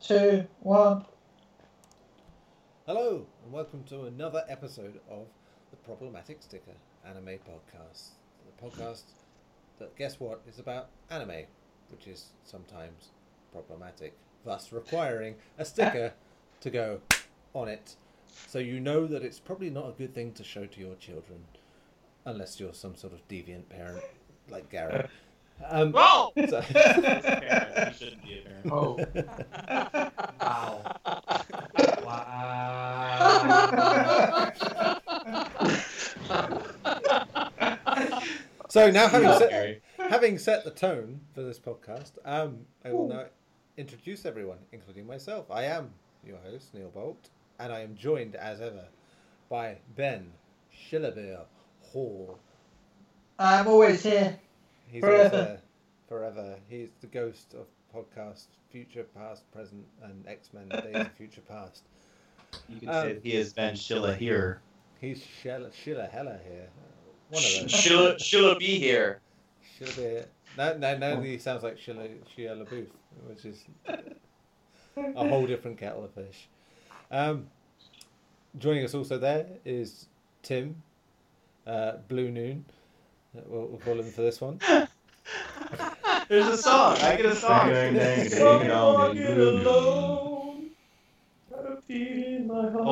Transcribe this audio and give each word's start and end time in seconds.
two, 0.00 0.46
one. 0.60 1.04
Hello, 2.86 3.26
and 3.42 3.52
welcome 3.52 3.82
to 3.84 4.04
another 4.04 4.44
episode 4.48 5.00
of 5.10 5.26
the 5.70 5.76
Problematic 5.76 6.40
Sticker 6.40 6.76
Anime 7.04 7.38
Podcast. 7.38 8.10
The 8.46 8.64
podcast 8.64 9.02
that, 9.78 9.96
guess 9.96 10.20
what, 10.20 10.42
is 10.48 10.60
about 10.60 10.90
anime, 11.10 11.44
which 11.90 12.06
is 12.06 12.26
sometimes 12.44 13.08
problematic, 13.52 14.16
thus 14.44 14.72
requiring 14.72 15.34
a 15.58 15.64
sticker 15.64 16.12
to 16.60 16.70
go 16.70 17.00
on 17.52 17.68
it. 17.68 17.96
So 18.46 18.60
you 18.60 18.78
know 18.78 19.06
that 19.06 19.24
it's 19.24 19.40
probably 19.40 19.70
not 19.70 19.88
a 19.88 19.92
good 19.92 20.14
thing 20.14 20.32
to 20.34 20.44
show 20.44 20.66
to 20.66 20.80
your 20.80 20.94
children, 20.94 21.44
unless 22.24 22.60
you're 22.60 22.74
some 22.74 22.94
sort 22.94 23.12
of 23.12 23.26
deviant 23.26 23.68
parent 23.68 24.04
like 24.48 24.70
Gary. 24.70 25.08
Um, 25.66 25.92
Whoa! 25.92 26.32
so- 26.48 26.60
Parent, 26.62 27.96
shouldn't 27.96 28.22
be 28.22 28.38
a 28.38 28.42
parent. 28.42 28.72
Oh, 28.72 28.96
Wow. 30.40 30.82
Wow. 32.04 32.38
so 38.68 38.90
now 38.90 39.08
having 39.08 39.28
set, 39.38 39.50
Gary. 39.50 39.80
having 39.98 40.38
set 40.38 40.64
the 40.64 40.70
tone 40.70 41.20
for 41.34 41.42
this 41.42 41.58
podcast, 41.58 42.12
um, 42.24 42.60
I 42.84 42.92
will 42.92 43.08
now 43.08 43.24
introduce 43.76 44.24
everyone, 44.26 44.58
including 44.72 45.06
myself. 45.06 45.50
I 45.50 45.64
am 45.64 45.90
your 46.26 46.38
host, 46.38 46.74
Neil 46.74 46.90
Bolt, 46.90 47.30
and 47.58 47.72
I 47.72 47.80
am 47.80 47.96
joined, 47.96 48.34
as 48.36 48.60
ever, 48.60 48.84
by 49.48 49.78
Ben 49.96 50.30
Schillebeer 50.74 51.40
Hall. 51.82 52.38
I'm 53.38 53.68
always 53.68 54.02
here. 54.02 54.38
He's 54.90 55.02
always 55.04 55.18
Forever. 55.28 55.36
there, 55.36 55.60
forever. 56.08 56.56
He's 56.68 56.88
the 57.00 57.06
ghost 57.08 57.54
of 57.54 57.66
podcast, 57.94 58.46
future, 58.70 59.04
past, 59.16 59.50
present, 59.52 59.84
and 60.02 60.26
X 60.26 60.50
Men 60.52 60.68
Days 60.68 60.96
of 60.96 61.12
Future 61.12 61.40
Past. 61.42 61.82
You 62.68 62.80
can 62.80 62.88
Um, 62.88 62.94
say 63.04 63.20
he 63.22 63.34
has 63.36 63.52
been 63.52 63.74
Shilla 63.74 64.16
here. 64.16 64.60
He's 65.00 65.22
Schiller, 65.22 65.70
Schiller 65.72 66.08
Heller 66.10 66.40
here. 66.44 66.68
One 67.30 67.42
of 67.44 67.60
those. 67.62 67.70
She'll, 67.70 68.16
she'll 68.18 68.58
be 68.58 68.78
here. 68.78 69.20
Schillebeer. 69.78 70.26
No, 70.56 70.76
no, 70.76 70.96
no, 70.96 71.20
he 71.20 71.38
sounds 71.38 71.62
like 71.62 71.76
Shia 71.76 72.16
Shia 72.36 72.64
LaBeouf, 72.66 72.86
which 73.28 73.44
is 73.44 73.64
a 74.96 75.28
whole 75.28 75.46
different 75.46 75.76
kettle 75.78 76.04
of 76.04 76.10
fish. 76.12 76.48
Um, 77.10 77.46
joining 78.58 78.84
us 78.84 78.94
also 78.94 79.18
there 79.18 79.46
is 79.64 80.06
Tim, 80.42 80.82
uh, 81.66 81.98
Blue 82.08 82.30
Noon. 82.30 82.64
We'll, 83.46 83.66
we'll 83.66 83.78
call 83.80 83.98
him 84.00 84.10
for 84.10 84.22
this 84.22 84.40
one. 84.40 84.58
There's 86.28 86.46
a 86.46 86.56
song. 86.56 86.96
I 86.98 87.16
get 87.16 87.26
a 87.26 87.34
song. 87.34 87.70
Oh, 87.70 87.72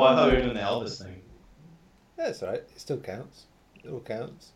I 0.03 0.15
thought 0.15 0.31
we 0.31 0.37
were 0.37 0.43
doing 0.43 0.55
the 0.55 0.61
Elvis 0.61 1.03
thing. 1.03 1.21
That's 2.17 2.43
all 2.43 2.51
right. 2.51 2.59
It 2.61 2.81
still 2.81 2.99
counts. 2.99 3.45
It 3.85 3.91
all 3.91 4.01
counts. 4.01 4.53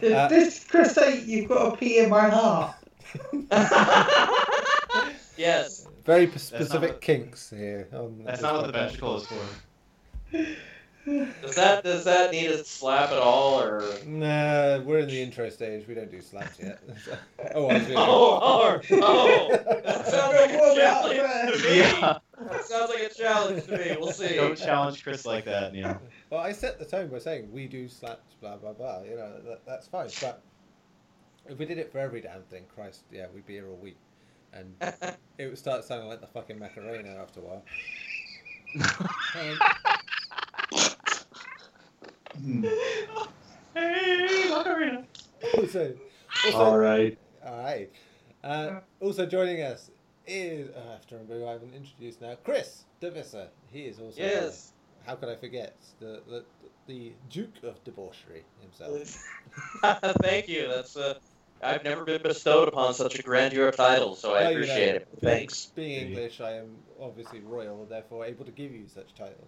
Does 0.00 0.12
Uh, 0.12 0.28
this 0.28 0.64
Chris 0.64 0.94
say 0.94 1.20
you've 1.20 1.48
got 1.48 1.74
a 1.74 1.76
pee 1.76 1.98
in 1.98 2.10
my 2.10 2.28
heart? 2.28 2.74
Yes. 5.38 5.88
Very 6.04 6.26
p- 6.26 6.38
specific 6.38 6.90
what- 6.90 7.00
kinks 7.00 7.48
here. 7.50 7.88
On 7.94 8.22
That's 8.22 8.42
not 8.42 8.54
what 8.54 8.66
the 8.66 8.72
podcast. 8.78 8.90
ventricle 8.90 9.16
is 9.16 9.26
for. 9.26 9.34
Does 11.04 11.56
that 11.56 11.82
does 11.82 12.04
that 12.04 12.30
need 12.30 12.46
a 12.46 12.64
slap 12.64 13.10
at 13.10 13.18
all 13.18 13.60
or? 13.60 13.82
Nah, 14.06 14.78
we're 14.78 15.00
in 15.00 15.08
the 15.08 15.20
intro 15.20 15.48
stage. 15.50 15.86
We 15.88 15.94
don't 15.94 16.10
do 16.10 16.20
slaps 16.20 16.60
yet. 16.60 16.80
oh, 17.54 17.66
I 17.66 17.74
was 17.74 17.82
doing 17.86 17.98
Oh, 17.98 18.40
oh, 18.42 18.80
oh! 18.92 19.80
That 19.84 20.06
sounds 20.06 20.34
like 20.34 20.50
a 20.52 20.58
Warm 20.58 20.78
it 20.78 20.84
up 20.84 21.02
challenge 21.02 21.62
to 21.62 21.68
me. 21.68 21.78
Yeah. 21.78 22.18
That 22.50 22.64
sounds 22.64 22.90
like 22.90 23.02
a 23.02 23.14
challenge 23.14 23.64
to 23.66 23.78
me. 23.78 23.96
We'll 23.98 24.12
see. 24.12 24.36
Don't 24.36 24.56
challenge 24.56 25.02
Chris 25.02 25.26
like 25.26 25.44
that, 25.46 25.72
Neil. 25.72 26.00
Well, 26.30 26.40
I 26.40 26.52
set 26.52 26.78
the 26.78 26.84
tone 26.84 27.08
by 27.08 27.18
saying 27.18 27.50
we 27.50 27.66
do 27.66 27.88
slaps, 27.88 28.34
blah 28.40 28.56
blah 28.56 28.72
blah. 28.72 29.02
You 29.02 29.16
know 29.16 29.32
that, 29.44 29.66
that's 29.66 29.88
fine. 29.88 30.08
But 30.20 30.40
if 31.48 31.58
we 31.58 31.66
did 31.66 31.78
it 31.78 31.90
for 31.90 31.98
every 31.98 32.20
damn 32.20 32.42
thing, 32.42 32.64
Christ, 32.72 33.02
yeah, 33.10 33.26
we'd 33.34 33.46
be 33.46 33.54
here 33.54 33.68
all 33.68 33.76
week, 33.76 33.98
and 34.52 34.74
it 35.38 35.46
would 35.46 35.58
start 35.58 35.84
sounding 35.84 36.08
like 36.08 36.20
the 36.20 36.28
fucking 36.28 36.58
Macarena 36.58 37.16
after 37.20 37.40
a 37.40 37.42
while. 37.42 37.64
Um, 39.34 39.58
hey, 43.74 44.48
Macarena. 44.50 45.04
also, 45.56 45.94
also, 46.44 46.56
All 46.56 46.78
right. 46.78 47.18
all 47.44 47.58
right. 47.58 47.90
Uh, 48.44 48.80
also 49.00 49.26
joining 49.26 49.62
us 49.62 49.90
is 50.26 50.70
oh, 50.76 50.88
I 50.88 50.92
have 50.92 51.06
to 51.08 51.14
remember 51.16 51.40
who 51.40 51.46
I 51.46 51.52
haven't 51.52 51.74
introduced 51.74 52.20
now. 52.20 52.36
Chris 52.44 52.84
Devisser. 53.00 53.48
He 53.70 53.82
is 53.82 53.98
also. 54.00 54.20
Yes. 54.20 54.72
How 55.06 55.16
could 55.16 55.28
I 55.28 55.36
forget 55.36 55.76
the 56.00 56.22
the, 56.28 56.44
the 56.86 57.12
Duke 57.30 57.62
of 57.64 57.82
Debauchery 57.84 58.44
himself? 58.60 59.24
Thank 60.22 60.48
you. 60.48 60.68
That's 60.68 60.96
uh, 60.96 61.14
I've 61.62 61.84
never 61.84 62.04
been 62.04 62.22
bestowed 62.22 62.68
upon 62.68 62.94
such 62.94 63.18
a 63.18 63.22
grandeur 63.22 63.68
of 63.68 63.76
title, 63.76 64.16
so 64.16 64.30
I 64.30 64.32
Well, 64.32 64.42
you 64.42 64.46
know, 64.46 64.62
appreciate 64.62 64.94
it. 64.96 65.08
Thanks. 65.20 65.66
Being 65.66 66.08
English, 66.08 66.40
I 66.40 66.52
am 66.56 66.76
obviously 67.00 67.40
royal, 67.40 67.84
therefore 67.86 68.24
able 68.24 68.44
to 68.44 68.50
give 68.50 68.72
you 68.72 68.86
such 68.92 69.14
title. 69.14 69.46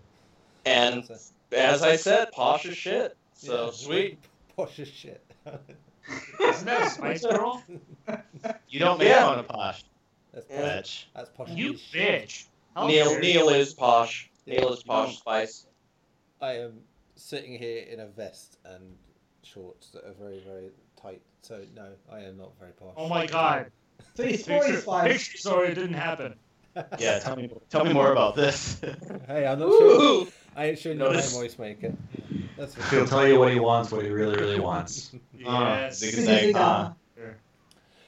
And 0.66 1.08
as 1.52 1.82
I 1.82 1.96
said, 1.96 2.32
posh 2.32 2.66
as 2.66 2.76
shit. 2.76 3.16
So 3.34 3.66
Yeah. 3.66 3.70
sweet. 3.72 4.18
Posh 4.56 4.78
as 4.78 4.86
shit. 4.88 5.24
Isn't 6.38 6.66
that 6.66 6.86
Spice 6.86 7.22
Girl? 7.26 7.60
You 8.68 8.78
don't 8.78 8.98
make 8.98 9.08
Yeah. 9.08 9.24
fun 9.24 9.40
of 9.40 9.48
Posh. 9.48 9.82
That's 10.32 10.46
posh. 10.46 10.56
Bitch. 10.56 11.04
That's 11.14 11.30
posh. 11.30 11.50
You 11.50 11.72
bitch. 11.92 12.44
How 12.76 12.86
Neil 12.86 13.18
Neil 13.18 13.48
is 13.48 13.74
posh. 13.74 14.30
Yeah. 14.46 14.60
Neil 14.60 14.72
is 14.72 14.82
posh 14.84 15.18
spice. 15.18 15.66
I 16.40 16.52
am 16.58 16.82
sitting 17.16 17.58
here 17.58 17.84
in 17.84 17.98
a 18.00 18.06
vest 18.06 18.58
and 18.64 18.96
shorts 19.42 19.90
that 19.90 20.04
are 20.04 20.12
very, 20.12 20.40
very 20.40 20.70
tight. 21.00 21.22
So 21.42 21.64
no, 21.74 21.88
I 22.10 22.20
am 22.20 22.36
not 22.36 22.56
very 22.58 22.72
posh. 22.72 22.94
Oh 22.96 23.08
my 23.08 23.26
god. 23.26 23.72
See, 24.16 24.36
spoiler 24.36 24.76
Picture, 24.76 25.02
picture 25.08 25.38
sorry 25.38 25.68
it 25.68 25.74
didn't 25.74 25.94
happen. 25.94 26.34
Yeah, 26.98 27.18
tell 27.20 27.36
me, 27.36 27.50
tell 27.70 27.84
me 27.84 27.92
more 27.92 28.12
about 28.12 28.36
this. 28.36 28.80
Hey, 29.26 29.46
I'm 29.46 29.58
not 29.58 29.70
sure. 29.78 30.26
Ooh. 30.56 30.60
I 30.60 30.66
ain't 30.66 30.84
know 30.84 30.90
you 30.92 30.98
my 30.98 31.04
Notice. 31.06 31.32
voice 31.32 31.58
maker. 31.58 31.94
That's 32.56 32.74
for 32.74 32.94
He'll 32.94 33.06
tell 33.06 33.26
you 33.26 33.38
what 33.38 33.52
he 33.52 33.60
wants, 33.60 33.90
what 33.90 34.04
he 34.04 34.10
really, 34.10 34.36
really 34.36 34.60
wants. 34.60 35.14
Yes. 35.38 35.98
zig 35.98 36.24
zag, 36.24 36.54
huh? 36.54 36.90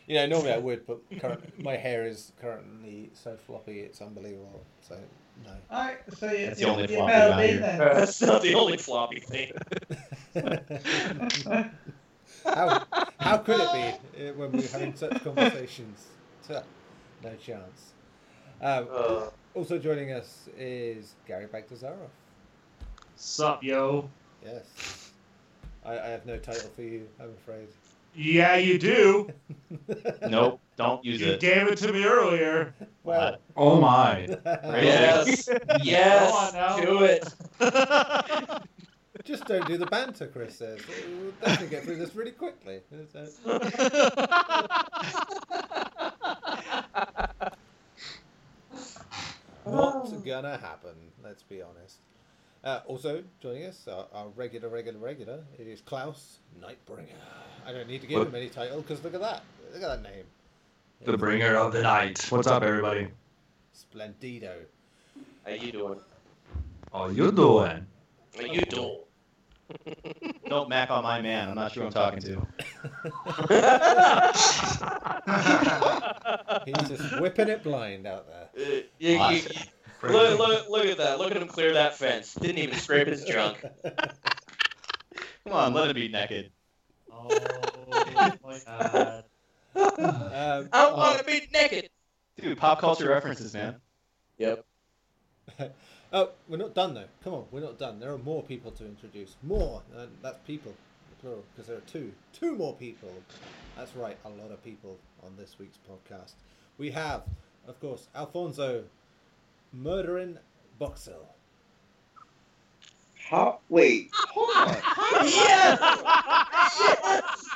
You 0.06 0.14
know, 0.14 0.26
normally 0.26 0.52
I 0.52 0.58
would, 0.58 0.86
but 0.86 0.98
current, 1.18 1.62
my 1.64 1.76
hair 1.76 2.06
is 2.06 2.32
currently 2.40 3.10
so 3.12 3.36
floppy, 3.36 3.80
it's 3.80 4.00
unbelievable. 4.00 4.64
So 4.80 4.96
no. 5.44 5.50
Alright, 5.70 5.98
so 6.16 6.30
you, 6.30 6.46
That's 6.46 6.60
the 6.60 6.68
only 6.68 6.82
you 6.82 6.88
floppy 6.96 7.12
mailed 7.12 7.30
around 7.30 7.40
me 7.40 7.46
here. 7.48 7.60
then. 7.60 7.78
That's 7.96 8.22
not 8.22 8.42
the 8.42 8.54
only 8.54 8.76
floppy 8.76 9.18
thing. 9.18 9.50
how, 12.44 12.82
how 13.18 13.38
could 13.38 13.56
it 13.60 13.72
be 14.14 14.28
uh, 14.28 14.32
when 14.36 14.52
we're 14.52 14.68
having 14.68 14.94
such 14.94 15.24
conversations? 15.24 16.06
No 16.48 17.34
chance. 17.44 17.92
Um, 18.62 18.86
Uh, 18.92 19.30
also 19.54 19.78
joining 19.78 20.12
us 20.12 20.48
is 20.56 21.14
Gary 21.26 21.46
Bagdazarov. 21.46 22.10
Sup, 23.16 23.62
yo? 23.62 24.08
Yes. 24.44 25.10
I, 25.84 25.92
I 25.98 26.06
have 26.08 26.26
no 26.26 26.36
title 26.36 26.70
for 26.74 26.82
you, 26.82 27.06
I'm 27.20 27.30
afraid. 27.30 27.68
Yeah, 28.14 28.56
you 28.56 28.78
do. 28.78 29.30
Nope, 30.28 30.60
don't 30.76 31.04
use 31.04 31.20
You 31.20 31.28
it. 31.32 31.42
You 31.42 31.48
gave 31.48 31.68
it 31.68 31.78
to 31.78 31.92
me 31.92 32.04
earlier. 32.04 32.74
well, 33.04 33.36
Oh 33.56 33.80
my. 33.80 34.26
yes. 34.46 35.46
Go 35.48 35.54
on 35.54 35.80
Yes. 35.84 36.80
Do 36.80 37.04
it. 37.04 37.28
just 39.24 39.44
don't 39.46 39.66
do 39.66 39.76
the 39.76 39.86
banter, 39.86 40.26
Chris 40.26 40.56
says. 40.56 40.80
We'll 41.20 41.32
definitely 41.40 41.68
get 41.68 41.84
through 41.84 41.96
this 41.96 42.14
really 42.14 42.32
quickly. 42.32 42.80
What's 49.64 50.12
gonna 50.12 50.56
happen? 50.58 50.94
Let's 51.22 51.42
be 51.42 51.62
honest. 51.62 51.98
Uh, 52.66 52.80
also 52.88 53.22
joining 53.40 53.64
us, 53.64 53.86
our, 53.86 54.06
our 54.12 54.26
regular, 54.34 54.68
regular, 54.68 54.98
regular, 54.98 55.38
it 55.56 55.68
is 55.68 55.80
Klaus 55.80 56.38
Nightbringer. 56.60 57.06
I 57.64 57.70
don't 57.70 57.86
need 57.86 58.00
to 58.00 58.08
give 58.08 58.18
What? 58.18 58.26
him 58.26 58.34
any 58.34 58.48
title 58.48 58.80
because 58.80 59.04
look 59.04 59.14
at 59.14 59.20
that. 59.20 59.44
Look 59.72 59.84
at 59.84 59.88
that 59.88 60.02
name. 60.02 60.24
The 61.04 61.16
bringer 61.16 61.54
of 61.54 61.72
the 61.72 61.82
night. 61.82 62.26
What's 62.28 62.48
up, 62.48 62.64
everybody? 62.64 63.06
Splendido. 63.72 64.52
How 65.44 65.52
you 65.52 65.70
doing? 65.70 66.00
How 66.92 67.06
you 67.06 67.30
doing? 67.30 67.86
How 68.36 68.42
you 68.42 68.62
doing? 68.62 68.98
Don't 70.48 70.68
mac 70.68 70.90
on 70.90 71.04
my 71.04 71.20
man. 71.20 71.50
I'm 71.50 71.54
not 71.54 71.70
sure 71.70 71.84
who 71.84 71.86
I'm 71.86 71.92
talking 71.92 72.20
to. 72.20 72.46
He's 76.66 76.88
just 76.88 77.20
whipping 77.20 77.48
it 77.48 77.62
blind 77.62 78.08
out 78.08 78.26
there. 78.26 78.48
Uh, 78.58 78.80
you- 78.98 79.10
you- 79.18 79.28
you- 79.36 79.42
look, 80.02 80.38
look, 80.38 80.68
look 80.68 80.86
at 80.86 80.98
that. 80.98 81.18
Look 81.18 81.30
at 81.30 81.36
him 81.36 81.48
clear 81.48 81.74
that 81.74 81.96
fence. 81.96 82.34
Didn't 82.34 82.58
even 82.58 82.78
scrape 82.78 83.08
his 83.08 83.24
junk. 83.24 83.64
Come 85.44 85.52
on, 85.52 85.74
let 85.74 85.88
him 85.88 85.94
be 85.94 86.08
naked. 86.08 86.50
Oh 87.12 87.28
my 88.42 88.60
god. 88.66 89.24
Um, 89.76 90.68
I 90.72 90.92
want 90.92 91.18
to 91.18 91.24
be 91.24 91.46
naked. 91.52 91.90
Dude, 92.40 92.58
pop 92.58 92.80
culture 92.80 93.08
references, 93.08 93.54
man. 93.54 93.76
Yep. 94.38 94.64
oh, 96.12 96.30
we're 96.48 96.56
not 96.56 96.74
done 96.74 96.94
though. 96.94 97.04
Come 97.24 97.34
on, 97.34 97.44
we're 97.50 97.60
not 97.60 97.78
done. 97.78 98.00
There 98.00 98.12
are 98.12 98.18
more 98.18 98.42
people 98.42 98.70
to 98.72 98.84
introduce. 98.84 99.36
More. 99.42 99.82
And 99.96 100.08
that's 100.22 100.38
people, 100.46 100.74
plural, 101.20 101.44
because 101.54 101.68
there 101.68 101.76
are 101.76 101.88
two. 101.92 102.12
Two 102.32 102.54
more 102.56 102.74
people. 102.74 103.10
That's 103.76 103.94
right, 103.94 104.16
a 104.24 104.28
lot 104.28 104.50
of 104.50 104.62
people 104.64 104.98
on 105.24 105.34
this 105.36 105.56
week's 105.58 105.78
podcast. 105.88 106.32
We 106.78 106.90
have, 106.90 107.22
of 107.66 107.78
course, 107.80 108.08
Alfonso 108.14 108.84
murdering 109.76 110.38
Boxel. 110.80 111.26
How? 113.28 113.58
Wait, 113.68 114.10
hold 114.14 114.50
on. 114.56 114.76
yes! 115.24 115.78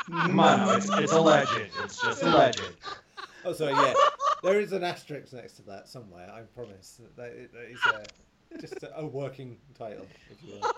Come 0.08 0.40
on, 0.40 0.58
now, 0.58 0.70
it's, 0.76 0.88
it's 0.90 1.12
a 1.12 1.20
legend. 1.20 1.70
It's 1.84 2.02
just 2.02 2.22
a 2.24 2.28
legend. 2.30 2.74
Oh, 3.44 3.52
sorry, 3.52 3.72
yeah. 3.74 3.94
There 4.42 4.60
is 4.60 4.72
an 4.72 4.82
asterisk 4.82 5.32
next 5.32 5.52
to 5.54 5.62
that 5.62 5.88
somewhere, 5.88 6.28
I 6.30 6.40
promise. 6.56 7.00
That 7.16 7.30
is 7.32 7.50
that 7.52 7.70
is, 7.70 7.78
uh, 7.86 8.04
just 8.60 8.82
a, 8.82 8.98
a 8.98 9.06
working 9.06 9.58
title, 9.78 10.06
if 10.30 10.42
you 10.42 10.54
will. 10.60 10.72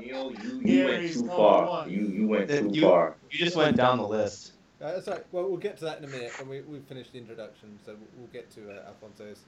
Neil, 0.00 0.32
you, 0.32 0.60
you 0.64 0.78
Yeah, 0.78 0.84
went 0.86 1.12
too 1.12 1.26
far. 1.26 1.66
one. 1.68 1.90
You 1.90 2.06
you 2.08 2.26
went 2.28 2.48
too 2.50 2.70
you- 2.72 2.82
far. 2.82 3.16
You 3.30 3.38
just 3.38 3.56
went 3.56 3.76
down 3.76 3.98
the 3.98 4.06
list. 4.06 4.52
Uh, 4.82 5.00
right. 5.06 5.24
Well, 5.30 5.48
we'll 5.48 5.58
get 5.58 5.76
to 5.78 5.84
that 5.84 5.98
in 5.98 6.04
a 6.04 6.08
minute 6.08 6.36
when 6.40 6.48
we, 6.48 6.60
we've 6.62 6.82
finished 6.82 7.12
the 7.12 7.18
introduction, 7.18 7.78
so 7.86 7.94
we'll, 8.16 8.26
get 8.32 8.50
to 8.52 8.68
uh, 8.68 8.88
Alfonso's 8.88 9.44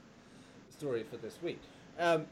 story 0.69 1.03
for 1.03 1.17
this 1.17 1.37
week. 1.43 1.59
Um, 1.99 2.25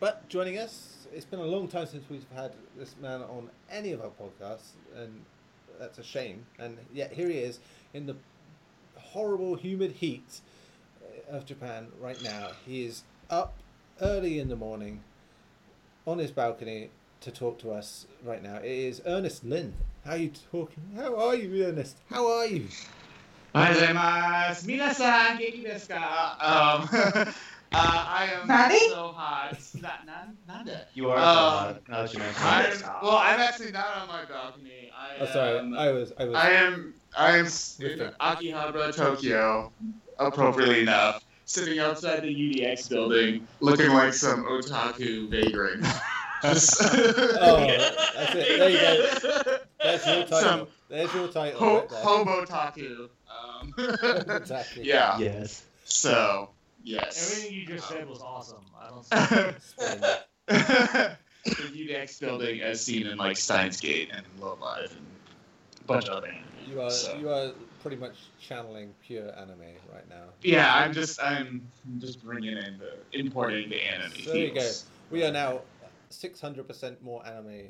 but 0.00 0.28
joining 0.28 0.58
us, 0.58 1.06
it's 1.12 1.24
been 1.24 1.38
a 1.38 1.44
long 1.44 1.68
time 1.68 1.86
since 1.86 2.02
we've 2.10 2.26
had 2.34 2.52
this 2.76 2.96
man 3.00 3.20
on 3.22 3.48
any 3.70 3.92
of 3.92 4.00
our 4.00 4.10
podcasts, 4.10 4.70
and 4.96 5.24
that's 5.78 5.98
a 5.98 6.02
shame. 6.02 6.44
And 6.58 6.78
yet 6.92 7.12
here 7.12 7.28
he 7.28 7.38
is 7.38 7.60
in 7.94 8.06
the 8.06 8.16
horrible, 8.96 9.54
humid 9.54 9.92
heat 9.92 10.40
uh, 11.00 11.36
of 11.36 11.46
Japan 11.46 11.92
right 12.00 12.20
now. 12.24 12.50
He 12.66 12.84
is 12.84 13.04
up 13.30 13.54
early 14.00 14.40
in 14.40 14.48
the 14.48 14.56
morning 14.56 15.04
on 16.08 16.18
his 16.18 16.32
balcony 16.32 16.90
to 17.20 17.30
talk 17.30 17.60
to 17.60 17.70
us 17.70 18.08
right 18.24 18.42
now. 18.42 18.56
It 18.56 18.64
is 18.64 19.00
Ernest 19.06 19.44
Lin. 19.44 19.74
How 20.04 20.12
are 20.12 20.16
you 20.16 20.32
talking? 20.50 20.82
How 20.96 21.14
are 21.16 21.36
you, 21.36 21.64
Ernest? 21.64 21.96
How 22.10 22.26
are 22.26 22.46
you? 22.46 22.66
Minasan, 24.66 25.38
genki 25.38 25.62
desu 25.62 25.90
ka? 25.90 26.34
Um, 26.42 26.88
uh, 26.92 27.32
I 27.72 28.30
am 28.34 28.48
Maddie? 28.48 28.88
so 28.88 29.12
hot. 29.14 29.56
Not, 29.80 30.04
not, 30.04 30.26
nada. 30.48 30.86
You 30.94 31.10
are 31.10 31.18
so 31.18 32.18
um, 32.18 32.32
hot. 32.34 32.66
I'm, 32.66 32.82
well, 33.00 33.16
I'm 33.16 33.38
actually 33.38 33.70
not 33.70 33.96
on 33.96 34.08
my 34.08 34.24
balcony. 34.24 34.90
I 34.90 35.22
oh, 35.22 35.26
sorry. 35.26 35.58
Am, 35.60 35.74
I 35.74 35.92
was. 35.92 36.12
I 36.18 36.24
was. 36.24 36.34
I 36.34 36.50
am. 36.50 36.94
I 37.16 37.36
am 37.36 37.46
in 37.46 38.10
Akihabara, 38.20 38.92
Tokyo, 38.96 39.70
appropriately 40.18 40.80
enough, 40.80 41.24
sitting 41.44 41.78
outside 41.78 42.22
the 42.22 42.34
UDX 42.34 42.90
building, 42.90 43.46
looking 43.60 43.90
like 43.90 44.14
some 44.14 44.46
otaku 44.46 45.30
vagrant. 45.30 45.86
oh, 46.44 46.50
that's 46.50 48.34
it. 48.34 48.58
There 48.58 48.68
you 48.68 49.42
go. 49.44 49.56
That's 49.82 50.06
your 50.06 50.22
title. 50.24 50.38
Some 50.40 50.66
There's 50.88 51.14
your 51.14 51.28
title. 51.28 51.58
ho- 51.58 51.78
right 51.80 51.88
there. 51.90 52.02
hobo 52.02 52.44
taku. 52.44 53.08
Um, 53.30 53.74
exactly. 54.36 54.84
yeah. 54.84 55.18
Yes. 55.18 55.64
So 55.84 56.50
yes. 56.84 57.30
Everything 57.32 57.58
you 57.58 57.66
just 57.66 57.88
said 57.88 58.08
was 58.08 58.20
awesome. 58.20 58.64
I 58.80 58.88
don't. 58.88 59.60
Splendid. 59.62 60.16
the 60.46 61.16
UDX 61.44 62.20
building 62.20 62.60
as 62.60 62.80
seen 62.84 63.06
in 63.06 63.18
like 63.18 63.36
Steins 63.36 63.80
Gate 63.80 64.10
and 64.12 64.24
Love 64.40 64.60
Live 64.60 64.92
and 64.92 65.06
a 65.80 65.84
bunch 65.84 66.08
of 66.08 66.14
other 66.18 66.28
anime. 66.28 66.44
You 66.70 66.80
are. 66.82 66.90
So- 66.90 67.16
You 67.16 67.30
are 67.30 67.52
pretty 67.82 67.96
much 67.96 68.14
channeling 68.40 68.94
pure 69.04 69.36
anime 69.36 69.58
right 69.92 70.08
now. 70.08 70.22
Yeah, 70.42 70.72
I'm 70.72 70.92
just 70.92 71.20
I'm 71.20 71.66
just 71.98 72.22
bringing 72.24 72.56
in 72.56 72.78
the 72.78 73.18
importing 73.18 73.68
the 73.70 73.82
anime. 73.82 74.12
So 74.22 74.30
there 74.32 74.46
you 74.46 74.54
go. 74.54 74.70
We 75.10 75.24
are 75.24 75.32
now 75.32 75.62
600% 76.10 77.02
more 77.02 77.26
anime 77.26 77.68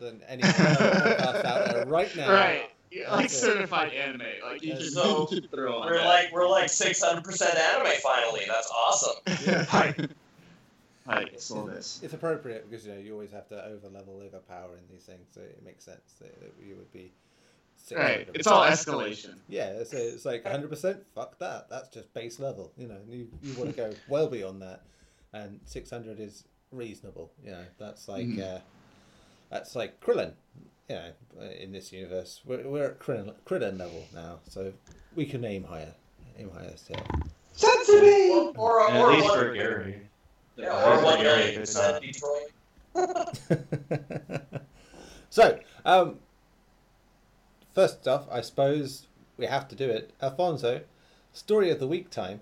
than 0.00 0.20
any 0.28 0.42
other 0.42 0.52
podcast 0.54 1.44
out 1.44 1.64
there 1.74 1.86
right 1.86 2.14
now. 2.16 2.32
Right. 2.32 2.70
Yeah, 2.90 3.10
like 3.10 3.22
That's 3.22 3.34
it. 3.34 3.38
certified 3.38 3.92
anime. 3.92 4.22
Like 4.44 4.62
you 4.62 4.72
That's 4.74 4.84
just 4.84 4.94
So, 4.94 5.26
throw 5.26 5.80
on 5.80 5.86
We're 5.86 5.98
that. 5.98 6.04
like 6.06 6.32
we're 6.32 6.48
like 6.48 6.66
600% 6.66 7.56
anime 7.56 7.92
finally. 8.02 8.42
That's 8.46 8.70
awesome. 8.70 9.16
Yeah. 9.44 9.64
Hi. 9.64 9.94
Hi, 11.06 11.26
so 11.36 11.66
this. 11.66 12.00
It's 12.02 12.14
appropriate 12.14 12.70
because 12.70 12.86
you 12.86 12.92
know 12.94 12.98
you 12.98 13.12
always 13.12 13.32
have 13.32 13.46
to 13.48 13.62
over 13.66 13.88
level, 13.88 14.22
overpower 14.24 14.76
in 14.76 14.84
these 14.90 15.02
things, 15.02 15.26
so 15.34 15.40
it 15.42 15.60
makes 15.64 15.84
sense 15.84 16.14
that, 16.20 16.40
that 16.40 16.52
you 16.66 16.76
would 16.76 16.90
be. 16.92 17.12
600%. 17.90 17.98
Right. 17.98 18.28
It's 18.32 18.46
all 18.46 18.62
escalation. 18.62 19.34
Yeah, 19.48 19.66
it's, 19.70 19.92
it's 19.92 20.24
like 20.24 20.44
100%. 20.44 21.00
Fuck 21.14 21.38
that. 21.40 21.68
That's 21.68 21.88
just 21.90 22.14
base 22.14 22.38
level. 22.40 22.72
You 22.78 22.86
know, 22.88 22.96
you, 23.10 23.28
you 23.42 23.52
want 23.58 23.68
to 23.70 23.76
go 23.76 23.90
well 24.08 24.28
beyond 24.28 24.62
that, 24.62 24.80
and 25.34 25.60
600 25.66 26.18
is 26.20 26.44
reasonable. 26.70 27.30
You 27.44 27.50
know, 27.50 27.64
that's 27.78 28.08
like 28.08 28.24
Mhm. 28.26 28.56
uh, 28.56 28.60
that's 29.54 29.76
like 29.76 30.00
Krillin. 30.00 30.32
You 30.88 30.96
know, 30.96 31.12
in 31.60 31.72
this 31.72 31.92
universe, 31.92 32.40
we're, 32.44 32.68
we're 32.68 32.86
at 32.86 32.98
Krillin, 32.98 33.32
Krillin 33.46 33.78
level 33.78 34.04
now, 34.12 34.40
so 34.48 34.74
we 35.14 35.24
can 35.24 35.44
aim 35.44 35.64
higher. 35.64 35.94
Aim 36.36 36.50
higher 36.50 36.76
still. 36.76 37.00
Sensory! 37.52 38.30
Or, 38.30 38.52
or, 38.58 38.90
At 38.90 39.00
or 39.00 39.12
least 39.12 39.28
one, 39.28 39.38
for 39.38 39.54
Gary. 39.54 40.00
yeah, 40.56 40.98
or 40.98 41.02
one 41.02 41.20
Gary, 41.20 41.42
if 41.42 41.58
it's 41.58 41.74
not. 41.74 42.02
Detroit. 42.02 42.50
so, 45.30 45.60
um, 45.86 46.18
first 47.72 48.06
off, 48.08 48.26
I 48.30 48.40
suppose 48.40 49.06
we 49.38 49.46
have 49.46 49.68
to 49.68 49.76
do 49.76 49.88
it. 49.88 50.10
Alfonso, 50.20 50.82
story 51.32 51.70
of 51.70 51.78
the 51.78 51.86
week 51.86 52.10
time. 52.10 52.40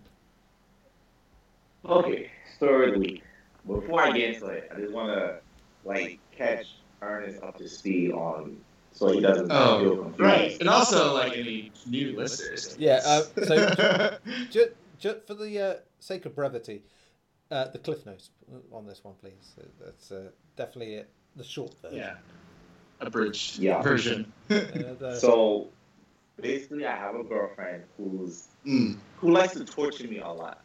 Okay, 1.84 2.30
story 2.56 2.88
of 2.88 2.94
the 2.94 3.00
week. 3.00 3.22
Before 3.66 4.00
I 4.00 4.12
get 4.12 4.34
into 4.34 4.46
it, 4.46 4.72
I 4.74 4.80
just 4.80 4.92
want 4.92 5.08
to 5.08 5.36
like 5.84 6.18
catch 6.36 6.66
Ernest 7.02 7.42
up 7.42 7.58
to 7.58 7.68
speed 7.68 8.12
on 8.12 8.56
so 8.94 9.08
he 9.10 9.20
doesn't 9.20 9.48
feel 9.48 9.56
Oh, 9.56 9.96
confused. 10.02 10.20
right. 10.20 10.60
And 10.60 10.68
also 10.68 11.14
like 11.14 11.36
any 11.36 11.72
new 11.86 12.14
listeners. 12.16 12.76
Yeah, 12.78 13.00
uh, 13.04 13.22
so- 13.44 14.18
Just, 14.50 14.70
just 14.98 15.26
for 15.26 15.34
the 15.34 15.58
uh, 15.58 15.74
sake 15.98 16.26
of 16.26 16.34
brevity, 16.34 16.82
uh, 17.50 17.68
the 17.68 17.78
cliff 17.78 18.04
notes 18.06 18.30
on 18.70 18.86
this 18.86 19.02
one, 19.02 19.14
please. 19.20 19.54
That's 19.82 20.12
uh, 20.12 20.28
definitely 20.56 20.94
it, 20.96 21.10
the 21.36 21.44
short 21.44 21.74
version. 21.80 21.98
yeah. 21.98 22.14
Abridged 23.00 23.58
Yeah. 23.58 23.80
version. 23.82 24.30
Uh, 24.50 24.54
the- 24.98 25.18
So 25.18 25.68
basically, 26.40 26.86
I 26.86 26.94
have 26.96 27.14
a 27.16 27.24
girlfriend 27.24 27.84
who's 27.96 28.48
Mm. 28.66 28.98
who 29.16 29.30
likes 29.32 29.54
to 29.54 29.64
torture 29.64 30.06
me 30.06 30.18
a 30.18 30.28
lot, 30.28 30.60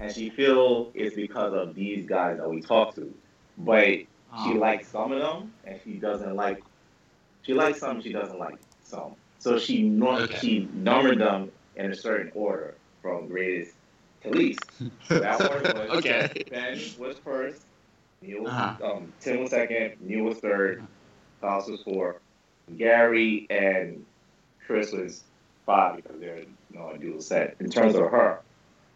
and 0.00 0.12
she 0.12 0.28
feels 0.30 0.90
it's 0.94 1.16
because 1.16 1.54
of 1.54 1.74
these 1.74 2.06
guys 2.06 2.36
that 2.38 2.50
we 2.50 2.60
talk 2.60 2.94
to, 2.96 3.14
but 3.56 4.00
she 4.44 4.50
Um, 4.52 4.58
likes 4.58 4.88
some 4.88 5.12
of 5.12 5.20
them 5.20 5.52
and 5.64 5.80
she 5.84 5.92
doesn't 5.94 6.34
like. 6.36 6.62
She 7.42 7.54
likes 7.54 7.78
some, 7.80 8.00
she 8.02 8.12
doesn't 8.12 8.38
like 8.38 8.58
some. 8.82 9.14
So 9.38 9.58
she 9.58 9.82
nor- 9.82 10.20
Okay. 10.20 10.38
she 10.38 10.68
numbered 10.74 11.18
them 11.18 11.50
in 11.76 11.92
a 11.92 11.94
certain 11.96 12.30
order 12.34 12.74
from 13.00 13.28
greatest 13.28 13.72
to 14.22 14.30
least. 14.30 14.60
So 15.06 15.18
that 15.20 15.40
order 15.40 15.72
was 15.88 15.90
okay. 15.98 16.44
Ben 16.50 16.78
was 16.98 17.18
first, 17.18 17.62
Neil 18.20 18.42
was, 18.42 18.52
Uh-huh. 18.52 18.92
um, 18.96 19.12
Tim 19.20 19.40
was 19.40 19.50
second, 19.50 19.94
Neil 20.00 20.24
was 20.24 20.38
third, 20.38 20.84
Klaus 21.40 21.68
was 21.68 21.80
fourth, 21.82 22.16
Gary 22.76 23.46
and 23.48 24.04
Chris 24.66 24.92
was 24.92 25.22
five 25.64 25.96
because 25.96 26.18
they're 26.20 26.38
you 26.40 26.46
know, 26.78 26.90
a 26.90 26.98
dual 26.98 27.20
set 27.22 27.56
in 27.60 27.70
terms 27.70 27.94
of 27.94 28.10
her. 28.10 28.40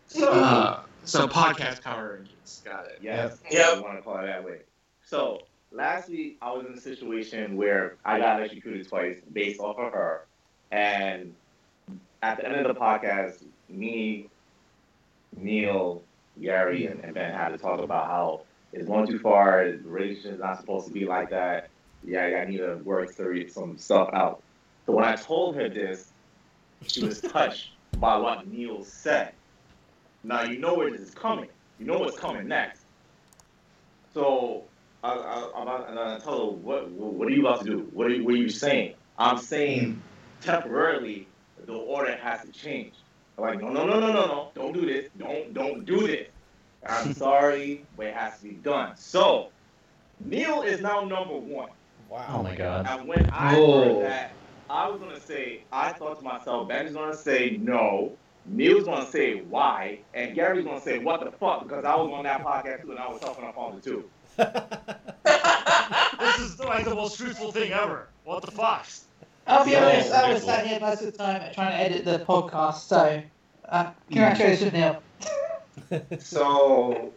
So 0.08 0.30
Uh, 0.30 0.80
so 1.04 1.26
podcast 1.28 1.82
power 1.82 2.18
rankings. 2.20 2.64
Got 2.64 2.86
it. 2.86 2.98
yes, 3.00 3.38
Yep. 3.50 3.76
you 3.76 3.82
want 3.82 3.96
to 3.96 4.02
call 4.02 4.18
it 4.18 4.26
that 4.26 4.44
way. 4.44 4.58
So 5.04 5.40
last 5.70 6.08
week 6.08 6.38
I 6.42 6.52
was 6.52 6.66
in 6.66 6.72
a 6.72 6.80
situation 6.80 7.56
where 7.56 7.96
I 8.04 8.18
got 8.18 8.38
electrocuted 8.38 8.88
twice 8.88 9.18
based 9.32 9.60
off 9.60 9.78
of 9.78 9.92
her, 9.92 10.24
and 10.70 11.34
at 12.22 12.38
the 12.38 12.46
end 12.46 12.66
of 12.66 12.74
the 12.74 12.80
podcast, 12.80 13.42
me, 13.68 14.28
Neil, 15.36 16.02
Gary, 16.40 16.86
and, 16.86 17.00
and 17.04 17.14
Ben 17.14 17.32
had 17.32 17.50
to 17.50 17.58
talk 17.58 17.80
about 17.80 18.06
how 18.06 18.42
it's 18.72 18.86
going 18.86 19.06
too 19.06 19.18
far. 19.18 19.70
The 19.70 19.88
relationship 19.88 20.34
is 20.34 20.40
not 20.40 20.60
supposed 20.60 20.86
to 20.86 20.92
be 20.92 21.04
like 21.04 21.30
that. 21.30 21.68
Yeah, 22.04 22.42
I 22.42 22.50
need 22.50 22.58
to 22.58 22.76
work 22.84 23.12
through 23.12 23.48
some 23.48 23.76
stuff 23.78 24.10
out. 24.12 24.42
So 24.86 24.92
when 24.92 25.04
I 25.04 25.14
told 25.14 25.56
her 25.56 25.68
this, 25.68 26.12
she 26.86 27.04
was 27.04 27.20
touched 27.20 27.70
by 27.98 28.16
what 28.16 28.46
Neil 28.48 28.84
said. 28.84 29.32
Now 30.24 30.42
you 30.42 30.58
know 30.58 30.74
where 30.74 30.90
this 30.90 31.00
is 31.00 31.14
coming. 31.14 31.48
You 31.78 31.86
know 31.86 31.98
what's 31.98 32.18
coming 32.18 32.48
next. 32.48 32.82
So 34.14 34.64
I, 35.02 35.12
I, 35.14 35.50
I'm 35.56 35.62
about, 35.62 35.88
and 35.90 35.98
I 35.98 36.18
tell 36.18 36.38
her, 36.46 36.52
what, 36.56 36.90
what 36.90 37.28
are 37.28 37.30
you 37.30 37.46
about 37.46 37.60
to 37.60 37.64
do? 37.70 37.88
What 37.92 38.06
are 38.08 38.10
you, 38.10 38.24
what 38.24 38.34
are 38.34 38.38
you 38.38 38.48
saying? 38.48 38.94
I'm 39.18 39.38
saying 39.38 40.02
temporarily 40.40 41.32
the 41.66 41.74
order 41.74 42.16
has 42.16 42.42
to 42.42 42.52
change. 42.52 42.96
I'm 43.38 43.44
like, 43.44 43.60
no, 43.60 43.68
no, 43.70 43.86
no, 43.86 44.00
no, 44.00 44.12
no, 44.12 44.26
no. 44.26 44.52
Don't 44.54 44.72
do 44.72 44.86
this. 44.86 45.10
Don't, 45.16 45.52
don't 45.54 45.84
do 45.84 46.06
this. 46.06 46.28
I'm 46.86 47.12
sorry, 47.14 47.88
but 47.96 48.06
it 48.06 48.14
has 48.14 48.38
to 48.38 48.42
be 48.44 48.54
done. 48.56 48.96
So 48.96 49.52
Neil 50.18 50.62
is 50.62 50.80
now 50.80 51.04
number 51.04 51.36
one. 51.36 51.70
wow. 52.08 52.26
Oh 52.38 52.42
my 52.42 52.54
god. 52.56 52.86
And 52.88 53.08
when 53.08 53.26
I 53.32 53.56
Oh. 53.56 53.72
heard 53.72 54.00
that, 54.00 54.38
I 54.68 54.88
was 54.88 55.00
gonna 55.00 55.20
say, 55.20 55.66
I 55.72 55.92
thought 55.92 56.18
to 56.18 56.24
myself, 56.24 56.68
Ben's 56.68 56.92
gonna 56.94 57.14
say 57.16 57.58
no, 57.60 58.18
Neil's 58.44 58.84
gonna 58.84 59.06
say 59.06 59.42
why, 59.42 60.04
and 60.14 60.34
Gary's 60.34 60.64
gonna 60.64 60.80
say 60.80 60.98
what 60.98 61.20
the 61.20 61.30
fuck 61.32 61.62
because 61.64 61.84
I 61.84 61.96
was 61.96 62.10
on 62.12 62.24
that 62.24 62.44
podcast 62.44 62.82
too, 62.82 62.90
and 62.92 62.98
I 63.00 63.08
was 63.08 63.20
talking 63.20 63.44
on 63.44 63.52
phone 63.54 63.80
too. 63.80 64.10
This 64.36 64.46
is 66.38 66.58
like 66.60 66.84
the 66.84 66.94
most 66.94 67.16
truthful 67.18 67.52
thing 67.52 67.72
ever. 67.72 68.08
What 68.24 68.42
the 68.42 68.50
fuck? 68.50 68.86
I'll 69.46 69.64
be 69.64 69.72
So 69.72 69.78
honest, 69.78 70.12
I 70.12 70.32
was 70.32 70.42
ridiculous. 70.42 70.44
sat 70.44 70.66
here 70.66 70.80
most 70.80 71.00
of 71.02 71.12
the 71.12 71.18
time 71.18 71.52
trying 71.54 71.70
to 71.72 71.76
edit 71.76 72.04
the 72.04 72.24
podcast, 72.24 72.86
so 72.86 73.22
uh, 73.68 73.90
congratulations, 74.08 74.72
Neil. 74.72 75.02
So 76.20 77.12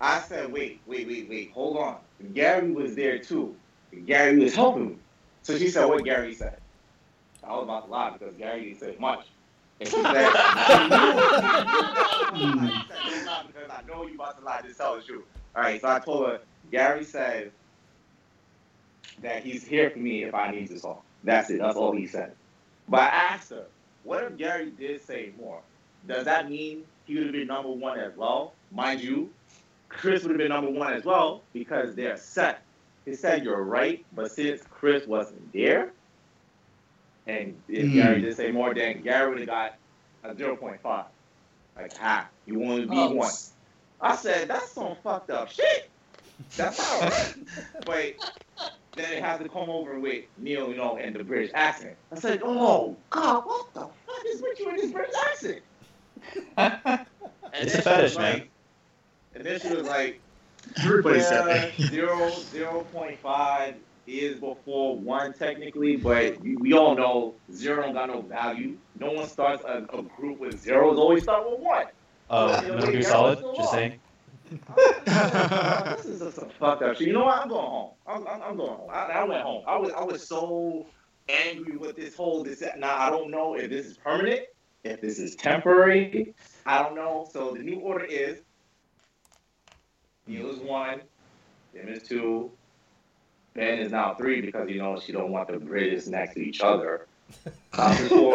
I 0.00 0.20
said, 0.20 0.52
wait, 0.52 0.80
wait, 0.86 1.06
wait, 1.06 1.28
wait, 1.28 1.50
hold 1.52 1.76
on. 1.78 1.96
Gary 2.34 2.72
was 2.72 2.94
there 2.94 3.18
too. 3.18 3.54
Gary 4.06 4.38
was 4.38 4.54
helping 4.54 4.88
me. 4.88 4.96
So 5.42 5.56
she 5.58 5.68
said 5.68 5.84
what 5.86 6.04
Gary 6.04 6.34
said. 6.34 6.58
I 7.44 7.52
was 7.52 7.64
about 7.64 7.86
to 7.86 7.90
lie 7.90 8.10
because 8.10 8.34
Gary 8.36 8.64
didn't 8.64 8.80
say 8.80 8.96
much. 8.98 9.26
And 9.80 9.88
she 9.88 10.02
said, 10.02 10.04
because 10.12 10.32
I 13.70 13.82
know 13.88 14.06
you 14.06 14.14
about 14.14 14.38
to 14.38 14.44
lie, 14.44 14.60
just 14.62 14.78
tell 14.78 14.96
the 14.96 15.02
truth. 15.02 15.24
All 15.54 15.62
right, 15.62 15.80
so 15.80 15.88
I 15.88 15.98
told 15.98 16.28
her, 16.28 16.40
Gary 16.70 17.04
said 17.04 17.50
that 19.22 19.42
he's 19.44 19.64
here 19.66 19.90
for 19.90 19.98
me 19.98 20.24
if 20.24 20.34
I 20.34 20.50
need 20.50 20.68
to 20.68 20.80
talk. 20.80 21.04
That's 21.24 21.50
it. 21.50 21.58
That's 21.58 21.76
all 21.76 21.92
he 21.92 22.06
said. 22.06 22.32
But 22.88 23.00
I 23.00 23.06
asked 23.06 23.50
her, 23.50 23.64
what 24.04 24.24
if 24.24 24.36
Gary 24.36 24.70
did 24.70 25.02
say 25.04 25.32
more? 25.38 25.60
Does 26.06 26.24
that 26.24 26.48
mean 26.48 26.84
he 27.06 27.14
would 27.16 27.24
have 27.24 27.32
been 27.32 27.48
number 27.48 27.70
one 27.70 27.98
as 27.98 28.16
well? 28.16 28.54
Mind 28.72 29.00
you, 29.00 29.30
Chris 29.88 30.22
would 30.22 30.30
have 30.30 30.38
been 30.38 30.48
number 30.48 30.70
one 30.70 30.92
as 30.94 31.04
well 31.04 31.42
because 31.52 31.94
they're 31.94 32.16
set. 32.16 32.62
He 33.04 33.14
said 33.14 33.44
you're 33.44 33.62
right, 33.62 34.04
but 34.14 34.30
since 34.30 34.62
Chris 34.70 35.06
wasn't 35.06 35.52
there, 35.52 35.90
and 37.26 37.54
if 37.68 37.88
Hmm. 37.88 37.94
Gary 37.94 38.20
did 38.22 38.36
say 38.36 38.50
more, 38.50 38.72
then 38.72 39.02
Gary 39.02 39.28
would 39.30 39.38
have 39.40 39.48
got 39.48 39.74
a 40.24 40.34
0.5. 40.34 41.06
Like 41.76 41.96
half. 41.96 42.28
You 42.46 42.62
only 42.64 42.82
beat 42.86 42.96
Oh. 42.96 43.14
one. 43.14 43.30
I 44.00 44.16
said, 44.16 44.48
that's 44.48 44.72
some 44.72 44.96
fucked 45.02 45.30
up 45.30 45.50
shit. 45.50 45.90
That's 46.56 46.78
not 46.78 47.02
right. 47.02 47.34
but 47.84 48.32
then 48.96 49.12
it 49.12 49.22
has 49.22 49.40
to 49.40 49.48
come 49.48 49.68
over 49.68 49.98
with 50.00 50.24
Neil, 50.38 50.70
you 50.70 50.76
know, 50.76 50.96
and 50.96 51.14
the 51.14 51.22
British 51.22 51.50
accent. 51.54 51.96
I 52.12 52.18
said, 52.18 52.40
oh, 52.42 52.96
God, 53.10 53.44
what 53.46 53.74
the 53.74 53.80
fuck 53.80 54.24
is 54.26 54.42
with 54.42 54.58
you 54.58 54.70
in 54.70 54.76
this 54.76 54.90
British 54.90 55.14
accent? 55.30 55.62
And 56.56 56.78
It's 57.54 57.72
then 57.72 57.80
a 57.80 57.82
fetish, 57.82 58.12
she 58.12 58.18
like, 58.18 58.38
man. 58.38 58.48
And 59.34 59.44
then 59.44 59.60
she 59.60 59.74
was 59.74 59.86
like, 59.86 60.20
Everybody 60.82 61.20
said 61.20 61.46
yeah, 61.46 61.70
that. 61.76 61.80
zero, 61.90 62.30
0.5 62.30 63.74
is 64.06 64.40
before 64.40 64.96
one 64.98 65.32
technically, 65.32 65.96
but 65.96 66.40
we, 66.40 66.56
we 66.56 66.72
all 66.72 66.94
know 66.94 67.34
zero 67.52 67.82
don't 67.82 67.94
got 67.94 68.08
no 68.08 68.22
value. 68.22 68.76
No 68.98 69.12
one 69.12 69.28
starts 69.28 69.64
a, 69.64 69.86
a 69.92 70.02
group 70.02 70.40
with 70.40 70.60
zeros, 70.60 70.98
always 70.98 71.22
start 71.22 71.48
with 71.50 71.60
one. 71.60 71.86
Oh, 72.30 72.46
Metal 72.62 72.92
Gear 72.92 73.02
Solid. 73.02 73.44
Just 73.56 73.72
saying. 73.72 74.00
this 75.04 76.04
is 76.06 76.20
just 76.20 76.36
some 76.36 76.50
fucked 76.58 76.82
up 76.82 76.96
shit. 76.96 77.06
You 77.06 77.12
know 77.12 77.24
what? 77.24 77.38
I'm 77.38 77.48
going 77.48 77.66
home. 77.66 77.90
I'm, 78.06 78.26
I'm, 78.26 78.42
I'm 78.42 78.56
going 78.56 78.70
home. 78.70 78.90
I, 78.90 79.04
I 79.06 79.24
went 79.24 79.42
home. 79.42 79.62
I 79.66 79.76
was 79.76 79.92
I 79.92 80.02
was 80.02 80.26
so 80.26 80.86
angry 81.28 81.76
with 81.76 81.96
this 81.96 82.16
whole 82.16 82.42
this. 82.42 82.62
Now 82.78 82.96
I 82.96 83.10
don't 83.10 83.30
know 83.30 83.54
if 83.54 83.70
this 83.70 83.86
is 83.86 83.96
permanent, 83.96 84.42
if 84.84 85.00
this 85.00 85.18
is 85.18 85.36
temporary. 85.36 86.34
I 86.66 86.82
don't 86.82 86.94
know. 86.94 87.28
So 87.32 87.54
the 87.54 87.62
new 87.62 87.80
order 87.80 88.04
is 88.04 88.40
Neil 90.26 90.50
is 90.50 90.58
one, 90.58 91.02
Tim 91.74 91.88
is 91.88 92.04
two, 92.04 92.50
Ben 93.54 93.78
is 93.78 93.90
now 93.90 94.14
three 94.14 94.40
because 94.40 94.68
you 94.68 94.78
know 94.78 94.98
she 94.98 95.12
don't 95.12 95.32
want 95.32 95.48
the 95.48 95.58
British 95.58 96.06
next 96.06 96.34
to 96.34 96.40
each 96.40 96.60
other. 96.60 97.06
Tom 97.72 97.92
is 97.92 98.08
four, 98.08 98.34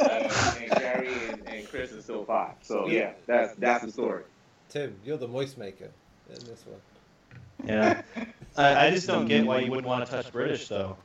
and, 0.00 0.32
and 0.62 0.70
Gary 0.80 1.14
and, 1.30 1.48
and 1.48 1.68
Chris 1.68 1.92
is 1.92 2.04
still 2.04 2.24
five. 2.24 2.54
So 2.62 2.86
yeah, 2.88 3.12
that's 3.26 3.54
that's 3.56 3.84
the 3.84 3.92
story. 3.92 4.24
Tim, 4.68 4.94
you're 5.04 5.16
the 5.16 5.28
moist 5.28 5.58
maker 5.58 5.90
in 6.28 6.44
this 6.44 6.64
one. 6.66 6.80
Yeah. 7.66 8.02
I, 8.56 8.86
I 8.86 8.90
just 8.90 9.06
don't 9.06 9.26
get 9.26 9.44
why 9.44 9.60
you 9.60 9.70
wouldn't 9.70 9.86
want 9.86 10.04
to 10.04 10.10
touch 10.10 10.32
British 10.32 10.68
though. 10.68 10.96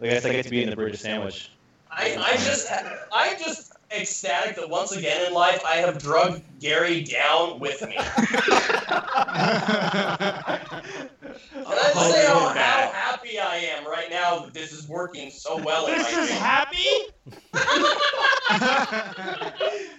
Like 0.00 0.10
I 0.10 0.14
guess 0.14 0.24
I 0.24 0.32
get 0.32 0.44
to 0.44 0.50
be 0.50 0.62
in 0.62 0.70
the 0.70 0.76
British 0.76 1.00
sandwich. 1.00 1.50
I, 1.90 2.16
I 2.16 2.32
just, 2.36 2.70
I'm 3.12 3.38
just 3.38 3.67
ecstatic 3.90 4.56
that 4.56 4.68
once 4.68 4.92
again 4.92 5.26
in 5.26 5.32
life 5.32 5.62
I 5.66 5.76
have 5.76 5.98
drugged 5.98 6.42
Gary 6.60 7.02
down 7.04 7.58
with 7.60 7.80
me. 7.86 7.96
And 7.96 8.06
I 11.66 11.92
just 11.94 12.10
say 12.12 12.26
how, 12.26 12.48
how 12.48 12.90
happy 12.92 13.38
I 13.38 13.56
am 13.56 13.86
right 13.86 14.10
now 14.10 14.40
that 14.40 14.54
this 14.54 14.72
is 14.72 14.88
working 14.88 15.30
so 15.30 15.56
well 15.62 15.86
in 15.86 15.98
This 15.98 16.12
my 16.14 16.20
is 16.22 16.28
favor. 16.30 16.40
happy? 16.40 16.88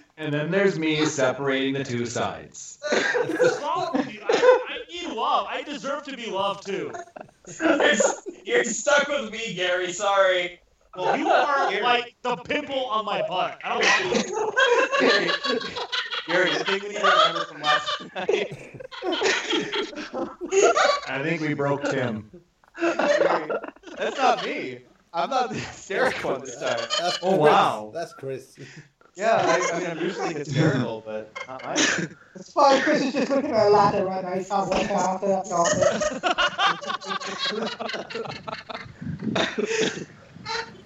And 0.20 0.34
then 0.34 0.50
there's 0.50 0.78
me 0.78 1.06
separating 1.06 1.72
the 1.72 1.82
two 1.82 2.04
sides. 2.04 2.78
What's 2.90 3.58
wrong 3.62 3.92
with 3.94 4.12
you? 4.12 4.20
I, 4.22 4.58
I 4.68 4.92
need 4.92 5.14
love. 5.16 5.46
I 5.48 5.62
deserve 5.62 6.02
to 6.02 6.14
be 6.14 6.26
loved 6.30 6.66
too. 6.66 6.92
you're, 7.58 7.94
you're 8.44 8.64
stuck 8.64 9.08
with 9.08 9.32
me, 9.32 9.54
Gary. 9.54 9.94
Sorry. 9.94 10.60
Well, 10.96 11.16
you 11.18 11.28
are 11.30 11.80
like 11.82 12.14
the 12.22 12.36
pimple 12.36 12.86
on 12.86 13.04
my 13.04 13.22
butt. 13.28 13.58
I 13.64 13.68
don't 13.70 13.84
want 13.84 14.28
you. 14.28 14.48
Gary, 16.26 16.50
the 16.52 16.64
thing 16.64 16.80
we 16.82 16.88
need 16.90 16.98
to 16.98 17.06
remember 17.06 17.44
from 17.46 17.62
last 17.62 18.00
night. 18.14 18.80
I 21.08 21.22
think 21.22 21.40
we 21.42 21.54
broke 21.54 21.82
Tim. 21.84 22.30
That's 22.76 24.18
not 24.18 24.44
me. 24.44 24.80
I'm 25.12 25.30
not 25.30 25.48
the 25.50 25.56
hysterical 25.56 26.30
one 26.32 26.40
this 26.42 26.60
time. 26.60 26.78
That's 26.98 27.18
Oh, 27.22 27.30
Chris. 27.30 27.38
wow. 27.40 27.90
That's 27.94 28.12
Chris. 28.14 28.56
Yeah, 29.16 29.42
I, 29.44 29.70
I 29.76 29.80
mean, 29.80 29.90
I'm 29.90 29.98
usually 29.98 30.34
hysterical, 30.34 31.02
but 31.04 31.32
not 31.48 31.64
mine. 31.64 31.76
It's 32.36 32.52
fine, 32.52 32.80
Chris 32.82 33.02
is 33.02 33.12
just 33.12 33.28
looking 33.30 33.50
at 33.50 33.66
a 33.66 33.70
ladder 33.70 34.04
right 34.04 34.22
now. 34.24 34.34
He 34.34 34.44
can't 34.44 34.70
work 34.70 34.88
out 34.90 35.16
after 35.16 35.26
that 35.28 35.48
garbage. 35.50 36.20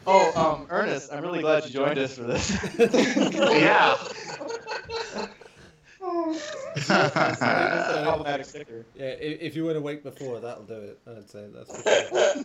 Oh, 0.06 0.32
um, 0.60 0.66
Ernest, 0.70 1.12
I'm 1.12 1.22
really 1.22 1.40
glad 1.40 1.64
you 1.64 1.70
joined 1.70 1.98
us 1.98 2.16
for 2.16 2.24
this. 2.24 2.50
Yeah. 3.34 3.96
That's 6.86 6.90
a 6.90 8.02
problematic 8.04 8.46
sticker. 8.46 8.84
Yeah, 8.94 9.06
if, 9.06 9.40
if 9.40 9.56
you 9.56 9.64
weren't 9.64 9.78
awake 9.78 10.02
before, 10.02 10.40
that'll 10.40 10.64
do 10.64 10.74
it. 10.74 10.98
I'd 11.06 11.30
say 11.30 11.46
that's 11.52 11.74
for 11.82 11.90
sure. 11.90 12.44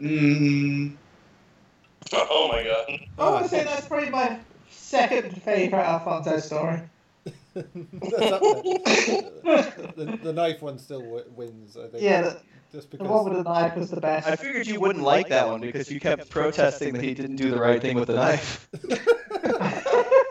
Mm, 0.00 0.96
Oh 2.12 2.48
my 2.48 2.62
god. 2.62 3.00
I 3.18 3.40
would 3.40 3.50
say 3.50 3.64
that's 3.64 3.86
probably 3.88 4.10
my 4.10 4.38
second 4.70 5.42
favourite 5.42 5.84
Alfonso 5.84 6.38
story. 6.38 6.80
That's 7.54 8.32
up 8.32 8.42
there. 8.42 9.92
the, 9.96 10.18
the 10.22 10.32
knife 10.32 10.60
one 10.60 10.76
still 10.76 11.00
w- 11.00 11.24
wins, 11.36 11.76
I 11.76 11.86
think. 11.86 12.02
Yeah, 12.02 12.22
the, 12.22 12.40
just 12.74 12.90
the 12.90 12.96
one 12.98 13.06
because. 13.24 13.24
with 13.36 13.44
the 13.44 13.50
knife 13.52 13.76
was 13.76 13.90
the 13.90 14.00
best. 14.00 14.26
I 14.26 14.36
figured 14.36 14.66
you 14.66 14.80
wouldn't 14.80 15.04
like 15.04 15.28
that 15.28 15.46
one 15.48 15.60
because 15.60 15.90
you 15.90 16.00
kept 16.00 16.28
protesting 16.28 16.92
that 16.94 17.02
he 17.02 17.14
didn't 17.14 17.36
do 17.36 17.50
the 17.50 17.60
right 17.60 17.80
thing 17.80 17.96
with 17.96 18.08
the 18.08 18.14
knife. 18.16 18.68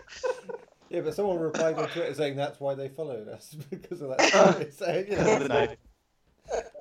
Yeah, 0.90 1.02
but 1.02 1.16
someone 1.16 1.40
replied 1.40 1.74
on 1.80 1.88
Twitter 1.90 2.14
saying 2.14 2.36
that's 2.36 2.60
why 2.60 2.76
they 2.76 2.88
followed 2.88 3.28
us 3.28 3.56
because 3.72 4.00
of 4.04 4.10
that. 4.16 4.22
story. 4.30 4.70
so 4.72 4.94
you 4.94 5.06
Because 5.06 5.34
of 5.34 5.40
the 5.40 5.48
know, 5.50 5.66
knife. 5.66 5.78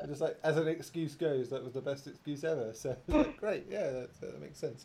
just 0.06 0.20
like 0.20 0.38
as 0.44 0.58
an 0.58 0.68
excuse 0.68 1.14
goes, 1.14 1.48
that 1.48 1.64
was 1.64 1.72
the 1.72 1.80
best 1.80 2.06
excuse 2.06 2.44
ever. 2.44 2.74
So 2.74 2.94
like, 3.08 3.38
great, 3.38 3.64
yeah, 3.70 3.88
that, 3.88 4.20
that 4.20 4.38
makes 4.42 4.58
sense. 4.58 4.84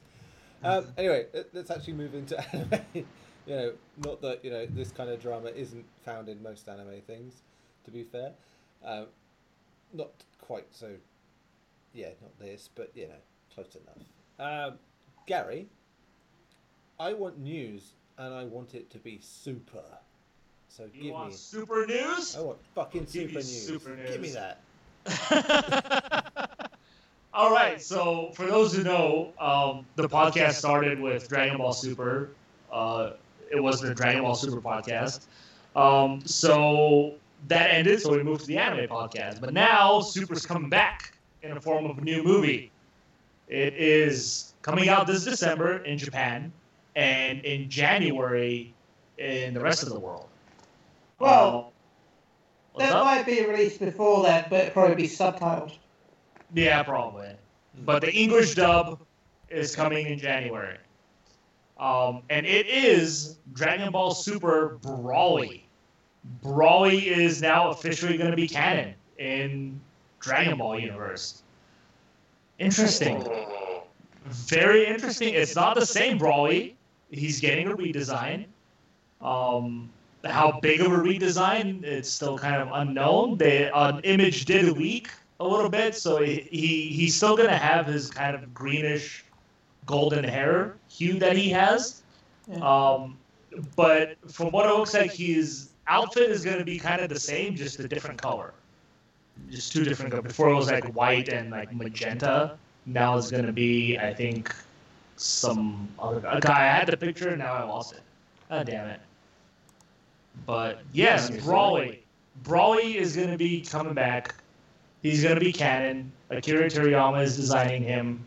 Um, 0.64 0.88
anyway, 0.98 1.26
let- 1.34 1.54
let's 1.54 1.70
actually 1.70 1.94
move 1.96 2.16
into 2.16 2.40
anime. 2.56 2.80
you 2.94 3.06
know, 3.48 3.74
not 4.06 4.22
that 4.22 4.46
you 4.46 4.52
know 4.52 4.66
this 4.66 4.92
kind 4.92 5.10
of 5.10 5.22
drama 5.22 5.50
isn't 5.50 5.84
found 6.06 6.30
in 6.30 6.42
most 6.42 6.70
anime 6.70 7.02
things. 7.06 7.42
To 7.84 7.92
be 7.92 8.04
fair, 8.04 8.32
um, 8.86 9.08
not 9.94 10.12
quite 10.48 10.66
so. 10.72 10.90
Yeah, 11.94 12.10
not 12.22 12.38
this, 12.40 12.70
but 12.74 12.92
you 12.96 13.08
know, 13.08 13.14
close 13.54 13.76
enough. 13.76 14.72
Um, 14.72 14.78
Gary, 15.26 15.68
I 17.00 17.14
want 17.14 17.40
news, 17.40 17.94
and 18.18 18.34
I 18.34 18.46
want 18.46 18.76
it 18.76 18.90
to 18.92 18.98
be 19.00 19.20
super. 19.22 19.84
So 20.70 20.84
You 20.94 21.04
give 21.04 21.14
want 21.14 21.30
me. 21.30 21.36
super 21.36 21.86
news? 21.86 22.36
I 22.36 22.42
want 22.42 22.58
fucking 22.76 23.02
Give 23.02 23.10
super 23.10 23.34
news. 23.36 23.66
super 23.68 23.96
Give 23.96 24.22
me 24.22 24.30
that. 24.30 24.60
All 27.34 27.52
right. 27.52 27.82
So 27.82 28.32
for 28.34 28.46
those 28.46 28.74
who 28.76 28.84
know, 28.84 29.32
um, 29.40 29.86
the 29.96 30.08
podcast 30.10 30.54
started 30.54 31.00
with 31.00 31.30
Dragon 31.30 31.58
Ball 31.58 31.74
Super. 31.74 32.30
Uh, 32.72 33.12
it 33.52 33.62
was 33.62 33.82
the 33.82 33.94
Dragon 33.94 34.24
Ball 34.24 34.36
Super 34.36 34.62
podcast. 34.62 35.26
Um, 35.76 36.22
so 36.26 37.14
that 37.48 37.72
ended. 37.72 38.02
So 38.02 38.12
we 38.12 38.24
moved 38.24 38.42
to 38.42 38.48
the 38.48 38.58
anime 38.58 38.88
podcast. 38.88 39.40
But 39.40 39.54
now 39.54 40.02
Super's 40.02 40.46
coming 40.46 40.70
back 40.70 41.14
in 41.44 41.54
the 41.54 41.62
form 41.62 41.86
of 41.86 41.98
a 41.98 42.02
new 42.02 42.24
movie. 42.24 42.72
It 43.48 43.74
is 43.76 44.54
coming 44.62 44.90
out 44.90 45.08
this 45.08 45.24
December 45.24 45.78
in 45.84 45.98
Japan 45.98 46.52
and 46.96 47.40
in 47.46 47.70
January 47.70 48.74
in 49.18 49.54
the 49.54 49.60
rest 49.60 49.84
of 49.84 49.90
the 49.90 50.00
world. 50.00 50.28
Well, 51.20 51.72
that 52.78 52.92
up? 52.92 53.06
might 53.06 53.26
be 53.26 53.46
released 53.46 53.80
before 53.80 54.24
that, 54.24 54.50
but 54.50 54.60
it'll 54.60 54.74
probably 54.74 54.96
be 54.96 55.08
subtitled. 55.08 55.74
Yeah, 56.54 56.84
probably. 56.84 57.30
But 57.86 58.02
the 58.02 58.14
English 58.14 58.56
dub 58.56 59.00
is 59.50 59.76
coming 59.76 60.08
in 60.08 60.20
January. 60.20 60.78
Um, 61.80 62.24
and 62.30 62.46
it 62.46 62.68
is 62.68 63.38
Dragon 63.54 63.92
Ball 63.92 64.12
Super 64.12 64.78
Broly. 64.82 65.64
Broly 66.44 67.04
is 67.04 67.42
now 67.42 67.70
officially 67.70 68.18
going 68.18 68.32
to 68.32 68.36
be 68.36 68.48
canon 68.48 68.94
in 69.18 69.80
Dragon 70.20 70.58
Ball 70.58 70.80
universe. 70.80 71.44
Interesting. 72.60 73.26
Very 74.26 74.86
interesting. 74.86 75.34
It's 75.34 75.56
not 75.56 75.76
the 75.76 75.86
same 75.86 76.20
Broly. 76.20 76.74
He's 77.12 77.40
getting 77.40 77.68
a 77.68 77.78
redesign. 77.78 78.46
Um, 79.22 79.90
how 80.26 80.60
big 80.62 80.82
of 80.82 80.92
a 80.92 80.98
redesign, 80.98 81.84
it's 81.84 82.10
still 82.10 82.38
kind 82.38 82.62
of 82.62 82.70
unknown. 82.74 83.38
The 83.38 83.76
an 83.78 84.02
image 84.04 84.46
did 84.46 84.78
leak 84.78 85.10
a 85.40 85.48
little 85.48 85.70
bit, 85.70 85.96
so 85.96 86.22
he, 86.22 86.48
he 86.52 86.88
he's 86.90 87.16
still 87.16 87.38
going 87.38 87.50
to 87.50 87.58
have 87.58 87.86
his 87.86 88.10
kind 88.10 88.36
of 88.36 88.54
greenish 88.54 89.24
golden 89.86 90.24
hair 90.24 90.76
hue 90.90 91.20
that 91.20 91.38
he 91.38 91.50
has. 91.50 92.02
Yeah. 92.50 92.58
Um, 92.58 93.18
but 93.76 94.18
from 94.30 94.52
what 94.52 94.66
it 94.66 94.74
looks 94.74 94.94
like, 94.94 95.14
his 95.14 95.67
outfit 95.88 96.30
is 96.30 96.44
going 96.44 96.58
to 96.60 96.66
be 96.66 96.80
kind 96.80 97.02
of 97.02 97.10
the 97.10 97.20
same, 97.20 97.56
just 97.56 97.80
a 97.80 97.88
different 97.88 98.22
color. 98.22 98.54
Just 99.50 99.72
two 99.72 99.84
different 99.84 100.12
colors. 100.12 100.28
Before 100.28 100.50
it 100.50 100.56
was 100.56 100.72
like 100.72 100.86
white 100.96 101.30
and 101.30 101.52
like 101.52 101.74
magenta. 101.74 102.58
Now 102.86 103.18
it's 103.18 103.30
going 103.30 103.46
to 103.46 103.52
be, 103.52 103.98
I 103.98 104.14
think, 104.14 104.54
some 105.18 105.88
other 106.00 106.26
a 106.26 106.40
guy. 106.40 106.64
I 106.64 106.78
had 106.78 106.88
the 106.88 106.98
picture, 106.98 107.36
now 107.36 107.54
I 107.54 107.64
lost 107.64 107.94
it. 107.94 108.02
God 108.50 108.66
damn 108.68 108.88
it. 108.88 109.00
But 110.46 110.82
yes, 110.94 111.30
Broly. 111.30 112.00
Broly 112.44 112.96
is 112.96 113.16
going 113.16 113.32
to 113.32 113.38
be 113.38 113.62
coming 113.62 113.94
back. 113.94 114.36
He's 115.02 115.24
going 115.24 115.36
to 115.36 115.42
be 115.42 115.52
canon. 115.52 116.12
Akira 116.30 116.70
Toriyama 116.70 117.24
is 117.24 117.36
designing 117.36 117.84
him, 117.84 118.26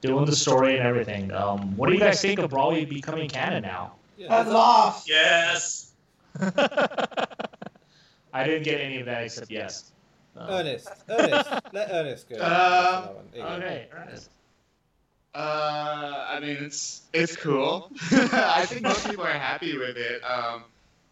doing 0.00 0.24
the 0.24 0.34
story 0.34 0.78
and 0.78 0.86
everything. 0.86 1.32
Um, 1.32 1.76
what 1.76 1.88
do 1.88 1.94
you 1.94 2.00
guys 2.00 2.20
think 2.20 2.38
of 2.38 2.50
Broly 2.50 2.88
becoming 2.88 3.28
canon 3.28 3.62
now? 3.62 3.92
Yeah, 4.16 4.40
At 4.40 4.48
last. 4.48 5.08
Yes. 5.08 5.85
I 8.32 8.44
didn't 8.44 8.64
get 8.64 8.80
any 8.80 9.00
of 9.00 9.06
that 9.06 9.24
except 9.24 9.50
yes. 9.50 9.92
Uh, 10.36 10.46
Ernest, 10.50 10.88
Ernest, 11.08 11.50
let 11.72 11.90
Ernest 11.90 12.28
go. 12.28 12.36
Uh, 12.36 12.40
That's 12.40 13.06
another 13.06 13.14
one. 13.14 13.24
There 13.32 13.40
you 13.40 13.46
go. 13.46 13.54
okay, 13.54 13.88
Ernest. 13.92 14.30
Uh, 15.34 16.26
I 16.30 16.40
mean, 16.40 16.56
it's 16.60 17.02
it's 17.12 17.36
cool. 17.36 17.90
I 18.12 18.64
think 18.66 18.82
most 18.82 19.06
people 19.06 19.24
are 19.24 19.30
happy 19.30 19.76
with 19.76 19.96
it. 19.96 20.22
Um, 20.22 20.64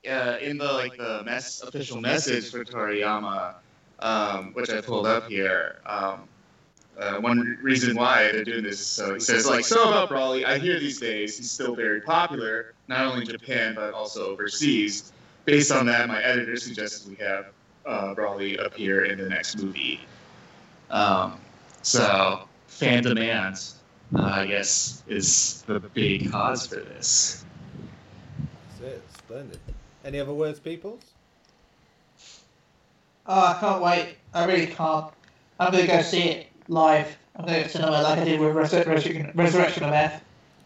uh, 0.09 0.37
in 0.41 0.59
the 0.59 0.71
like 0.73 0.97
the 0.97 1.23
mess 1.25 1.63
official 1.63 2.01
message 2.01 2.51
for 2.51 2.65
Toriyama, 2.65 3.55
um, 4.01 4.53
which 4.53 4.71
I 4.71 4.81
pulled 4.81 5.07
up 5.07 5.29
here. 5.29 5.81
Um, 5.87 6.29
uh, 6.99 7.17
one 7.17 7.59
reason 7.63 7.97
why 7.97 8.31
they're 8.31 8.45
doing 8.45 8.63
this 8.63 8.81
is 8.81 8.87
so 8.87 9.15
he 9.15 9.21
says 9.21 9.47
like 9.47 9.65
so 9.65 9.89
about 9.89 10.11
Broly. 10.11 10.45
I 10.45 10.59
hear 10.59 10.79
these 10.79 11.01
days 11.01 11.39
he's 11.39 11.51
still 11.51 11.75
very 11.75 12.01
popular, 12.01 12.74
not 12.89 13.07
only 13.07 13.23
in 13.23 13.29
Japan 13.29 13.75
but 13.75 13.93
also 13.93 14.27
overseas. 14.27 15.13
Based 15.45 15.71
on 15.71 15.87
that, 15.87 16.09
my 16.09 16.23
editor 16.23 16.57
suggested 16.57 17.09
we 17.09 17.23
have 17.25 17.47
uh, 17.87 18.15
Broly 18.15 18.65
appear 18.65 19.05
in 19.05 19.19
the 19.19 19.29
next 19.29 19.59
movie. 19.59 20.01
Um, 20.91 21.39
so 21.83 22.49
fan 22.67 23.03
demand, 23.03 23.61
uh, 24.17 24.23
I 24.23 24.47
guess, 24.47 25.03
is 25.07 25.63
the 25.67 25.81
big 25.81 26.31
cause 26.31 26.67
for 26.67 26.77
this. 26.77 27.45
That's 28.81 28.95
it. 28.95 29.03
Splendid. 29.19 29.59
Any 30.05 30.21
other 30.21 30.35
words, 30.35 30.61
peoples? 30.61 31.03
Oh, 33.27 33.47
I 33.47 33.57
can't 33.59 33.83
wait. 33.83 34.17
I 34.35 34.45
really 34.45 34.67
can't. 34.67 35.07
I'm 35.59 35.73
gonna 35.73 35.87
go 35.87 36.03
see 36.03 36.25
it 36.25 36.47
live. 36.69 37.17
I'm 37.37 37.47
gonna 37.47 37.59
go 37.59 37.63
to 37.65 37.69
cinema 37.69 38.03
like 38.03 38.19
I 38.19 38.25
did 38.25 38.41
with 38.41 38.55
Resurrection, 38.55 39.33
Resurrection 39.35 39.85
of 39.85 39.93
F. 39.93 40.23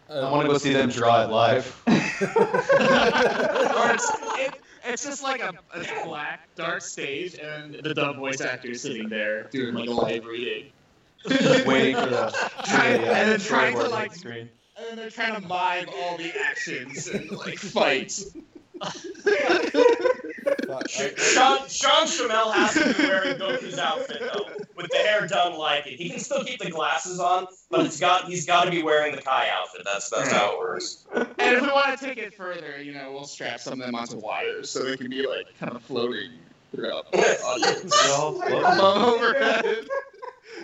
I 0.09 0.31
want 0.31 0.47
to 0.47 0.51
go 0.51 0.57
see 0.57 0.73
them 0.73 0.89
draw 0.89 1.23
it 1.23 1.29
live. 1.29 1.81
or 1.87 1.91
it's, 3.93 4.11
it, 4.39 4.53
it's 4.85 5.03
just 5.03 5.21
like 5.21 5.41
a, 5.41 5.53
a 5.73 6.05
black, 6.05 6.49
dark 6.55 6.81
stage, 6.81 7.35
and 7.37 7.75
the 7.75 7.93
dub 7.93 8.15
voice 8.15 8.41
actor 8.41 8.69
is 8.71 8.81
sitting 8.81 9.07
there 9.09 9.43
doing 9.43 9.75
like 9.75 9.87
a 9.87 9.91
live 9.91 10.25
reading. 10.25 10.71
Waiting 11.65 11.95
for 11.95 12.09
the, 12.09 12.49
Trying- 12.65 13.01
the, 13.01 13.09
uh, 13.09 13.13
and 13.13 13.31
then 13.31 13.39
trying 13.39 13.73
to 13.75 13.81
storyboard 13.81 13.91
like, 13.91 14.15
screen. 14.15 14.49
and 14.77 14.87
then 14.87 14.95
they're 14.95 15.09
trying 15.09 15.35
to 15.39 15.47
mime 15.47 15.87
all 16.01 16.17
the 16.17 16.31
actions 16.39 17.07
and 17.07 17.29
like 17.31 17.59
fights. 17.59 18.35
Fuck, 20.69 20.83
I- 20.99 21.13
Sean, 21.17 21.67
Sean 21.67 22.05
Schemmel 22.07 22.53
has 22.53 22.73
to 22.75 22.93
be 22.93 23.07
wearing 23.07 23.37
Goku's 23.39 23.77
outfit 23.79 24.19
though, 24.21 24.45
with 24.75 24.87
the 24.91 24.97
hair 24.97 25.25
done 25.27 25.57
like 25.57 25.87
it. 25.87 25.93
He 25.97 26.09
can 26.09 26.19
still 26.19 26.43
keep 26.43 26.59
the 26.61 26.69
glasses 26.69 27.19
on, 27.19 27.47
but 27.69 27.85
it's 27.85 27.99
got 27.99 28.25
he's 28.25 28.45
got 28.45 28.65
to 28.65 28.71
be 28.71 28.83
wearing 28.83 29.15
the 29.15 29.21
Kai 29.21 29.49
outfit. 29.51 29.81
That's 29.85 30.09
that's 30.09 30.31
how 30.31 30.53
it 30.53 30.59
works. 30.59 31.05
And 31.13 31.27
if 31.39 31.61
we 31.61 31.67
want 31.67 31.97
to 31.99 32.05
take 32.05 32.17
it 32.17 32.33
further, 32.35 32.81
you 32.81 32.93
know, 32.93 33.11
we'll 33.11 33.25
strap 33.25 33.59
some 33.59 33.73
of 33.73 33.79
them 33.79 33.95
onto 33.95 34.17
wires 34.17 34.69
so 34.69 34.83
they 34.83 34.95
can 34.97 35.09
be 35.09 35.25
like 35.27 35.47
kind 35.59 35.73
of 35.75 35.81
floating 35.81 36.31
throughout 36.75 37.11
the 37.11 37.17
audience. 37.43 37.83
Above 38.05 39.03
overhead. 39.13 39.87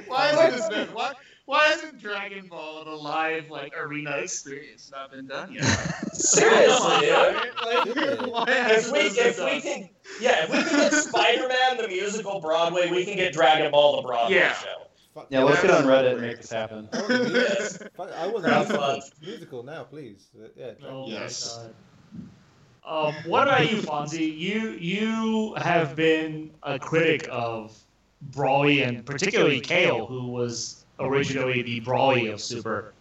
Why 0.07 0.29
isn't 0.29 0.69
this? 0.71 0.89
Why, 0.93 1.13
why 1.45 1.71
isn't 1.73 1.99
Dragon 2.01 2.47
Ball 2.47 2.83
the 2.85 2.91
live 2.91 3.49
like 3.49 3.73
arena 3.77 4.17
experience 4.17 4.89
not 4.91 5.11
been 5.11 5.27
done 5.27 5.53
yet? 5.53 5.63
Seriously, 6.13 6.99
dude. 7.01 7.35
Like, 7.63 8.31
why 8.31 8.45
If 8.47 8.91
we 8.91 9.09
this 9.09 9.15
been 9.15 9.27
if 9.27 9.53
we 9.53 9.61
can 9.61 9.89
yeah 10.21 10.43
if 10.43 10.49
we 10.49 10.57
can 10.63 10.71
get 10.89 10.93
Spider 10.93 11.47
Man 11.47 11.77
the 11.77 11.87
musical 11.87 12.39
Broadway, 12.39 12.89
we 12.89 13.05
can 13.05 13.15
get 13.15 13.33
Dragon 13.33 13.71
Ball 13.71 13.97
the 13.97 14.01
Broadway 14.07 14.35
Yeah. 14.37 14.53
show. 14.53 15.23
yeah, 15.29 15.43
let's 15.43 15.61
get 15.61 15.71
on 15.71 15.85
Reddit 15.85 16.13
and 16.13 16.21
make 16.21 16.37
this 16.37 16.51
happen. 16.51 16.89
I 16.93 16.97
want 16.99 17.11
a 17.11 17.17
musical. 17.19 17.95
I 17.99 18.27
want 18.27 18.45
a 18.45 18.49
musical. 18.49 19.01
musical 19.21 19.63
now, 19.63 19.83
please. 19.83 20.27
Uh, 20.37 20.47
Yeah. 20.55 20.71
Oh 20.87 21.07
Yes. 21.07 21.57
my 21.57 21.63
god. 21.63 21.75
Um, 22.87 23.13
what 23.25 23.47
about 23.47 23.69
you, 23.71 23.77
Fonzie? 23.77 24.37
You 24.37 24.71
you 24.79 25.55
have 25.55 25.95
been 25.95 26.51
a 26.63 26.77
critic 26.77 27.27
of 27.31 27.75
Broly 28.31 28.87
and 28.87 29.03
particularly 29.05 29.59
Kale, 29.59 30.05
who 30.05 30.27
was 30.27 30.84
originally 30.99 31.61
the 31.61 31.81
Broly 31.81 32.31
of 32.31 32.41
Super. 32.41 32.93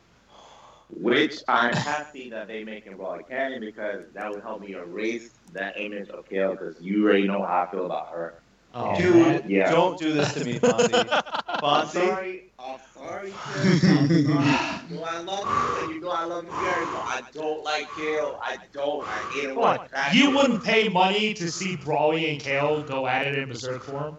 Which 0.90 1.42
I'm 1.48 1.72
happy 1.72 2.30
that 2.30 2.46
they 2.46 2.62
make 2.62 2.84
making 2.86 2.98
Raw 2.98 3.18
canon 3.18 3.60
because 3.60 4.04
that 4.12 4.30
would 4.30 4.42
help 4.42 4.60
me 4.60 4.74
erase 4.74 5.30
that 5.52 5.80
image 5.80 6.08
of 6.10 6.28
Kale 6.28 6.52
because 6.52 6.80
you 6.80 7.04
already 7.04 7.26
know 7.26 7.42
how 7.42 7.66
I 7.66 7.70
feel 7.70 7.86
about 7.86 8.10
her. 8.10 8.34
Oh, 8.74 8.96
Dude. 8.96 9.44
Yeah. 9.48 9.70
Don't 9.70 9.98
do 9.98 10.12
this 10.12 10.34
to 10.34 10.44
me, 10.44 10.58
Fonzie. 10.60 11.22
I'm 11.48 11.60
Fonzie? 11.60 11.92
sorry. 11.92 12.50
I'm 12.58 12.78
sorry, 12.92 13.30
Kale. 13.30 13.62
I'm 13.62 13.78
sorry. 13.78 14.90
You 14.90 15.02
I 15.02 15.18
love 15.20 15.78
you, 15.78 15.84
and 15.84 15.94
you 15.94 16.00
know 16.00 16.10
I 16.10 16.24
love 16.24 16.44
you 16.44 16.50
very 16.50 16.86
much. 16.86 17.04
I 17.06 17.22
don't 17.32 17.64
like 17.64 17.88
Kale. 17.96 18.38
I 18.42 18.58
don't. 18.72 19.06
I 19.06 19.18
hate 19.32 19.50
him. 19.50 19.56
What? 19.56 19.90
You 20.12 20.30
wouldn't 20.30 20.64
pay 20.64 20.88
money 20.88 21.34
to 21.34 21.50
see 21.50 21.76
Broly 21.76 22.32
and 22.32 22.40
Kale 22.40 22.82
go 22.82 23.06
at 23.06 23.26
it 23.26 23.38
in 23.38 23.48
Berserk 23.48 23.82
form? 23.84 24.16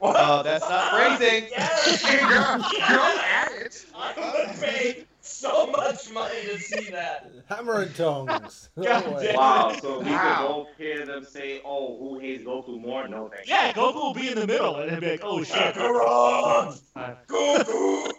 Oh, 0.00 0.42
that's 0.42 0.68
not 0.68 0.90
phrasing. 1.18 1.48
Yes, 1.50 2.02
Girl, 2.20 2.64
yes. 2.72 2.90
girl 2.90 3.00
at 3.00 3.52
it. 3.62 3.86
I 3.94 4.46
would 4.46 4.60
pay 4.60 5.04
so 5.20 5.66
much 5.68 6.10
money 6.12 6.42
to 6.44 6.58
see 6.58 6.90
that. 6.90 7.30
Hammer 7.48 7.82
and 7.82 7.94
tongs. 7.96 8.68
God 8.82 9.04
Oh. 9.06 9.32
Wow. 9.34 9.76
So 9.80 10.00
we 10.00 10.10
Wow. 10.10 10.36
could 10.36 10.48
both 10.48 10.68
hear 10.76 11.06
them 11.06 11.24
say, 11.24 11.60
"Oh, 11.64 11.96
who 11.98 12.18
hates 12.18 12.44
Goku 12.44 12.78
more?" 12.80 13.08
No, 13.08 13.28
thank. 13.34 13.48
Yeah, 13.48 13.72
Goku 13.72 13.94
will 13.94 14.14
be 14.14 14.28
in 14.28 14.34
the 14.38 14.46
middle 14.46 14.76
and 14.76 14.90
he'll 14.90 15.00
be 15.00 15.10
like, 15.12 15.20
oh 15.24 15.42
shit. 15.42 15.74
Kakarot! 15.74 16.78
Uh, 16.94 17.14
Goku! 17.26 18.12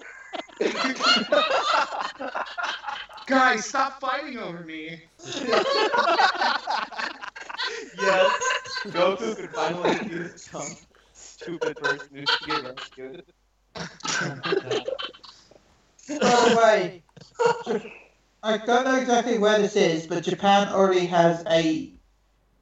Guys, 3.27 3.65
stop 3.65 3.99
fighting 3.99 4.37
over 4.39 4.61
me. 4.61 5.03
yes, 7.99 8.31
Goku 8.85 9.35
could 9.35 9.49
finally 9.51 9.99
use 10.09 10.43
some 10.43 10.65
stupid 11.37 11.77
person 11.77 12.15
who 12.15 12.27
gave 12.45 12.65
us 12.65 12.91
good. 12.95 13.23
By 16.07 16.15
the 16.49 16.55
way, 16.55 17.03
I 18.43 18.57
don't 18.57 18.85
know 18.85 18.97
exactly 18.99 19.37
where 19.37 19.59
this 19.59 19.75
is, 19.75 20.07
but 20.07 20.23
Japan 20.23 20.69
already 20.69 21.07
has 21.07 21.43
a 21.47 21.93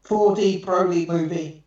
4D 0.04 0.62
Broly 0.62 1.08
movie. 1.08 1.66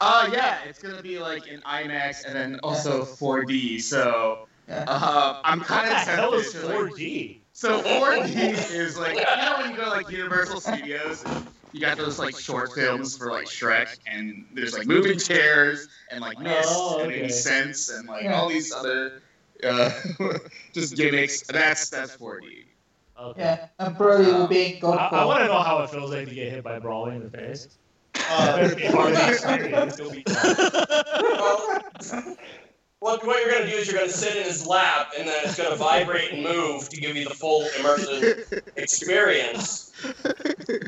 Uh, 0.00 0.28
yeah, 0.32 0.60
it's 0.64 0.78
gonna 0.78 1.02
be 1.02 1.18
like 1.18 1.46
in 1.46 1.60
IMAX 1.60 2.24
and 2.26 2.34
then 2.34 2.60
also 2.62 3.04
4D. 3.04 3.78
So 3.78 4.48
Yeah. 4.68 4.84
uh, 4.86 5.42
I'm 5.44 5.60
what 5.60 5.68
kind 5.68 5.88
the 5.88 5.94
of 5.94 5.98
hell 5.98 6.34
is 6.34 6.50
tempted 6.50 6.60
to, 6.60 6.66
like, 6.66 6.76
4D? 6.76 7.42
So 7.52 7.78
4D 7.78 8.50
is 8.52 8.96
like 8.96 9.16
you 9.34 9.42
know 9.42 9.56
when 9.58 9.68
you 9.70 9.76
go 9.76 9.84
to 9.84 9.90
like 9.90 10.08
Universal 10.10 10.60
Studios, 10.60 11.24
you 11.72 11.80
got 11.80 11.96
those 11.96 12.18
like 12.18 12.36
short 12.36 12.72
films 12.72 13.16
for 13.16 13.30
like 13.30 13.46
Shrek, 13.46 13.98
and 14.06 14.46
there's 14.54 14.76
like 14.76 14.86
moving 14.86 15.18
chairs 15.18 15.88
and 16.10 16.20
like 16.20 16.38
Mist 16.38 16.68
Oh, 16.68 16.98
and 17.00 17.10
okay. 17.10 17.20
Eighty 17.20 17.28
Cents 17.30 17.90
and 17.90 18.08
like 18.08 18.24
Yeah. 18.24 18.40
all 18.40 18.48
these 18.48 18.72
other 18.72 19.22
uh, 19.64 19.90
just 20.72 20.96
gimmicks. 20.96 21.42
That's 21.42 21.88
that's 21.90 22.16
4D. 22.16 22.64
Okay. 23.18 23.40
Yeah, 23.40 23.68
and 23.78 23.96
Broly 23.96 24.32
will 24.32 24.46
be 24.48 24.74
in 24.74 24.80
God 24.80 24.98
I, 24.98 25.22
I 25.22 25.24
want 25.24 25.40
to 25.40 25.46
know 25.46 25.60
how 25.60 25.82
it 25.82 25.90
feels 25.90 26.10
like 26.12 26.28
to 26.28 26.34
get 26.34 26.50
hit 26.50 26.64
by 26.64 26.78
Broly 26.80 27.16
in 27.16 27.24
the 27.24 27.30
face. 27.30 27.68
Uh, 28.28 28.74
part 28.90 29.12
of 29.12 29.18
the 29.18 29.28
experience. 29.28 30.00
It'll 33.02 33.16
be 33.18 33.22
fun. 33.22 33.22
Well, 33.22 33.22
What, 33.22 33.26
what 33.26 33.40
you're 33.42 33.50
going 33.52 33.64
to 33.64 33.70
do 33.70 33.76
is 33.76 33.86
you're 33.88 33.98
going 33.98 34.10
to 34.10 34.16
sit 34.16 34.36
in 34.36 34.44
his 34.44 34.66
lap, 34.66 35.12
and 35.18 35.26
then 35.28 35.34
it's 35.44 35.56
going 35.56 35.70
to 35.70 35.76
vibrate 35.76 36.32
and 36.32 36.42
move 36.42 36.88
to 36.88 36.96
give 37.00 37.16
you 37.16 37.24
the 37.24 37.34
full 37.34 37.62
immersive 37.78 38.60
experience. 38.76 39.92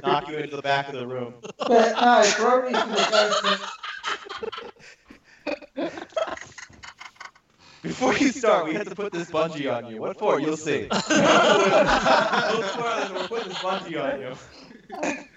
Knock 0.02 0.28
you 0.28 0.36
into 0.38 0.56
the 0.56 0.62
back 0.62 0.88
of 0.88 0.94
the 0.94 1.06
room. 1.06 1.34
But 1.58 1.68
no, 1.68 2.22
Broly's 2.36 2.72
gonna 2.72 3.06
go 3.10 3.56
to 5.76 5.90
Before 7.82 8.16
you 8.16 8.32
start, 8.32 8.66
we 8.66 8.74
have 8.74 8.88
to 8.88 8.94
put 8.94 9.12
this 9.12 9.30
bungee 9.30 9.70
on 9.72 9.90
you. 9.90 10.00
What 10.00 10.18
for? 10.18 10.40
You'll 10.40 10.56
see. 10.56 10.88
no 10.90 10.98
spoilers, 10.98 11.22
we're 13.12 13.28
putting 13.28 13.48
this 13.48 13.58
bungee 13.58 14.02
on 14.02 14.20
you. 14.20 14.34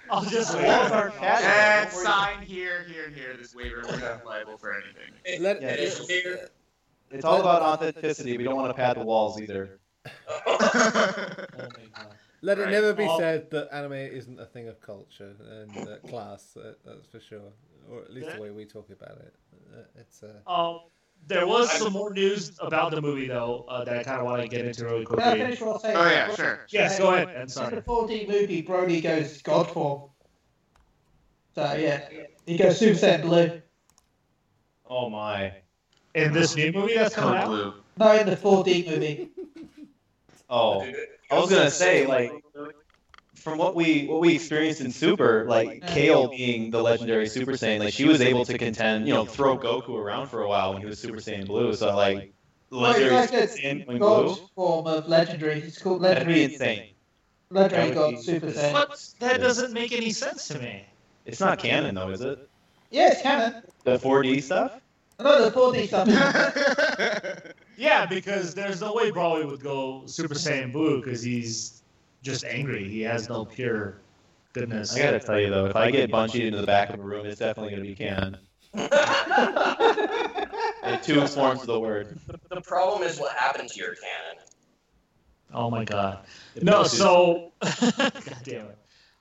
I'll 0.10 0.24
just 0.24 0.54
The 0.54 0.60
wait. 0.60 0.68
walls. 0.68 1.12
And 1.22 1.90
sign 1.92 2.42
here, 2.42 2.84
here, 2.84 3.10
here. 3.10 3.36
This 3.38 3.54
waiver, 3.54 3.84
we're 3.86 4.00
not 4.00 4.26
liable 4.26 4.58
for 4.58 4.74
anything. 4.74 5.12
Let, 5.44 5.62
Yeah, 5.62 5.72
It 5.72 5.80
is 5.80 6.08
here. 6.08 6.50
It's 7.12 7.26
all 7.26 7.39
about 7.41 7.62
authenticity. 7.62 8.38
We 8.38 8.43
don't 8.43 8.56
want 8.58 8.70
to 8.70 8.74
pad 8.74 8.98
the 8.98 9.04
walls 9.06 9.39
either. 9.41 9.80
let 12.41 12.58
it 12.60 12.62
Right. 12.63 12.72
never 12.72 12.93
be 12.93 13.08
said 13.17 13.50
that 13.52 13.70
anime 13.74 13.93
isn't 13.93 14.39
a 14.39 14.46
thing 14.46 14.67
of 14.67 14.80
culture 14.82 15.36
and 15.50 15.76
uh, 15.78 15.98
class. 16.08 16.56
Uh, 16.56 16.74
that's 16.86 17.08
for 17.08 17.20
sure, 17.20 17.52
or 17.89 18.02
at 18.02 18.13
least 18.13 18.32
the 18.32 18.41
way 18.41 18.52
we 18.52 18.65
talk 18.65 18.89
about 18.89 19.17
it. 19.17 19.34
Uh, 19.74 19.80
it's 20.00 20.24
uh, 20.24 20.50
Um, 20.52 20.82
there 21.28 21.48
was 21.48 21.72
some 21.72 21.93
more 21.93 22.13
news 22.13 22.58
about 22.60 22.91
the 22.91 23.02
movie 23.02 23.28
though 23.28 23.65
uh, 23.67 23.84
that 23.84 23.98
I 23.98 24.04
kind 24.04 24.20
of 24.20 24.26
want 24.26 24.41
to 24.41 24.48
get 24.48 24.65
into 24.65 24.86
really 24.86 25.06
Can 25.06 25.20
I 25.20 25.24
quickly. 25.24 25.39
finish 25.41 25.62
what 25.62 25.74
I'm 25.76 25.80
saying? 25.82 25.98
oh 25.98 26.10
yeah, 26.10 26.36
sure. 26.36 26.65
Yes, 26.70 27.00
go 27.00 27.13
ahead. 27.13 27.30
And 27.30 27.38
In 27.43 27.48
sorry. 27.50 27.76
the 27.76 27.82
4D 27.82 28.28
movie, 28.28 28.63
Broly 28.63 29.02
goes 29.02 29.41
God 29.41 29.70
form. 29.72 30.10
So 31.56 31.74
yeah, 31.74 32.08
he 32.46 32.56
goes 32.58 32.78
Super 32.78 32.98
Saiyan 33.00 33.22
Blue. 33.24 33.62
Oh 34.89 35.10
my. 35.10 35.54
In 36.17 36.34
this 36.34 36.56
new 36.56 36.71
movie 36.71 36.95
that's 36.95 37.15
coming 37.15 37.38
out. 37.39 37.47
blue. 37.47 37.73
No, 37.97 38.12
in 38.19 38.27
the 38.27 38.36
4D 38.36 38.88
movie. 38.89 39.30
Oh. 40.49 40.82
I 41.30 41.38
was 41.39 41.49
gonna 41.49 41.69
say, 41.69 42.08
like, 42.08 42.32
from 43.36 43.58
what 43.58 43.75
we 43.75 44.08
what 44.08 44.21
we 44.21 44.36
experienced 44.36 44.80
in 44.80 44.91
Super, 44.93 45.43
like 45.45 45.86
Kale 45.88 46.30
being 46.30 46.71
the 46.71 46.82
legendary 46.82 47.27
Super 47.27 47.51
Saiyan, 47.51 47.80
like 47.80 47.93
she 47.93 48.06
was 48.06 48.21
able 48.21 48.45
to 48.45 48.58
contend, 48.58 49.08
you 49.10 49.13
know, 49.13 49.25
throw 49.25 49.58
Goku 49.58 49.95
around 49.97 50.27
for 50.27 50.41
a 50.43 50.47
while 50.47 50.71
when 50.71 50.82
he 50.82 50.88
was 50.88 50.99
Super 50.99 51.17
Saiyan 51.17 51.47
Blue. 51.47 51.73
So 51.73 51.93
like, 51.93 52.32
Well, 52.69 52.80
legendary 52.82 53.13
like 53.15 53.30
Super 53.30 53.43
a 53.43 53.47
Saiyan 53.47 53.88
when 53.88 53.97
God 53.97 54.25
blue, 54.25 54.47
form 54.56 54.88
of 54.88 55.10
legendary. 55.10 55.60
He's 55.60 55.77
called 55.77 56.01
that'd 56.01 56.25
be 56.25 56.34
legendary. 56.47 56.53
insane. 56.53 56.89
Legendary 57.49 57.89
That 57.89 57.95
God 57.95 58.12
be- 58.12 58.21
Super 58.21 58.47
Saiyan. 58.47 58.71
But 58.73 59.06
that 59.19 59.41
doesn't 59.41 59.73
make 59.73 59.91
any 59.91 60.12
sense 60.12 60.47
to 60.47 60.60
me. 60.60 60.86
It's 61.25 61.41
not 61.41 61.60
canon 61.60 61.93
though, 61.95 62.10
is 62.10 62.21
it? 62.21 62.49
Yeah, 62.89 63.10
it's 63.12 63.21
canon. 63.21 63.63
The 63.84 63.97
4D 63.99 64.41
stuff? 64.43 64.80
No, 65.19 65.49
the 65.49 65.51
4D 65.51 65.88
stuff. 65.88 67.58
Yeah, 67.77 68.06
because 68.08 68.56
there's 68.56 68.82
no 68.82 68.93
way 68.93 69.12
Broly 69.12 69.45
would 69.45 69.62
go 69.62 70.03
Super 70.08 70.34
Saiyan 70.34 70.71
Blue 70.71 71.01
because 71.01 71.21
he's 71.21 71.84
just 72.23 72.43
angry. 72.43 72.89
He 72.89 73.01
has 73.01 73.30
no 73.30 73.45
pure 73.45 73.99
goodness. 74.53 74.95
I 74.95 74.99
gotta 74.99 75.19
tell 75.19 75.39
you 75.39 75.51
though, 75.51 75.67
if 75.67 75.75
I 75.75 75.91
get 75.91 76.12
bungeed 76.12 76.47
into 76.47 76.60
the 76.60 76.65
back 76.65 76.89
of 76.89 76.99
a 76.99 77.03
room, 77.03 77.25
it's 77.27 77.39
definitely 77.39 77.71
gonna 77.71 77.84
be 77.84 77.95
canon. 77.95 78.38
In 80.84 81.01
two 81.01 81.27
forms 81.27 81.62
of 81.62 81.67
the 81.67 81.80
word. 81.80 82.19
The 82.49 82.62
problem 82.62 83.03
is 83.03 83.19
what 83.19 83.36
happened 83.36 83.69
to 83.69 83.80
your 83.80 83.95
cannon. 83.95 84.43
Oh 85.53 85.69
my 85.69 85.86
god. 85.86 86.25
No, 86.62 86.84
so 86.84 87.51
God 87.62 88.38
damn 88.43 88.65
it. 88.67 88.77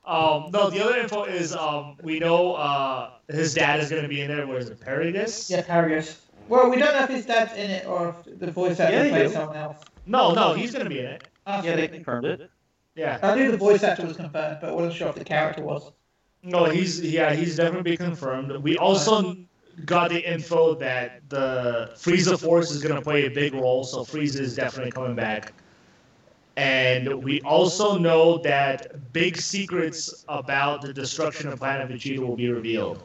Um, 0.07 0.51
no, 0.53 0.71
the 0.71 0.85
other 0.85 0.99
info 0.99 1.25
is 1.25 1.55
um, 1.55 1.97
we 2.03 2.21
know 2.21 2.55
uh, 2.55 3.11
his 3.29 3.55
dad 3.55 3.81
is 3.81 3.90
going 3.90 4.03
to 4.03 4.09
be 4.09 4.21
in 4.21 4.29
there. 4.29 4.47
Where 4.47 4.59
is 4.59 4.69
it? 4.69 4.81
Paragus? 4.81 5.51
yeah, 5.51 5.62
Paragus. 5.62 6.21
Well, 6.49 6.71
we 6.71 6.77
don't 6.77 6.95
know 6.95 7.03
if 7.03 7.11
his 7.11 7.27
dad's 7.27 7.53
in 7.55 7.71
it 7.71 7.87
or 7.87 8.11
if 8.11 8.38
the 8.38 8.53
voice 8.53 8.79
actor 8.79 8.97
Yeah, 8.97 9.03
they 9.03 9.11
plays 9.11 9.33
someone 9.33 9.57
else. 9.57 9.79
No, 10.07 10.33
no, 10.33 10.55
he's 10.55 10.71
going 10.71 10.85
to 10.85 10.90
be 10.90 11.01
in 11.01 11.07
it. 11.07 11.25
Ah, 11.45 11.61
Yeah, 11.62 11.75
they 11.75 11.88
confirmed 11.88 12.27
it. 12.27 12.51
Yeah. 12.95 13.19
I 13.21 13.35
knew 13.35 13.51
the 13.51 13.57
voice 13.57 13.83
actor 13.83 14.07
was 14.07 14.16
confirmed, 14.16 14.59
but 14.61 14.71
I 14.71 14.73
wasn't 14.73 14.95
sure 14.95 15.09
if 15.09 15.16
the 15.16 15.25
character 15.25 15.62
was. 15.62 15.90
No, 16.42 16.66
he's 16.66 17.01
yeah, 17.01 17.35
he's 17.35 17.57
definitely 17.57 17.97
confirmed. 17.97 18.53
We 18.62 18.79
also 18.79 19.37
got 19.85 20.11
the 20.11 20.33
info 20.33 20.75
that 20.77 21.29
the 21.29 21.90
Frieza 21.97 22.38
Force 22.40 22.71
is 22.71 22.83
going 22.83 22.95
to 22.95 23.03
play 23.03 23.27
a 23.27 23.31
big 23.31 23.53
role, 23.55 23.83
so 23.83 24.05
Frieza 24.05 24.40
is 24.40 24.55
definitely 24.55 24.92
coming 24.92 25.16
back. 25.16 25.53
And 26.57 27.23
we 27.23 27.40
also 27.42 27.99
know 27.99 28.38
that 28.38 29.12
big 29.12 29.37
secrets 29.37 30.25
about 30.29 30.81
the 30.81 30.92
destruction 30.92 31.49
of 31.49 31.59
Planet 31.59 31.88
Vegeta 31.90 32.19
will 32.19 32.37
be 32.37 32.49
revealed. 32.49 33.03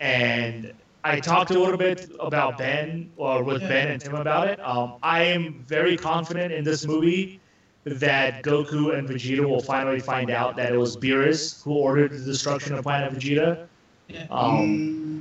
And 0.00 0.72
I 1.04 1.20
talked 1.20 1.52
a 1.52 1.58
little 1.58 1.78
bit 1.78 2.10
about 2.18 2.58
Ben, 2.58 3.10
or 3.16 3.44
with 3.44 3.60
Ben 3.62 3.88
and 3.88 4.00
Tim 4.00 4.14
about 4.16 4.48
it. 4.48 4.60
Um, 4.60 4.94
I 5.02 5.22
am 5.22 5.64
very 5.66 5.96
confident 5.96 6.52
in 6.52 6.64
this 6.64 6.84
movie 6.84 7.40
that 7.84 8.42
Goku 8.42 8.98
and 8.98 9.08
Vegeta 9.08 9.48
will 9.48 9.62
finally 9.62 10.00
find 10.00 10.30
out 10.30 10.56
that 10.56 10.72
it 10.72 10.76
was 10.76 10.96
Beerus 10.96 11.62
who 11.62 11.72
ordered 11.74 12.12
the 12.12 12.24
destruction 12.24 12.74
of 12.74 12.82
Planet 12.82 13.14
Vegeta. 13.14 13.66
Yeah. 14.08 14.26
Um, 14.30 15.17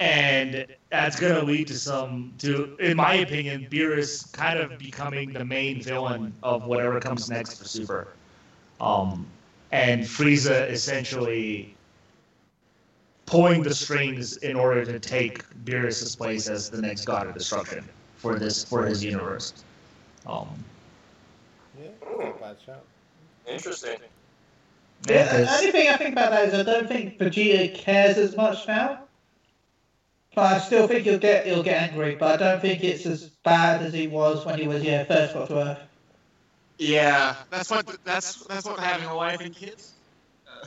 and 0.00 0.66
that's 0.90 1.20
going 1.20 1.34
to 1.34 1.42
lead 1.44 1.66
to 1.68 1.78
some, 1.78 2.32
to, 2.38 2.74
in 2.80 2.96
my 2.96 3.14
opinion, 3.16 3.68
Beerus 3.70 4.32
kind 4.32 4.58
of 4.58 4.76
becoming 4.78 5.32
the 5.32 5.44
main 5.44 5.82
villain 5.82 6.32
of 6.42 6.64
whatever 6.64 6.98
comes 6.98 7.30
next 7.30 7.58
for 7.58 7.64
Super. 7.66 8.08
Um, 8.80 9.26
and 9.72 10.02
Frieza 10.02 10.68
essentially 10.70 11.76
pulling 13.26 13.62
the 13.62 13.74
strings 13.74 14.38
in 14.38 14.56
order 14.56 14.84
to 14.86 14.98
take 14.98 15.44
Beerus's 15.64 16.16
place 16.16 16.48
as 16.48 16.70
the 16.70 16.80
next 16.80 17.04
god 17.04 17.26
of 17.26 17.34
destruction 17.34 17.86
for 18.16 18.38
this 18.38 18.64
for 18.64 18.86
his 18.86 19.04
universe. 19.04 19.52
Um, 20.26 20.48
yeah, 21.78 21.88
not 22.02 22.36
a 22.36 22.40
bad 22.40 22.56
shout. 22.64 22.84
Interesting. 23.46 23.98
yeah, 25.08 25.24
the 25.36 25.44
'cause- 25.44 25.58
only 25.60 25.72
thing 25.72 25.88
I 25.88 25.96
think 25.98 26.12
about 26.12 26.30
that 26.30 26.48
is 26.48 26.54
I 26.54 26.62
don't 26.62 26.88
think 26.88 27.18
Vegeta 27.18 27.74
cares 27.74 28.16
as 28.16 28.34
much 28.34 28.66
now. 28.66 28.99
But 30.34 30.52
I 30.54 30.58
still 30.60 30.86
think 30.86 31.04
he'll 31.04 31.18
get 31.18 31.46
he'll 31.46 31.62
get 31.62 31.90
angry, 31.90 32.14
but 32.14 32.40
I 32.40 32.50
don't 32.50 32.60
think 32.60 32.84
it's 32.84 33.04
as 33.06 33.30
bad 33.44 33.82
as 33.82 33.92
he 33.92 34.06
was 34.06 34.46
when 34.46 34.58
he 34.58 34.68
was 34.68 34.82
yeah 34.82 35.04
first 35.04 35.34
got 35.34 35.48
to 35.48 35.58
Earth. 35.58 35.78
Yeah, 36.78 37.36
that's 37.50 37.70
what 37.70 37.86
that's 38.04 38.44
that's 38.46 38.64
what 38.64 38.78
having 38.78 39.08
a 39.08 39.16
wife 39.16 39.40
and 39.40 39.54
kids. 39.54 39.92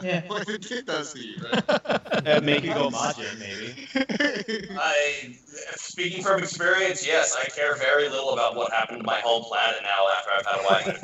Yeah. 0.02 0.28
Wife 0.28 0.48
and 0.48 0.62
kid 0.66 0.86
does 0.86 1.14
to 1.14 1.20
you, 1.20 1.36
right? 1.44 1.66
That'd 2.24 2.44
make 2.44 2.64
you 2.64 2.74
go 2.74 2.90
Majin, 2.90 3.38
maybe. 3.40 4.68
I, 4.80 5.36
speaking 5.76 6.24
from 6.24 6.40
experience, 6.42 7.06
yes, 7.06 7.36
I 7.40 7.46
care 7.50 7.76
very 7.76 8.10
little 8.10 8.32
about 8.32 8.56
what 8.56 8.72
happened 8.72 9.00
to 9.02 9.06
my 9.06 9.20
home 9.20 9.44
planet 9.44 9.82
now 9.84 10.08
after 10.18 10.32
I've 10.38 10.46
had 10.46 10.60
a 10.60 10.64
wife. 10.70 11.04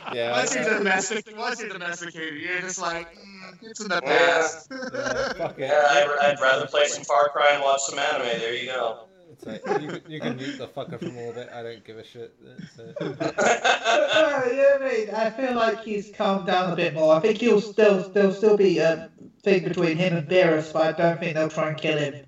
Yeah, 0.12 0.32
once 0.32 0.54
you're 0.54 0.64
domestic, 0.64 1.24
once 1.38 1.60
you're 1.60 1.68
domesticated, 1.68 2.40
you're 2.40 2.60
just 2.60 2.80
like, 2.80 3.06
mm, 3.14 3.54
it's 3.62 3.78
in 3.80 3.88
the 3.88 4.00
Yeah. 4.02 4.10
past. 4.10 4.68
yeah, 4.70 5.32
fuck. 5.34 5.56
Yeah, 5.56 5.86
I'd, 5.88 6.08
I'd 6.20 6.40
rather 6.40 6.66
play 6.66 6.86
some 6.86 7.04
Far 7.04 7.28
Cry 7.28 7.52
and 7.54 7.62
watch 7.62 7.82
some 7.82 7.98
anime. 7.98 8.26
There 8.40 8.54
you 8.54 8.66
go. 8.66 9.06
It's 9.42 9.66
like, 9.66 9.80
you, 9.80 9.88
can- 9.88 10.10
you 10.10 10.20
can 10.20 10.36
mute 10.36 10.58
the 10.58 10.66
fucker 10.66 10.98
from 10.98 11.16
orbit. 11.16 11.48
I 11.54 11.62
don't 11.62 11.82
give 11.84 11.96
a 11.98 12.04
shit. 12.04 12.34
It's, 12.58 12.78
uh, 12.78 12.92
Oh, 13.00 14.50
yeah, 14.52 14.86
mate. 14.86 15.10
I 15.14 15.30
feel 15.30 15.54
like 15.54 15.82
he's 15.82 16.12
calmed 16.14 16.46
down 16.46 16.72
a 16.72 16.76
bit 16.76 16.94
more. 16.94 17.14
I 17.14 17.20
think 17.20 17.38
he'll 17.38 17.60
still 17.60 18.06
there'll 18.10 18.34
still 18.34 18.56
be 18.56 18.78
a 18.78 19.10
thing 19.42 19.64
between 19.64 19.96
him 19.96 20.16
and 20.16 20.28
Beerus, 20.28 20.72
but 20.72 20.82
I 20.82 20.92
don't 20.92 21.18
think 21.18 21.34
they'll 21.34 21.48
try 21.48 21.68
and 21.70 21.78
kill 21.78 21.96
him. 21.98 22.26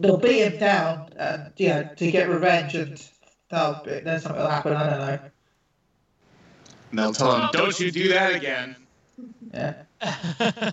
They'll 0.00 0.18
beat 0.18 0.42
him 0.42 0.58
down, 0.58 1.08
and 1.16 1.52
you 1.56 1.68
know, 1.68 1.88
to 1.96 2.10
get 2.10 2.28
revenge, 2.28 2.74
and 2.74 3.02
that'll 3.48 3.82
be, 3.82 4.00
then 4.00 4.20
something 4.20 4.40
will 4.42 4.48
happen. 4.50 4.74
I 4.74 4.90
don't 4.90 4.98
know. 4.98 5.18
And 6.90 6.98
they'll 6.98 7.12
tell 7.14 7.40
him, 7.40 7.48
don't 7.52 7.78
you 7.80 7.90
do 7.90 8.08
that 8.08 8.34
again. 8.34 8.76
Yeah. 9.54 9.82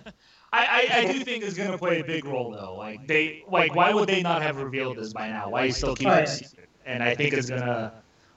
I, 0.56 0.88
I, 0.90 0.98
I 1.00 1.12
do 1.12 1.20
think 1.20 1.44
it's 1.44 1.56
gonna 1.56 1.78
play 1.78 2.00
a 2.00 2.04
big 2.04 2.24
role 2.24 2.50
though. 2.50 2.76
Like 2.76 3.06
they 3.06 3.44
like 3.48 3.74
why 3.74 3.92
would 3.92 4.08
they 4.08 4.22
not 4.22 4.42
have 4.42 4.56
revealed 4.56 4.96
this 4.96 5.12
by 5.12 5.28
now? 5.28 5.50
Why 5.50 5.68
still 5.70 5.94
keep 5.94 6.08
it 6.08 6.24
a 6.24 6.26
secret? 6.26 6.68
And 6.86 7.02
I 7.02 7.14
think 7.14 7.34
it's 7.34 7.50
gonna 7.50 7.92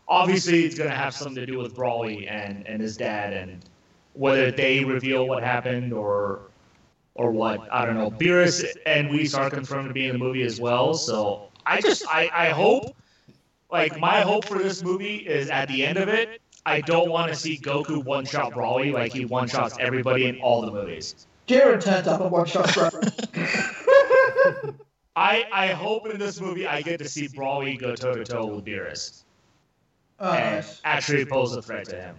obviously 0.07 0.65
it's 0.65 0.77
gonna 0.77 0.89
have 0.89 1.13
something 1.13 1.35
to 1.35 1.45
do 1.45 1.57
with 1.57 1.75
Broly 1.75 2.29
and, 2.29 2.67
and 2.67 2.81
his 2.81 2.97
dad 2.97 3.33
and 3.33 3.63
whether 4.13 4.51
they 4.51 4.83
reveal 4.83 5.27
what 5.27 5.43
happened 5.43 5.93
or 5.93 6.41
or 7.15 7.31
what. 7.31 7.67
I 7.71 7.85
don't 7.85 7.95
know. 7.95 8.11
Beerus 8.11 8.65
and 8.85 9.09
Whis 9.09 9.33
are 9.33 9.49
confirmed 9.49 9.87
to 9.89 9.93
be 9.93 10.07
in 10.07 10.13
the 10.13 10.19
movie 10.19 10.43
as 10.43 10.59
well. 10.59 10.93
So 10.93 11.49
I 11.65 11.81
just 11.81 12.05
I, 12.07 12.29
I 12.33 12.49
hope 12.49 12.95
like 13.71 13.97
my 13.99 14.21
hope 14.21 14.45
for 14.45 14.57
this 14.57 14.83
movie 14.83 15.17
is 15.17 15.49
at 15.49 15.67
the 15.69 15.85
end 15.85 15.97
of 15.97 16.09
it, 16.09 16.41
I 16.65 16.81
don't 16.81 17.09
want 17.09 17.31
to 17.31 17.37
see 17.37 17.57
Goku 17.57 18.03
one 18.03 18.25
shot 18.25 18.51
Broly 18.53 18.91
like 18.91 19.13
he 19.13 19.25
one 19.25 19.47
shots 19.47 19.77
everybody 19.79 20.25
in 20.25 20.39
all 20.41 20.61
the 20.61 20.71
movies. 20.71 21.27
Jiren 21.49 21.83
turns 21.83 22.07
up 22.07 22.21
and 22.21 22.29
one 22.29 22.45
shot 22.45 22.71
bro. 22.75 22.89
I, 25.15 25.45
I 25.51 25.67
hope 25.69 26.07
in 26.07 26.19
this 26.19 26.39
movie 26.39 26.67
I 26.67 26.83
get 26.83 26.99
to 26.99 27.09
see 27.09 27.27
Broly 27.27 27.79
go 27.79 27.95
toe 27.95 28.13
to 28.13 28.23
toe 28.23 28.45
with 28.45 28.65
Beerus 28.65 29.23
Oh, 30.19 30.31
and 30.31 30.57
nice. 30.57 30.79
actually 30.83 31.25
pose 31.25 31.55
a 31.55 31.61
threat 31.63 31.85
to 31.85 31.95
him. 31.95 32.17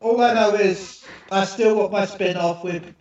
All 0.00 0.20
I 0.20 0.34
know 0.34 0.54
is 0.54 1.04
I 1.32 1.44
still 1.44 1.76
want 1.76 1.90
my 1.90 2.06
spin 2.06 2.36
off 2.36 2.62
with 2.62 2.94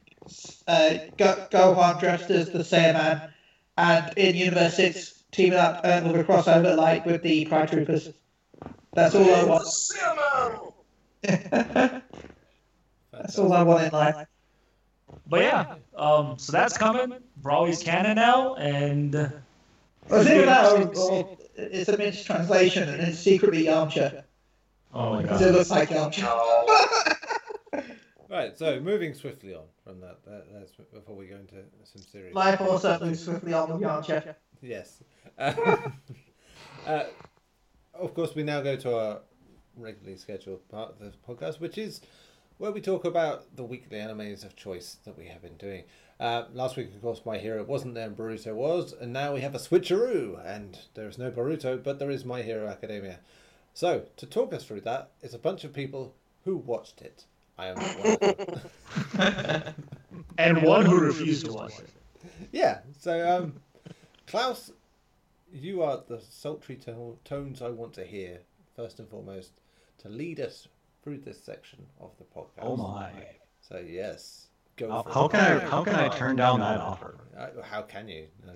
uh, 0.67 0.95
Go- 1.17 1.47
Gohan 1.51 1.99
dressed 1.99 2.32
as 2.32 2.49
the 2.49 2.60
Saiyaman 2.60 3.30
and 3.78 4.17
in 4.17 4.36
Universe 4.36 4.78
Six 4.78 5.23
teaming 5.32 5.60
up 5.60 5.82
uh, 5.84 6.01
with 6.06 6.21
a 6.21 6.23
crossover 6.23 6.75
like 6.75 7.06
with 7.06 7.21
the 7.21 7.45
Pride 7.45 7.69
Troopers. 7.69 8.10
That's 8.95 9.13
all 9.13 9.36
I 9.36 9.43
want. 9.43 9.67
That's 13.12 13.38
all 13.38 13.54
I 13.54 13.62
want 13.63 13.84
in 13.84 13.91
life. 13.91 14.28
But 15.27 15.41
yeah, 15.41 15.75
um, 15.95 16.38
so 16.38 16.51
that's 16.51 16.77
coming. 16.77 17.17
Broly's 17.41 17.81
canon 17.81 18.15
now, 18.15 18.55
and 18.55 19.15
Or 19.15 20.19
is 20.19 20.27
it 20.27 20.45
that, 20.45 20.71
or, 20.71 20.97
or 20.97 21.38
it's 21.55 21.89
a 21.89 21.97
mixed 21.97 22.25
translation 22.25 22.88
and 22.88 23.01
it's 23.01 23.19
secretly 23.19 23.65
Yamcha? 23.65 24.23
oh 24.93 25.13
my 25.13 25.23
god. 25.23 25.41
it 25.41 25.51
looks 25.51 25.71
like 25.71 25.89
Yamcha. 25.89 26.21
No. 26.21 27.81
Right, 28.27 28.57
so 28.57 28.79
moving 28.79 29.13
swiftly 29.13 29.53
on 29.53 29.65
from 29.83 30.01
that, 30.01 30.17
that 30.25 30.45
that's 30.51 30.71
before 30.91 31.15
we 31.15 31.27
go 31.27 31.35
into 31.35 31.55
some 31.83 32.01
serious. 32.01 32.33
Life 32.33 32.59
also 32.59 32.99
moves 32.99 33.23
swiftly 33.23 33.53
on 33.53 33.71
with 33.71 33.81
Yamcha. 33.81 34.35
Yes. 34.61 35.03
Uh, 35.38 35.53
uh, 36.88 37.03
of 37.93 38.13
course, 38.13 38.35
we 38.35 38.43
now 38.43 38.61
go 38.61 38.75
to 38.75 38.95
our 38.95 39.19
regularly 39.77 40.17
scheduled 40.17 40.67
part 40.69 40.91
of 40.91 40.99
the 40.99 41.11
podcast, 41.27 41.59
which 41.59 41.77
is 41.77 42.01
where 42.57 42.71
we 42.71 42.81
talk 42.81 43.05
about 43.05 43.55
the 43.55 43.63
weekly 43.63 43.97
animes 43.97 44.45
of 44.45 44.55
choice 44.55 44.97
that 45.05 45.17
we 45.17 45.25
have 45.27 45.41
been 45.41 45.57
doing. 45.57 45.83
Uh, 46.19 46.45
last 46.53 46.77
week, 46.77 46.93
of 46.93 47.01
course, 47.01 47.21
My 47.25 47.37
Hero 47.37 47.63
wasn't 47.63 47.95
there 47.95 48.07
and 48.07 48.15
Boruto 48.15 48.53
was, 48.55 48.93
and 48.93 49.11
now 49.11 49.33
we 49.33 49.41
have 49.41 49.55
a 49.55 49.59
switcheroo, 49.59 50.39
and 50.45 50.79
there 50.93 51.07
is 51.07 51.17
no 51.17 51.29
Boruto, 51.29 51.81
but 51.81 51.99
there 51.99 52.09
is 52.09 52.23
My 52.23 52.41
Hero 52.41 52.67
Academia. 52.67 53.19
So, 53.73 54.05
to 54.15 54.25
talk 54.25 54.53
us 54.53 54.63
through 54.63 54.81
that 54.81 55.11
is 55.21 55.33
a 55.33 55.39
bunch 55.39 55.65
of 55.65 55.73
people 55.73 56.15
who 56.45 56.55
watched 56.55 57.01
it. 57.01 57.25
I 57.57 57.67
am 57.67 57.75
not 57.75 57.99
one 57.99 58.11
of 58.11 58.19
them. 59.11 59.75
and 60.37 60.63
one 60.63 60.85
who 60.85 60.99
refused 60.99 61.45
to 61.45 61.53
watch 61.53 61.79
it. 61.79 61.89
Yeah. 62.51 62.79
So, 62.99 63.29
um, 63.29 63.55
Klaus, 64.27 64.71
you 65.51 65.81
are 65.83 66.01
the 66.07 66.21
sultry 66.21 66.79
tones 67.25 67.61
I 67.61 67.69
want 67.69 67.93
to 67.93 68.05
hear 68.05 68.39
first 68.75 68.99
and 68.99 69.09
foremost 69.09 69.51
to 69.99 70.09
lead 70.09 70.39
us 70.39 70.67
through 71.05 71.19
this 71.19 71.41
section 71.41 71.85
of 72.01 72.09
the 72.17 72.23
podcast. 72.23 72.63
Oh 72.63 72.75
my! 72.75 73.11
So 73.61 73.77
yes, 73.77 74.47
go. 74.75 74.89
How, 74.91 75.03
for 75.03 75.11
how 75.13 75.25
it. 75.25 75.31
can 75.31 75.39
I 75.39 75.59
how 75.59 75.83
can 75.83 75.95
I 75.95 76.09
turn 76.09 76.35
down 76.35 76.59
that 76.61 76.79
offer? 76.81 77.15
Uh, 77.37 77.61
How 77.61 77.83
can 77.83 78.07
you? 78.09 78.25
I 78.49 78.53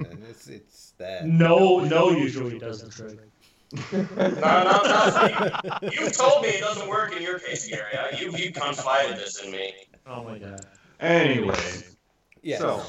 mean, 0.00 0.18
it's 0.28 0.48
it's 0.48 0.94
there. 0.98 1.22
No, 1.22 1.78
no 1.78 2.10
usually 2.10 2.58
does 2.58 2.82
the 2.82 2.90
trick. 2.90 3.20
No, 3.92 4.00
no, 4.02 4.82
no. 4.82 5.90
You 5.90 6.10
told 6.10 6.42
me 6.42 6.48
it 6.48 6.60
doesn't 6.60 6.88
work 6.88 7.16
in 7.16 7.22
your 7.22 7.38
case, 7.38 7.68
Gary. 7.68 7.94
Uh, 7.96 8.16
You 8.18 8.36
you 8.36 8.52
confided 8.52 9.16
this 9.16 9.42
in 9.44 9.52
me. 9.52 9.72
Oh 10.06 10.24
my 10.24 10.38
god. 10.38 10.66
Anyway, 10.98 11.54
Yes. 12.42 12.58
so 12.60 12.82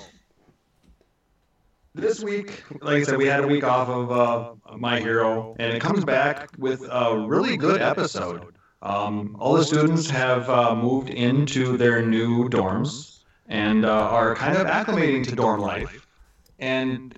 this 1.96 2.24
week, 2.24 2.64
like 2.82 2.98
I 2.98 3.04
said, 3.04 3.18
we 3.18 3.28
had 3.28 3.44
a 3.44 3.48
week 3.48 3.64
off 3.64 3.88
of 3.88 4.12
uh, 4.12 4.76
My 4.78 5.00
Hero, 5.00 5.56
and 5.60 5.72
it 5.72 5.80
comes 5.82 6.04
back 6.04 6.50
with 6.58 6.82
a 6.90 7.16
really 7.28 7.56
good 7.58 7.82
episode. 7.82 8.56
Um, 8.84 9.38
all 9.40 9.54
the 9.54 9.64
students 9.64 10.10
have 10.10 10.50
uh, 10.50 10.76
moved 10.76 11.10
into 11.10 11.78
their 11.78 12.06
new 12.06 12.50
dorms 12.50 13.24
and 13.48 13.86
uh, 13.86 13.90
are 13.90 14.36
kind 14.36 14.58
of 14.58 14.68
acclimating 14.68 15.24
to 15.30 15.36
dorm 15.36 15.62
life. 15.62 16.06
And 16.60 17.18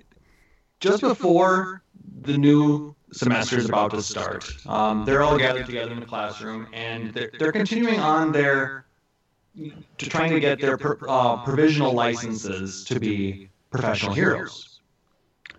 just 0.78 1.00
before 1.00 1.82
the 2.22 2.38
new 2.38 2.94
semester 3.12 3.58
is 3.58 3.68
about 3.68 3.90
to 3.90 4.02
start, 4.02 4.48
um, 4.66 5.04
they're 5.04 5.22
all 5.22 5.36
gathered 5.36 5.66
together 5.66 5.92
in 5.92 6.00
the 6.00 6.06
classroom, 6.06 6.68
and 6.72 7.12
they're, 7.12 7.32
they're 7.38 7.52
continuing 7.52 7.98
on 7.98 8.30
their 8.30 8.86
to 9.98 10.08
trying 10.08 10.30
to 10.30 10.40
get 10.40 10.60
their 10.60 10.76
per, 10.76 10.98
uh, 11.08 11.42
provisional 11.44 11.92
licenses 11.92 12.84
to 12.84 13.00
be 13.00 13.48
professional 13.70 14.12
heroes. 14.12 14.80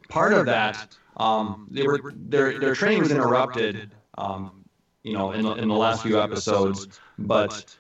Part 0.08 0.34
of 0.34 0.46
that, 0.46 0.96
um, 1.18 1.68
they 1.70 1.86
were 1.86 2.14
their 2.16 2.60
their 2.60 2.76
training 2.76 3.00
was 3.00 3.12
interrupted, 3.12 3.92
um, 4.18 4.57
you 5.08 5.14
know, 5.14 5.32
in 5.32 5.44
the, 5.44 5.54
in 5.54 5.70
the 5.70 5.76
last 5.76 6.04
few 6.04 6.20
episodes. 6.20 7.00
But 7.18 7.78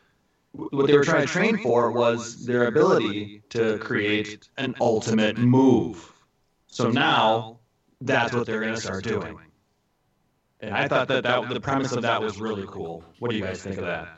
what 0.53 0.87
they 0.87 0.97
were 0.97 1.03
trying 1.03 1.27
to 1.27 1.31
train 1.31 1.57
for 1.57 1.91
was 1.91 2.45
their 2.45 2.67
ability 2.67 3.43
to 3.49 3.77
create 3.79 4.47
an 4.57 4.75
ultimate 4.79 5.37
move. 5.37 6.13
So 6.67 6.91
now, 6.91 7.59
that's 8.01 8.33
what 8.33 8.45
they're 8.45 8.61
going 8.61 8.75
to 8.75 8.81
start 8.81 9.03
doing. 9.03 9.39
And 10.61 10.73
I 10.73 10.87
thought 10.87 11.07
that, 11.09 11.23
that 11.23 11.49
the 11.49 11.61
premise 11.61 11.93
of 11.93 12.03
that 12.03 12.21
was 12.23 12.39
really 12.39 12.65
cool. 12.67 13.03
What 13.19 13.31
do 13.31 13.37
you 13.37 13.43
guys 13.43 13.61
think 13.63 13.77
of 13.77 13.85
that? 13.85 14.09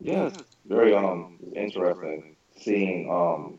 Yeah, 0.00 0.30
very 0.68 0.94
um 0.94 1.38
interesting 1.54 2.36
seeing 2.56 3.10
um 3.10 3.58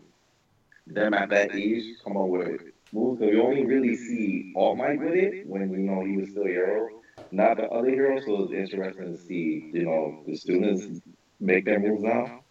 them 0.88 1.14
at 1.14 1.30
that 1.30 1.52
age 1.54 1.98
come 2.04 2.18
up 2.18 2.28
with 2.28 2.62
moves. 2.94 3.20
Cause 3.20 3.30
you 3.32 3.44
only 3.44 3.66
really 3.66 3.96
see 3.96 4.54
All 4.56 4.76
Might 4.76 5.00
with 5.00 5.14
it 5.16 5.48
when 5.48 5.70
you 5.72 5.78
know 5.78 6.04
he 6.06 6.18
was 6.18 6.30
still 6.32 6.46
hero, 6.46 6.97
not 7.32 7.58
the 7.58 7.64
other 7.70 7.90
heroes. 7.90 8.26
So 8.26 8.44
it's 8.50 8.74
interesting 8.74 9.16
to 9.16 9.18
see 9.18 9.70
you 9.74 9.86
know 9.86 10.24
the 10.26 10.36
students 10.36 11.02
make 11.40 11.66
their 11.66 11.80
moves 11.80 12.04
now. 12.04 12.44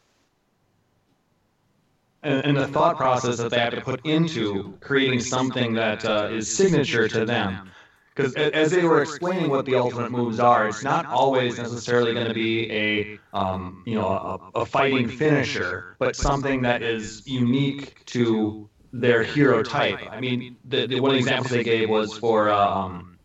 and, 2.27 2.45
and 2.45 2.57
the 2.57 2.67
thought 2.67 2.97
process 2.97 3.37
that 3.39 3.51
they 3.51 3.59
have 3.59 3.75
to 3.75 3.81
put 3.81 4.05
into 4.05 4.77
creating 4.81 5.21
something 5.21 5.75
that 5.75 6.05
uh, 6.05 6.29
is 6.31 6.55
signature 6.55 7.09
to 7.09 7.25
them. 7.25 7.71
Because 8.15 8.35
as 8.35 8.71
they 8.71 8.85
were 8.85 9.03
explaining 9.03 9.51
what 9.51 9.67
the 9.67 9.75
ultimate 9.75 10.11
moves 10.11 10.41
are, 10.41 10.69
it's 10.69 10.83
not 10.83 11.05
always 11.05 11.59
necessarily 11.59 12.15
going 12.15 12.27
to 12.27 12.35
be 12.35 12.73
a, 12.73 13.19
um, 13.35 13.83
you 13.87 13.95
know, 13.95 14.09
a, 14.55 14.61
a 14.61 14.67
fighting 14.67 15.07
finisher, 15.07 15.97
but 15.99 16.17
something 16.17 16.63
that 16.63 16.83
is 16.83 17.27
unique 17.27 18.05
to 18.07 18.71
their 18.93 19.23
hero 19.23 19.63
type. 19.63 20.01
I 20.11 20.21
mean, 20.21 20.57
the, 20.65 20.87
the 20.87 21.01
one 21.01 21.15
example 21.15 21.51
they 21.51 21.63
gave 21.63 21.91
was 21.91 22.17
for 22.17 22.49
uh, 22.49 22.67
um, 22.67 23.16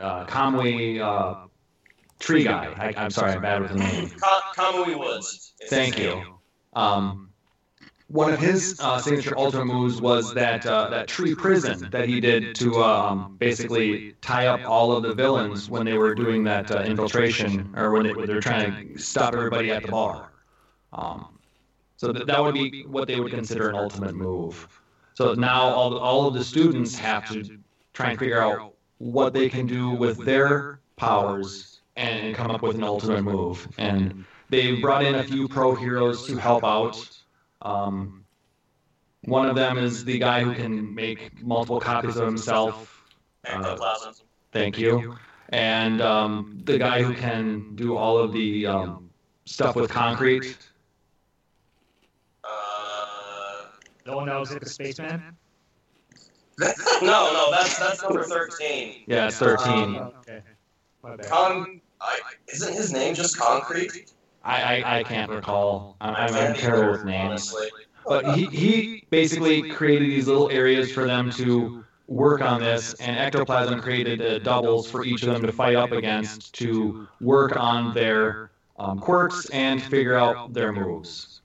uh, 0.00 0.24
Kamui 0.26 1.00
uh, 1.00 1.46
Tree 2.18 2.44
Guy. 2.44 2.74
I, 2.76 3.04
I'm 3.04 3.10
sorry, 3.10 3.32
I'm 3.32 3.42
bad 3.42 3.60
with 3.62 3.70
the 3.72 3.78
name. 3.78 4.10
Ka- 4.20 4.52
Kamui 4.56 4.98
Woods. 4.98 5.52
Thank 5.68 5.98
you. 5.98 6.38
Um, 6.74 7.30
one 8.08 8.32
of 8.32 8.38
his 8.38 8.78
uh, 8.80 8.98
signature 8.98 9.36
ultimate 9.36 9.64
moves 9.64 10.00
was 10.00 10.34
that 10.34 10.66
uh, 10.66 10.88
that 10.90 11.08
tree 11.08 11.34
prison 11.34 11.88
that 11.90 12.06
he 12.08 12.20
did 12.20 12.54
to 12.56 12.82
um, 12.82 13.36
basically 13.38 14.14
tie 14.20 14.46
up 14.46 14.60
all 14.66 14.92
of 14.92 15.02
the 15.02 15.14
villains 15.14 15.70
when 15.70 15.84
they 15.86 15.96
were 15.96 16.14
doing 16.14 16.44
that 16.44 16.70
uh, 16.70 16.82
infiltration 16.82 17.72
or 17.76 17.92
when 17.92 18.04
they, 18.04 18.12
when 18.14 18.26
they 18.26 18.34
were 18.34 18.40
trying 18.40 18.94
to 18.94 18.98
stop 19.02 19.34
everybody 19.34 19.70
at 19.70 19.82
the 19.82 19.88
bar. 19.88 20.32
Um, 20.92 21.38
so 21.96 22.12
that, 22.12 22.26
that 22.26 22.42
would 22.42 22.54
be 22.54 22.84
what 22.86 23.08
they 23.08 23.18
would 23.18 23.32
consider 23.32 23.68
an 23.68 23.74
ultimate 23.74 24.14
move. 24.14 24.68
So 25.14 25.34
now 25.34 25.62
all, 25.62 25.96
all 25.96 26.26
of 26.26 26.34
the 26.34 26.44
students 26.44 26.96
have 26.98 27.24
to 27.30 27.48
try 27.94 28.10
and 28.10 28.18
figure 28.18 28.40
out 28.40 28.73
what 29.04 29.34
they 29.34 29.50
can 29.50 29.66
do 29.66 29.90
with 29.90 30.24
their 30.24 30.80
powers 30.96 31.82
and 31.96 32.34
come 32.34 32.50
up 32.50 32.62
with 32.62 32.74
an 32.76 32.82
ultimate 32.82 33.22
move. 33.22 33.68
And 33.76 34.24
they 34.48 34.80
brought 34.80 35.04
in 35.04 35.16
a 35.16 35.22
few 35.22 35.46
pro 35.46 35.74
heroes 35.74 36.26
to 36.26 36.38
help 36.38 36.64
out. 36.64 36.96
Um, 37.60 38.24
one 39.26 39.46
of 39.46 39.56
them 39.56 39.76
is 39.76 40.06
the 40.06 40.18
guy 40.18 40.42
who 40.42 40.54
can 40.54 40.94
make 40.94 41.42
multiple 41.42 41.80
copies 41.80 42.16
of 42.16 42.24
himself. 42.24 43.04
Ectoplasm. 43.44 44.14
Thank 44.52 44.78
you. 44.78 45.16
And 45.50 46.00
um, 46.00 46.62
the 46.64 46.78
guy 46.78 47.02
who 47.02 47.12
can 47.12 47.76
do 47.76 47.98
all 47.98 48.16
of 48.16 48.32
the 48.32 48.66
um, 48.66 49.10
stuff 49.44 49.76
with 49.76 49.90
concrete. 49.90 50.56
Uh, 52.42 53.66
No 54.06 54.16
one 54.16 54.26
knows 54.26 54.50
like 54.50 54.62
a 54.62 54.68
spaceman? 54.68 55.36
No, 56.58 56.68
no, 57.02 57.50
that's 57.50 57.78
that's 57.78 58.02
number 58.02 58.22
thirteen. 58.24 59.02
Yeah, 59.06 59.26
it's 59.28 59.38
13. 59.38 59.96
Okay. 59.96 60.42
Con, 61.28 61.80
I, 62.00 62.18
isn't 62.52 62.72
his 62.72 62.92
name 62.92 63.14
just 63.14 63.38
Concrete? 63.38 64.12
I, 64.42 64.82
I, 64.82 64.98
I 64.98 65.02
can't 65.02 65.30
recall. 65.30 65.96
I'm, 66.00 66.14
I'm, 66.14 66.34
I'm 66.34 66.54
terrible 66.54 66.92
with 66.92 67.04
names. 67.04 67.52
honestly. 67.52 67.68
But 68.06 68.36
he, 68.36 68.44
he 68.46 69.04
basically 69.10 69.70
created 69.70 70.10
these 70.10 70.26
little 70.28 70.50
areas 70.50 70.92
for 70.92 71.06
them 71.06 71.30
to 71.32 71.84
work 72.08 72.42
on 72.42 72.60
this, 72.60 72.92
and 72.94 73.16
Ectoplasm 73.18 73.80
created 73.80 74.20
uh, 74.20 74.38
doubles 74.40 74.90
for 74.90 75.04
each 75.04 75.22
of 75.22 75.32
them 75.32 75.42
to 75.42 75.52
fight 75.52 75.76
up 75.76 75.92
against 75.92 76.54
to 76.56 77.08
work 77.20 77.56
on 77.56 77.94
their 77.94 78.50
um, 78.78 78.98
quirks 78.98 79.48
and 79.50 79.82
figure 79.82 80.14
out 80.16 80.52
their 80.52 80.72
moves. 80.72 81.40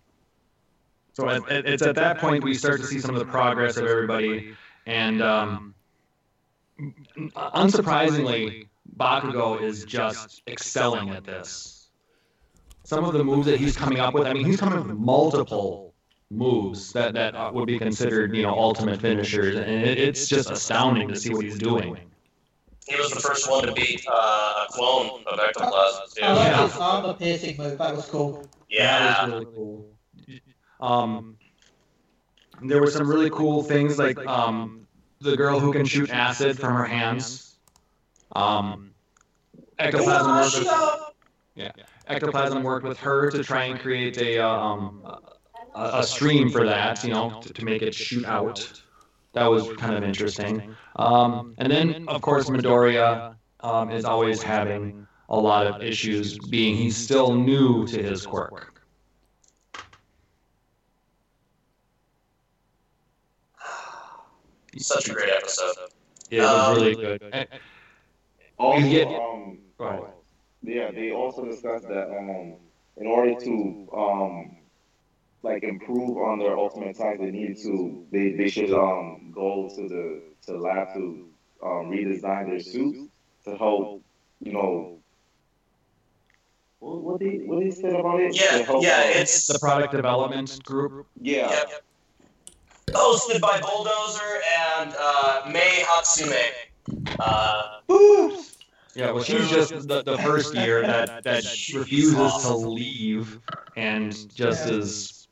So 1.13 1.27
it, 1.29 1.43
it- 1.49 1.65
it's 1.65 1.81
at 1.83 1.95
that 1.95 2.17
point 2.19 2.43
we 2.43 2.53
start 2.53 2.79
to 2.81 2.85
see 2.87 2.99
some 2.99 3.15
of 3.15 3.19
the 3.19 3.25
progress 3.31 3.77
of 3.77 3.85
everybody, 3.87 4.53
and 4.85 5.21
um, 5.21 5.75
unsurprisingly, 7.35 8.67
Bakugo 8.97 9.61
is 9.61 9.85
just 9.85 10.41
excelling 10.47 11.09
at 11.11 11.23
this. 11.23 11.89
Some 12.83 13.03
of 13.05 13.13
the 13.13 13.23
moves 13.23 13.45
that 13.45 13.59
he's 13.59 13.77
coming 13.77 13.99
up 13.99 14.13
with, 14.13 14.25
I 14.25 14.33
mean, 14.33 14.45
he's 14.45 14.59
coming 14.59 14.79
up 14.79 14.87
with 14.87 14.97
multiple 14.97 15.93
moves 16.31 16.91
that, 16.93 17.13
that 17.13 17.35
uh, 17.35 17.51
would 17.53 17.67
be 17.67 17.77
considered, 17.77 18.35
you 18.35 18.43
know, 18.43 18.53
ultimate 18.57 18.99
finishers, 18.99 19.55
and 19.55 19.69
it, 19.69 19.99
it's 19.99 20.27
just 20.27 20.49
astounding 20.49 21.07
to 21.07 21.15
see 21.15 21.33
what 21.33 21.43
he's 21.43 21.57
doing. 21.57 21.97
He 22.87 22.95
was 22.95 23.11
the 23.11 23.19
first 23.19 23.49
one 23.49 23.67
to 23.67 23.73
beat 23.73 24.03
uh, 24.11 24.11
a 24.11 24.67
clone 24.71 25.23
of 25.27 25.39
Ectoplasm 25.39 26.03
too. 26.15 26.23
I 26.23 26.33
like 26.33 26.47
Yeah. 26.47 26.67
his 26.67 26.77
armor 26.77 27.13
piercing 27.13 27.57
move. 27.57 27.77
That 27.77 27.95
was 27.95 28.05
cool. 28.07 28.47
Yeah. 28.67 28.99
That 28.99 29.27
was 29.27 29.45
really 29.45 29.55
cool. 29.55 29.85
Um, 30.81 31.37
there 32.61 32.81
were 32.81 32.91
some 32.91 33.07
really 33.09 33.29
cool 33.29 33.63
things 33.63 33.97
like 33.97 34.17
um, 34.25 34.87
the 35.21 35.35
girl 35.35 35.59
who 35.59 35.71
can 35.71 35.85
shoot 35.85 36.09
acid 36.09 36.57
from 36.57 36.73
her 36.75 36.85
hands. 36.85 37.57
Um, 38.35 38.91
ectoplasm 39.79 40.35
worked 40.35 40.59
with, 40.59 41.77
ectoplasm 42.07 42.63
worked 42.63 42.85
with 42.85 42.99
her 42.99 43.29
to 43.31 43.43
try 43.43 43.65
and 43.65 43.79
create 43.79 44.17
a 44.17 44.39
um, 44.39 45.03
a, 45.75 45.99
a 45.99 46.03
stream 46.03 46.49
for 46.49 46.65
that, 46.65 47.03
you 47.03 47.11
know, 47.13 47.39
to, 47.41 47.53
to 47.53 47.65
make 47.65 47.81
it 47.81 47.93
shoot 47.93 48.25
out. 48.25 48.81
That 49.33 49.45
was 49.47 49.67
kind 49.77 49.95
of 49.95 50.03
interesting. 50.03 50.75
Um, 50.95 51.53
and 51.59 51.71
then, 51.71 52.05
of 52.07 52.21
course, 52.21 52.49
Midoriya 52.49 53.35
um, 53.61 53.91
is 53.91 54.03
always 54.05 54.41
having 54.41 55.05
a 55.29 55.39
lot 55.39 55.67
of 55.67 55.83
issues, 55.83 56.37
being 56.49 56.75
he's 56.75 56.97
still 56.97 57.35
new 57.35 57.85
to 57.87 58.01
his 58.01 58.25
quirk. 58.25 58.78
Such 64.77 65.09
a 65.09 65.13
great 65.13 65.29
episode. 65.29 65.75
It 66.29 66.41
was 66.41 66.77
really 66.77 66.95
good. 66.95 67.23
And- 67.33 67.47
Also, 68.57 68.85
Yeah. 68.85 69.03
um, 69.17 69.57
Go 69.77 69.85
ahead. 69.85 70.03
yeah, 70.63 70.91
they 70.91 71.11
also 71.11 71.45
discussed 71.45 71.87
that 71.87 72.09
um, 72.09 72.55
in 72.97 73.07
order 73.07 73.33
to 73.39 73.87
um, 73.93 74.57
like 75.43 75.63
improve 75.63 76.17
on 76.17 76.39
their 76.39 76.57
ultimate 76.57 76.89
attack, 76.89 77.19
they 77.19 77.31
needed 77.31 77.57
to 77.63 78.05
they, 78.11 78.33
they 78.33 78.49
should 78.49 78.73
um 78.73 79.31
go 79.33 79.69
to 79.73 79.87
the 79.87 80.21
to 80.45 80.51
the 80.53 80.57
lab 80.59 80.93
to 80.93 81.29
um, 81.63 81.89
redesign 81.89 82.47
their 82.49 82.59
suits 82.59 82.99
to 83.45 83.55
help 83.57 84.03
you 84.41 84.51
know. 84.51 84.99
What, 86.79 87.01
what 87.01 87.19
they 87.19 87.37
what 87.45 87.59
they 87.61 87.71
said 87.71 87.93
about 87.95 88.19
it? 88.19 88.35
Yeah, 88.35 88.57
yeah, 88.57 88.71
um, 88.73 89.21
it's 89.21 89.47
the 89.47 89.57
product 89.59 89.93
development 89.93 90.61
group. 90.65 91.07
yeah. 91.21 91.49
Yep. 91.49 91.83
Hosted 92.93 93.41
by 93.41 93.59
Bulldozer 93.59 94.41
and 94.79 94.95
uh, 94.99 95.41
Mei 95.51 95.83
Hatsume. 95.85 96.35
Uh. 97.19 97.79
Yeah, 98.95 99.11
well, 99.11 99.23
she's 99.23 99.49
just 99.49 99.87
the, 99.87 100.03
the 100.03 100.17
first 100.17 100.53
year 100.55 100.81
that, 100.81 101.23
that 101.23 101.43
she 101.43 101.77
refuses 101.77 102.41
to 102.41 102.55
leave 102.55 103.39
and 103.77 104.33
just 104.33 104.67
is 104.69 105.27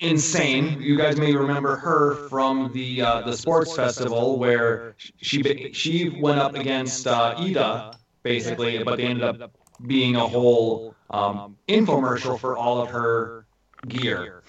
insane. 0.00 0.80
You 0.80 0.96
guys 0.96 1.16
may 1.16 1.34
remember 1.34 1.76
her 1.76 2.28
from 2.28 2.72
the 2.72 3.02
uh, 3.02 3.20
the 3.22 3.36
sports 3.36 3.74
festival 3.74 4.38
where 4.38 4.94
she 5.20 5.72
she 5.72 6.08
went 6.08 6.38
up 6.38 6.54
against 6.54 7.06
uh, 7.06 7.34
Iida 7.36 7.94
basically, 8.22 8.82
but 8.82 8.96
they 8.96 9.04
ended 9.04 9.24
up 9.24 9.52
being 9.86 10.16
a 10.16 10.26
whole 10.26 10.94
um, 11.10 11.56
infomercial 11.68 12.38
for 12.38 12.56
all 12.56 12.80
of 12.80 12.90
her 12.90 13.46
gear. 13.88 14.43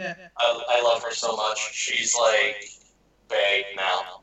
Yeah. 0.00 0.14
I, 0.38 0.64
I 0.70 0.82
love 0.82 1.02
her 1.02 1.12
so 1.12 1.36
much. 1.36 1.58
She's 1.74 2.16
like 2.18 2.64
bae 3.28 3.64
now. 3.76 4.22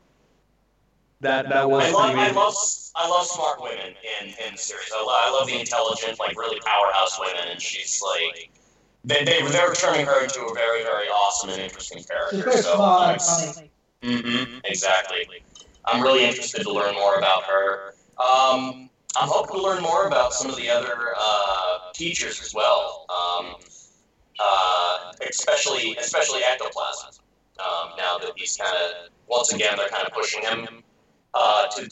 That 1.20 1.48
that 1.48 1.68
was 1.70 1.84
I 1.84 1.90
love, 1.90 2.14
I 2.16 2.30
love, 2.30 2.54
I 2.94 3.08
love 3.08 3.26
smart 3.26 3.62
women 3.62 3.94
in, 4.20 4.28
in 4.28 4.52
the 4.52 4.58
series. 4.58 4.90
I 4.94 5.02
love, 5.02 5.20
I 5.24 5.30
love 5.30 5.46
the 5.46 5.58
intelligent, 5.58 6.18
like 6.18 6.36
really 6.36 6.60
powerhouse 6.60 7.18
women, 7.18 7.48
and 7.50 7.60
she's 7.60 8.00
like, 8.02 8.50
they, 9.04 9.24
they, 9.24 9.42
they're 9.48 9.72
turning 9.74 10.06
her 10.06 10.22
into 10.22 10.40
a 10.42 10.54
very, 10.54 10.82
very 10.82 11.06
awesome 11.06 11.50
and 11.50 11.60
interesting 11.60 12.04
character. 12.04 12.62
so 12.62 12.74
smart 12.74 13.02
I'm 13.02 13.10
and 13.12 13.22
funny. 13.22 13.70
Mm-hmm, 14.02 14.58
exactly. 14.64 15.26
I'm 15.86 16.02
really 16.02 16.24
interested 16.24 16.62
to 16.62 16.72
learn 16.72 16.94
more 16.94 17.16
about 17.16 17.44
her. 17.44 17.94
Um, 18.18 18.90
I'm 19.16 19.28
hoping 19.28 19.56
to 19.56 19.62
learn 19.62 19.82
more 19.82 20.06
about 20.06 20.32
some 20.32 20.50
of 20.50 20.56
the 20.56 20.68
other 20.68 21.14
uh, 21.18 21.78
teachers 21.94 22.40
as 22.40 22.54
well, 22.54 23.06
um, 23.10 23.54
uh, 24.38 25.12
especially 25.28 25.96
especially 26.00 26.40
ectoplasm. 26.44 27.10
Um, 27.60 27.90
now 27.96 28.18
that 28.18 28.32
he's 28.36 28.56
kind 28.56 28.74
of 28.76 29.08
once 29.26 29.52
again 29.52 29.76
they're 29.76 29.88
kind 29.88 30.06
of 30.06 30.12
pushing 30.12 30.42
him 30.42 30.82
uh, 31.34 31.66
to 31.68 31.88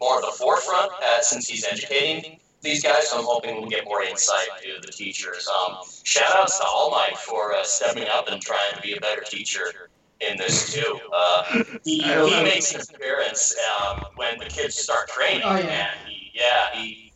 more 0.00 0.16
of 0.18 0.22
the 0.22 0.32
forefront 0.38 0.92
uh, 0.92 1.20
since 1.20 1.48
he's 1.48 1.64
educating 1.64 2.38
these 2.62 2.82
guys. 2.82 3.08
So 3.08 3.18
I'm 3.18 3.24
hoping 3.24 3.56
we'll 3.60 3.68
get 3.68 3.84
more 3.84 4.02
insight 4.02 4.46
to 4.62 4.80
the 4.86 4.92
teachers. 4.92 5.48
Um, 5.48 5.78
shout 6.04 6.30
outs 6.36 6.58
to 6.58 6.64
All 6.66 6.90
Might 6.90 7.18
for 7.18 7.52
uh, 7.54 7.62
stepping 7.64 8.06
up 8.12 8.28
and 8.28 8.40
trying 8.40 8.74
to 8.76 8.80
be 8.80 8.94
a 8.94 9.00
better 9.00 9.22
teacher 9.22 9.90
in 10.20 10.36
this 10.36 10.72
too. 10.72 10.98
Uh, 11.12 11.64
he, 11.84 12.00
he 12.02 12.42
makes 12.44 12.74
an 12.74 12.80
appearance 12.94 13.54
um, 13.80 13.96
when 14.16 14.38
the 14.38 14.46
kids 14.46 14.76
start 14.76 15.08
training, 15.08 15.42
Oh, 15.44 15.56
yeah. 15.56 15.90
and 16.02 16.08
he, 16.08 16.30
yeah, 16.34 16.66
he 16.80 17.12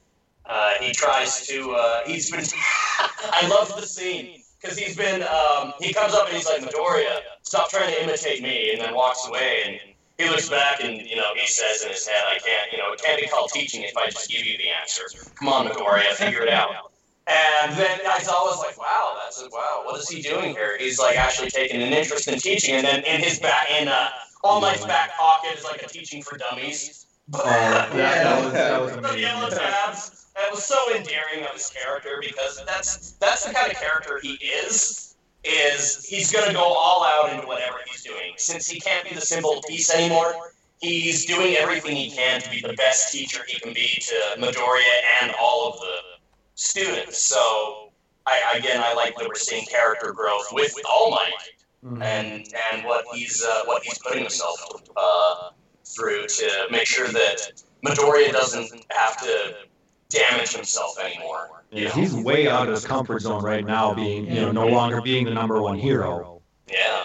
uh, 0.46 0.72
he 0.80 0.92
tries 0.92 1.46
to. 1.46 1.72
Uh, 1.72 2.00
he's 2.06 2.30
been. 2.30 2.44
I 2.98 3.46
love 3.48 3.74
the 3.80 3.86
scene 3.86 4.41
because 4.62 4.78
he's 4.78 4.96
been. 4.96 5.22
Um, 5.22 5.72
he 5.80 5.92
comes 5.92 6.14
up 6.14 6.28
and 6.28 6.36
he's 6.36 6.46
like, 6.46 6.62
Midoriya, 6.62 7.20
stop 7.42 7.68
trying 7.70 7.92
to 7.92 8.02
imitate 8.02 8.42
me, 8.42 8.72
and 8.72 8.80
then 8.80 8.94
walks 8.94 9.26
away 9.28 9.62
and. 9.66 9.80
He 10.18 10.28
looks 10.28 10.48
back 10.48 10.84
and 10.84 11.00
you 11.00 11.16
know 11.16 11.32
he 11.34 11.48
says 11.48 11.82
in 11.82 11.88
his 11.90 12.06
head, 12.06 12.22
"I 12.28 12.38
can't, 12.38 12.70
you 12.70 12.78
know, 12.78 12.92
it 12.92 13.02
can't 13.02 13.20
be 13.20 13.26
called 13.26 13.50
teaching 13.50 13.82
if 13.82 13.96
I 13.96 14.06
just 14.06 14.30
give 14.30 14.44
you 14.44 14.56
the 14.58 14.68
answer. 14.68 15.04
Come 15.34 15.48
on, 15.48 15.66
Midoriya, 15.66 16.12
figure 16.12 16.42
it 16.42 16.50
out." 16.50 16.92
And 17.26 17.76
then 17.76 17.98
Aizawa's 18.00 18.26
was 18.26 18.28
always 18.28 18.58
like, 18.58 18.78
"Wow, 18.78 19.18
that's 19.24 19.42
wow. 19.50 19.82
What 19.84 19.98
is 19.98 20.08
he 20.08 20.20
doing 20.22 20.52
here? 20.52 20.76
He's 20.78 20.98
like 20.98 21.16
actually 21.16 21.50
taking 21.50 21.82
an 21.82 21.92
interest 21.92 22.28
in 22.28 22.38
teaching." 22.38 22.74
And 22.74 22.86
then 22.86 23.02
in 23.04 23.20
his 23.20 23.40
back, 23.40 23.68
in 23.70 23.88
uh, 23.88 24.10
All 24.44 24.60
Might's 24.60 24.84
back 24.84 25.16
pocket 25.16 25.58
is 25.58 25.64
like 25.64 25.82
a 25.82 25.88
teaching 25.88 26.22
for 26.22 26.36
dummies. 26.36 27.06
Oh, 27.34 27.42
that, 27.44 27.92
that 27.92 28.44
was 28.44 28.52
that 28.52 28.80
was 28.80 28.92
the 29.12 29.18
yellow 29.20 29.46
amazing. 29.46 29.58
tabs. 29.58 30.26
That 30.36 30.50
was 30.50 30.64
so 30.64 30.76
endearing 30.94 31.44
of 31.44 31.50
his 31.52 31.70
character 31.70 32.16
because 32.20 32.62
that's 32.66 33.12
that's 33.12 33.44
the 33.46 33.52
kind 33.54 33.70
of 33.70 33.78
character 33.78 34.18
he 34.22 34.34
is. 34.34 35.14
Is 35.44 36.04
he's 36.04 36.30
gonna 36.30 36.52
go 36.52 36.62
all 36.62 37.02
out 37.04 37.32
into 37.32 37.46
whatever 37.46 37.76
he's 37.90 38.02
doing. 38.04 38.34
Since 38.36 38.68
he 38.68 38.78
can't 38.80 39.08
be 39.08 39.14
the 39.14 39.20
symbol 39.20 39.58
of 39.58 39.64
peace 39.64 39.92
anymore, 39.92 40.52
he's 40.80 41.24
doing 41.26 41.56
everything 41.56 41.96
he 41.96 42.10
can 42.10 42.40
to 42.40 42.48
be 42.50 42.60
the 42.60 42.74
best 42.74 43.10
teacher 43.12 43.40
he 43.48 43.58
can 43.58 43.72
be 43.74 43.88
to 43.88 44.14
Midoriya 44.38 45.00
and 45.22 45.32
all 45.40 45.72
of 45.72 45.80
the 45.80 45.96
students. 46.54 47.18
So 47.18 47.90
I 48.26 48.54
again 48.56 48.80
I 48.84 48.94
like 48.94 49.16
that 49.16 49.26
we're 49.26 49.34
seeing 49.34 49.66
character 49.66 50.12
growth 50.12 50.46
with 50.52 50.74
All 50.88 51.10
Might 51.10 51.32
Mhm. 51.84 52.00
and 52.04 52.54
and 52.72 52.84
what 52.84 53.04
he's 53.12 53.42
uh, 53.42 53.62
what 53.64 53.82
he's 53.82 53.98
putting 53.98 54.20
himself 54.22 54.60
uh, 54.96 55.50
through 55.84 56.26
to 56.26 56.66
make 56.70 56.86
sure 56.86 57.08
that 57.08 57.62
Midoriya 57.84 58.32
doesn't 58.32 58.86
have 58.90 59.16
to 59.22 59.54
damage 60.08 60.54
himself 60.54 60.98
anymore. 60.98 61.62
Yeah, 61.70 61.88
know? 61.88 61.94
he's 61.94 62.14
way 62.14 62.48
out 62.48 62.68
of 62.68 62.74
his 62.74 62.86
comfort 62.86 63.20
zone 63.20 63.42
right 63.42 63.64
now, 63.64 63.94
being 63.94 64.26
you 64.26 64.40
know 64.40 64.52
no 64.52 64.66
longer 64.66 65.00
being 65.00 65.24
the 65.24 65.34
number 65.34 65.60
one 65.60 65.78
hero. 65.78 66.42
yeah. 66.70 67.04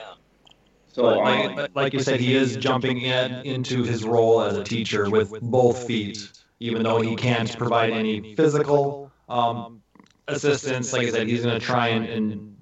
So 0.88 1.04
But 1.04 1.18
um, 1.20 1.24
like, 1.24 1.56
but 1.56 1.76
like 1.76 1.94
you 1.94 2.00
said, 2.00 2.20
he 2.20 2.36
is 2.36 2.58
jumping 2.58 2.98
in 2.98 3.32
into 3.46 3.84
his 3.84 4.04
role 4.04 4.42
as 4.42 4.58
a 4.58 4.64
teacher 4.64 5.10
with 5.10 5.32
both 5.42 5.86
feet, 5.86 6.32
even 6.60 6.82
though 6.84 7.02
he 7.02 7.16
can't 7.16 7.56
provide 7.56 7.92
any 7.92 8.36
physical 8.36 9.12
um, 9.30 9.82
assistance. 10.28 10.92
Like 10.94 11.08
I 11.08 11.12
said, 11.12 11.28
he's 11.28 11.44
going 11.44 11.60
to 11.60 11.64
try 11.64 11.90
and, 11.90 12.06
and 12.06 12.58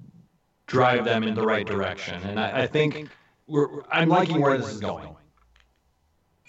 drive 0.66 1.06
them 1.06 1.22
in 1.22 1.34
the 1.34 1.46
right 1.46 1.66
direction. 1.66 2.22
And 2.24 2.38
I, 2.38 2.64
I 2.64 2.66
think 2.66 3.08
we're, 3.46 3.82
I'm 3.90 4.10
liking 4.10 4.40
where 4.40 4.58
this 4.58 4.72
is 4.72 4.80
going. 4.80 5.15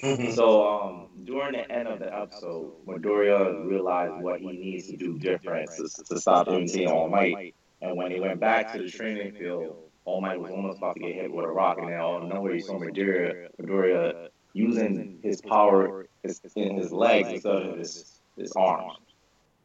So 0.02 0.68
um, 0.68 1.08
during 1.24 1.54
the 1.54 1.72
end 1.72 1.88
of 1.88 2.00
the 2.00 2.14
episode, 2.16 2.74
Midoriya 2.86 3.66
realized 3.68 4.24
what 4.24 4.40
he 4.40 4.48
needs 4.48 4.88
to 4.88 4.98
do 4.98 5.18
different 5.18 5.70
to, 5.72 6.04
to 6.06 6.20
stop 6.20 6.48
imitating 6.48 6.90
All 6.90 7.10
Might. 7.10 7.56
And 7.82 7.96
when 7.98 8.12
he 8.12 8.20
went 8.20 8.40
back 8.40 8.72
to 8.74 8.80
the 8.80 8.90
training 8.90 9.34
field, 9.34 9.76
All 10.06 10.22
Might 10.22 10.40
was 10.40 10.52
almost 10.52 10.78
about 10.78 10.96
to 10.96 11.00
get 11.02 11.16
hit 11.16 11.32
with 11.32 11.46
a 11.46 11.50
rock, 11.50 11.78
and 11.80 11.90
then 11.90 12.00
out 12.00 12.24
of 12.24 12.30
nowhere 12.30 12.54
he 12.54 12.60
saw 12.60 12.80
Midoriya, 12.80 13.50
Midoriya 13.60 14.30
using 14.54 15.20
his 15.24 15.42
power 15.42 16.08
in 16.56 16.78
his 16.78 16.92
legs 16.92 17.30
instead 17.30 17.56
of 17.56 17.78
his, 17.78 18.20
his 18.38 18.52
arms. 18.54 18.98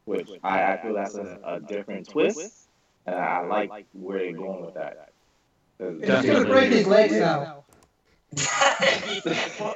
Which 0.05 0.29
I, 0.43 0.73
I 0.73 0.81
feel 0.81 0.95
that's 0.95 1.15
a, 1.15 1.39
a 1.45 1.59
different 1.61 2.09
twist, 2.09 2.67
and 3.05 3.15
I 3.15 3.45
like 3.45 3.85
where 3.93 4.19
they're 4.19 4.33
going 4.33 4.65
with 4.65 4.73
that. 4.73 5.13
He's 5.79 6.25
gonna 6.25 6.45
break 6.45 6.71
his 6.71 6.87
legs 6.87 7.13
now. 7.13 7.62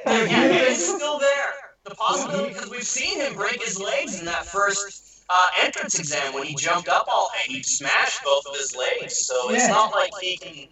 Again, 0.06 0.50
it's 0.70 0.84
still 0.84 1.18
there. 1.18 1.54
The 1.84 1.94
possibility, 1.94 2.52
because 2.52 2.70
we've 2.70 2.82
seen 2.82 3.20
him 3.20 3.34
break 3.34 3.62
his 3.62 3.80
legs 3.80 4.18
in 4.18 4.26
that 4.26 4.44
first 4.46 5.24
uh, 5.30 5.46
entrance 5.62 5.98
exam 5.98 6.34
when 6.34 6.44
he 6.44 6.54
jumped 6.54 6.88
up 6.88 7.06
all 7.10 7.30
and 7.44 7.54
he 7.56 7.62
smashed 7.62 8.22
both 8.24 8.44
of 8.46 8.54
his 8.56 8.76
legs. 8.76 9.16
So 9.26 9.50
it's 9.50 9.64
Yeah. 9.64 9.72
not 9.72 9.92
like 9.92 10.10
he 10.20 10.36
can 10.36 10.68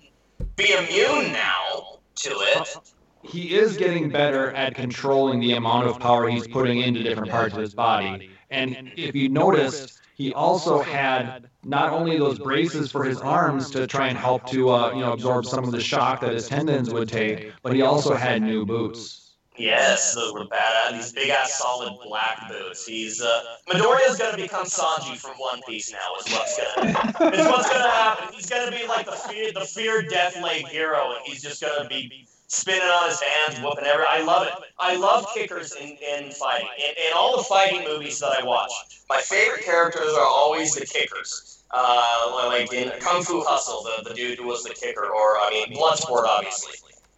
be 0.56 0.72
immune 0.72 1.32
now 1.32 2.00
to 2.16 2.30
it. 2.30 2.76
He 3.22 3.56
is 3.56 3.76
getting 3.76 4.10
better 4.10 4.52
at 4.52 4.74
controlling 4.74 5.40
the 5.40 5.54
amount 5.54 5.88
of 5.88 5.98
power 5.98 6.28
he's 6.28 6.46
putting 6.46 6.80
into 6.80 7.02
different 7.02 7.30
parts 7.30 7.54
of 7.54 7.60
his 7.60 7.74
body. 7.74 8.30
And 8.50 8.92
if 8.96 9.14
you 9.14 9.28
noticed, 9.28 10.00
he 10.14 10.32
also 10.32 10.82
had 10.82 11.48
not 11.66 11.92
only 11.92 12.18
those 12.18 12.38
braces 12.38 12.90
for 12.92 13.04
his 13.04 13.20
arms 13.20 13.70
to 13.70 13.86
try 13.86 14.08
and 14.08 14.16
help 14.16 14.46
to 14.46 14.70
uh, 14.70 14.92
you 14.92 15.00
know 15.00 15.12
absorb 15.12 15.44
some 15.44 15.64
of 15.64 15.72
the 15.72 15.80
shock 15.80 16.20
that 16.20 16.32
his 16.32 16.48
tendons 16.48 16.92
would 16.92 17.08
take, 17.08 17.52
but 17.62 17.74
he 17.74 17.82
also 17.82 18.14
had 18.14 18.42
new 18.42 18.64
boots. 18.64 19.22
Yes, 19.58 20.14
the, 20.14 20.20
the 20.20 20.46
badass, 20.54 20.92
these 20.92 21.12
big 21.12 21.30
ass 21.30 21.58
solid 21.58 21.94
black 22.06 22.48
boots. 22.48 22.86
He's 22.86 23.22
uh, 23.22 23.42
Midoriya's 23.68 24.18
gonna 24.18 24.36
become 24.36 24.66
Sanji 24.66 25.16
from 25.16 25.32
One 25.38 25.60
Piece 25.66 25.90
now. 25.90 25.98
Is 26.20 26.32
what's 26.32 26.58
gonna 26.58 27.34
is 27.34 27.46
what's 27.46 27.70
gonna 27.70 27.90
happen. 27.90 28.34
He's 28.34 28.48
gonna 28.48 28.70
be 28.70 28.86
like 28.86 29.06
the 29.06 29.12
fear 29.12 29.52
the 29.52 29.60
fear 29.60 30.02
death 30.02 30.40
leg 30.42 30.66
hero, 30.66 31.14
and 31.16 31.24
he's 31.24 31.42
just 31.42 31.62
gonna 31.62 31.88
be 31.88 32.26
spinning 32.48 32.82
on 32.82 33.08
his 33.08 33.20
hands, 33.20 33.60
whooping 33.64 33.84
every. 33.84 34.04
I 34.08 34.22
love 34.22 34.46
it. 34.46 34.52
I 34.78 34.96
love 34.96 35.26
kickers 35.34 35.74
in, 35.74 35.96
in 35.96 36.30
fighting. 36.32 36.68
In, 36.78 36.90
in 37.08 37.12
all 37.16 37.38
the 37.38 37.44
fighting 37.44 37.82
movies 37.84 38.20
that 38.20 38.32
I 38.38 38.44
watch, 38.44 38.70
my 39.08 39.20
favorite 39.20 39.64
characters 39.64 40.12
are 40.12 40.26
always 40.26 40.74
the 40.74 40.84
kickers. 40.84 41.55
Uh, 41.70 42.46
like 42.48 42.72
in 42.72 42.90
Kung 43.00 43.22
Fu 43.22 43.42
Hustle, 43.44 43.82
the, 43.82 44.08
the 44.08 44.14
dude 44.14 44.38
who 44.38 44.46
was 44.46 44.62
the 44.62 44.74
kicker, 44.74 45.06
or 45.06 45.36
I 45.36 45.50
mean 45.50 45.76
Bloodsport, 45.76 46.24
obviously. 46.24 46.74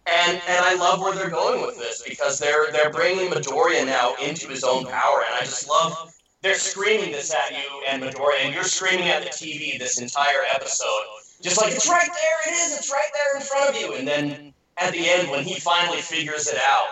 And 0.07 0.41
and 0.47 0.65
I 0.65 0.75
love 0.75 1.01
where 1.01 1.13
they're 1.13 1.29
going 1.29 1.61
with 1.61 1.77
this 1.77 2.01
because 2.01 2.39
they're 2.39 2.71
they're 2.71 2.89
bringing 2.89 3.29
Midoriya 3.29 3.85
now 3.85 4.15
into 4.15 4.47
his 4.47 4.63
own 4.63 4.85
power, 4.85 5.23
and 5.25 5.35
I 5.35 5.41
just 5.41 5.69
love 5.69 6.13
they're 6.41 6.55
screaming 6.55 7.11
this 7.11 7.33
at 7.33 7.51
you 7.51 7.83
and 7.87 8.01
Midoriya, 8.01 8.45
and 8.45 8.55
you're 8.55 8.63
screaming 8.63 9.09
at 9.09 9.23
the 9.23 9.29
TV 9.29 9.77
this 9.77 9.99
entire 9.99 10.43
episode, 10.55 11.03
just 11.41 11.61
like 11.61 11.73
it's 11.73 11.87
right 11.87 12.07
there, 12.07 12.53
it 12.53 12.57
is, 12.57 12.77
it's 12.77 12.91
right 12.91 13.09
there 13.13 13.39
in 13.39 13.45
front 13.45 13.69
of 13.69 13.79
you, 13.79 13.93
and 13.95 14.07
then 14.07 14.53
at 14.77 14.93
the 14.93 15.09
end 15.09 15.29
when 15.29 15.43
he 15.43 15.59
finally 15.59 16.01
figures 16.01 16.47
it 16.47 16.59
out. 16.65 16.89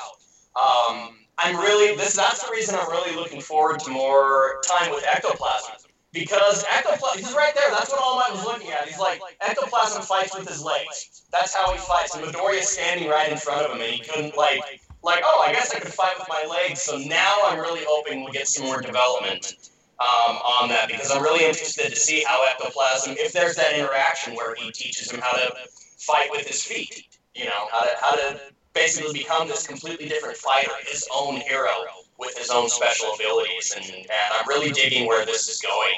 Um, 0.56 1.14
I'm 1.40 1.56
really 1.56 1.96
this. 1.96 2.16
That's 2.16 2.44
the 2.44 2.52
reason 2.52 2.76
I'm 2.76 2.90
really 2.90 3.16
looking 3.16 3.42
forward 3.42 3.80
to 3.82 3.92
more 3.92 4.60
time 4.68 4.90
with 4.92 5.06
Ectoplasm 5.06 5.87
because 6.14 6.64
Ectoplasm. 6.72 7.24
He's 7.24 7.34
right 7.34 7.54
there. 7.56 7.70
That's 7.72 7.92
what 7.92 8.02
All 8.02 8.16
Might 8.16 8.32
was 8.32 8.44
looking 8.46 8.72
at. 8.72 8.88
He's 8.88 9.00
like 9.00 9.22
Ectoplasm 9.42 10.02
fights 10.02 10.38
with 10.38 10.48
his 10.48 10.64
legs. 10.64 11.24
That's 11.32 11.54
how 11.54 11.72
he 11.72 11.78
fights. 11.80 12.16
And 12.16 12.26
Midoriya's 12.26 12.68
standing 12.68 13.10
right 13.10 13.32
in 13.32 13.38
front 13.38 13.66
of 13.66 13.72
him, 13.72 13.82
and 13.82 13.92
he 13.92 14.00
couldn't 14.00 14.38
like 14.38 14.62
like 15.04 15.22
oh 15.24 15.46
I 15.48 15.52
guess 15.54 15.74
I 15.74 15.80
could 15.80 15.94
fight 15.94 16.14
with 16.18 16.28
my 16.30 16.46
legs. 16.50 16.82
So 16.82 16.98
now 16.98 17.38
I'm 17.46 17.60
really 17.60 17.84
hoping 17.88 18.24
we'll 18.24 18.34
get 18.34 18.48
some 18.48 18.66
more 18.66 18.82
development. 18.82 19.72
Um, 20.00 20.36
on 20.46 20.70
that 20.70 20.90
because 20.90 21.10
I'm 21.10 21.24
really 21.24 21.44
interested 21.44 21.90
to 21.90 21.96
see 21.96 22.24
how 22.24 22.48
ectoplasm, 22.52 23.16
if 23.18 23.34
there's 23.34 23.56
that 23.56 23.74
interaction 23.74 24.36
where 24.36 24.54
he 24.54 24.72
teaches 24.72 25.10
him 25.10 25.20
how 25.20 25.32
to 25.32 25.52
fight 25.98 26.30
with 26.30 26.46
his 26.46 26.62
feet, 26.64 27.08
you 27.34 27.46
know, 27.46 27.68
how 27.72 27.82
to 27.82 27.90
how 28.00 28.12
to 28.12 28.40
basically 28.76 29.12
become 29.14 29.48
this 29.48 29.66
completely 29.66 30.08
different 30.08 30.38
fighter, 30.38 30.70
his 30.86 31.04
own 31.12 31.38
hero 31.38 31.84
with 32.18 32.38
his 32.38 32.50
own 32.50 32.70
special 32.70 33.14
abilities, 33.14 33.74
and, 33.76 33.86
and 33.86 34.08
I'm 34.40 34.48
really 34.48 34.72
digging 34.72 35.08
where 35.08 35.26
this 35.26 35.50
is 35.50 35.62
going. 35.62 35.94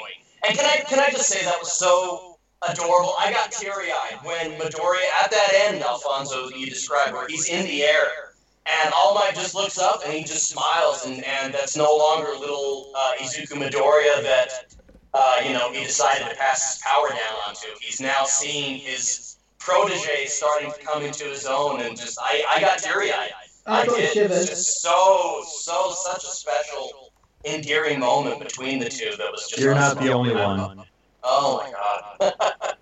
And 0.46 0.56
can 0.56 0.66
I 0.66 0.84
can 0.84 0.98
I 0.98 1.10
just 1.10 1.28
say 1.28 1.44
that 1.44 1.58
was 1.58 1.72
so 1.72 2.38
adorable? 2.68 3.14
I 3.18 3.32
got 3.32 3.52
teary 3.52 3.90
eyed 3.90 4.18
when 4.22 4.58
Midoriya 4.58 5.24
at 5.24 5.30
that 5.30 5.52
end, 5.54 5.82
Alfonso, 5.82 6.48
you 6.50 6.66
described, 6.66 7.12
where 7.12 7.26
he's 7.28 7.48
in 7.48 7.64
the 7.64 7.82
air. 7.82 8.34
And 8.66 8.92
All 8.94 9.14
Might 9.14 9.34
just 9.34 9.54
looks 9.54 9.78
up 9.78 10.02
and 10.04 10.12
he 10.12 10.22
just 10.22 10.48
smiles, 10.48 11.06
and, 11.06 11.24
and 11.24 11.52
that's 11.52 11.76
no 11.76 11.96
longer 11.96 12.38
little 12.38 12.92
uh, 12.96 13.12
Izuku 13.18 13.56
Midoriya 13.56 14.22
that 14.22 14.66
uh, 15.14 15.40
you 15.44 15.52
know 15.52 15.72
he 15.72 15.82
decided 15.84 16.28
to 16.28 16.36
pass 16.36 16.74
his 16.74 16.82
power 16.82 17.08
down 17.08 17.36
onto. 17.48 17.68
He's 17.80 18.00
now 18.00 18.24
seeing 18.24 18.78
his 18.78 19.36
protege 19.58 20.26
starting 20.26 20.70
to 20.72 20.78
come 20.80 21.02
into 21.02 21.24
his 21.24 21.46
own, 21.46 21.80
and 21.80 21.96
just 21.96 22.18
I, 22.20 22.44
I 22.48 22.60
got 22.60 22.78
teary 22.78 23.12
eyed. 23.12 23.32
I, 23.66 23.82
I 23.82 23.86
got 23.86 23.96
did. 23.96 24.30
It's 24.30 24.48
just 24.48 24.80
so 24.82 25.42
so 25.46 25.92
such 25.92 26.24
a 26.24 26.28
special, 26.28 27.12
endearing 27.44 28.00
moment 28.00 28.40
between 28.40 28.78
the 28.78 28.88
two 28.88 29.10
that 29.16 29.30
was 29.30 29.46
just. 29.48 29.60
You're 29.60 29.74
not 29.74 29.98
the 30.00 30.12
only 30.12 30.34
one. 30.34 30.84
Oh 31.22 31.62
my 31.62 31.70
god. 31.70 32.32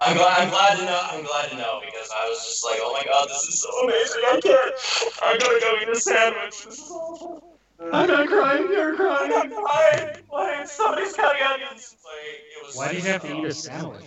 I'm 0.00 0.16
glad. 0.16 0.40
I'm 0.40 0.50
glad 0.50 0.78
to 0.78 0.84
know. 0.84 1.00
I'm 1.10 1.24
glad 1.24 1.50
to 1.50 1.56
know 1.56 1.80
because 1.84 2.10
I 2.16 2.28
was 2.28 2.44
just 2.44 2.64
like, 2.64 2.78
oh 2.80 2.92
my 2.92 3.04
god, 3.04 3.28
this 3.28 3.42
is 3.44 3.62
so 3.62 3.70
amazing. 3.84 4.22
I 4.26 4.40
can't. 4.40 4.74
I'm 5.22 5.38
gonna 5.38 5.60
go 5.60 5.76
eat 5.82 5.88
a 5.88 5.96
sandwich. 5.96 6.64
This 6.64 6.78
is 6.78 6.90
awful. 6.90 7.58
I'm 7.92 8.08
not 8.08 8.28
crying. 8.28 8.68
You're 8.70 8.96
crying. 8.96 9.32
I'm 9.32 9.50
crying. 9.50 9.50
not 9.50 9.64
crying. 9.64 10.16
Like 10.32 10.68
somebody's 10.68 11.12
cutting 11.12 11.42
onions. 11.42 11.96
Like, 12.04 12.40
it 12.62 12.66
was 12.66 12.76
Why 12.76 12.90
do 12.90 12.96
you 12.96 13.02
have 13.02 13.22
to 13.22 13.28
eat 13.28 13.44
a 13.44 13.48
awesome. 13.48 13.72
sandwich? 13.72 14.04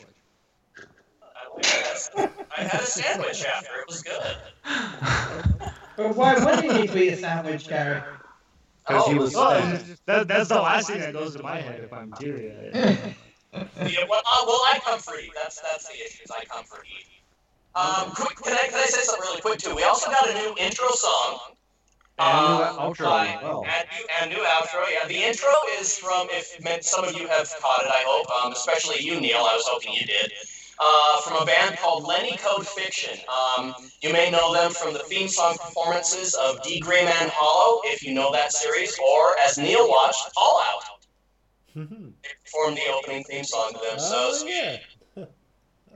I 1.58 2.62
had- 2.64 2.82
a 2.82 2.86
sandwich 2.86 3.44
after. 3.46 3.80
It 3.82 3.88
was 3.88 4.02
good. 4.04 4.38
But 5.98 6.16
why, 6.16 6.38
why 6.44 6.60
do 6.62 6.68
you 6.68 6.74
need 6.74 6.92
to 6.92 7.04
eat 7.04 7.14
a 7.14 7.18
sandwich, 7.18 7.68
Gary? 7.68 8.02
Because 8.86 9.08
he 9.08 9.14
Oh, 9.16 9.18
was 9.18 9.36
Oh, 9.36 9.80
that, 10.06 10.28
that's 10.28 10.50
the 10.50 10.56
last 10.62 10.88
thing 10.90 11.00
that 11.00 11.14
goes 11.14 11.36
to 11.36 11.44
my 11.44 11.60
head 11.60 11.82
if 11.84 11.92
I'm 11.94 12.12
teary 12.14 12.52
eyed. 12.74 13.16
Yeah, 13.54 14.04
well, 14.10 14.22
uh, 14.26 14.44
well, 14.46 14.62
I 14.68 14.80
comfort 14.84 15.16
eat. 15.24 15.32
That's 15.34 15.62
that's 15.62 15.88
the 15.88 15.94
issue. 15.96 16.24
Is 16.24 16.32
I 16.32 16.44
comfort 16.46 16.84
eat. 16.86 17.08
Um, 17.74 18.12
quick, 18.12 18.36
can 18.44 18.54
I 18.54 18.68
can 18.68 18.76
I 18.80 18.86
say 18.86 19.02
something 19.02 19.22
really 19.28 19.42
quick 19.42 19.60
too? 19.60 19.74
We 19.76 19.84
also 19.84 20.12
got 20.12 20.30
a 20.30 20.34
new 20.34 20.54
intro 20.60 20.90
song. 20.92 21.40
And 22.20 22.38
a 22.38 22.42
new 22.42 22.64
um, 22.64 22.78
outro 22.94 23.06
by- 23.06 23.28
as 23.28 23.44
well. 23.44 23.66
And 23.66 23.88
new, 23.98 24.06
and 24.22 24.32
new 24.32 24.44
outro. 24.44 24.84
Yeah, 24.92 25.08
the 25.08 25.24
intro 25.24 25.52
is 25.80 25.98
from. 25.98 26.28
If 26.32 26.84
some 26.84 27.06
of 27.06 27.14
you 27.18 27.28
have 27.28 27.50
caught 27.62 27.84
it, 27.84 27.90
I 27.90 28.04
hope. 28.06 28.46
Um, 28.46 28.52
especially 28.52 28.98
you, 29.04 29.20
Neil. 29.22 29.38
I 29.40 29.56
was 29.56 29.66
hoping 29.68 29.94
you 29.94 30.06
did. 30.06 30.32
Uh, 30.78 31.22
from 31.22 31.42
a 31.42 31.46
band 31.46 31.78
called 31.78 32.04
Lenny 32.04 32.36
Code 32.38 32.68
Fiction. 32.68 33.18
Um, 33.58 33.74
you 34.02 34.12
may 34.12 34.30
know 34.30 34.54
them 34.54 34.72
from 34.72 34.94
the 34.94 35.00
theme 35.00 35.30
song 35.30 35.56
performances 35.58 36.34
of 36.34 36.62
D. 36.64 36.82
Gray 36.82 37.06
Man 37.06 37.30
Hallow, 37.30 37.80
if 37.86 38.04
you 38.04 38.14
know 38.14 38.32
that 38.34 38.52
series, 38.52 38.98
or 39.00 39.40
as 39.46 39.58
Neil 39.58 39.88
watched, 39.90 40.30
All 40.36 40.62
Out. 40.62 40.84
They 42.24 42.30
performed 42.44 42.78
the 42.78 42.94
opening 42.94 43.24
theme 43.26 43.44
song 43.44 43.72
to 43.74 43.80
them. 43.90 44.00
So 44.00 44.16
oh 44.16 44.48
yeah. 44.48 44.78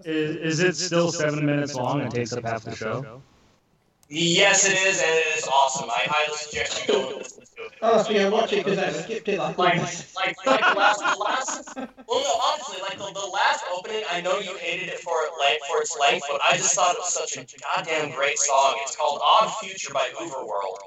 Is, 0.06 0.36
is 0.36 0.60
it 0.62 0.76
still 0.76 1.12
seven 1.12 1.46
minutes 1.46 1.76
long 1.76 2.02
and 2.02 2.12
takes 2.12 2.34
up 2.34 2.46
half 2.46 2.64
the 2.64 2.76
show? 2.76 3.22
Yes, 4.12 4.66
it 4.66 4.74
is, 4.74 5.00
and 5.00 5.12
it 5.12 5.38
is 5.38 5.48
awesome. 5.48 5.88
I 5.88 6.02
highly 6.10 6.36
suggest 6.36 6.88
you 6.88 6.94
go 6.94 7.08
and 7.10 7.18
listen 7.18 7.44
to 7.46 7.64
it. 7.66 7.72
Oh, 7.84 8.02
so 8.02 8.10
you're 8.10 8.32
watching 8.32 8.64
because 8.64 8.80
I 8.80 8.90
skipped 8.90 9.28
it 9.28 9.38
like 9.38 9.56
Like, 9.56 9.78
like, 10.16 10.46
like 10.48 10.66
the 10.66 10.80
last, 10.80 11.00
the 11.00 11.20
last. 11.20 11.78
Well, 11.78 12.24
no, 12.24 12.34
honestly, 12.42 12.82
like 12.82 12.98
the, 12.98 13.06
the 13.14 13.28
last 13.28 13.64
opening, 13.72 14.04
I 14.10 14.20
know 14.22 14.40
you 14.40 14.58
hated 14.58 14.90
it 14.90 15.00
for 15.00 15.14
it 15.22 15.32
length, 15.40 15.64
for 15.70 15.80
its 15.80 15.96
length, 16.00 16.26
but 16.28 16.42
I 16.44 16.58
just 16.58 16.74
thought 16.74 16.96
it 16.96 16.98
was 16.98 17.14
such 17.14 17.38
a 17.38 17.46
goddamn 17.62 18.16
great 18.16 18.40
song. 18.40 18.78
It's 18.82 18.96
called 18.96 19.22
"Odd 19.24 19.54
Future" 19.62 19.94
by 19.94 20.10
UVERworld, 20.20 20.80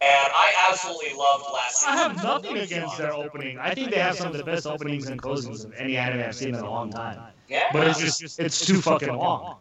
and 0.00 0.28
I 0.34 0.52
absolutely 0.68 1.16
loved 1.16 1.44
last 1.54 1.86
I 1.86 1.96
have 1.96 2.22
nothing 2.24 2.58
against 2.58 2.98
their 2.98 3.14
opening. 3.14 3.56
I 3.56 3.72
think 3.72 3.92
they 3.92 4.00
have 4.00 4.16
some 4.16 4.32
of 4.32 4.36
the 4.36 4.44
best 4.44 4.66
openings 4.66 5.08
and 5.08 5.22
closings 5.22 5.64
of 5.64 5.72
any 5.78 5.96
anime 5.96 6.26
I've 6.26 6.34
seen 6.34 6.48
in 6.48 6.54
a 6.56 6.68
long 6.68 6.90
time. 6.90 7.20
Yeah, 7.48 7.68
But 7.72 7.86
it's 7.86 8.18
just, 8.18 8.40
it's 8.40 8.66
too 8.66 8.80
fucking 8.80 9.14
long. 9.14 9.58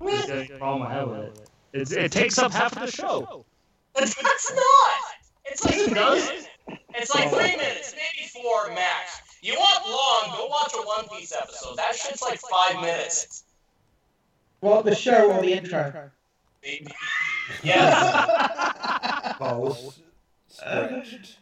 That's 0.00 0.50
problem 0.58 0.82
I 0.82 0.92
have 0.92 1.08
with 1.08 1.40
it. 1.40 1.49
It's, 1.72 1.92
it 1.92 2.10
takes 2.12 2.38
up 2.38 2.52
half 2.52 2.76
of 2.76 2.82
the 2.82 2.90
show. 2.90 3.44
But 3.94 4.02
That's 4.02 4.52
not. 4.54 4.92
It's 5.44 5.64
like 5.64 5.74
three 5.74 5.94
minutes. 5.94 6.46
It's 6.94 7.14
like 7.14 7.30
three 7.30 7.56
minutes, 7.56 7.94
maybe 7.94 8.28
four 8.28 8.68
max. 8.68 9.22
You 9.42 9.54
want 9.54 9.86
long? 9.88 10.36
Go 10.36 10.46
watch 10.48 10.72
a 10.74 10.82
One 10.86 11.08
Piece 11.18 11.32
episode. 11.32 11.76
That 11.76 11.94
shit's 11.94 12.22
like 12.22 12.40
five 12.40 12.80
minutes. 12.80 13.44
What, 14.60 14.84
the 14.84 14.94
show 14.94 15.32
or 15.32 15.40
the 15.40 15.54
intro? 15.54 16.10
Maybe 16.62 16.92
Yes. 17.62 19.36
Both 19.38 19.98
stretched. 20.48 21.38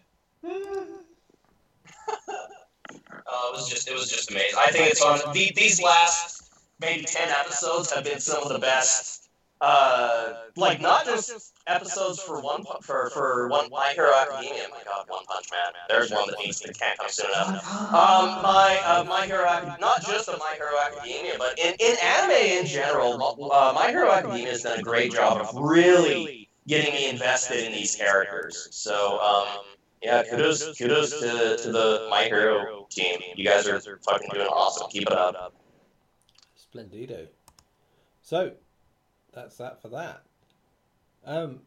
Uh, 3.31 3.51
it 3.51 3.53
was 3.53 3.69
just 3.69 3.89
it 3.89 3.95
was 3.95 4.09
just 4.11 4.31
amazing. 4.31 4.59
I 4.59 4.71
think 4.71 4.91
it's 4.91 5.03
on 5.03 5.19
the, 5.33 5.53
these 5.55 5.83
last 5.83 6.51
maybe 6.81 7.05
ten 7.05 7.29
episodes 7.29 7.93
have 7.93 8.05
been 8.05 8.21
some 8.21 8.43
of 8.43 8.49
the 8.49 8.59
best. 8.59 9.28
Uh, 9.61 10.35
like 10.57 10.81
not 10.81 11.05
just 11.05 11.55
episodes 11.67 12.21
for 12.21 12.41
one 12.41 12.65
for 12.83 13.11
for 13.11 13.49
one 13.49 13.69
My 13.71 13.93
Hero 13.95 14.13
Academia. 14.15 14.69
My 14.71 14.79
God, 14.85 15.05
One 15.09 15.25
Punch 15.25 15.47
Man. 15.51 15.73
There's 15.89 16.11
one 16.13 16.29
that 16.29 16.39
needs 16.39 16.61
to 16.61 16.73
can't 16.73 16.99
come 16.99 17.09
soon 17.09 17.31
enough. 17.31 17.67
Um, 17.93 18.43
my 18.43 18.81
uh, 18.85 19.05
My 19.05 19.27
Hero 19.27 19.45
Academia, 19.45 19.79
not 19.81 20.05
just 20.05 20.29
of 20.29 20.39
My 20.39 20.55
Hero 20.55 20.71
Academia, 20.87 21.35
but 21.39 21.59
in, 21.59 21.75
in 21.81 21.97
anime 22.03 22.31
in 22.31 22.67
general, 22.67 23.51
uh, 23.53 23.73
My 23.75 23.91
Hero 23.91 24.11
Academia 24.11 24.51
has 24.51 24.63
done 24.63 24.79
a 24.79 24.83
great 24.83 25.13
job 25.13 25.41
of 25.41 25.57
really 25.57 26.49
getting 26.69 26.93
me 26.95 27.11
invested 27.11 27.65
in 27.65 27.73
these 27.73 27.97
characters. 27.97 28.69
So 28.71 29.19
um, 29.21 29.65
yeah, 30.03 30.23
kudos 30.23 30.79
kudos 30.79 31.19
to, 31.19 31.57
to 31.65 31.73
the 31.73 32.07
My 32.11 32.25
Hero 32.25 32.87
team. 32.91 33.19
You 33.35 33.45
guys 33.45 33.67
are 33.67 33.81
fucking 33.81 34.29
doing 34.33 34.47
awesome. 34.47 34.89
Keep 34.91 35.09
it 35.09 35.13
up. 35.13 35.55
Splendido. 36.57 37.27
So, 38.23 38.53
that's 39.33 39.57
that 39.59 39.81
for 39.83 39.89
that. 39.89 40.23
Um, 41.25 41.61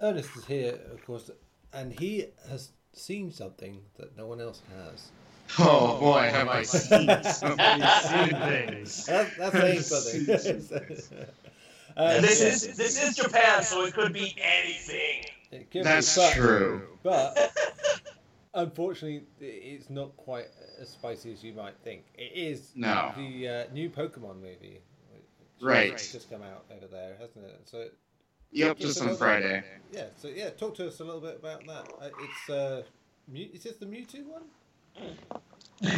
Ernest 0.00 0.30
is 0.36 0.44
here, 0.44 0.78
of 0.92 1.04
course, 1.04 1.30
and 1.72 1.92
he 1.98 2.26
has 2.48 2.70
seen 2.92 3.30
something 3.30 3.80
that 3.98 4.16
no 4.16 4.26
one 4.26 4.40
else 4.40 4.62
has. 4.84 5.10
Oh 5.58 5.98
boy, 5.98 6.28
have 6.30 6.48
I 6.48 6.62
seen 6.62 7.08
something. 7.24 7.82
Seen 7.82 8.40
things. 8.40 9.06
That's, 9.06 9.36
that's 9.36 9.52
saying 9.52 9.80
something. 9.80 11.26
Uh, 11.96 12.20
This 12.20 12.40
is 12.40 12.76
this 12.76 13.02
is 13.02 13.16
Japan, 13.16 13.62
so 13.64 13.84
it 13.84 13.92
could 13.94 14.12
be 14.12 14.34
anything. 14.40 15.24
it 15.50 15.70
could 15.70 15.80
be, 15.80 15.82
That's 15.82 16.14
but- 16.16 16.32
true. 16.34 16.82
But 17.02 17.52
unfortunately, 18.54 19.24
it's 19.40 19.90
not 19.90 20.16
quite 20.16 20.46
as 20.80 20.90
spicy 20.90 21.32
as 21.32 21.42
you 21.42 21.52
might 21.52 21.74
think. 21.82 22.04
It 22.16 22.32
is 22.34 22.70
No. 22.76 23.12
the 23.16 23.48
uh, 23.48 23.64
new 23.72 23.90
Pokemon 23.90 24.36
movie. 24.40 24.80
Which 25.60 25.68
Right. 25.68 25.92
has 25.92 26.12
just 26.12 26.30
come 26.30 26.42
out 26.42 26.64
over 26.74 26.86
there, 26.86 27.16
hasn't 27.20 27.44
it? 27.44 27.60
So, 27.66 27.86
Yep, 28.52 28.78
just 28.78 29.00
on 29.00 29.16
Friday. 29.16 29.62
Yeah. 29.92 30.06
So 30.16 30.26
yeah, 30.28 30.50
talk 30.50 30.74
to 30.76 30.88
us 30.88 30.98
a 31.00 31.04
little 31.04 31.20
bit 31.20 31.36
about 31.40 31.64
that. 31.66 31.92
Uh, 32.00 32.08
it's 32.20 32.50
uh, 32.50 32.82
Mew- 33.28 33.48
is 33.52 33.62
this 33.62 33.76
the 33.76 33.86
Mewtwo 33.86 34.24
one? 34.26 34.42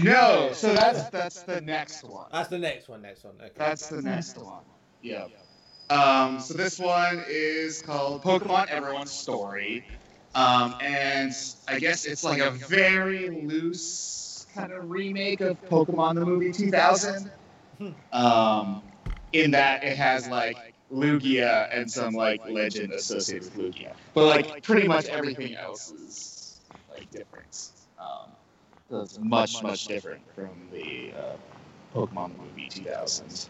No, 0.02 0.50
so 0.52 0.74
that's 0.74 1.08
that's 1.10 1.42
the 1.42 1.60
next 1.60 2.04
one. 2.04 2.26
That's 2.30 2.48
the 2.48 2.58
next 2.58 2.88
one. 2.88 3.00
Next 3.02 3.24
one. 3.24 3.34
Okay. 3.40 3.50
That's 3.56 3.88
the 3.88 4.02
next 4.02 4.36
one. 4.36 4.62
Yep. 5.02 5.30
Um, 5.90 6.40
so 6.40 6.54
this 6.54 6.78
one 6.78 7.24
is 7.28 7.80
called 7.82 8.22
Pokemon 8.22 8.68
Everyone's 8.68 9.10
Story. 9.10 9.84
Um, 10.34 10.74
and 10.80 11.32
I 11.68 11.78
guess 11.78 12.04
it's 12.04 12.22
like 12.24 12.40
a 12.40 12.50
very 12.50 13.30
loose 13.30 14.46
kind 14.54 14.72
of 14.72 14.90
remake 14.90 15.40
of 15.40 15.60
Pokemon 15.68 16.14
the 16.16 16.24
movie 16.26 16.52
2000. 16.52 17.30
Um, 18.12 18.82
in 19.32 19.50
that 19.52 19.82
it 19.82 19.96
has 19.96 20.28
like 20.28 20.74
Lugia 20.92 21.68
and 21.72 21.90
some 21.90 22.14
like 22.14 22.40
legend 22.48 22.92
associated 22.92 23.56
with 23.56 23.74
Lugia. 23.74 23.92
But 24.14 24.26
like 24.26 24.62
pretty 24.62 24.86
much 24.86 25.06
everything 25.06 25.54
else 25.56 25.90
is 25.92 26.60
like 26.90 27.10
different. 27.10 27.70
Um, 27.98 28.30
so 28.90 29.00
it's 29.00 29.18
much, 29.18 29.62
much 29.62 29.86
different 29.86 30.22
from 30.34 30.50
the 30.70 31.12
uh, 31.16 31.36
Pokemon 31.94 32.36
movie 32.38 32.68
2000. 32.68 33.48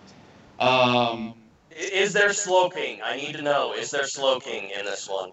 Um, 0.61 1.35
Is 1.71 2.13
there 2.13 2.29
Slowking? 2.29 3.01
I 3.03 3.17
need 3.17 3.33
to 3.35 3.43
know. 3.43 3.73
Is 3.73 3.91
there 3.91 4.05
Slowking 4.05 4.71
in 4.79 4.85
this 4.85 5.09
one? 5.09 5.31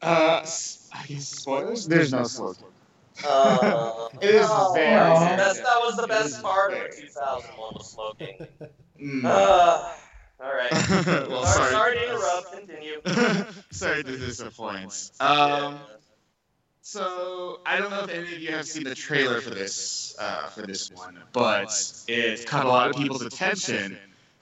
uh, 0.00 0.40
s- 0.42 0.88
I 0.94 1.04
guess 1.06 1.28
spoilers? 1.28 1.86
There's 1.86 2.12
no 2.12 2.22
Slowking. 2.22 2.64
Uh, 3.24 4.08
It 4.22 4.34
is 4.34 4.48
no. 4.48 4.72
very 4.74 4.96
that 4.96 5.80
was 5.82 5.96
the 5.96 6.06
best 6.06 6.42
part 6.42 6.72
of 6.72 6.96
2001 6.96 7.74
was 7.74 7.94
Slowking. 7.94 8.46
Mm. 9.02 9.24
Uh, 9.24 9.28
all 10.40 10.54
right. 10.54 10.72
well, 11.28 11.44
sorry, 11.46 11.70
sorry. 11.70 11.72
sorry 11.72 11.96
to 11.96 12.08
interrupt. 12.08 12.52
Continue. 12.52 13.52
sorry 13.70 14.04
to 14.04 14.16
disappoint. 14.16 15.10
Um, 15.20 15.78
so 16.82 17.60
I 17.64 17.78
don't 17.78 17.90
know 17.90 18.04
if 18.04 18.10
any 18.10 18.34
of 18.34 18.40
you 18.40 18.52
have 18.52 18.66
seen 18.66 18.84
the 18.84 18.94
trailer 18.94 19.40
for 19.40 19.50
this 19.50 20.16
uh, 20.18 20.48
for 20.48 20.62
this 20.62 20.90
one, 20.92 21.18
but 21.32 21.70
it 22.08 22.44
caught 22.46 22.66
a 22.66 22.68
lot 22.68 22.90
of 22.90 22.96
people's 22.96 23.22
attention 23.22 23.98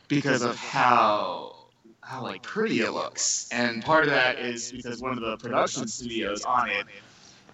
because 0.08 0.42
of 0.42 0.56
how 0.56 1.56
how 2.00 2.22
like 2.22 2.42
pretty 2.42 2.80
it 2.80 2.92
looks, 2.92 3.48
and 3.52 3.84
part 3.84 4.04
of 4.04 4.10
that 4.10 4.38
is 4.38 4.72
because 4.72 5.00
one 5.00 5.12
of 5.12 5.20
the 5.20 5.36
production 5.36 5.86
studios 5.86 6.44
on 6.44 6.70
it 6.70 6.86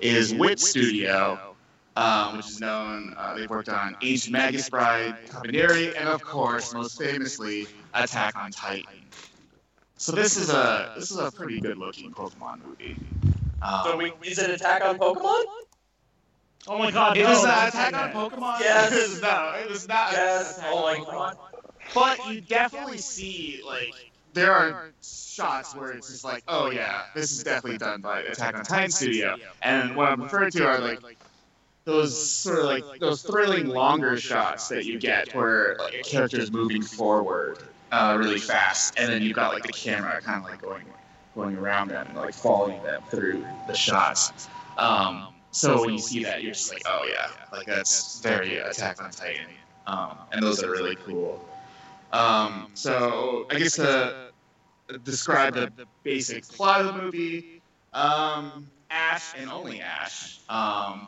is 0.01 0.33
Wit 0.33 0.61
Studio, 0.61 1.56
um, 1.97 2.37
which 2.37 2.47
is 2.47 2.61
known. 2.61 3.15
Uh, 3.17 3.35
they've 3.35 3.51
worked 3.51 3.69
on 3.69 3.97
Ancient 4.03 4.33
Magus 4.33 4.69
Bride, 4.71 5.17
Kabaneri, 5.29 5.97
and 5.99 6.09
of 6.09 6.23
course, 6.23 6.73
most 6.75 6.99
famously, 6.99 7.67
Attack 7.95 8.37
on 8.37 8.51
Titan. 8.51 8.85
So 9.97 10.13
this 10.13 10.37
is 10.37 10.51
a 10.51 10.93
this 10.97 11.11
is 11.11 11.19
a 11.19 11.31
pretty 11.33 11.61
good 11.61 11.79
looking 11.79 12.13
Pokemon 12.13 12.65
movie. 12.67 12.97
Um, 13.63 13.81
So 13.85 13.97
we, 13.97 14.13
is 14.23 14.39
it 14.39 14.51
Attack 14.51 14.83
on 14.85 14.99
Pokemon? 14.99 15.45
Oh 16.69 16.79
my 16.79 16.91
god, 16.91 17.17
it 17.17 17.23
no, 17.23 17.33
is 17.33 17.43
don't 17.43 17.69
Attack 17.69 17.95
on 17.95 18.11
Pokemon. 18.11 18.61
Yes. 18.61 18.93
It 18.93 18.99
is 18.99 19.23
not. 19.23 19.59
It 19.61 19.71
is 19.71 19.89
not. 19.89 20.13
Yes. 20.13 20.59
Attack 20.59 20.71
Oh 20.73 20.85
on 20.85 20.99
my 20.99 21.05
Pokemon. 21.05 21.13
god. 21.13 21.37
But 21.95 22.27
you 22.29 22.41
definitely 22.41 22.99
see 22.99 23.63
like 23.65 23.95
there 24.35 24.53
are 24.53 24.93
shots 25.03 25.75
where 25.75 25.93
it's 25.93 26.09
just 26.11 26.25
like, 26.25 26.43
oh 26.49 26.71
yeah, 26.71 27.05
this 27.15 27.33
is 27.33 27.43
definitely 27.43 27.79
done 27.79 28.03
by 28.03 28.21
Attack 28.21 28.57
on 28.59 28.65
Titan 28.65 28.91
Studio. 28.91 29.37
And 29.63 29.97
what 29.97 30.11
I'm 30.11 30.23
referring 30.23 30.51
to 30.53 30.67
are 30.67 30.79
like 30.79 31.01
those 31.87 32.31
sort 32.31 32.59
of 32.59 32.65
like 32.65 33.01
those 33.01 33.23
thrilling 33.23 33.69
longer 33.69 34.17
shots 34.19 34.69
that 34.69 34.85
you 34.85 34.99
get 34.99 35.33
where 35.35 35.77
like 35.79 35.95
a 35.95 36.03
character 36.03 36.45
moving 36.51 36.83
forward 36.83 37.59
uh, 37.93 38.17
really 38.19 38.41
fast, 38.41 38.95
and 38.99 39.11
then 39.11 39.23
you've 39.23 39.37
got 39.37 39.55
like 39.55 39.63
the 39.63 39.73
camera 39.73 40.21
kind 40.21 40.45
of 40.45 40.51
like 40.51 40.61
going 40.61 40.85
going 41.37 41.57
around 41.57 41.89
them 41.89 42.07
and 42.09 42.17
like 42.17 42.35
following 42.35 42.83
them 42.83 43.01
through 43.09 43.47
the 43.69 43.75
shots. 43.75 44.49
Um, 44.77 45.29
so 45.53 45.81
when 45.81 45.91
you 45.91 45.99
see 45.99 46.25
that, 46.25 46.43
you're 46.43 46.53
just 46.53 46.73
like, 46.73 46.83
oh 46.87 47.07
yeah, 47.09 47.31
like 47.57 47.67
that's 47.67 48.21
very 48.21 48.59
Attack 48.59 49.01
on 49.01 49.11
Titan, 49.13 49.47
um, 49.87 50.19
and 50.33 50.43
those 50.43 50.63
are 50.63 50.71
really 50.71 50.97
cool. 50.97 51.43
Um, 52.13 52.69
so 52.75 53.47
I 53.51 53.59
guess 53.59 53.77
to 53.77 54.31
describe 55.05 55.55
the, 55.55 55.73
the 55.77 55.87
basic 56.03 56.49
plot 56.49 56.81
of 56.81 56.95
the 56.95 57.03
movie, 57.03 57.63
um, 57.93 58.67
Ash 58.91 59.35
and 59.39 59.51
only 59.51 59.81
Ash, 59.81 60.41
um, 60.49 61.07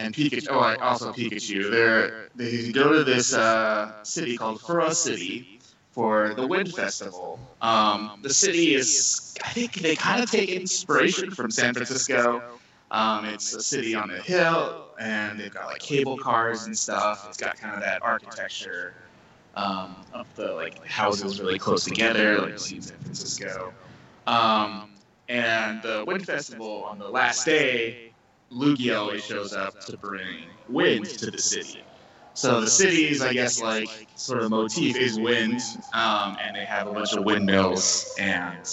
and 0.00 0.14
Pikachu. 0.14 0.46
Oh, 0.50 0.82
also 0.82 1.12
Pikachu. 1.12 1.70
They're 1.70 2.28
they 2.34 2.72
go 2.72 2.92
to 2.92 3.04
this 3.04 3.34
uh, 3.34 4.02
city 4.02 4.36
called 4.36 4.60
Fula 4.60 4.94
City 4.94 5.60
for 5.92 6.34
the 6.34 6.46
Wind 6.46 6.72
Festival. 6.74 7.38
Um, 7.60 8.18
the 8.22 8.32
city 8.32 8.74
is, 8.74 9.34
I 9.44 9.50
think 9.50 9.74
they 9.74 9.94
kind 9.94 10.22
of 10.22 10.30
take 10.30 10.48
inspiration 10.48 11.30
from 11.30 11.50
San 11.50 11.74
Francisco. 11.74 12.42
Um, 12.90 13.24
it's 13.26 13.54
a 13.54 13.62
city 13.62 13.94
on 13.94 14.10
a 14.10 14.20
hill, 14.20 14.86
and 14.98 15.38
they've 15.38 15.52
got 15.52 15.66
like 15.66 15.80
cable 15.80 16.16
cars 16.16 16.66
and 16.66 16.76
stuff. 16.76 17.26
It's 17.28 17.36
got 17.36 17.56
kind 17.56 17.74
of 17.74 17.80
that 17.80 18.02
architecture 18.02 18.94
um, 19.54 19.96
of 20.12 20.26
the 20.34 20.52
like 20.54 20.84
houses 20.86 21.40
really 21.40 21.58
close 21.58 21.84
together, 21.84 22.40
like 22.40 22.72
in 22.72 22.80
San 22.80 22.98
Francisco. 22.98 23.72
Um, 24.26 24.90
and 25.28 25.82
the 25.82 26.04
Wind 26.06 26.26
Festival 26.26 26.84
on 26.84 26.98
the 26.98 27.08
last 27.08 27.44
day, 27.44 28.09
Lugia 28.52 28.98
always 28.98 29.24
shows 29.24 29.52
up 29.52 29.80
to 29.80 29.96
bring 29.96 30.46
wind 30.68 31.06
to 31.06 31.30
the 31.30 31.38
city. 31.38 31.82
So 32.34 32.60
the 32.60 32.66
city's, 32.68 33.22
I 33.22 33.32
guess, 33.32 33.60
like 33.60 33.88
sort 34.14 34.42
of 34.42 34.50
motif 34.50 34.96
is 34.96 35.18
wind, 35.18 35.60
um, 35.92 36.36
and 36.42 36.56
they 36.56 36.64
have 36.64 36.86
a 36.86 36.92
bunch 36.92 37.12
of 37.12 37.24
windmills 37.24 38.14
and 38.18 38.68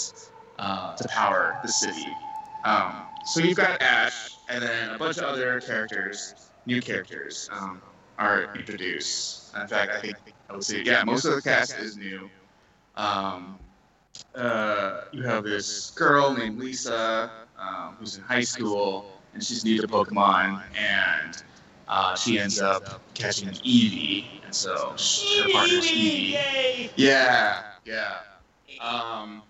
uh, 0.60 0.96
to 0.96 1.08
power 1.10 1.60
the 1.64 1.72
city. 1.72 2.08
Um, 2.64 2.94
so 3.26 3.42
you've 3.42 3.58
got 3.58 3.82
Ash, 3.82 4.38
and 4.50 4.64
then 4.64 4.90
a 4.90 4.98
bunch 4.98 5.18
of 5.18 5.26
other 5.26 5.60
characters, 5.60 6.50
new 6.66 6.82
characters, 6.82 7.50
um, 7.52 7.82
are 8.18 8.56
introduced. 8.56 9.56
In 9.56 9.68
fact, 9.68 9.92
I 9.92 10.00
think 10.00 10.16
I 10.50 10.54
would 10.54 10.64
say, 10.64 10.82
yeah, 10.84 11.04
most 11.04 11.26
of 11.26 11.36
the 11.36 11.42
cast 11.42 11.78
is 11.78 11.98
new. 11.98 12.30
Um, 12.96 13.60
uh, 14.34 15.02
you 15.12 15.24
have 15.24 15.44
this 15.44 15.92
girl 15.92 16.34
named 16.34 16.58
Lisa, 16.58 17.32
um, 17.60 17.96
who's 18.00 18.18
in 18.18 18.24
high 18.24 18.42
school, 18.42 19.17
and 19.38 19.44
she's 19.46 19.64
new 19.64 19.80
to 19.80 19.88
Pokemon, 19.88 20.64
and 20.76 21.44
uh, 21.88 22.16
she 22.16 22.40
ends 22.40 22.60
up 22.60 23.00
catching 23.14 23.48
an 23.48 23.54
Eevee, 23.54 24.26
and 24.44 24.56
so 24.56 24.74
her 24.74 25.52
partner's 25.52 25.86
Eevee. 25.86 26.90
Yeah, 26.96 27.62
yeah. 27.86 28.16
Um, 28.82 29.44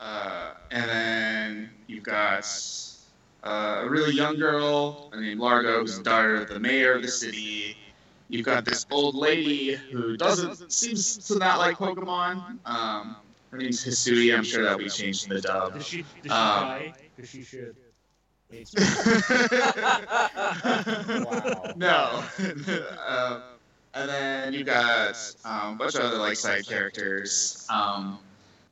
uh, 0.00 0.52
and 0.70 0.88
then 0.88 1.70
you've 1.88 2.04
got 2.04 2.48
uh, 3.44 3.82
a 3.82 3.88
really 3.90 4.14
young 4.14 4.38
girl 4.38 5.12
named 5.14 5.40
Largo, 5.40 5.80
who's 5.80 5.98
the 5.98 6.02
daughter 6.04 6.36
of 6.36 6.48
the 6.48 6.58
mayor 6.58 6.94
of 6.94 7.02
the 7.02 7.08
city. 7.08 7.76
You've 8.30 8.46
got 8.46 8.64
this 8.64 8.86
old 8.90 9.14
lady 9.14 9.74
who 9.74 10.16
doesn't 10.16 10.72
seems 10.72 11.18
to 11.28 11.36
not 11.38 11.58
like 11.58 11.76
Pokemon. 11.76 12.56
Um, 12.64 13.16
her 13.50 13.58
name's 13.58 13.84
Hisui. 13.84 14.34
I'm 14.34 14.42
sure 14.42 14.62
that'll 14.62 14.78
be 14.78 14.88
changed 14.88 15.28
in 15.28 15.34
the 15.34 15.42
dub. 15.42 15.74
Does 15.74 15.86
she, 15.86 15.98
does 15.98 16.06
she 16.22 16.30
Um, 16.30 16.58
cry? 16.60 16.94
Because 17.14 17.30
she 17.30 17.42
should. 17.42 17.76
Wow. 21.24 21.62
no. 21.76 22.24
um, 23.06 23.42
and 23.94 24.08
then 24.08 24.52
you 24.52 24.64
got 24.64 25.16
um, 25.44 25.74
a 25.74 25.76
bunch 25.78 25.94
of 25.96 26.02
other 26.02 26.18
like 26.18 26.36
side 26.36 26.66
characters. 26.66 27.66
Um, 27.70 28.18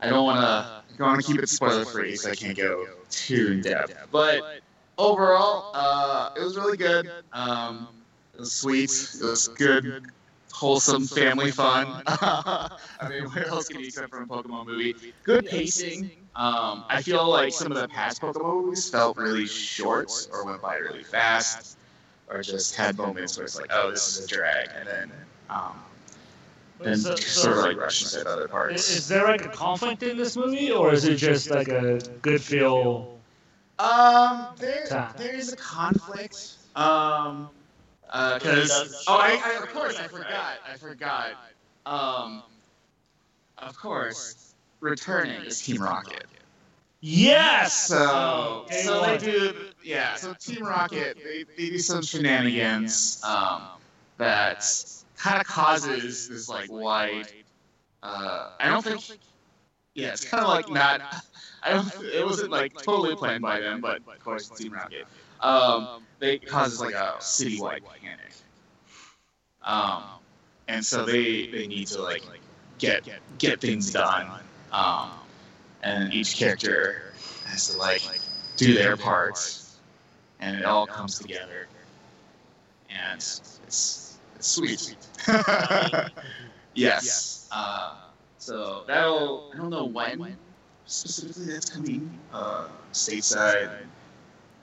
I 0.00 0.08
don't 0.08 0.24
want 0.24 0.38
to. 0.38 1.02
I 1.02 1.06
want 1.06 1.20
to 1.20 1.26
keep 1.26 1.42
it 1.42 1.48
spoiler 1.48 1.84
free, 1.84 2.16
so 2.16 2.30
I 2.30 2.34
can't 2.34 2.56
go 2.56 2.86
too 3.10 3.52
in 3.52 3.60
depth. 3.62 4.06
But 4.10 4.60
overall, 4.96 5.70
uh, 5.74 6.30
it 6.36 6.42
was 6.42 6.56
really 6.56 6.76
good. 6.76 7.10
Um, 7.32 7.88
it 8.34 8.40
was 8.40 8.52
sweet. 8.52 8.90
It 9.20 9.24
was 9.24 9.48
good, 9.48 10.02
wholesome 10.52 11.06
family 11.06 11.50
fun. 11.50 12.02
I 12.06 12.78
mean, 13.08 13.24
what 13.24 13.46
else 13.48 13.68
can 13.68 13.80
you 13.80 13.86
expect 13.86 14.10
from 14.10 14.24
a 14.24 14.26
Pokemon 14.26 14.66
movie? 14.66 14.94
Good 15.24 15.46
pacing. 15.46 16.10
Um, 16.38 16.84
I 16.88 17.02
feel 17.02 17.28
like 17.28 17.52
some 17.52 17.72
of 17.72 17.78
the 17.78 17.88
past 17.88 18.22
Pokemon 18.22 18.62
movies 18.64 18.88
felt 18.88 19.16
really 19.16 19.46
short 19.46 20.10
or 20.32 20.44
went 20.44 20.62
by 20.62 20.76
really 20.76 21.02
fast 21.02 21.76
or 22.28 22.42
just 22.42 22.76
had 22.76 22.96
moments 22.96 23.36
where 23.36 23.44
it's 23.44 23.56
like, 23.56 23.70
oh, 23.72 23.90
this 23.90 24.06
is 24.16 24.24
a 24.24 24.28
drag, 24.28 24.68
and 24.78 24.86
then 24.86 25.12
um, 25.50 25.80
then 26.78 26.96
So- 26.96 27.16
sort 27.16 27.56
of 27.56 27.62
so- 27.62 27.68
like 27.68 27.76
rushes 27.76 28.14
at 28.14 28.26
other 28.28 28.46
parts. 28.46 28.88
is 28.88 29.08
there 29.08 29.24
like 29.24 29.44
a 29.44 29.48
conflict 29.48 30.02
in 30.04 30.16
this 30.16 30.36
movie, 30.36 30.70
or 30.70 30.92
is 30.92 31.04
it 31.04 31.16
just 31.16 31.50
like 31.50 31.68
a 31.68 31.98
good 32.22 32.40
feel? 32.40 33.18
Um, 33.80 34.48
there, 34.58 34.86
Time. 34.86 35.14
there 35.16 35.34
is 35.34 35.52
a 35.52 35.56
conflict. 35.56 36.54
Um, 36.76 37.48
because 38.06 38.70
show 38.70 39.12
oh, 39.12 39.18
I, 39.18 39.40
I 39.44 39.62
of 39.62 39.68
course 39.72 39.98
I 39.98 40.06
forgot. 40.06 40.58
I 40.72 40.76
forgot. 40.76 41.32
Um, 41.84 42.42
of 43.58 43.76
course, 43.76 44.47
returning 44.80 45.42
is 45.42 45.60
Team 45.60 45.82
Rocket. 45.82 46.26
Yes. 47.00 47.86
So, 47.86 48.66
Day 48.68 48.82
so 48.82 49.00
they 49.02 49.12
one. 49.12 49.18
do, 49.18 49.54
yeah. 49.84 50.16
So 50.16 50.34
Team 50.34 50.64
Rocket, 50.64 51.18
they, 51.22 51.44
they 51.56 51.70
do 51.70 51.78
some 51.78 52.02
shenanigans 52.02 53.22
um, 53.24 53.62
that 54.16 54.64
kind 55.16 55.40
of 55.40 55.46
causes 55.46 56.28
this 56.28 56.48
like 56.48 56.70
wide. 56.70 57.28
Uh, 58.02 58.50
I 58.60 58.68
don't 58.68 58.84
think 58.84 59.20
yeah, 59.94 60.08
it's 60.12 60.24
kind 60.24 60.44
of 60.44 60.48
like 60.48 60.68
not. 60.70 61.00
I 61.62 61.72
don't. 61.72 61.92
It 62.02 62.24
wasn't 62.24 62.50
like 62.50 62.74
totally 62.82 63.16
planned 63.16 63.42
by 63.42 63.60
them, 63.60 63.80
but 63.80 63.96
of 63.98 64.18
course, 64.20 64.48
Team 64.48 64.72
Rocket. 64.72 65.06
Um, 65.40 66.02
they 66.18 66.34
it 66.34 66.46
causes 66.46 66.80
like 66.80 66.94
a 66.94 67.16
citywide 67.18 67.82
panic. 68.00 68.32
Um, 69.62 70.02
and 70.68 70.84
so 70.84 71.04
they 71.04 71.46
they 71.46 71.66
need 71.66 71.86
to 71.88 72.02
like 72.02 72.22
get 72.78 73.08
get 73.38 73.60
things 73.60 73.92
done. 73.92 74.40
Um, 74.72 75.10
and 75.82 76.12
each 76.12 76.36
character 76.36 77.12
has 77.46 77.70
to 77.70 77.78
like 77.78 78.02
do 78.56 78.74
their 78.74 78.96
parts, 78.96 79.76
and 80.40 80.56
it 80.56 80.64
all 80.64 80.86
comes 80.86 81.18
together. 81.18 81.68
And 82.90 83.16
it's 83.16 83.60
it's 83.66 84.18
sweet. 84.40 84.96
yes. 86.74 87.48
Uh, 87.52 87.94
so 88.38 88.84
that'll 88.86 89.50
I 89.54 89.56
don't 89.56 89.70
know 89.70 89.84
when 89.84 90.36
specifically 90.86 91.52
that's 91.52 91.68
coming 91.68 92.10
uh, 92.32 92.66
stateside 92.92 93.68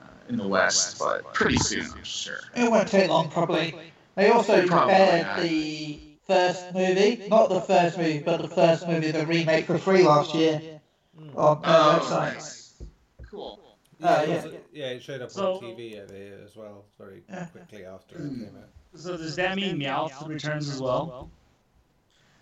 uh, 0.02 0.06
in 0.28 0.36
the 0.36 0.46
west, 0.46 0.98
but 0.98 1.32
pretty 1.34 1.56
soon, 1.56 1.86
I'm 1.96 2.04
sure. 2.04 2.40
It 2.54 2.70
won't 2.70 2.88
take 2.88 3.08
long, 3.08 3.30
probably. 3.30 3.74
They 4.16 4.30
also 4.30 4.66
Probably 4.66 4.94
prepared 4.94 5.26
not. 5.26 5.40
the 5.42 6.00
first 6.26 6.74
movie, 6.74 7.26
not 7.28 7.48
the 7.48 7.60
first 7.60 7.96
movie, 7.98 8.18
but 8.20 8.42
the 8.42 8.48
first 8.48 8.86
movie, 8.86 9.10
the 9.10 9.26
remake 9.26 9.66
for 9.66 9.78
free 9.78 10.02
last 10.02 10.34
year 10.34 10.80
Mm. 11.18 11.34
on 11.36 11.62
their 11.62 11.70
Oh, 11.70 11.98
website. 12.02 12.34
nice. 12.34 12.74
Cool. 13.30 13.58
Yeah, 13.98 14.06
Uh, 14.06 14.20
it 14.22 14.28
yeah. 14.28 14.34
was- 14.44 14.54
yeah, 14.72 14.86
it 14.88 15.02
showed 15.02 15.22
up 15.22 15.30
So- 15.30 15.54
on 15.54 15.60
TV 15.62 15.98
over 15.98 16.14
here 16.14 16.38
as 16.44 16.54
well, 16.54 16.84
very 16.98 17.22
quickly 17.52 17.86
after 17.86 18.16
it 18.16 18.28
came 18.28 18.54
out. 18.58 18.68
So 19.00 19.16
does 19.16 19.34
that 19.36 19.56
mean 19.56 19.78
Meowth 19.78 20.26
returns 20.28 20.68
as 20.68 20.80
well? 20.80 21.30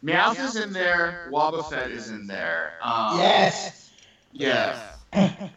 Meowth 0.05 0.39
is 0.41 0.57
in 0.57 0.73
there. 0.73 1.29
Wobbuffet 1.33 1.91
is 1.91 2.11
in 2.11 2.27
there. 2.27 2.73
Um, 2.83 3.19
Yes! 3.19 3.91
Yeah. 4.33 4.97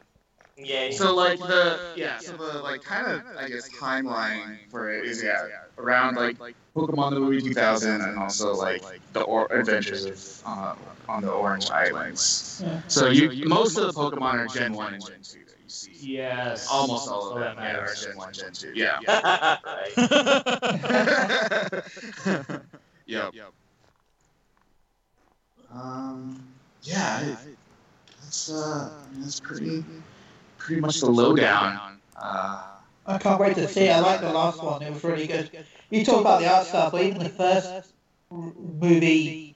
Yay. 0.57 0.91
So 0.91 1.13
like 1.15 1.39
the 1.39 1.79
yeah, 1.95 2.17
so 2.17 2.35
the 2.35 2.59
like 2.61 2.83
kind 2.83 3.07
of 3.07 3.21
I 3.37 3.47
guess 3.47 3.69
timeline 3.69 4.57
for 4.69 4.89
it 4.91 5.05
is 5.05 5.23
yeah 5.23 5.47
around 5.77 6.15
like 6.15 6.37
Pokemon 6.75 7.11
the 7.11 7.19
movie 7.19 7.41
2000 7.41 8.01
and 8.01 8.17
also 8.19 8.53
like 8.55 8.83
the 9.13 9.21
or- 9.21 9.51
adventures 9.51 10.05
of 10.05 10.41
uh, 10.45 10.75
on 11.11 11.21
the 11.21 11.31
Orange 11.31 11.69
Islands. 11.69 12.61
Yeah. 12.65 12.81
So 12.87 13.09
you 13.09 13.47
most 13.47 13.77
of 13.77 13.87
the 13.87 13.93
Pokemon 13.93 14.33
are 14.33 14.47
Gen 14.47 14.73
1 14.73 14.93
and 14.95 15.05
Gen 15.05 15.21
2 15.21 15.39
that 15.45 15.55
you 15.63 15.69
see. 15.69 15.91
Yes. 15.99 16.67
Almost 16.71 17.07
all 17.07 17.33
of 17.33 17.39
them 17.39 17.55
that 17.57 17.75
yeah, 17.75 17.79
are. 17.79 17.93
Gen 17.93 18.17
1, 18.17 18.33
Gen 18.33 18.51
2. 18.53 18.71
Yeah. 18.75 18.99
right. 19.65 20.01
yep. 23.05 23.33
Um. 25.73 26.43
Yeah. 26.83 27.21
it- 27.21 27.57
That's 28.21 28.49
uh. 28.49 28.89
I 28.91 29.19
that's 29.19 29.39
pretty. 29.39 29.83
Pretty 30.67 30.81
much 30.81 30.99
the 30.99 31.09
lowdown. 31.09 32.01
Uh. 32.21 32.61
I 33.05 33.17
can't 33.19 33.39
wait 33.39 33.55
to 33.55 33.69
see. 33.69 33.89
I 33.89 34.01
like 34.01 34.19
the 34.19 34.29
last 34.33 34.61
one, 34.61 34.81
it 34.81 34.91
was 34.91 35.01
really 35.01 35.25
good. 35.25 35.49
You 35.89 36.03
talk 36.03 36.19
about 36.19 36.41
the 36.41 36.53
art 36.53 36.67
style, 36.67 36.91
but 36.91 37.03
even 37.03 37.19
the 37.19 37.29
first 37.29 37.93
movie, 38.29 39.55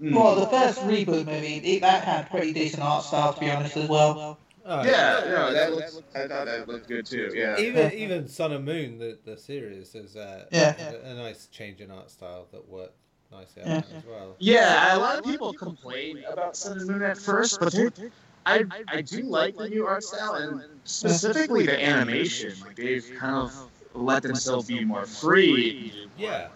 mm. 0.00 0.14
well, 0.14 0.36
the 0.36 0.46
first 0.46 0.80
reboot 0.80 1.26
movie, 1.26 1.56
it, 1.56 1.82
that 1.82 2.02
had 2.02 2.30
pretty 2.30 2.54
decent 2.54 2.82
art 2.82 3.04
style, 3.04 3.34
to 3.34 3.40
be 3.40 3.50
honest, 3.50 3.76
as 3.76 3.90
well. 3.90 4.38
Oh, 4.64 4.82
Yeah, 4.84 5.20
no, 5.26 5.52
that 5.52 5.74
looks. 5.74 6.00
I 6.14 6.26
thought 6.28 6.46
that 6.46 6.66
looked 6.66 6.88
good 6.88 7.04
too. 7.04 7.30
Yeah. 7.34 7.58
Even 7.58 7.92
even 7.92 8.26
Sun 8.26 8.52
and 8.52 8.64
Moon, 8.64 8.98
the, 8.98 9.18
the 9.26 9.36
series, 9.36 9.94
is 9.94 10.16
uh, 10.16 10.46
Yeah. 10.50 10.92
a, 11.04 11.10
a 11.10 11.14
nice 11.14 11.46
change 11.48 11.82
in 11.82 11.90
art 11.90 12.10
style 12.10 12.48
that 12.52 12.66
worked 12.66 12.96
nicely 13.30 13.64
Yeah. 13.66 13.82
as 13.94 14.04
well. 14.06 14.36
Yeah, 14.38 14.96
a 14.96 14.98
lot 14.98 15.18
of 15.18 15.24
people 15.24 15.52
complain 15.52 16.24
about 16.26 16.56
Sun 16.56 16.78
and 16.78 16.86
Moon 16.86 17.02
at 17.02 17.18
first, 17.18 17.60
but 17.60 17.72
they're, 17.72 17.92
I 18.48 18.64
I 18.88 19.02
do 19.02 19.22
like 19.22 19.56
the 19.56 19.68
new 19.68 19.86
art 19.86 20.04
style 20.04 20.34
and 20.34 20.62
specifically 20.84 21.66
the 21.66 21.84
animation. 21.84 22.52
Like 22.64 22.76
they've 22.76 23.10
kind 23.18 23.36
of 23.36 23.52
let 23.94 24.22
themselves 24.22 24.66
be 24.68 24.84
more 24.84 25.04
free. 25.04 25.92
Yeah, 26.18 26.48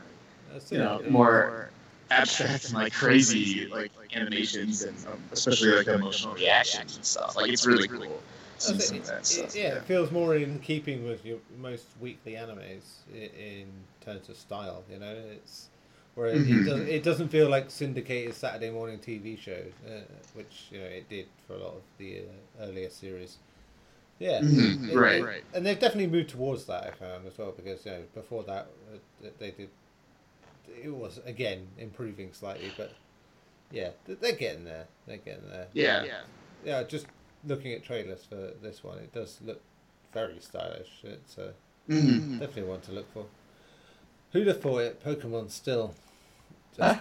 You 0.70 0.78
know, 0.78 1.02
more 1.08 1.70
abstract 2.10 2.66
and 2.66 2.74
like 2.74 2.92
crazy 2.92 3.66
like 3.66 3.90
animations 4.14 4.82
and 4.82 4.96
um, 5.06 5.22
especially 5.32 5.72
like 5.72 5.86
emotional 5.86 6.34
reactions 6.34 6.96
and 6.96 7.04
stuff. 7.04 7.36
Like 7.36 7.50
it's 7.50 7.66
really 7.66 7.88
cool. 7.88 8.20
seeing 8.58 9.02
it. 9.02 9.08
It- 9.08 9.26
stuff. 9.26 9.56
yeah, 9.56 9.76
it 9.76 9.82
feels 9.84 10.10
more 10.10 10.36
in 10.36 10.58
keeping 10.60 11.04
with 11.06 11.24
your 11.24 11.38
most 11.58 11.86
weekly 12.00 12.32
animes 12.32 12.82
in, 13.12 13.30
in 13.40 13.68
terms 14.04 14.28
of 14.28 14.36
style. 14.36 14.84
You 14.90 14.98
know, 14.98 15.14
it's 15.34 15.68
where 16.14 16.26
it, 16.28 16.46
it 16.46 16.64
doesn't 16.64 16.88
it 16.88 17.02
doesn't 17.02 17.28
feel 17.28 17.48
like 17.48 17.70
syndicated 17.70 18.34
Saturday 18.34 18.70
morning 18.70 18.98
TV 18.98 19.38
show, 19.38 19.62
uh, 19.86 20.00
which 20.34 20.66
you 20.70 20.78
know 20.78 20.86
it 20.86 21.08
did 21.08 21.26
for 21.46 21.54
a 21.54 21.58
lot 21.58 21.74
of 21.74 21.82
the 21.98 22.18
uh, 22.20 22.64
earlier 22.64 22.90
series. 22.90 23.38
Yeah, 24.18 24.40
Mhm, 24.40 24.88
it- 24.90 24.96
right. 24.96 25.22
it- 25.22 25.44
and 25.54 25.66
they've 25.66 25.78
definitely 25.78 26.06
moved 26.06 26.30
towards 26.30 26.66
that. 26.66 26.84
I 26.84 26.90
found 26.92 27.26
as 27.26 27.36
well 27.38 27.52
because 27.52 27.84
you 27.84 27.92
know 27.92 28.02
before 28.14 28.42
that 28.44 28.66
uh, 28.92 29.28
they 29.38 29.50
did. 29.50 29.68
It 30.82 30.90
was 30.94 31.18
again 31.26 31.66
improving 31.78 32.32
slightly, 32.32 32.70
but 32.76 32.92
yeah, 33.70 33.90
they're 34.06 34.32
getting 34.36 34.64
there. 34.64 34.86
They're 35.06 35.16
getting 35.18 35.48
there. 35.48 35.66
Yeah. 35.74 36.04
Yeah, 36.04 36.20
Yeah, 36.64 36.82
just 36.84 37.06
looking 37.46 37.72
at 37.72 37.82
trailers 37.82 38.24
for 38.24 38.52
this 38.62 38.84
one, 38.84 38.98
it 38.98 39.12
does 39.12 39.38
look 39.44 39.60
very 40.12 40.38
stylish. 40.40 40.90
It's 41.04 41.38
uh, 41.38 41.52
Mhm. 41.88 42.38
definitely 42.38 42.70
one 42.70 42.80
to 42.82 42.92
look 42.92 43.12
for. 43.12 43.26
Who'd 44.32 44.46
have 44.46 44.60
thought 44.60 44.78
it? 44.78 45.04
Pokemon 45.04 45.50
still, 45.50 45.94
just 46.76 47.00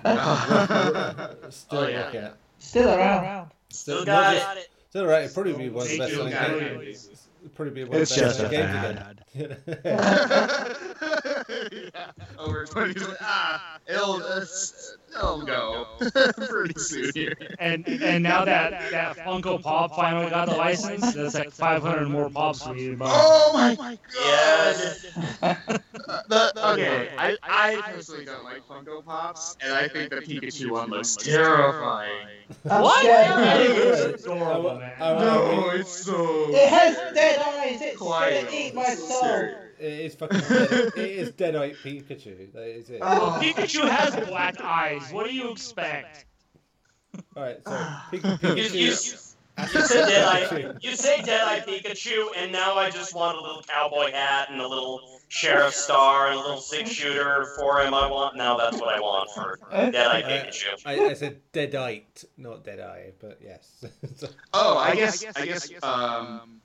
still 1.66 1.80
Oh, 1.80 1.88
yeah. 1.88 2.02
rocking 2.06 2.22
it. 2.24 2.34
Still 2.60 2.90
around. 2.90 3.52
Still, 3.70 4.02
Still 4.02 4.06
not 4.14 4.24
got 4.34 4.34
just- 4.56 4.58
it. 4.58 4.70
Still 4.90 5.06
right. 5.06 5.24
It'd 5.24 5.34
probably 5.34 5.54
be 5.54 5.70
one 5.70 5.86
of 5.86 5.90
the 5.92 5.98
best 6.00 6.14
selling 6.14 6.34
games. 6.34 7.10
It'd 7.42 7.56
probably 7.56 7.74
be 7.74 7.84
one 7.86 7.96
of 7.96 8.02
It's 8.02 8.14
the 8.14 8.22
best 8.22 8.40
just 8.40 8.40
a 8.42 8.50
selling 8.50 9.56
games 9.56 9.58
again. 9.78 10.78
yeah. 12.18 12.26
Over 12.38 12.66
20 12.66 12.96
ah, 13.22 13.78
it'll, 13.88 14.22
uh, 14.24 14.46
it'll 15.16 15.42
go 15.46 15.86
pretty 16.48 16.80
soon 16.80 17.12
here. 17.14 17.36
And 17.60 17.88
and 17.88 18.24
now 18.24 18.46
that 18.46 18.92
that 18.92 19.18
Funko 19.18 19.62
Pop 19.62 19.94
finally 19.96 20.30
got 20.30 20.48
the 20.50 20.56
license, 20.56 21.14
that's 21.14 21.34
like 21.36 21.52
500 21.52 22.08
more 22.10 22.30
pops 22.30 22.64
for 22.64 22.76
you 22.76 22.92
to 22.92 22.98
buy. 22.98 23.08
Oh 23.12 23.52
my 23.78 23.98
god! 24.14 24.76
Yeah. 25.42 25.56
The, 26.28 26.52
okay, 26.74 27.10
I, 27.18 27.38
I 27.44 27.82
personally 27.82 28.26
don't 28.26 28.44
like 28.44 28.66
Funko 28.68 29.04
Pops, 29.04 29.56
and 29.62 29.74
I 29.74 29.88
think 29.88 30.10
the 30.10 30.18
Pikachu 30.18 30.72
one 30.72 30.90
looks 30.90 31.16
terrifying. 31.18 32.28
I'm 32.70 32.82
What? 32.82 33.06
It's 33.06 34.24
adorable, 34.24 34.76
man. 34.80 34.96
I- 35.00 35.12
I- 35.12 35.20
No, 35.20 35.70
it's 35.72 35.90
so. 36.06 36.50
It 36.54 36.70
has 36.70 36.96
dead 37.14 37.40
eyes. 37.40 37.82
It's 37.82 37.98
Quiet. 37.98 38.46
gonna 38.46 38.56
eat 38.56 38.74
my 38.76 38.84
It's 38.88 39.08
so 39.08 39.20
soul. 39.20 39.71
Scary. 39.82 39.94
It 39.94 40.06
is 40.06 40.16
fucking. 40.16 40.40
Dead, 40.40 40.72
it 40.72 40.98
is 40.98 41.32
Deadite 41.32 41.78
Pikachu. 41.78 42.52
That 42.54 42.68
is 42.68 42.90
it. 42.90 43.00
Oh. 43.02 43.40
Pikachu 43.42 43.88
has 43.90 44.16
black 44.28 44.62
eyes. 44.62 45.12
What 45.12 45.28
do 45.28 45.34
you 45.36 45.52
expect? 45.52 46.26
All 47.36 47.44
right, 47.44 47.58
so 47.66 47.72
ah. 47.74 48.08
Pik- 48.12 48.24
You, 48.24 48.64
Pikachu. 48.64 48.74
you, 48.74 48.86
you 48.86 49.86
said 49.86 50.08
Deadeye. 50.08 50.74
You 50.82 50.96
say 50.96 51.22
Deadeye 51.22 51.60
Pikachu, 51.60 52.28
and 52.38 52.52
now 52.52 52.76
I 52.78 52.90
just 52.90 53.14
want 53.14 53.38
a 53.38 53.42
little 53.42 53.62
cowboy 53.64 54.12
hat 54.12 54.48
and 54.50 54.62
a 54.62 54.68
little 54.68 55.20
sheriff 55.28 55.74
star 55.74 56.28
and 56.28 56.36
a 56.36 56.40
little 56.40 56.58
six 56.62 56.90
shooter 56.90 57.48
for 57.60 57.82
him. 57.82 57.94
I 57.94 58.08
want 58.10 58.38
now. 58.38 58.58
That's 58.58 58.80
what 58.80 58.96
I 58.96 59.00
want 59.00 59.30
for 59.32 59.60
Deadeye 59.72 60.22
uh, 60.22 60.28
Pikachu. 60.46 60.82
I, 60.86 61.00
I 61.10 61.14
said 61.14 61.42
Deadite, 61.54 62.26
not 62.38 62.64
Deadeye, 62.64 63.12
but 63.20 63.40
yes. 63.44 63.84
So- 64.16 64.28
Oh, 64.54 64.78
I 64.78 64.96
guess, 64.96 65.24
I 65.36 65.46
guess, 65.46 65.70
um, 65.84 65.92
um 65.94 66.61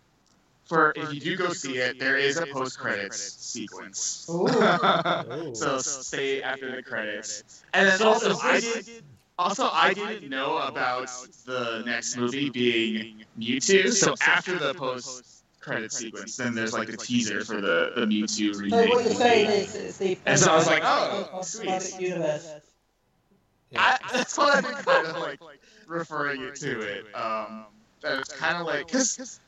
for 0.67 0.93
if 0.97 1.13
you 1.13 1.21
do 1.21 1.37
go 1.37 1.51
see 1.51 1.79
it, 1.79 1.99
there 1.99 2.17
is 2.17 2.37
a 2.37 2.47
post 2.47 2.79
credits 2.79 3.21
sequence. 3.39 4.27
So 5.55 5.79
stay 5.79 6.43
after 6.43 6.75
the 6.75 6.83
credits. 6.83 7.63
And 7.73 7.89
then 7.89 8.03
also, 8.07 8.37
I 8.43 8.61
did. 8.61 8.89
Also, 9.39 9.69
I 9.71 9.93
didn't 9.93 10.31
know 10.31 10.59
about 10.59 11.09
the 11.45 11.83
next 11.87 12.17
movie 12.17 12.51
being 12.51 13.25
Mewtwo. 13.39 13.93
So 13.93 14.15
after 14.27 14.59
the 14.59 14.75
post 14.75 15.45
credit 15.61 15.93
sequence, 15.93 16.37
then 16.37 16.55
there's 16.55 16.73
like 16.73 16.89
the 16.89 16.97
teaser 16.97 17.45
for 17.45 17.61
the, 17.61 17.93
the 17.97 18.07
Mewtwo 18.07 18.71
So 18.71 18.77
what 18.77 19.05
you're 19.05 19.15
saying 19.15 19.47
movie. 19.49 19.61
is 19.61 19.99
the 19.99 20.19
And 20.27 20.39
so 20.39 20.53
I 20.53 20.57
was 20.57 20.67
like, 20.67 20.83
oh, 20.85 21.41
sweet. 21.43 21.69
Cinematic 21.69 22.01
universe. 22.01 22.49
I, 23.77 23.99
that's 24.13 24.39
what 24.39 24.55
I've 24.55 24.65
been 24.65 24.85
kind 24.85 25.07
of 25.07 25.19
like 25.19 25.41
referring 25.87 26.43
it 26.43 26.55
to 26.57 26.81
it. 26.81 27.05
Um, 27.15 27.67
that 28.01 28.21
it's 28.21 28.33
kind 28.33 28.57
of 28.57 28.67
like 28.67 28.87
because 28.87 29.41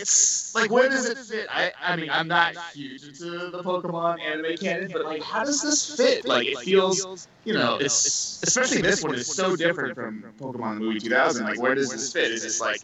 it's 0.00 0.54
like 0.54 0.70
where 0.70 0.88
does 0.88 1.08
it 1.08 1.18
fit? 1.18 1.46
I 1.50 1.72
I 1.80 1.96
mean 1.96 2.10
I'm 2.10 2.28
not 2.28 2.56
huge 2.72 3.04
into 3.04 3.50
the 3.50 3.62
Pokemon 3.62 4.20
anime 4.20 4.56
canon, 4.56 4.90
but 4.92 5.04
like 5.04 5.22
how 5.22 5.44
does 5.44 5.62
this 5.62 5.96
fit? 5.96 6.24
Like 6.26 6.46
it 6.46 6.58
feels 6.58 7.28
you 7.44 7.54
know 7.54 7.76
it's 7.76 8.40
especially 8.42 8.82
this 8.82 9.02
one 9.02 9.14
is 9.14 9.26
so 9.26 9.56
different 9.56 9.94
from 9.94 10.24
Pokemon 10.40 10.78
movie 10.78 11.00
2000. 11.00 11.44
Like 11.46 11.60
where 11.60 11.74
does 11.74 11.90
this 11.90 12.12
fit? 12.12 12.30
Is 12.30 12.42
this 12.42 12.60
like 12.60 12.82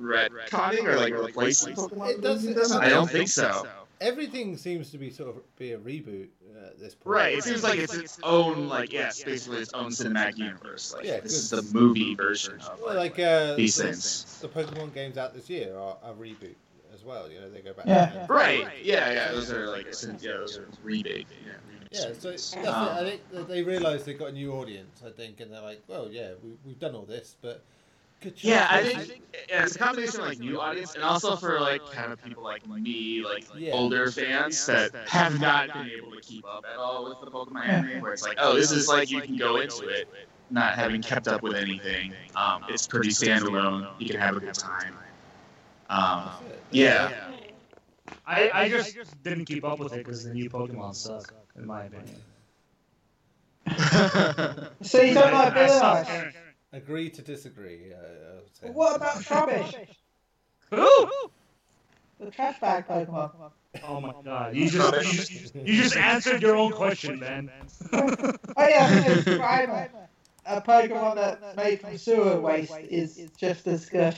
retconning 0.00 0.84
or 0.84 0.96
like 0.96 1.14
replacing 1.14 1.74
Pokemon 1.74 2.10
It 2.10 2.20
does- 2.20 2.42
movie 2.42 2.54
2000? 2.54 2.82
I 2.82 2.88
don't 2.88 3.10
think 3.10 3.28
so. 3.28 3.66
Everything 4.02 4.56
seems 4.56 4.90
to 4.90 4.98
be 4.98 5.10
sort 5.10 5.30
of 5.30 5.56
be 5.56 5.72
a 5.72 5.78
reboot 5.78 6.28
uh, 6.54 6.66
at 6.68 6.78
this 6.78 6.94
point. 6.94 7.16
Right. 7.16 7.38
It 7.38 7.44
seems 7.44 7.62
like 7.62 7.78
it's 7.78 7.94
its 7.94 8.18
own, 8.22 8.68
like, 8.68 8.92
yes, 8.92 9.22
basically 9.22 9.58
its 9.60 9.72
own 9.72 9.90
cinematic 9.90 10.36
universe. 10.38 10.92
Like, 10.94 11.04
Yeah, 11.04 11.20
this 11.20 11.32
is 11.32 11.50
the 11.50 11.62
movie 11.76 12.14
version 12.14 12.60
of 12.60 12.80
Well, 12.80 12.94
like, 12.94 13.16
like 13.18 13.26
uh, 13.26 13.54
these 13.54 13.76
the, 13.76 13.84
things. 13.84 14.38
the 14.42 14.48
Pokemon 14.48 14.92
games 14.92 15.16
out 15.16 15.34
this 15.34 15.48
year 15.48 15.76
are 15.76 15.96
a 16.04 16.12
reboot 16.12 16.54
as 16.92 17.04
well. 17.04 17.30
You 17.30 17.40
know, 17.40 17.50
they 17.50 17.60
go 17.60 17.72
back. 17.72 17.86
Yeah. 17.86 18.12
and- 18.20 18.28
Right. 18.28 18.66
Yeah, 18.82 19.12
yeah. 19.12 19.32
Those 19.32 19.50
are 19.50 19.68
like, 19.68 19.86
yeah, 20.20 20.32
those 20.32 20.58
are 20.58 20.68
rebate. 20.82 21.26
Yeah. 21.46 21.52
Yeah, 21.92 22.12
so 22.18 22.30
that's. 22.30 22.56
Um, 22.56 22.64
I 22.66 23.00
think 23.02 23.20
that 23.32 23.48
they 23.48 23.62
realise 23.62 24.04
they've 24.04 24.18
got 24.18 24.30
a 24.30 24.32
new 24.32 24.52
audience. 24.54 25.02
I 25.06 25.10
think, 25.10 25.40
and 25.40 25.52
they're 25.52 25.60
like, 25.60 25.82
well, 25.88 26.08
yeah, 26.10 26.30
we, 26.42 26.52
we've 26.64 26.78
done 26.78 26.94
all 26.94 27.04
this, 27.04 27.36
but 27.42 27.62
good 28.22 28.36
job. 28.36 28.50
Yeah, 28.50 28.66
I 28.70 28.82
guys." 28.82 29.08
think 29.08 29.24
yeah, 29.50 29.64
it's 29.64 29.76
a 29.76 29.78
combination 29.78 30.20
of 30.20 30.26
like 30.26 30.38
new 30.38 30.60
audience 30.60 30.94
and 30.94 31.04
also 31.04 31.36
for 31.36 31.60
like 31.60 31.90
kind 31.90 32.12
of 32.12 32.22
people 32.22 32.42
like 32.44 32.66
me, 32.66 33.22
like 33.24 33.46
Yeah. 33.52 33.72
older 33.74 34.10
fans 34.10 34.66
that 34.66 34.92
have 35.06 35.40
not 35.40 35.72
been 35.72 35.88
able 35.88 36.12
to 36.12 36.20
keep 36.20 36.46
up 36.46 36.64
at 36.66 36.76
all 36.76 37.04
with 37.04 37.20
the 37.20 37.26
Pokemon 37.26 37.64
anime, 37.66 38.00
where 38.00 38.12
it's 38.12 38.22
like, 38.22 38.36
oh, 38.38 38.54
this 38.56 38.72
is 38.72 38.88
like 38.88 39.10
you 39.10 39.22
can 39.22 39.36
go 39.36 39.58
into 39.58 39.88
it 39.88 40.08
not 40.50 40.74
having 40.74 41.02
kept 41.02 41.28
up 41.28 41.42
with 41.42 41.54
anything. 41.54 42.14
Um, 42.34 42.64
it's 42.68 42.86
pretty 42.86 43.10
standalone. 43.10 43.88
You 43.98 44.06
can 44.10 44.20
have 44.20 44.36
a 44.36 44.40
good 44.40 44.54
time. 44.54 44.94
Um, 45.88 46.52
yeah. 46.70 47.12
I, 48.26 48.50
I 48.52 48.68
just 48.68 48.98
didn't 49.22 49.46
keep 49.46 49.64
up 49.64 49.78
with 49.80 49.94
it 49.94 50.04
because 50.04 50.24
the 50.24 50.30
new 50.30 50.48
Pokemon 50.48 50.94
suck, 50.94 51.34
in 51.56 51.66
my 51.66 51.84
opinion. 51.84 52.24
So 54.82 55.00
you 55.02 55.14
don't 55.14 55.32
like 55.32 55.56
I 55.56 55.66
stopped 55.66 56.04
Vanilla 56.04 56.04
caring. 56.04 56.34
Agree 56.72 57.10
to 57.10 57.22
disagree. 57.22 57.92
Uh, 57.92 57.96
I 57.96 58.34
would 58.42 58.56
say. 58.56 58.66
What 58.68 58.96
about 58.96 59.16
Trubbish? 59.22 59.74
Who? 60.70 61.10
The 62.18 62.30
trash 62.30 62.58
bag 62.60 62.86
Pokemon. 62.86 63.30
Oh 63.84 64.00
my 64.00 64.12
god! 64.24 64.54
You 64.54 64.70
just 64.70 64.94
you 64.94 65.12
just, 65.12 65.54
you 65.54 65.82
just 65.82 65.96
answered 65.96 66.40
your 66.40 66.56
own 66.56 66.72
question, 66.72 67.18
man. 67.18 67.50
Oh 68.54 68.68
yeah, 68.68 69.06
it's 69.06 69.28
Grimer. 69.28 69.88
A 70.46 70.60
Pokemon 70.60 71.14
that's 71.16 71.56
made 71.56 71.80
from 71.80 71.98
sewer 71.98 72.40
waste 72.40 72.72
is 72.90 73.28
just 73.36 73.66
as 73.66 73.86
good. 73.86 74.14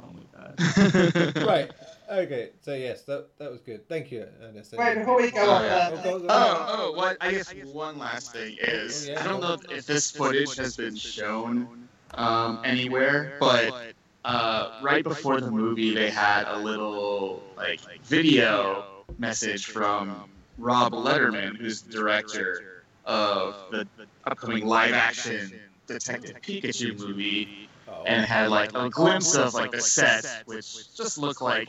Oh 0.00 0.08
my 0.12 0.54
god! 0.54 1.46
right. 1.46 1.70
Okay. 2.10 2.50
So 2.60 2.74
yes, 2.74 3.02
that 3.02 3.26
that 3.38 3.50
was 3.50 3.60
good. 3.60 3.86
Thank 3.88 4.10
you, 4.10 4.26
Ernest. 4.42 4.74
Wait, 4.76 4.94
before 4.98 5.16
we 5.16 5.30
go 5.30 5.40
Oh, 5.42 5.50
on, 5.50 5.64
yeah. 5.64 5.90
Oh, 5.92 5.96
uh, 5.96 6.02
go- 6.02 6.18
go- 6.20 6.26
Oh, 6.28 6.66
oh, 6.68 6.92
what? 6.92 7.16
I 7.20 7.32
guess 7.32 7.52
one 7.72 7.98
last 7.98 8.32
thing 8.32 8.56
is 8.60 9.08
Oh, 9.08 9.12
yeah. 9.12 9.24
I 9.24 9.28
don't 9.28 9.40
know 9.40 9.56
if 9.70 9.86
this 9.86 10.10
footage 10.10 10.56
has 10.56 10.76
been 10.76 10.96
shown 10.96 11.88
um, 12.14 12.60
anywhere, 12.64 13.36
but 13.40 13.92
uh, 14.24 14.80
right 14.82 15.04
before 15.04 15.40
the 15.40 15.50
movie, 15.50 15.94
they 15.94 16.10
had 16.10 16.46
a 16.48 16.58
little 16.58 17.42
like 17.56 17.80
video 18.04 18.84
message 19.18 19.66
from 19.66 20.30
Rob 20.56 20.92
Letterman, 20.92 21.56
who's 21.56 21.82
the 21.82 21.92
director 21.92 22.84
of 23.04 23.54
the 23.70 23.86
upcoming 24.24 24.66
live-action 24.66 25.52
Detective 25.86 26.36
Pikachu 26.42 26.98
movie, 26.98 27.68
oh. 27.88 28.02
and 28.04 28.26
had 28.26 28.50
like 28.50 28.74
a 28.74 28.90
glimpse 28.90 29.34
of 29.34 29.54
like 29.54 29.70
the 29.70 29.80
set, 29.80 30.42
which 30.46 30.94
just 30.94 31.16
looked 31.16 31.40
like 31.40 31.68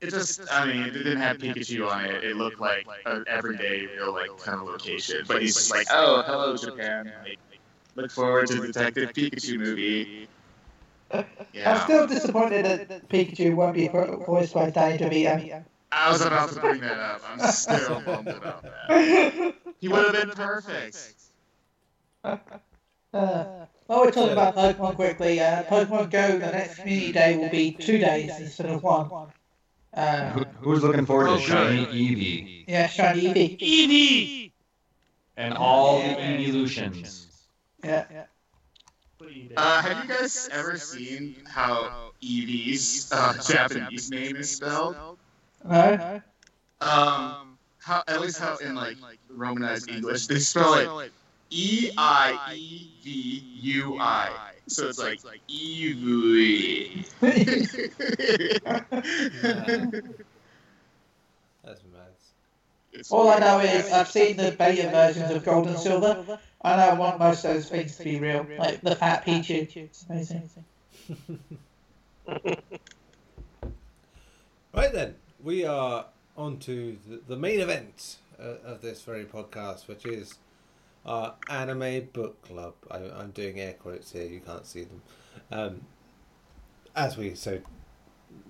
it 0.00 0.10
just, 0.10 0.40
I 0.50 0.66
mean, 0.66 0.82
it 0.86 0.90
didn't 0.92 1.18
have 1.18 1.38
Pikachu 1.38 1.88
on 1.88 2.04
it. 2.06 2.24
It 2.24 2.36
looked 2.36 2.60
like 2.60 2.86
an 3.06 3.24
everyday, 3.26 3.86
real, 3.86 4.12
like, 4.12 4.30
kind 4.38 4.60
of 4.60 4.66
location. 4.66 5.24
But 5.26 5.42
he's 5.42 5.54
just 5.56 5.70
like, 5.70 5.86
oh, 5.90 6.22
hello, 6.26 6.56
Japan. 6.56 7.12
Like, 7.24 7.38
look 7.96 8.10
forward 8.10 8.46
to 8.48 8.60
the 8.60 8.66
Detective 8.68 9.10
Pikachu 9.10 9.58
movie. 9.58 10.28
I'm 11.12 11.80
still 11.80 12.06
disappointed 12.06 12.64
that 12.64 13.08
Pikachu 13.08 13.54
won't 13.54 13.74
be 13.74 13.88
voiced 13.88 14.54
by 14.54 14.70
Danny 14.70 14.98
DeVito. 14.98 15.64
I 15.92 16.10
was 16.10 16.24
about 16.24 16.50
to 16.50 16.60
bring 16.60 16.80
that 16.80 16.98
up. 16.98 17.22
I'm 17.28 17.40
still 17.50 18.00
bummed 18.06 18.28
about 18.28 18.62
that. 18.62 19.54
He 19.80 19.88
would 19.88 20.04
have 20.04 20.12
been 20.12 20.30
perfect. 20.30 21.14
Uh, 23.12 23.66
while 23.86 24.02
we're 24.02 24.12
talking 24.12 24.30
about 24.30 24.54
Pokemon 24.54 24.94
quickly, 24.94 25.40
uh, 25.40 25.64
Pokemon 25.64 26.10
Go, 26.12 26.38
the 26.38 26.52
next 26.52 26.76
community 26.78 27.10
day 27.10 27.36
will 27.36 27.48
be 27.48 27.72
two 27.72 27.98
days 27.98 28.38
instead 28.38 28.66
of 28.66 28.84
one. 28.84 29.10
Who, 29.94 30.00
Uh, 30.00 30.44
who's 30.60 30.82
looking 30.82 31.04
forward 31.06 31.28
Oh, 31.28 31.36
to 31.36 31.42
Shiny 31.42 31.84
good. 31.84 31.94
Eevee 31.94 32.64
yeah, 32.68 32.86
Shiny 32.86 33.22
Eevee. 33.22 33.58
Eevee. 33.58 34.52
and 35.36 35.54
all 35.54 35.98
the 35.98 36.20
evolutions? 36.20 37.26
Yeah. 37.82 38.04
Uh, 39.56 39.82
have 39.82 40.04
you 40.04 40.08
guys 40.14 40.48
ever 40.52 40.78
seen 40.78 41.34
how 41.46 42.12
Eevee's 42.22 43.10
uh, 43.12 43.34
Japanese 43.42 44.10
name 44.10 44.36
is 44.36 44.56
spelled? 44.56 44.94
No? 45.64 46.22
Um, 46.80 47.58
how 47.78 48.02
at 48.06 48.20
least 48.20 48.38
how 48.38 48.56
in 48.56 48.74
like 48.74 48.96
Romanized 49.28 49.90
English 49.90 50.26
they 50.26 50.38
spell 50.38 51.00
it 51.00 51.12
E 51.50 51.90
I 51.98 52.54
E 52.54 52.90
V 53.02 53.10
U 53.62 53.98
I. 53.98 54.49
So 54.70 54.86
it's 54.88 54.98
like 54.98 55.24
like 55.24 55.40
Evui. 55.48 57.04
That's 61.64 61.82
mad. 61.92 63.02
All 63.10 63.28
I 63.28 63.38
know 63.38 63.58
is 63.60 63.90
I've 63.92 64.08
seen 64.08 64.36
the 64.36 64.52
beta 64.52 64.88
versions 64.90 65.30
of 65.30 65.44
Gold 65.44 65.66
and 65.66 65.78
Silver, 65.78 66.38
and 66.64 66.80
I 66.80 66.94
want 66.94 67.18
most 67.18 67.44
of 67.44 67.54
those 67.54 67.68
things 67.68 67.96
to 67.96 68.04
be 68.04 68.20
real, 68.20 68.46
like 68.58 68.80
the 68.80 68.94
Fat 68.94 69.26
Pichu. 69.26 69.76
It's 69.76 70.06
amazing. 70.08 70.48
Right 74.72 74.92
then, 74.92 75.16
we 75.42 75.64
are 75.64 76.06
on 76.36 76.58
to 76.60 76.96
the, 77.04 77.20
the 77.26 77.36
main 77.36 77.58
event 77.58 78.18
uh, 78.38 78.54
of 78.64 78.82
this 78.82 79.02
very 79.02 79.24
podcast, 79.24 79.88
which 79.88 80.06
is 80.06 80.36
our 81.04 81.34
anime 81.48 82.08
book 82.12 82.42
club. 82.42 82.74
I, 82.90 82.98
I'm 82.98 83.30
doing 83.30 83.58
air 83.60 83.74
quotes 83.74 84.12
here; 84.12 84.26
you 84.26 84.40
can't 84.40 84.66
see 84.66 84.84
them. 84.84 85.02
Um, 85.50 85.80
as 86.94 87.16
we 87.16 87.34
so 87.34 87.60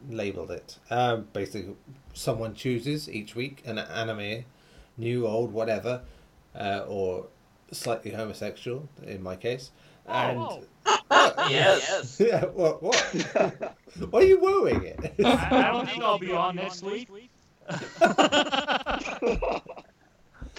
labeled 0.09 0.51
it, 0.51 0.78
um, 0.90 1.28
basically, 1.32 1.74
someone 2.14 2.55
chooses 2.55 3.09
each 3.09 3.34
week 3.34 3.62
an 3.64 3.78
anime, 3.78 4.44
new, 4.96 5.26
old, 5.26 5.53
whatever, 5.53 6.03
uh, 6.55 6.84
or 6.86 7.26
slightly 7.72 8.11
homosexual 8.11 8.88
in 9.03 9.22
my 9.22 9.36
case, 9.36 9.70
and. 10.07 10.38
Oh. 10.38 10.62
Yes. 11.48 12.20
Yeah, 12.24 12.44
what? 12.46 12.82
What? 12.82 12.96
Why 14.11 14.20
are 14.20 14.22
you 14.22 14.38
wooing 14.38 14.84
it? 14.84 15.14
I, 15.24 15.48
I 15.51 15.72
don't 15.72 15.86
think 15.88 16.03
I'll 16.03 16.18
be 16.18 16.32
on 16.32 16.57
next 16.57 16.82
week. 16.82 17.09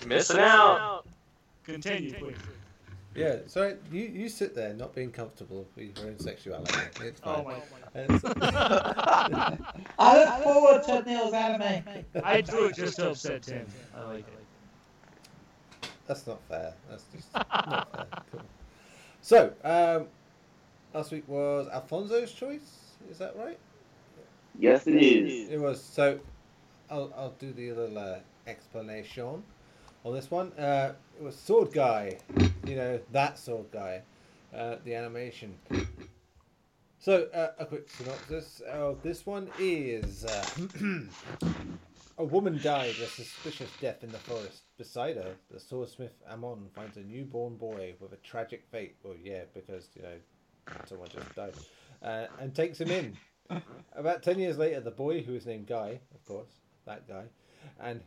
Missing 0.06 0.40
out. 0.40 1.01
Continue, 1.72 2.14
please. 2.14 2.36
Yeah, 3.14 3.40
so 3.46 3.76
you, 3.92 4.04
you 4.04 4.30
sit 4.30 4.56
there 4.56 4.74
not 4.74 4.96
being 4.96 5.12
comfortable 5.12 5.68
with 5.76 5.98
your 5.98 6.08
own 6.08 6.18
sexuality. 6.20 6.74
It's 7.02 7.20
fine. 7.20 7.40
Oh 7.40 7.44
my! 7.44 8.02
It's- 8.02 8.22
I 10.00 10.18
look 10.18 10.44
forward 10.44 10.84
to 10.84 11.10
Neil's 11.10 11.34
anime. 11.34 11.84
I 12.24 12.40
do 12.42 12.66
it 12.66 12.76
just 12.76 12.96
to 12.98 13.10
upset 13.10 13.42
Tim. 13.44 13.66
I 13.96 14.04
like 14.06 14.20
it. 14.20 15.90
that's 16.08 16.26
not 16.26 16.40
fair. 16.48 16.74
That's 16.90 17.04
just 17.14 17.34
not 17.34 17.92
fair. 17.94 18.06
Cool. 18.32 18.42
So, 19.22 19.54
um, 19.66 20.08
last 20.94 21.12
week 21.12 21.28
was 21.28 21.68
Alfonso's 21.68 22.32
choice. 22.32 22.80
Is 23.10 23.18
that 23.18 23.36
right? 23.36 23.60
Yes, 24.58 24.88
it 24.88 24.96
is. 24.96 25.50
It 25.50 25.60
was. 25.60 25.82
So, 25.84 26.18
I'll, 26.90 27.14
I'll 27.18 27.34
do 27.40 27.52
the 27.52 27.72
little 27.74 27.98
uh, 27.98 28.20
explanation 28.48 29.44
on 30.04 30.14
this 30.14 30.32
one. 30.32 30.52
Uh, 30.54 30.94
it 31.20 31.24
was 31.24 31.36
Sword 31.36 31.72
Guy. 31.72 32.18
You 32.66 32.76
know, 32.76 33.00
that 33.12 33.38
Sword 33.38 33.72
Guy. 33.72 34.02
Uh, 34.56 34.76
the 34.84 34.96
animation. 34.96 35.56
So, 37.00 37.28
uh, 37.34 37.52
a 37.58 37.66
quick 37.66 37.90
synopsis 37.90 38.62
of 38.70 39.02
this 39.02 39.26
one 39.26 39.50
is 39.58 40.26
uh, 40.26 40.46
a 42.18 42.24
woman 42.24 42.60
died 42.62 42.96
a 43.02 43.08
suspicious 43.08 43.70
death 43.80 44.04
in 44.04 44.12
the 44.12 44.18
forest. 44.18 44.64
Beside 44.78 45.16
her, 45.16 45.36
the 45.50 45.60
swordsmith 45.60 46.14
Amon 46.30 46.68
finds 46.76 46.98
a 46.98 47.02
newborn 47.02 47.56
boy 47.56 47.96
with 48.00 48.12
a 48.12 48.18
tragic 48.18 48.66
fate. 48.72 48.96
Well, 49.04 49.16
yeah, 49.24 49.44
because, 49.54 49.88
you 49.96 50.02
know, 50.04 50.76
someone 50.86 51.08
just 51.10 51.34
died. 51.34 51.54
Uh, 52.04 52.28
and 52.40 52.54
takes 52.54 52.80
him 52.80 52.92
in. 52.92 53.18
About 53.96 54.22
10 54.22 54.38
years 54.38 54.58
later, 54.58 54.82
the 54.82 54.92
boy, 54.92 55.24
who 55.24 55.34
is 55.34 55.46
named 55.46 55.68
Guy, 55.68 56.00
of 56.14 56.26
course, 56.26 56.50
that 56.86 57.08
guy, 57.08 57.24
and 57.80 58.02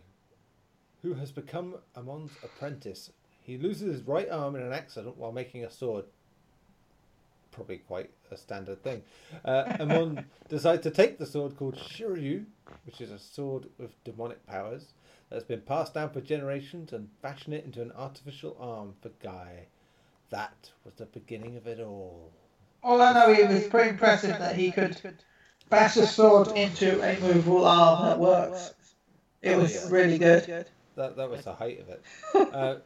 who 1.04 1.12
has 1.12 1.30
become 1.30 1.74
Amon's 1.94 2.32
apprentice, 2.42 3.10
he 3.42 3.58
loses 3.58 3.98
his 3.98 4.02
right 4.08 4.30
arm 4.30 4.56
in 4.56 4.62
an 4.62 4.72
accident 4.72 5.18
while 5.18 5.32
making 5.32 5.62
a 5.62 5.70
sword. 5.70 6.06
Probably 7.52 7.76
quite 7.76 8.10
a 8.30 8.38
standard 8.38 8.82
thing. 8.82 9.02
Uh, 9.44 9.76
Amon 9.78 10.24
decides 10.48 10.82
to 10.82 10.90
take 10.90 11.18
the 11.18 11.26
sword 11.26 11.58
called 11.58 11.76
Shiryu, 11.76 12.46
which 12.86 13.02
is 13.02 13.10
a 13.10 13.18
sword 13.18 13.66
with 13.78 14.02
demonic 14.02 14.44
powers, 14.46 14.94
that's 15.28 15.44
been 15.44 15.60
passed 15.60 15.92
down 15.92 16.08
for 16.08 16.22
generations, 16.22 16.94
and 16.94 17.10
fashion 17.20 17.52
it 17.52 17.66
into 17.66 17.82
an 17.82 17.92
artificial 17.92 18.56
arm 18.58 18.94
for 19.02 19.10
Guy. 19.22 19.66
That 20.30 20.70
was 20.86 20.94
the 20.94 21.04
beginning 21.04 21.56
of 21.58 21.66
it 21.66 21.80
all. 21.80 22.32
All 22.82 23.02
I 23.02 23.12
know, 23.12 23.30
it 23.30 23.48
was 23.48 23.66
pretty 23.66 23.90
impressive 23.90 24.38
that 24.38 24.56
he 24.56 24.72
could 24.72 24.96
bash 25.68 25.98
a 25.98 26.06
sword 26.06 26.48
into 26.56 27.02
a 27.02 27.20
movable 27.20 27.66
arm 27.66 28.06
that 28.06 28.18
works. 28.18 28.74
It 29.42 29.58
was 29.58 29.90
really 29.90 30.16
good. 30.16 30.66
That 30.96 31.16
that 31.16 31.30
was 31.30 31.44
the 31.44 31.54
height 31.54 31.80
of 31.80 31.88
it. 31.88 32.02
Uh, 32.34 32.76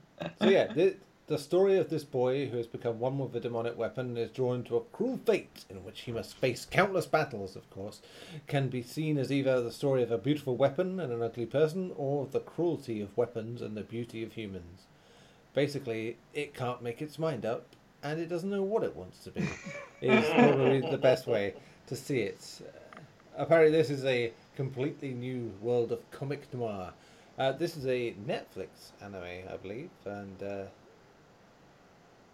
so 0.40 0.48
yeah, 0.48 0.72
the, 0.72 0.96
the 1.26 1.38
story 1.38 1.76
of 1.76 1.90
this 1.90 2.04
boy 2.04 2.46
who 2.46 2.56
has 2.56 2.66
become 2.66 2.98
one 2.98 3.18
with 3.18 3.36
a 3.36 3.40
demonic 3.40 3.76
weapon 3.76 4.16
is 4.16 4.30
drawn 4.30 4.64
to 4.64 4.76
a 4.76 4.80
cruel 4.80 5.20
fate 5.26 5.66
in 5.68 5.84
which 5.84 6.00
he 6.00 6.12
must 6.12 6.34
face 6.36 6.66
countless 6.68 7.06
battles. 7.06 7.54
Of 7.54 7.68
course, 7.70 8.00
can 8.46 8.68
be 8.68 8.82
seen 8.82 9.18
as 9.18 9.30
either 9.30 9.60
the 9.60 9.70
story 9.70 10.02
of 10.02 10.10
a 10.10 10.18
beautiful 10.18 10.56
weapon 10.56 10.98
and 10.98 11.12
an 11.12 11.22
ugly 11.22 11.46
person, 11.46 11.92
or 11.96 12.26
the 12.26 12.40
cruelty 12.40 13.02
of 13.02 13.16
weapons 13.16 13.60
and 13.60 13.76
the 13.76 13.82
beauty 13.82 14.22
of 14.22 14.32
humans. 14.32 14.86
Basically, 15.54 16.16
it 16.32 16.54
can't 16.54 16.82
make 16.82 17.02
its 17.02 17.18
mind 17.18 17.44
up, 17.44 17.66
and 18.02 18.18
it 18.18 18.28
doesn't 18.28 18.50
know 18.50 18.62
what 18.62 18.84
it 18.84 18.96
wants 18.96 19.22
to 19.24 19.30
be. 19.30 19.46
is 20.00 20.24
probably 20.30 20.80
the 20.80 20.98
best 20.98 21.26
way 21.26 21.54
to 21.88 21.96
see 21.96 22.20
it. 22.20 22.62
Apparently, 23.36 23.76
this 23.76 23.90
is 23.90 24.04
a 24.04 24.32
completely 24.56 25.12
new 25.12 25.52
world 25.60 25.92
of 25.92 26.10
comic 26.10 26.52
noir. 26.54 26.92
Uh, 27.38 27.52
this 27.52 27.76
is 27.76 27.86
a 27.86 28.14
Netflix 28.26 28.92
anime, 29.00 29.22
I 29.22 29.56
believe, 29.62 29.90
and 30.04 30.42
uh, 30.42 30.64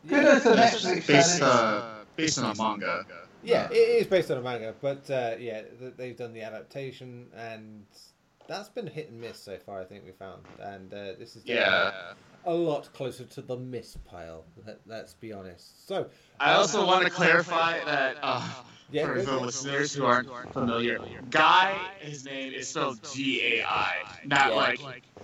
Kudos 0.08 0.42
to 0.44 0.52
It's 0.52 0.84
Netflix. 0.84 1.06
based, 1.06 1.42
uh, 1.42 2.04
based 2.16 2.38
on 2.38 2.50
a 2.50 2.54
manga. 2.62 3.04
yeah, 3.42 3.68
it 3.70 3.74
is 3.74 4.06
based 4.06 4.30
on 4.30 4.38
a 4.38 4.42
manga, 4.42 4.74
but 4.80 5.08
uh, 5.10 5.34
yeah, 5.38 5.62
they've 5.96 6.16
done 6.16 6.32
the 6.32 6.42
adaptation, 6.42 7.26
and 7.36 7.84
that's 8.48 8.68
been 8.70 8.86
hit 8.86 9.10
and 9.10 9.20
miss 9.20 9.38
so 9.38 9.58
far. 9.58 9.80
I 9.80 9.84
think 9.84 10.04
we 10.06 10.12
found, 10.12 10.42
and 10.60 10.92
uh, 10.92 11.12
this 11.18 11.36
is 11.36 11.42
Yeah. 11.44 12.12
A 12.46 12.52
lot 12.52 12.92
closer 12.92 13.24
to 13.24 13.42
the 13.42 13.56
miss 13.56 13.96
pile. 14.04 14.44
Let, 14.66 14.80
let's 14.86 15.14
be 15.14 15.32
honest. 15.32 15.86
So 15.86 16.08
I 16.40 16.54
also 16.54 16.86
want 16.86 17.04
to 17.04 17.10
clarify 17.10 17.84
that 17.84 18.16
uh, 18.22 18.46
yeah, 18.90 19.06
for 19.06 19.22
the 19.22 19.38
listeners 19.38 19.94
who 19.94 20.04
aren't 20.04 20.28
familiar, 20.52 20.98
Guy, 21.30 21.78
his 22.00 22.24
name 22.24 22.52
is 22.52 22.68
spelled 22.68 23.00
G 23.12 23.40
A 23.60 23.64
I, 23.64 23.94
not 24.24 24.50
Yeah. 24.50 24.54
like 24.56 24.80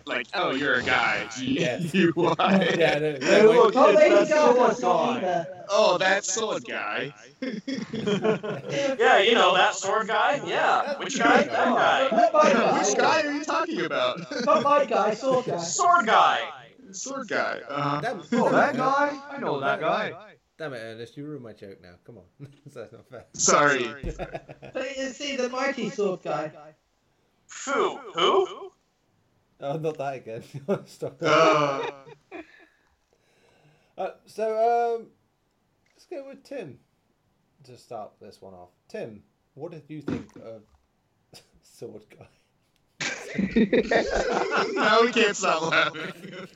like 0.06 0.26
oh 0.34 0.52
you're 0.52 0.74
a 0.76 0.82
guy 0.82 1.28
G 1.36 1.60
Yeah. 1.60 1.78
U 1.92 2.12
Y. 2.16 2.74
yeah, 2.78 2.98
no, 2.98 3.12
no, 3.18 3.52
look, 3.52 3.74
Oh, 3.76 3.90
it's 3.90 3.98
lady 3.98 4.14
that 4.14 4.76
sword 4.76 4.80
guy. 5.22 5.46
Oh, 5.68 5.98
that's 5.98 6.32
sword 6.32 6.64
guy. 6.66 7.12
Yeah, 7.42 9.18
you 9.18 9.34
know 9.34 9.54
that 9.54 9.74
sword 9.74 10.08
guy. 10.08 10.40
Yeah, 10.46 10.98
which 10.98 11.18
guy? 11.18 11.42
That 11.44 11.50
guy. 11.52 12.08
Guy. 12.32 12.78
Which 12.78 12.96
guy 12.96 13.22
are 13.22 13.32
you 13.32 13.44
talking 13.44 13.80
about? 13.84 14.20
Not 14.44 14.62
my 14.62 14.84
guy, 14.84 15.14
sword 15.14 15.46
guy. 15.46 15.58
Sword 15.58 16.06
guy. 16.06 16.48
Sword 16.92 17.28
guy. 17.28 17.60
Uh, 17.68 18.00
Damn, 18.00 18.22
Oh, 18.32 18.50
that 18.50 18.76
guy? 18.76 19.18
I 19.30 19.38
know 19.38 19.60
that 19.60 19.80
guy. 19.80 20.12
Damn 20.58 20.74
it, 20.74 20.78
Ernest, 20.78 21.16
you 21.16 21.24
ruined 21.24 21.42
my 21.44 21.52
joke 21.54 21.80
now. 21.82 21.94
Come 22.04 22.18
on, 22.18 22.24
that's 22.74 22.92
not 22.92 23.06
fair. 23.08 23.24
sorry. 23.32 23.84
But 24.74 24.86
see 25.12 25.36
the 25.36 25.48
mighty 25.48 25.88
sword 25.90 26.22
guy. 26.22 26.52
Who? 27.64 27.96
Who? 28.14 28.72
Oh, 29.62 29.76
not 29.78 29.98
that 29.98 30.14
again. 30.16 30.42
Stop. 30.86 31.22
Uh, 31.22 31.90
Uh, 33.98 34.10
so, 34.24 34.96
um, 34.96 35.08
let's 35.94 36.06
go 36.06 36.26
with 36.28 36.42
Tim 36.42 36.78
to 37.64 37.76
start 37.76 38.12
this 38.20 38.40
one 38.40 38.54
off. 38.54 38.70
Tim, 38.88 39.22
what 39.54 39.72
did 39.72 39.82
you 39.88 40.00
think 40.00 40.26
of 40.42 40.62
Sword 41.62 42.02
Guy? 42.08 42.26
no, 44.72 45.00
we 45.02 45.12
can't 45.12 45.36
stop 45.36 45.70
laughing. 45.70 46.48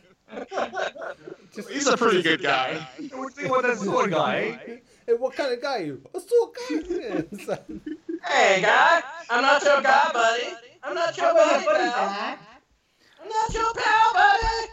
Just, 1.55 1.71
He's 1.71 1.87
a 1.87 1.97
pretty 1.97 2.23
good 2.23 2.43
guy. 2.43 2.87
What 2.99 3.11
do 3.11 3.17
you 3.19 3.29
think 3.31 3.49
about 3.49 3.63
that 3.63 3.79
sword 3.79 4.11
guy? 4.11 4.81
Hey, 5.07 5.13
what 5.15 5.35
kind 5.37 5.53
of 5.53 5.61
guy 5.63 5.79
are 5.79 5.85
you? 5.85 6.03
A 6.15 6.21
sword 6.21 6.51
guy. 6.69 7.59
Hey, 8.27 8.63
guy. 8.63 9.03
I'm 9.29 9.43
not 9.43 9.63
your 9.63 9.83
guy, 9.83 10.11
buddy. 10.13 10.45
I'm 10.83 10.95
not 10.95 11.17
your 11.17 11.27
I'm 11.27 11.35
not 11.37 11.45
buddy, 11.45 11.65
your 11.65 11.73
buddy, 11.73 11.91
pal. 11.91 12.09
guy. 12.09 12.39
I'm 13.23 13.29
not 13.29 13.55
your 13.55 13.75
pal, 13.75 14.13
buddy. 14.15 14.71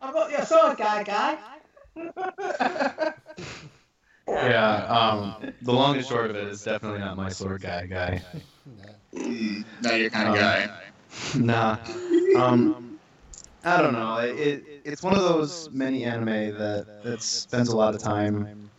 I'm 0.00 0.14
not 0.14 0.30
your 0.30 0.44
sword 0.46 0.76
guy, 0.78 1.02
guy. 1.02 1.38
Yeah, 4.28 4.84
um, 4.86 5.52
the 5.62 5.72
long 5.72 5.96
and 5.96 6.06
short 6.06 6.30
of 6.30 6.36
it 6.36 6.48
is 6.48 6.62
definitely 6.62 7.00
not 7.00 7.16
my 7.16 7.28
sword 7.28 7.60
guy 7.60 7.86
guy. 7.86 8.22
Not 9.12 9.98
your 9.98 10.10
kind 10.10 10.28
of 10.28 10.34
guy. 10.36 10.70
nah. 11.34 11.76
Um, 12.36 12.91
I 13.64 13.80
don't 13.80 13.92
know. 13.92 14.16
It, 14.18 14.38
it 14.38 14.64
it's 14.84 15.02
one 15.02 15.14
of 15.14 15.20
those 15.20 15.70
many 15.70 16.04
anime 16.04 16.26
that 16.58 17.02
that 17.04 17.22
spends 17.22 17.68
a 17.68 17.76
lot 17.76 17.94
of 17.94 18.00
time 18.02 18.70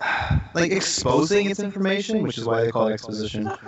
like 0.54 0.72
exposing 0.72 1.50
its 1.50 1.60
information, 1.60 2.22
which 2.22 2.38
is 2.38 2.44
why 2.44 2.64
they 2.64 2.70
call 2.70 2.88
it 2.88 2.92
exposition. 2.92 3.50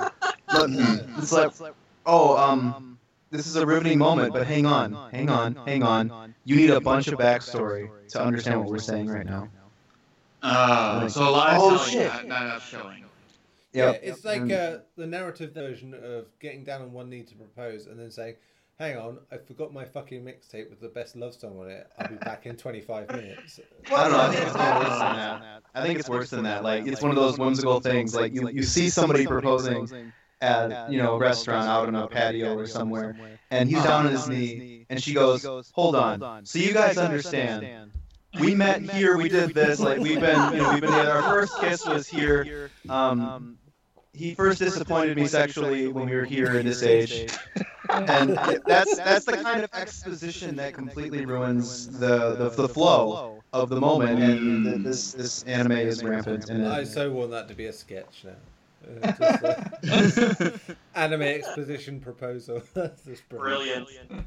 But 0.48 0.68
it's 0.68 1.32
like, 1.32 1.72
oh, 2.04 2.36
um, 2.36 2.98
this 3.30 3.46
is 3.46 3.56
a 3.56 3.64
riveting 3.64 3.98
moment, 3.98 4.34
but 4.34 4.46
hang 4.46 4.66
on, 4.66 4.92
hang 5.10 5.30
on, 5.30 5.54
hang 5.66 5.82
on. 5.82 6.34
You 6.44 6.56
need 6.56 6.70
a 6.70 6.80
bunch 6.80 7.08
of 7.08 7.18
backstory 7.18 7.88
to 8.08 8.22
understand 8.22 8.60
what 8.60 8.68
we're 8.68 8.78
saying 8.78 9.08
right 9.08 9.24
now. 9.26 9.48
Uh, 10.42 11.08
so 11.08 11.28
a 11.28 11.30
lot 11.30 11.54
of 11.54 11.62
Oh, 11.62 11.70
telling, 11.76 11.90
shit. 11.90 12.12
Not, 12.12 12.26
not 12.26 12.42
enough 12.42 12.68
showing. 12.68 13.04
yeah, 13.72 13.92
it's 13.92 14.24
like 14.24 14.50
uh, 14.50 14.78
the 14.96 15.06
narrative 15.06 15.54
version 15.54 15.94
of 15.94 16.26
getting 16.40 16.64
down 16.64 16.82
on 16.82 16.92
one 16.92 17.08
knee 17.08 17.22
to 17.22 17.34
propose 17.36 17.86
and 17.86 17.98
then 17.98 18.10
saying, 18.10 18.34
hang 18.82 18.96
on, 18.96 19.18
I 19.30 19.36
forgot 19.38 19.72
my 19.72 19.84
fucking 19.84 20.24
mixtape 20.24 20.68
with 20.68 20.80
the 20.80 20.88
best 20.88 21.14
love 21.14 21.34
song 21.34 21.58
on 21.60 21.70
it. 21.70 21.86
I'll 21.98 22.08
be 22.08 22.16
back 22.16 22.46
in 22.46 22.56
25 22.56 23.08
minutes. 23.16 23.60
I 23.90 24.08
don't 24.08 24.12
know. 24.12 24.18
I 24.18 24.32
think 24.32 24.40
it's 24.40 24.58
worse 24.58 24.70
than 24.80 25.12
that. 25.14 25.62
I 25.74 25.86
think 25.86 25.98
it's 25.98 26.08
worse 26.08 26.30
than 26.30 26.42
that. 26.44 26.64
Like 26.64 26.86
it's 26.86 27.00
one 27.00 27.10
of 27.10 27.16
those 27.16 27.38
whimsical 27.38 27.80
things. 27.80 28.14
Like 28.14 28.34
you, 28.34 28.48
you 28.48 28.64
see 28.64 28.88
somebody 28.88 29.24
proposing 29.26 30.12
at 30.40 30.90
you 30.90 31.00
know 31.00 31.14
a 31.14 31.18
restaurant 31.18 31.68
out 31.68 31.86
on 31.86 31.94
a 31.94 32.08
patio 32.08 32.56
or 32.58 32.66
somewhere, 32.66 33.16
and 33.50 33.68
he's 33.68 33.82
down 33.84 34.06
on 34.06 34.12
his 34.12 34.28
knee, 34.28 34.86
and 34.90 35.02
she 35.02 35.14
goes, 35.14 35.44
"Hold 35.72 35.94
on. 35.94 36.44
So 36.44 36.58
you 36.58 36.72
guys 36.74 36.98
understand? 36.98 37.92
We 38.40 38.54
met 38.54 38.82
here. 38.82 39.16
We 39.16 39.28
did 39.28 39.54
this. 39.54 39.78
Like 39.78 39.98
we've 40.00 40.18
been, 40.18 40.52
you 40.54 40.58
know, 40.58 40.72
we've 40.72 40.80
been 40.80 40.90
together. 40.90 41.12
Our 41.12 41.22
first 41.22 41.60
kiss 41.60 41.86
was 41.86 42.08
here. 42.08 42.70
Um, 42.88 43.58
he 44.14 44.34
first 44.34 44.58
disappointed 44.58 45.16
me 45.16 45.26
sexually 45.26 45.88
when 45.88 46.06
we 46.06 46.16
were 46.16 46.24
here 46.24 46.58
in 46.58 46.66
this 46.66 46.82
age." 46.82 47.30
and 47.92 48.30
that's 48.66 48.96
that's 48.96 49.24
the 49.24 49.36
kind 49.36 49.62
of 49.62 49.70
exposition 49.74 50.56
that 50.56 50.74
completely 50.74 51.24
ruins 51.24 51.86
the 51.98 52.34
the, 52.34 52.48
the 52.50 52.68
flow 52.68 53.42
of 53.52 53.68
the 53.68 53.80
moment 53.80 54.22
and 54.22 54.84
this 54.84 55.12
this 55.12 55.42
anime 55.44 55.72
is 55.72 56.02
rampant 56.02 56.48
in 56.50 56.64
I 56.66 56.84
so 56.84 57.10
want 57.10 57.30
that 57.30 57.48
to 57.48 57.54
be 57.54 57.66
a 57.66 57.72
sketch 57.72 58.24
now. 58.24 58.32
Uh, 59.02 59.12
just, 59.82 60.18
uh, 60.18 60.50
anime 60.96 61.22
exposition 61.22 62.00
proposal. 62.00 62.62
That's 62.74 63.02
just 63.06 63.28
brilliant. 63.28 63.86
Brilliant. 63.86 64.26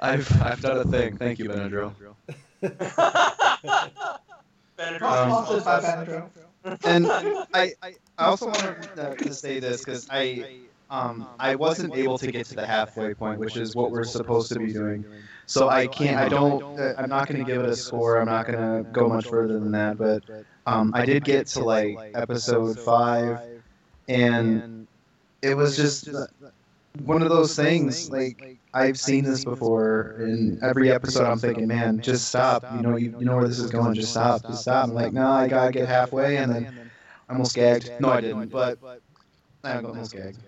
I've 0.00 0.42
I've 0.42 0.60
done 0.62 0.78
a 0.78 0.84
thing. 0.84 1.18
Thank 1.18 1.38
you, 1.38 1.50
Benadryl. 1.50 1.92
Benadryl. 2.62 3.36
Sponsored 4.78 5.64
by 5.64 5.80
Benadryl. 5.80 6.30
And 6.84 7.06
I 7.54 7.74
I 7.82 7.94
also 8.18 8.46
want 8.46 8.58
to, 8.58 9.10
uh, 9.10 9.14
to 9.14 9.34
say 9.34 9.60
this 9.60 9.84
because 9.84 10.08
I 10.10 10.60
um 10.90 11.26
I 11.38 11.54
wasn't 11.56 11.94
able 11.94 12.18
to 12.18 12.30
get 12.30 12.46
to 12.46 12.54
the 12.54 12.66
halfway 12.66 13.14
point, 13.14 13.40
which 13.40 13.56
is 13.56 13.74
what 13.74 13.90
we're 13.90 14.04
supposed 14.04 14.48
to 14.52 14.58
be 14.58 14.72
doing. 14.72 15.04
So 15.46 15.68
I 15.68 15.86
can't. 15.86 16.16
I 16.16 16.28
don't. 16.28 16.64
Uh, 16.78 16.94
I'm 16.98 17.08
not 17.08 17.28
going 17.28 17.38
to 17.38 17.44
give 17.44 17.62
it 17.62 17.68
a 17.68 17.76
score. 17.76 18.18
I'm 18.18 18.26
not 18.26 18.46
going 18.46 18.58
to 18.58 18.88
go 18.90 19.08
much 19.08 19.26
further 19.26 19.58
than 19.58 19.72
that. 19.72 19.96
But 19.98 20.24
um, 20.66 20.92
I 20.94 21.04
did 21.04 21.24
get 21.24 21.46
to 21.48 21.64
like 21.64 22.02
episode 22.14 22.78
five, 22.78 23.40
and 24.08 24.64
it 25.42 25.54
was 25.54 25.76
just 25.76 26.08
uh, 26.08 26.26
one 27.04 27.22
of 27.22 27.28
those 27.28 27.54
things. 27.54 28.10
Like 28.10 28.44
I've 28.74 28.98
seen 28.98 29.24
this 29.24 29.44
before 29.44 30.16
in 30.20 30.58
every 30.62 30.90
episode. 30.90 31.26
I'm 31.26 31.38
thinking, 31.38 31.66
man, 31.68 32.00
just 32.00 32.28
stop. 32.28 32.64
You 32.70 32.82
know, 32.82 32.96
you, 32.96 33.14
you 33.18 33.24
know 33.24 33.36
where 33.36 33.48
this 33.48 33.58
is 33.58 33.70
going. 33.70 33.94
Just 33.94 34.10
stop. 34.10 34.42
Just 34.42 34.62
stop. 34.62 34.88
I'm 34.88 34.94
like, 34.94 35.12
no, 35.12 35.28
I 35.28 35.48
gotta 35.48 35.72
get 35.72 35.88
halfway, 35.88 36.36
and 36.38 36.52
then 36.52 36.90
I 37.28 37.32
almost 37.32 37.54
gagged. 37.54 37.90
No, 38.00 38.08
I 38.10 38.20
didn't. 38.20 38.48
But 38.48 38.78
I 39.64 39.76
almost 39.76 40.12
gagged. 40.12 40.38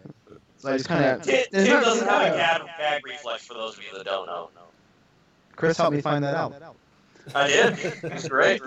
So 0.58 0.70
I 0.72 0.76
just 0.76 0.88
kind 0.88 1.04
of. 1.04 1.22
Tim, 1.22 1.44
Tim 1.52 1.80
doesn't 1.80 2.06
have 2.08 2.32
a 2.32 2.36
gag, 2.36 2.62
gag 2.78 3.06
reflex 3.06 3.46
for 3.46 3.54
those 3.54 3.76
of 3.78 3.82
you 3.84 3.96
that 3.96 4.04
don't 4.04 4.26
know. 4.26 4.50
Chris 5.56 5.76
helped 5.76 5.94
me 5.94 6.00
find 6.00 6.22
that 6.24 6.34
out. 6.34 6.54
I 7.34 7.46
did. 7.48 7.78
It's 8.04 8.28
great. 8.28 8.60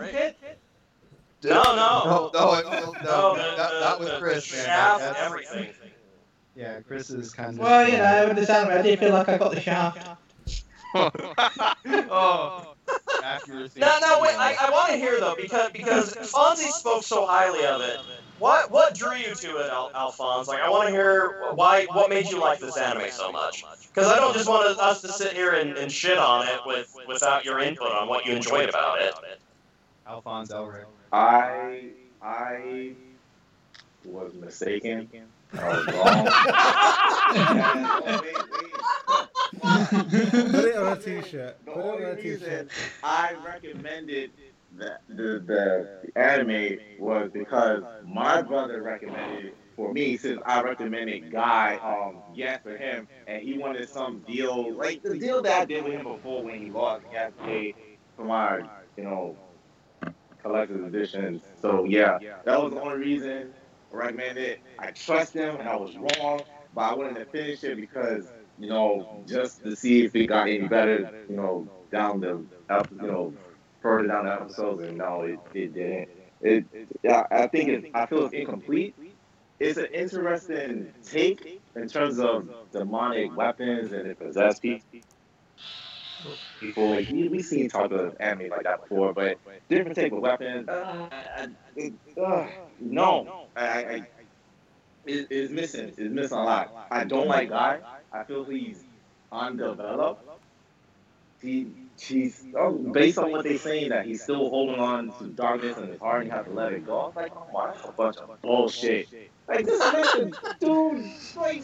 No, 1.44 1.64
no. 1.64 1.72
No, 1.74 2.32
no, 2.34 2.54
it- 2.54 2.66
no, 2.66 2.92
No, 3.04 3.36
that, 3.36 3.58
that 3.58 4.00
was 4.00 4.10
Chris, 4.20 4.52
man. 4.54 4.66
shaft, 4.66 5.00
That's- 5.00 5.26
everything. 5.26 5.74
Yeah, 6.56 6.82
Chris 6.82 7.10
is 7.10 7.32
kind 7.34 7.52
of. 7.54 7.60
Well, 7.60 7.88
you 7.88 7.98
know, 7.98 8.28
with 8.28 8.36
this 8.38 8.50
anime, 8.50 8.78
I 8.78 8.82
did 8.82 9.00
feel 9.00 9.14
like 9.14 9.30
I 9.30 9.38
got 9.38 9.52
the 9.54 9.60
shaft. 9.62 10.06
Oh. 10.96 11.10
oh, 12.12 12.74
accuracy. 13.24 13.80
No, 13.80 13.98
no, 14.02 14.20
wait. 14.22 14.36
I, 14.38 14.56
I 14.60 14.70
want 14.72 14.92
to 14.92 14.98
hear 14.98 15.20
though 15.20 15.36
because 15.36 15.72
because 15.72 16.14
Fonzie 16.16 16.70
spoke 16.72 17.04
so 17.04 17.26
highly 17.26 17.66
of 17.66 17.82
it. 17.82 17.98
What 18.40 18.72
what 18.72 18.96
drew 18.96 19.16
you 19.16 19.34
to 19.34 19.58
it, 19.58 19.70
Al- 19.72 19.92
Alphonse? 19.96 20.48
Like, 20.48 20.60
I 20.62 20.70
want 20.70 20.88
to 20.90 20.92
hear 20.94 21.30
why. 21.54 21.86
What 21.86 22.10
made 22.10 22.30
you 22.30 22.40
like 22.40 22.60
this 22.60 22.78
anime 22.78 23.10
so 23.12 23.32
much? 23.32 23.64
Because 23.94 24.12
I 24.12 24.18
don't 24.18 24.34
just 24.34 24.50
want 24.50 24.78
us 24.80 25.02
to 25.02 25.10
sit 25.10 25.34
here 25.34 25.52
and, 25.52 25.78
and 25.78 25.92
shit 25.92 26.18
on 26.18 26.48
it 26.48 26.60
with 26.66 26.94
without 27.08 27.46
your 27.46 27.60
input 27.60 27.92
on 27.92 28.08
what 28.08 28.26
you 28.26 28.34
enjoyed 28.36 28.70
about 28.70 29.02
it. 29.02 29.14
Alphonse 30.08 30.52
Elric. 30.52 30.86
I 31.14 31.92
I 32.22 32.96
was 34.04 34.34
mistaken. 34.34 35.10
I 35.54 35.68
was 35.68 35.88
wrong. 35.88 36.28
And, 37.34 38.22
wait, 38.22 38.36
wait. 38.52 38.74
Put 39.62 40.66
it 40.66 40.76
on 40.76 40.94
a 40.94 40.96
t-shirt. 41.02 41.58
The 41.66 41.72
Put 41.72 41.80
it 41.80 41.86
on 41.86 41.90
only 41.92 42.04
a 42.04 42.16
t-shirt. 42.16 42.70
I 43.04 43.36
recommended 43.46 44.32
the, 44.78 44.98
the, 45.10 45.44
the 45.46 46.12
anime 46.16 46.80
was 47.00 47.30
because 47.32 47.84
my 48.06 48.42
brother 48.42 48.82
recommended 48.82 49.46
it 49.46 49.58
for 49.76 49.94
me 49.94 50.18
since 50.18 50.42
I 50.46 50.62
recommended 50.62 51.32
Guy 51.32 51.78
um 51.84 52.22
yes 52.34 52.62
for 52.64 52.78
him 52.78 53.08
and 53.28 53.42
he 53.42 53.58
wanted 53.58 53.90
some 53.90 54.20
deal 54.20 54.74
like 54.76 55.02
the 55.04 55.18
deal 55.18 55.42
that 55.42 55.62
I 55.62 55.66
did 55.66 55.84
with 55.84 55.94
him 55.94 56.04
before 56.04 56.44
when 56.44 56.60
he 56.60 56.70
lost 56.70 57.04
to 57.12 57.32
pay 57.44 57.76
for 58.16 58.26
my 58.26 58.62
you 58.98 59.04
know 59.04 59.38
collector's 60.42 60.84
edition. 60.84 61.42
So 61.62 61.86
yeah, 61.86 62.20
that 62.46 62.62
was 62.62 62.74
the 62.74 62.82
only 62.82 62.98
reason 62.98 63.54
I 63.92 63.96
recommended 63.96 64.44
it. 64.44 64.60
I 64.80 64.92
trust 64.92 65.34
him 65.34 65.56
and 65.58 65.68
I 65.68 65.76
was 65.76 65.96
wrong, 65.98 66.42
but 66.74 66.82
I 66.82 66.94
wanted 66.94 67.16
to 67.16 67.26
finish 67.26 67.64
it 67.64 67.78
because 67.78 68.32
you 68.62 68.70
know 68.70 69.26
just 69.28 69.64
to 69.64 69.76
see 69.76 70.06
if 70.06 70.16
it 70.16 70.28
got 70.28 70.48
any 70.48 70.68
better 70.68 71.10
you 71.28 71.36
know 71.36 71.70
down 71.92 72.22
the 72.22 72.46
you 72.92 73.08
know 73.08 73.34
further 73.82 74.08
down 74.08 74.26
the 74.26 74.34
episodes 74.34 74.84
and 74.84 74.98
no 74.98 75.24
it, 75.24 75.42
it 75.54 75.74
didn't. 75.74 76.10
It, 76.42 76.66
yeah, 77.04 77.24
I 77.32 77.48
think 77.48 77.70
it, 77.70 77.86
I 77.94 78.08
feel 78.08 78.26
it's 78.26 78.34
incomplete. 78.34 78.96
It's 79.60 79.78
an 79.78 79.88
interesting 79.94 80.94
take 81.06 81.62
in 81.76 81.88
terms 81.88 82.20
of 82.20 82.50
demonic 82.72 83.36
weapons 83.36 83.92
and 83.92 84.08
it 84.08 84.20
possess 84.20 84.60
people. 84.60 84.84
We, 87.12 87.30
we 87.30 87.42
seen 87.44 87.70
talk 87.70 87.92
of 87.92 88.16
anime 88.20 88.50
like 88.50 88.64
that 88.64 88.82
before, 88.82 89.14
but 89.14 89.38
different 89.70 89.98
type 89.98 90.14
of 90.14 90.20
weapons. 90.22 90.68
Uh, 90.70 91.10
uh, 92.22 92.48
no, 92.80 93.30
I, 93.56 93.68
I, 93.68 93.82
I 93.94 94.08
it, 95.06 95.28
it's 95.32 95.52
missing. 95.52 95.90
It's 95.90 96.00
missing 96.00 96.38
a 96.38 96.44
lot. 96.44 96.88
I 96.92 97.06
don't 97.06 97.28
like 97.28 97.50
Guy. 97.50 97.82
I 98.12 98.24
feel 98.24 98.44
he's 98.44 98.84
undeveloped. 99.32 100.24
He, 101.42 101.68
he's 102.00 102.44
oh, 102.56 102.72
based 102.72 103.18
on 103.18 103.32
what 103.32 103.44
they're 103.44 103.58
saying 103.58 103.90
that 103.90 104.06
he's 104.06 104.22
still 104.22 104.50
holding 104.50 104.80
on 104.80 105.12
to 105.20 105.26
darkness 105.26 105.78
in 105.78 105.88
his 105.88 106.00
heart 106.00 106.22
and 106.22 106.30
you 106.30 106.36
have 106.36 106.46
to 106.46 106.54
let 106.54 106.74
it 106.74 106.86
go. 106.86 107.00
I 107.00 107.06
was 107.08 107.16
like, 107.16 107.32
oh 107.36 107.48
my, 107.54 107.68
that's 107.68 107.86
a 107.88 107.92
bunch 107.92 108.18
of 108.18 108.42
bullshit. 108.42 109.10
Like 109.48 109.66
this 109.66 109.80
man, 109.80 110.32
dude, 110.60 111.04
like, 111.36 111.64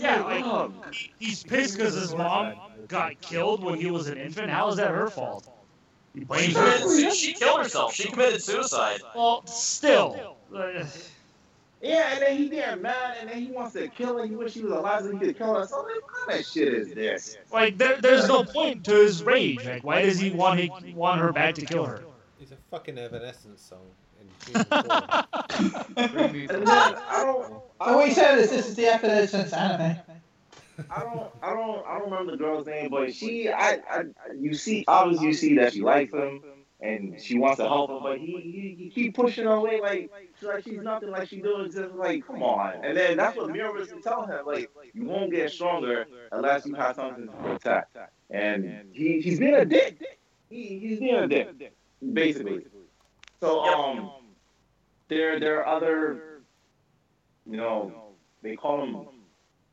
Yeah, 0.00 0.22
like 0.22 0.44
oh, 0.44 0.72
he- 0.90 1.12
he's 1.18 1.42
pissed 1.44 1.76
because 1.76 1.94
his 1.94 2.14
mom 2.14 2.54
got 2.88 3.20
killed 3.20 3.62
when 3.62 3.78
he 3.78 3.90
was 3.90 4.08
an 4.08 4.16
infant. 4.18 4.50
How 4.50 4.68
is 4.68 4.76
that 4.76 4.90
her 4.90 5.10
fault? 5.10 5.46
He 6.14 6.20
She, 6.20 6.24
blames 6.24 6.54
committed, 6.54 6.80
her. 7.04 7.10
she 7.10 7.32
killed 7.34 7.62
herself. 7.62 7.94
She 7.94 8.08
committed 8.08 8.42
suicide. 8.42 9.02
Well, 9.14 9.46
still. 9.46 10.38
Yeah, 11.86 12.12
and 12.14 12.22
then 12.22 12.36
he 12.36 12.48
getting 12.48 12.82
mad, 12.82 13.16
and 13.20 13.30
then 13.30 13.40
he 13.40 13.50
wants 13.50 13.74
to 13.74 13.86
kill 13.88 14.18
her. 14.18 14.26
He 14.26 14.34
wish 14.34 14.54
he 14.54 14.62
was 14.62 14.72
alive 14.72 15.02
so 15.02 15.12
he 15.12 15.18
could 15.18 15.38
kill 15.38 15.54
her. 15.54 15.66
So 15.66 15.76
like, 15.82 15.86
what 16.02 16.26
kind 16.28 16.40
of 16.40 16.46
shit 16.46 16.74
is 16.74 16.92
this? 16.94 17.38
Like 17.52 17.78
there, 17.78 18.00
there's 18.00 18.26
no 18.28 18.44
point 18.44 18.84
to 18.84 18.92
his 18.94 19.22
rage. 19.22 19.64
Like 19.64 19.84
why 19.84 20.02
does 20.02 20.18
he 20.18 20.30
want 20.30 20.58
he, 20.60 20.94
want 20.94 21.20
her 21.20 21.32
back 21.32 21.54
to 21.56 21.66
kill 21.66 21.84
her? 21.84 22.04
It's 22.40 22.52
a 22.52 22.56
fucking 22.70 22.98
Evanescence 22.98 23.62
song 23.62 23.78
in 24.20 24.28
season 24.44 24.64
four. 24.64 24.80
And 25.96 26.48
then 26.48 26.68
I 26.68 27.22
don't. 27.24 27.54
I 27.80 27.86
So 27.92 27.98
we 27.98 28.04
don't- 28.06 28.14
said 28.14 28.36
this, 28.36 28.50
this 28.50 28.68
is 28.68 28.74
the 28.76 28.86
Evanescence 28.86 29.52
anime. 29.52 29.96
I 30.90 31.00
don't, 31.00 31.30
I 31.42 31.50
don't, 31.54 31.86
I 31.86 31.98
don't 31.98 32.10
remember 32.10 32.32
the 32.32 32.36
girl's 32.36 32.66
name, 32.66 32.90
but 32.90 33.14
she, 33.14 33.48
I, 33.48 33.80
I, 33.90 34.02
you 34.38 34.52
see, 34.52 34.84
obviously 34.86 35.26
you 35.28 35.32
see 35.32 35.56
that 35.56 35.72
she 35.72 35.80
likes 35.80 36.12
him 36.12 36.42
and 36.80 37.20
she 37.20 37.38
wants 37.38 37.56
to 37.58 37.66
help 37.66 37.90
him, 37.90 38.02
but 38.02 38.18
he, 38.18 38.32
he, 38.40 38.74
he 38.78 38.90
keep 38.90 39.14
pushing 39.14 39.44
her 39.44 39.52
away 39.54 39.80
like, 39.80 40.10
like 40.42 40.62
she's 40.64 40.80
nothing, 40.80 41.10
like 41.10 41.28
she 41.28 41.40
doing 41.40 41.70
just 41.70 41.94
like, 41.94 42.26
come 42.26 42.42
on. 42.42 42.84
And 42.84 42.96
then 42.96 43.16
that's 43.16 43.36
what 43.36 43.50
Mira 43.50 43.72
was 43.72 43.92
telling 44.02 44.28
him, 44.28 44.44
like, 44.46 44.70
you 44.92 45.04
won't 45.06 45.30
get 45.30 45.50
stronger 45.50 46.06
unless 46.32 46.66
you 46.66 46.74
have 46.74 46.96
something 46.96 47.26
to 47.26 47.32
protect. 47.32 47.96
And 48.30 48.88
he, 48.92 49.20
he's 49.20 49.38
being 49.38 49.54
a 49.54 49.64
dick. 49.64 50.02
He, 50.50 50.78
he's 50.78 50.98
being 51.00 51.14
a 51.16 51.26
dick, 51.26 51.72
basically. 52.12 52.66
So, 53.40 53.60
um, 53.64 54.10
there, 55.08 55.38
there 55.40 55.60
are 55.64 55.66
other, 55.76 56.20
you 57.46 57.56
know, 57.56 57.92
they 58.42 58.56
call 58.56 58.78
them 58.78 59.06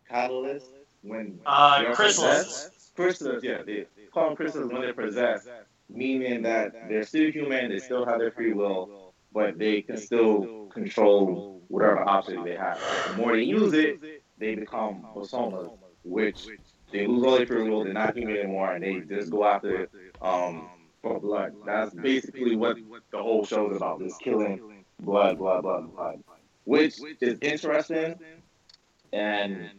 catalysts 0.10 0.70
when 1.01 1.39
Uh, 1.45 1.82
they're 1.82 1.93
chrysalids. 1.93 2.16
possessed. 2.16 2.95
Chrysalids, 2.95 3.43
yeah, 3.43 3.62
they 3.64 3.86
call 4.14 4.28
them 4.30 4.38
chrysalids 4.38 4.72
when 4.72 4.82
they're 4.82 4.93
possessed, 4.93 5.47
meaning 5.94 6.44
that 6.44 6.76
they're 6.84 7.04
still 7.04 7.32
human, 7.32 7.70
they 7.72 7.80
still 7.80 8.06
have 8.06 8.20
their 8.20 8.32
free 8.32 8.54
will, 8.54 8.91
but 9.34 9.60
they 9.60 9.82
can 9.82 9.98
still 9.98 10.52
control 10.72 11.46
whatever 11.68 12.08
object 12.10 12.44
they 12.46 12.56
have. 12.56 12.82
The 13.06 13.14
more 13.14 13.34
they 13.34 13.44
use 13.44 13.74
it, 13.74 14.00
they 14.38 14.56
become 14.56 15.08
personas, 15.16 15.72
which 16.04 16.52
they 16.91 17.08
lose 17.08 17.24
all 17.24 17.38
their 17.38 17.48
free 17.48 17.64
will, 17.64 17.84
they're 17.86 17.94
not 17.94 18.16
human 18.18 18.38
anymore, 18.38 18.74
and 18.74 18.84
they 18.84 19.02
just 19.02 19.32
go 19.32 19.46
after 19.46 19.89
um 20.22 20.72
for 21.02 21.20
blood. 21.20 21.54
That's 21.64 21.94
basically 21.96 22.56
what 22.56 22.78
the 23.12 23.20
whole 23.20 23.46
show 23.46 23.70
is 23.72 23.78
about, 23.78 24.02
just 24.02 24.22
killing 24.22 24.62
blood, 25.00 25.38
blood, 25.38 25.64
blood, 25.64 25.91
blood. 25.91 26.22
Which 26.66 27.04
is 27.22 27.38
interesting 27.41 28.20
and 29.14 29.72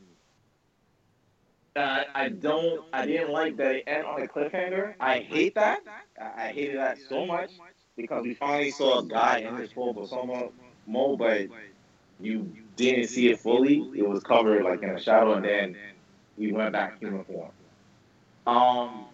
I, 1.77 2.07
I 2.15 2.29
don't 2.29 2.85
I 2.93 3.07
didn't 3.07 3.31
like 3.31 3.57
that 3.57 3.75
it 3.77 3.85
ended 3.87 4.07
on 4.07 4.23
a 4.23 4.29
cliffhanger. 4.29 4.95
I 5.01 5.21
hate 5.21 5.55
that. 5.55 5.81
I, 6.21 6.47
I 6.47 6.53
hated 6.53 6.79
that 6.79 6.99
so 6.99 7.27
much 7.27 7.61
because 7.97 8.25
we 8.25 8.35
finally 8.35 8.71
saw 8.71 9.01
a 9.01 9.05
guy 9.07 9.39
in 9.39 9.57
his 9.57 9.73
full 9.73 9.95
persona 9.95 10.49
mode, 10.87 11.19
but 11.19 11.49
you 12.19 12.53
didn't 12.77 13.09
see 13.09 13.29
it 13.29 13.41
fully. 13.41 13.89
It 13.95 14.07
was 14.07 14.23
covered 14.23 14.65
like 14.65 14.83
in 14.83 14.91
a 14.91 14.99
shadow, 14.99 15.35
and 15.35 15.45
then 15.45 15.77
he 16.37 16.53
went 16.53 16.73
back 16.73 16.99
human 16.99 17.25
form. 17.25 17.51
Um, 18.47 19.11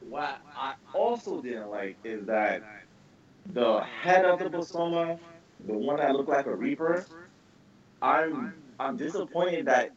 what 0.00 0.40
I 0.54 0.74
also 0.92 1.40
didn't 1.40 1.68
like 1.68 1.98
is 2.04 2.26
that 2.26 2.64
the 3.46 3.80
head 3.80 4.24
of 4.24 4.38
the 4.38 4.50
persona, 4.50 5.18
the 5.60 5.76
one 5.76 5.98
that 5.98 6.14
looked 6.14 6.28
like 6.28 6.46
a 6.46 6.54
reaper, 6.54 7.06
I'm 8.02 8.54
I'm 8.78 8.96
disappointed 8.96 9.66
that 9.66 9.90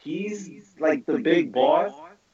he's 0.00 0.50
like 0.78 1.06
the 1.06 1.18
big 1.18 1.52
boss 1.52 1.92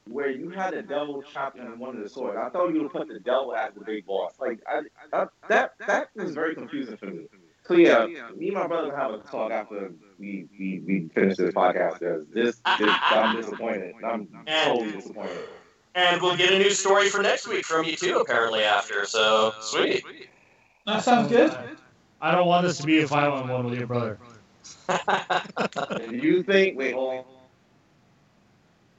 where 0.09 0.29
you 0.29 0.49
had 0.49 0.73
the 0.73 0.81
devil 0.83 1.21
trapped 1.23 1.57
in 1.59 1.77
one 1.79 1.95
of 1.95 2.03
the 2.03 2.09
swords. 2.09 2.37
I 2.41 2.49
thought 2.49 2.69
you 2.73 2.81
would 2.83 2.91
put 2.91 3.07
the 3.07 3.19
devil 3.19 3.55
as 3.55 3.73
the 3.73 3.81
big 3.81 4.05
boss. 4.05 4.33
Like 4.39 4.59
I, 4.67 4.81
I, 5.13 5.25
that 5.49 5.73
that 5.87 6.09
was 6.15 6.33
very 6.33 6.55
confusing 6.55 6.97
for 6.97 7.07
me. 7.07 7.27
So 7.65 7.75
yeah, 7.75 8.07
me 8.35 8.47
and 8.47 8.55
my 8.55 8.67
brother 8.67 8.95
have 8.95 9.11
a 9.13 9.19
talk 9.19 9.51
after 9.51 9.91
we 10.17 10.47
we, 10.57 10.81
we 10.85 11.09
finish 11.13 11.37
this 11.37 11.53
podcast. 11.53 11.99
'cause 11.99 12.25
This, 12.33 12.61
this 12.77 12.97
I'm 13.09 13.35
disappointed. 13.35 13.95
I'm 14.03 14.27
totally 14.63 14.91
disappointed. 14.93 15.47
And 15.95 16.21
we'll 16.21 16.37
get 16.37 16.53
a 16.53 16.59
new 16.59 16.69
story 16.69 17.09
for 17.09 17.21
next 17.21 17.47
week 17.47 17.65
from 17.65 17.85
you 17.85 17.95
too, 17.95 18.19
apparently 18.19 18.63
after. 18.63 19.05
So 19.05 19.53
sweet. 19.59 20.03
That 20.85 21.03
sounds 21.03 21.27
good. 21.29 21.51
I 22.21 22.31
don't 22.31 22.47
want 22.47 22.65
this 22.65 22.77
to 22.77 22.85
be 22.85 23.01
a 23.01 23.07
violent 23.07 23.47
one 23.47 23.65
with 23.65 23.77
your 23.77 23.87
brother. 23.87 24.19
And 25.99 26.21
you 26.23 26.43
think? 26.43 26.77
Wait, 26.77 26.93
hold 26.93 27.09
on. 27.19 27.25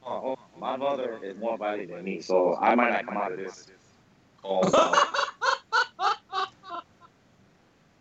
Oh, 0.09 0.35
my 0.57 0.75
mother 0.75 1.19
is 1.23 1.37
more 1.37 1.55
violent 1.57 1.89
than 1.91 2.03
me, 2.03 2.19
so 2.21 2.55
I 2.59 2.73
might 2.75 2.89
not 2.91 3.05
come 3.05 3.17
out 3.17 3.31
of 3.31 3.37
this. 3.37 3.67
call. 4.41 4.61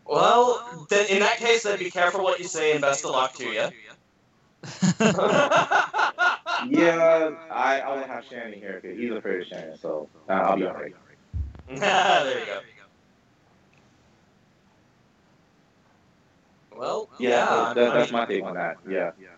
well, 0.06 0.86
then 0.88 1.06
in 1.10 1.20
that 1.20 1.36
case, 1.36 1.64
then 1.64 1.78
be 1.78 1.90
careful 1.90 2.22
what 2.24 2.38
you 2.38 2.46
say, 2.46 2.72
and 2.72 2.80
best 2.80 3.04
of 3.04 3.10
luck 3.10 3.34
to 3.34 3.44
you. 3.44 3.50
yeah, 6.70 7.30
I 7.50 7.80
I 7.84 7.94
won't 7.94 8.06
have 8.08 8.24
Shannon 8.24 8.54
here 8.54 8.80
because 8.82 8.98
he's 8.98 9.12
afraid 9.12 9.42
of 9.42 9.46
Shannon, 9.48 9.78
so 9.78 10.08
uh, 10.28 10.32
I'll 10.32 10.56
be 10.56 10.64
alright. 10.66 10.94
there 11.68 12.40
you 12.40 12.46
go. 12.46 12.60
Well, 16.76 17.08
Yeah, 17.18 17.28
yeah, 17.28 17.74
that, 17.74 17.90
I 17.90 17.94
that's 17.98 18.12
mean- 18.12 18.20
my 18.20 18.26
take 18.26 18.44
on 18.44 18.54
that. 18.54 18.76
Yeah. 18.88 19.12
Yeah. 19.20 19.28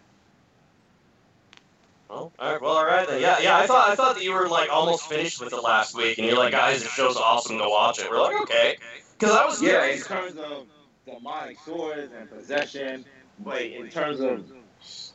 Well, 2.11 2.32
all 2.40 2.52
right, 2.52 2.61
well, 2.61 2.72
all 2.72 2.84
right 2.84 3.06
then. 3.06 3.20
Yeah, 3.20 3.38
yeah. 3.40 3.56
I 3.56 3.68
thought 3.68 3.88
I 3.88 3.94
thought 3.94 4.16
that 4.16 4.24
you 4.24 4.32
were 4.32 4.48
like 4.48 4.68
almost 4.68 5.08
finished 5.08 5.40
with 5.40 5.52
it 5.52 5.62
last 5.62 5.94
week, 5.94 6.18
and 6.18 6.26
you're 6.26 6.36
like, 6.36 6.50
guys, 6.50 6.82
the 6.82 6.88
show's 6.88 7.16
awesome. 7.16 7.58
Go 7.58 7.68
watch 7.68 8.00
it. 8.00 8.11
We're 8.11 8.20
like, 8.20 8.40
okay, 8.42 8.78
because 9.16 9.36
I 9.36 9.46
was 9.46 9.62
Yeah, 9.62 9.84
in 9.84 10.00
terms 10.00 10.36
of 10.36 10.66
demonic 11.06 11.58
swords 11.64 12.11
and 12.18 12.28
possession, 12.28 13.04
but 13.38 13.62
in 13.62 13.88
terms 13.90 14.18
of 14.18 14.44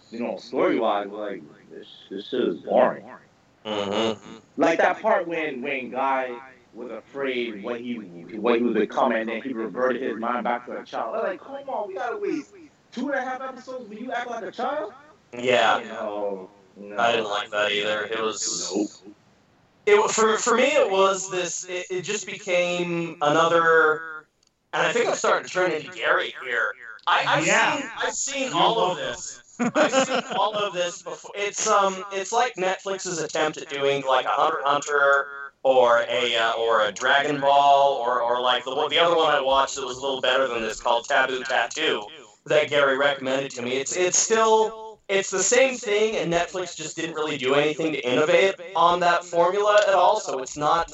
you 0.10 0.20
know 0.20 0.38
story 0.38 0.80
wise, 0.80 1.08
like 1.10 1.44
this 1.70 1.88
this 2.10 2.30
shit 2.30 2.42
is 2.42 2.62
boring. 2.62 3.04
Mm-hmm. 3.66 4.38
Like 4.56 4.78
that 4.78 5.02
part 5.02 5.28
when 5.28 5.62
when 5.62 5.92
guy 5.92 6.32
was 6.74 6.92
afraid 6.92 7.62
what 7.62 7.82
he 7.82 7.96
what 8.38 8.58
he 8.58 8.64
was 8.64 8.74
becoming, 8.76 9.18
and 9.18 9.30
then 9.30 9.42
he 9.42 9.52
reverted 9.52 10.02
his 10.02 10.18
mind 10.18 10.46
back 10.46 10.66
to 10.68 10.80
a 10.80 10.86
child. 10.86 11.18
I'm 11.18 11.24
like, 11.24 11.42
come 11.42 11.56
on, 11.68 11.90
we 11.90 11.96
gotta 11.96 12.18
wait 12.18 12.46
two 12.94 13.10
and 13.10 13.20
a 13.20 13.22
half 13.22 13.42
episodes 13.42 13.86
for 13.90 13.94
you 13.96 14.14
act 14.14 14.30
like 14.30 14.46
a 14.46 14.52
child. 14.52 14.94
Yeah, 15.38 15.82
No, 15.90 16.50
no. 16.78 16.98
I 16.98 17.12
didn't 17.12 17.30
like 17.30 17.50
that 17.52 17.72
either. 17.72 18.04
It 18.06 18.22
was. 18.22 18.72
Nope. 18.74 19.14
It 19.86 20.12
for 20.12 20.38
for 20.38 20.56
me 20.56 20.64
it 20.64 20.90
was 20.90 21.30
this. 21.30 21.66
It, 21.66 21.86
it 21.90 22.02
just 22.02 22.26
became 22.26 23.18
another 23.22 24.16
and 24.76 24.86
I 24.86 24.92
think 24.92 25.08
I'm 25.08 25.16
starting 25.16 25.48
to 25.48 25.54
turn 25.54 25.72
into 25.72 25.90
Gary 25.90 26.34
here. 26.44 26.74
I, 27.08 27.24
I've 27.28 27.48
Yeah. 27.48 27.78
seen 27.78 27.90
I've 28.02 28.14
seen 28.14 28.54
all 28.54 28.80
of 28.80 28.98
this. 28.98 29.42
I've 29.60 30.08
seen 30.08 30.24
all 30.36 30.54
of 30.54 30.74
this 30.74 31.02
before. 31.02 31.32
It's 31.36 31.66
um, 31.68 32.04
it's 32.12 32.34
like 32.34 32.56
Netflix's 32.56 33.22
attempt 33.22 33.58
at 33.58 33.70
doing 33.70 34.04
like 34.06 34.26
a 34.26 34.30
Hunter 34.30 34.62
Hunter 34.66 35.28
or 35.64 36.06
a 36.10 36.36
uh, 36.36 36.54
or 36.54 36.86
a 36.86 36.92
Dragon 36.92 37.40
Ball 37.40 37.94
or 37.94 38.22
or 38.22 38.42
like 38.42 38.66
the 38.66 38.88
the 38.90 39.00
other 39.00 39.16
one 39.16 39.34
I 39.34 39.40
watched 39.40 39.76
that 39.76 39.86
was 39.86 39.98
a 39.98 40.02
little 40.02 40.22
better 40.22 40.48
than 40.48 40.62
this 40.62 40.82
called 40.82 41.08
Taboo 41.08 41.44
Tattoo 41.44 42.04
that 42.46 42.70
Gary 42.70 42.98
recommended 42.98 43.52
to 43.52 43.62
me. 43.62 43.78
It's 43.78 43.96
it's 43.96 44.18
still 44.18 44.85
it's 45.08 45.30
the 45.30 45.44
same 45.44 45.76
thing, 45.76 46.16
and 46.16 46.32
Netflix 46.32 46.76
just 46.76 46.96
didn't 46.96 47.16
really 47.16 47.38
do 47.38 47.54
anything 47.54 47.92
to 47.94 48.00
innovate 48.00 48.56
on 48.76 49.00
that 49.02 49.24
formula 49.24 49.82
at 49.88 49.94
all. 49.94 50.20
So 50.20 50.40
it's 50.40 50.58
not 50.58 50.92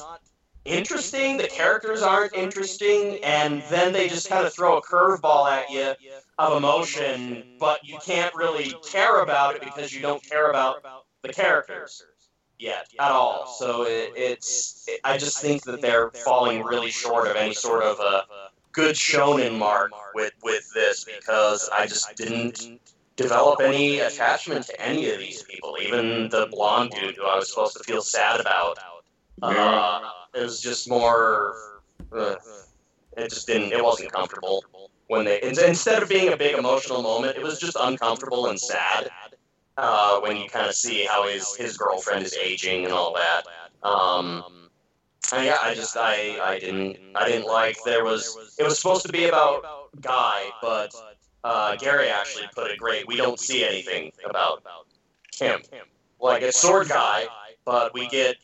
interesting. 0.64 1.36
The 1.36 1.48
characters 1.48 2.02
aren't 2.02 2.34
interesting, 2.34 3.18
and 3.24 3.62
then 3.70 3.92
they 3.92 4.08
just 4.08 4.28
kind 4.28 4.46
of 4.46 4.52
throw 4.52 4.76
a 4.76 4.82
curveball 4.82 5.50
at 5.50 5.70
you 5.70 5.94
of 6.38 6.56
emotion, 6.56 7.56
but 7.58 7.86
you 7.86 7.98
can't 8.04 8.34
really 8.34 8.74
care 8.84 9.22
about 9.22 9.56
it 9.56 9.62
because 9.62 9.94
you 9.94 10.02
don't 10.02 10.22
care 10.22 10.50
about 10.50 10.84
the 11.22 11.32
characters 11.32 12.04
yet 12.58 12.86
at 12.98 13.10
all. 13.10 13.46
So 13.58 13.82
it, 13.82 14.12
it's 14.16 14.88
I 15.04 15.18
just 15.18 15.40
think 15.40 15.64
that 15.64 15.80
they're 15.80 16.10
falling 16.10 16.62
really 16.62 16.90
short 16.90 17.28
of 17.28 17.36
any 17.36 17.54
sort 17.54 17.82
of 17.82 17.98
a 17.98 18.24
good 18.72 18.94
shonen 18.94 19.58
mark 19.58 19.90
with 20.14 20.32
with 20.42 20.70
this 20.72 21.04
because 21.04 21.68
I 21.72 21.86
just 21.86 22.16
didn't 22.16 22.80
develop 23.16 23.60
any 23.60 24.00
attachment 24.00 24.66
to 24.66 24.80
any 24.80 25.10
of 25.10 25.18
these 25.18 25.42
people, 25.42 25.76
even 25.80 26.28
the 26.30 26.48
blonde 26.50 26.90
dude 26.90 27.16
who 27.16 27.24
I 27.24 27.36
was 27.36 27.50
supposed 27.50 27.76
to 27.76 27.84
feel 27.84 28.02
sad 28.02 28.40
about. 28.40 28.78
Uh, 29.42 30.00
it 30.34 30.42
was 30.42 30.60
just 30.60 30.88
more. 30.88 31.82
Uh, 32.12 32.36
it 33.16 33.28
just 33.28 33.46
didn't. 33.46 33.72
It 33.72 33.84
wasn't 33.84 34.12
comfortable 34.12 34.64
when 35.08 35.24
they. 35.24 35.42
Instead 35.42 36.02
of 36.02 36.08
being 36.08 36.32
a 36.32 36.36
big 36.36 36.56
emotional 36.56 37.02
moment, 37.02 37.36
it 37.36 37.42
was 37.42 37.58
just 37.58 37.76
uncomfortable 37.80 38.46
and 38.46 38.58
sad. 38.58 39.10
Uh, 39.78 40.20
when 40.20 40.36
you 40.36 40.48
kind 40.48 40.66
of 40.66 40.74
see 40.74 41.04
how 41.04 41.26
his 41.26 41.56
his 41.56 41.76
girlfriend 41.76 42.24
is 42.24 42.34
aging 42.34 42.84
and 42.84 42.92
all 42.92 43.14
that. 43.14 43.42
Um, 43.82 44.44
and 45.32 45.46
yeah, 45.46 45.56
I 45.62 45.74
just 45.74 45.96
I 45.96 46.38
I 46.42 46.58
didn't 46.58 46.98
I 47.14 47.28
didn't 47.28 47.46
like 47.46 47.78
there 47.84 48.04
was 48.04 48.54
it 48.58 48.64
was 48.64 48.78
supposed 48.78 49.06
to 49.06 49.12
be 49.12 49.26
about 49.26 49.64
Guy, 50.00 50.50
but 50.60 50.94
uh, 51.44 51.76
Gary 51.76 52.08
actually 52.08 52.46
put 52.54 52.70
it 52.70 52.78
great. 52.78 53.06
We 53.06 53.16
don't 53.16 53.38
see 53.38 53.64
anything 53.64 54.12
about 54.28 54.62
him. 55.34 55.60
Like 56.20 56.42
a 56.42 56.52
Sword 56.52 56.88
Gai, 56.88 57.26
but 57.64 57.92
we 57.94 58.08
get 58.08 58.36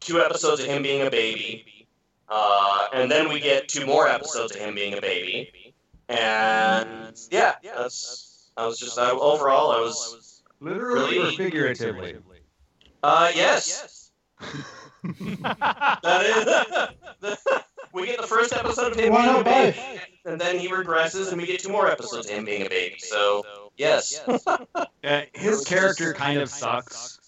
two 0.00 0.20
episodes 0.20 0.60
of 0.60 0.66
him 0.66 0.82
being 0.82 1.06
a 1.06 1.10
baby, 1.10 1.86
uh, 2.28 2.88
and 2.94 3.10
then 3.10 3.28
we 3.28 3.40
get 3.40 3.68
two 3.68 3.84
more 3.86 4.08
episodes 4.08 4.54
of 4.54 4.60
him 4.60 4.74
being 4.74 4.96
a 4.96 5.00
baby, 5.00 5.74
and 6.08 7.18
yeah, 7.30 7.54
that's 7.62 8.50
I 8.56 8.66
was 8.66 8.78
just 8.78 8.98
I, 8.98 9.10
overall 9.10 9.70
I 9.72 9.80
was 9.80 10.42
Literally 10.60 11.18
or 11.18 11.32
figuratively? 11.32 12.16
uh 13.02 13.30
yes. 13.34 14.12
That 16.02 16.88
is. 17.22 17.38
we 17.94 18.06
get 18.06 18.20
the 18.20 18.26
first 18.26 18.52
episode 18.52 18.92
of 18.92 18.98
him 18.98 19.12
Why 19.12 19.22
being 19.22 19.30
a 19.30 19.36
not 19.38 19.44
baby, 19.44 19.76
both? 19.76 20.32
and 20.32 20.40
then 20.40 20.58
he 20.58 20.68
regresses, 20.68 21.30
and 21.30 21.40
we 21.40 21.46
get 21.46 21.60
two 21.60 21.70
more 21.70 21.86
episodes 21.88 22.28
of 22.28 22.36
him 22.36 22.44
being 22.44 22.66
a 22.66 22.68
baby. 22.68 22.96
So 22.98 23.70
yes, 23.76 24.20
Uh, 25.04 25.20
his 25.34 25.64
character 25.64 26.14
kind 26.14 26.38
of 26.40 26.48
sucks. 26.48 27.18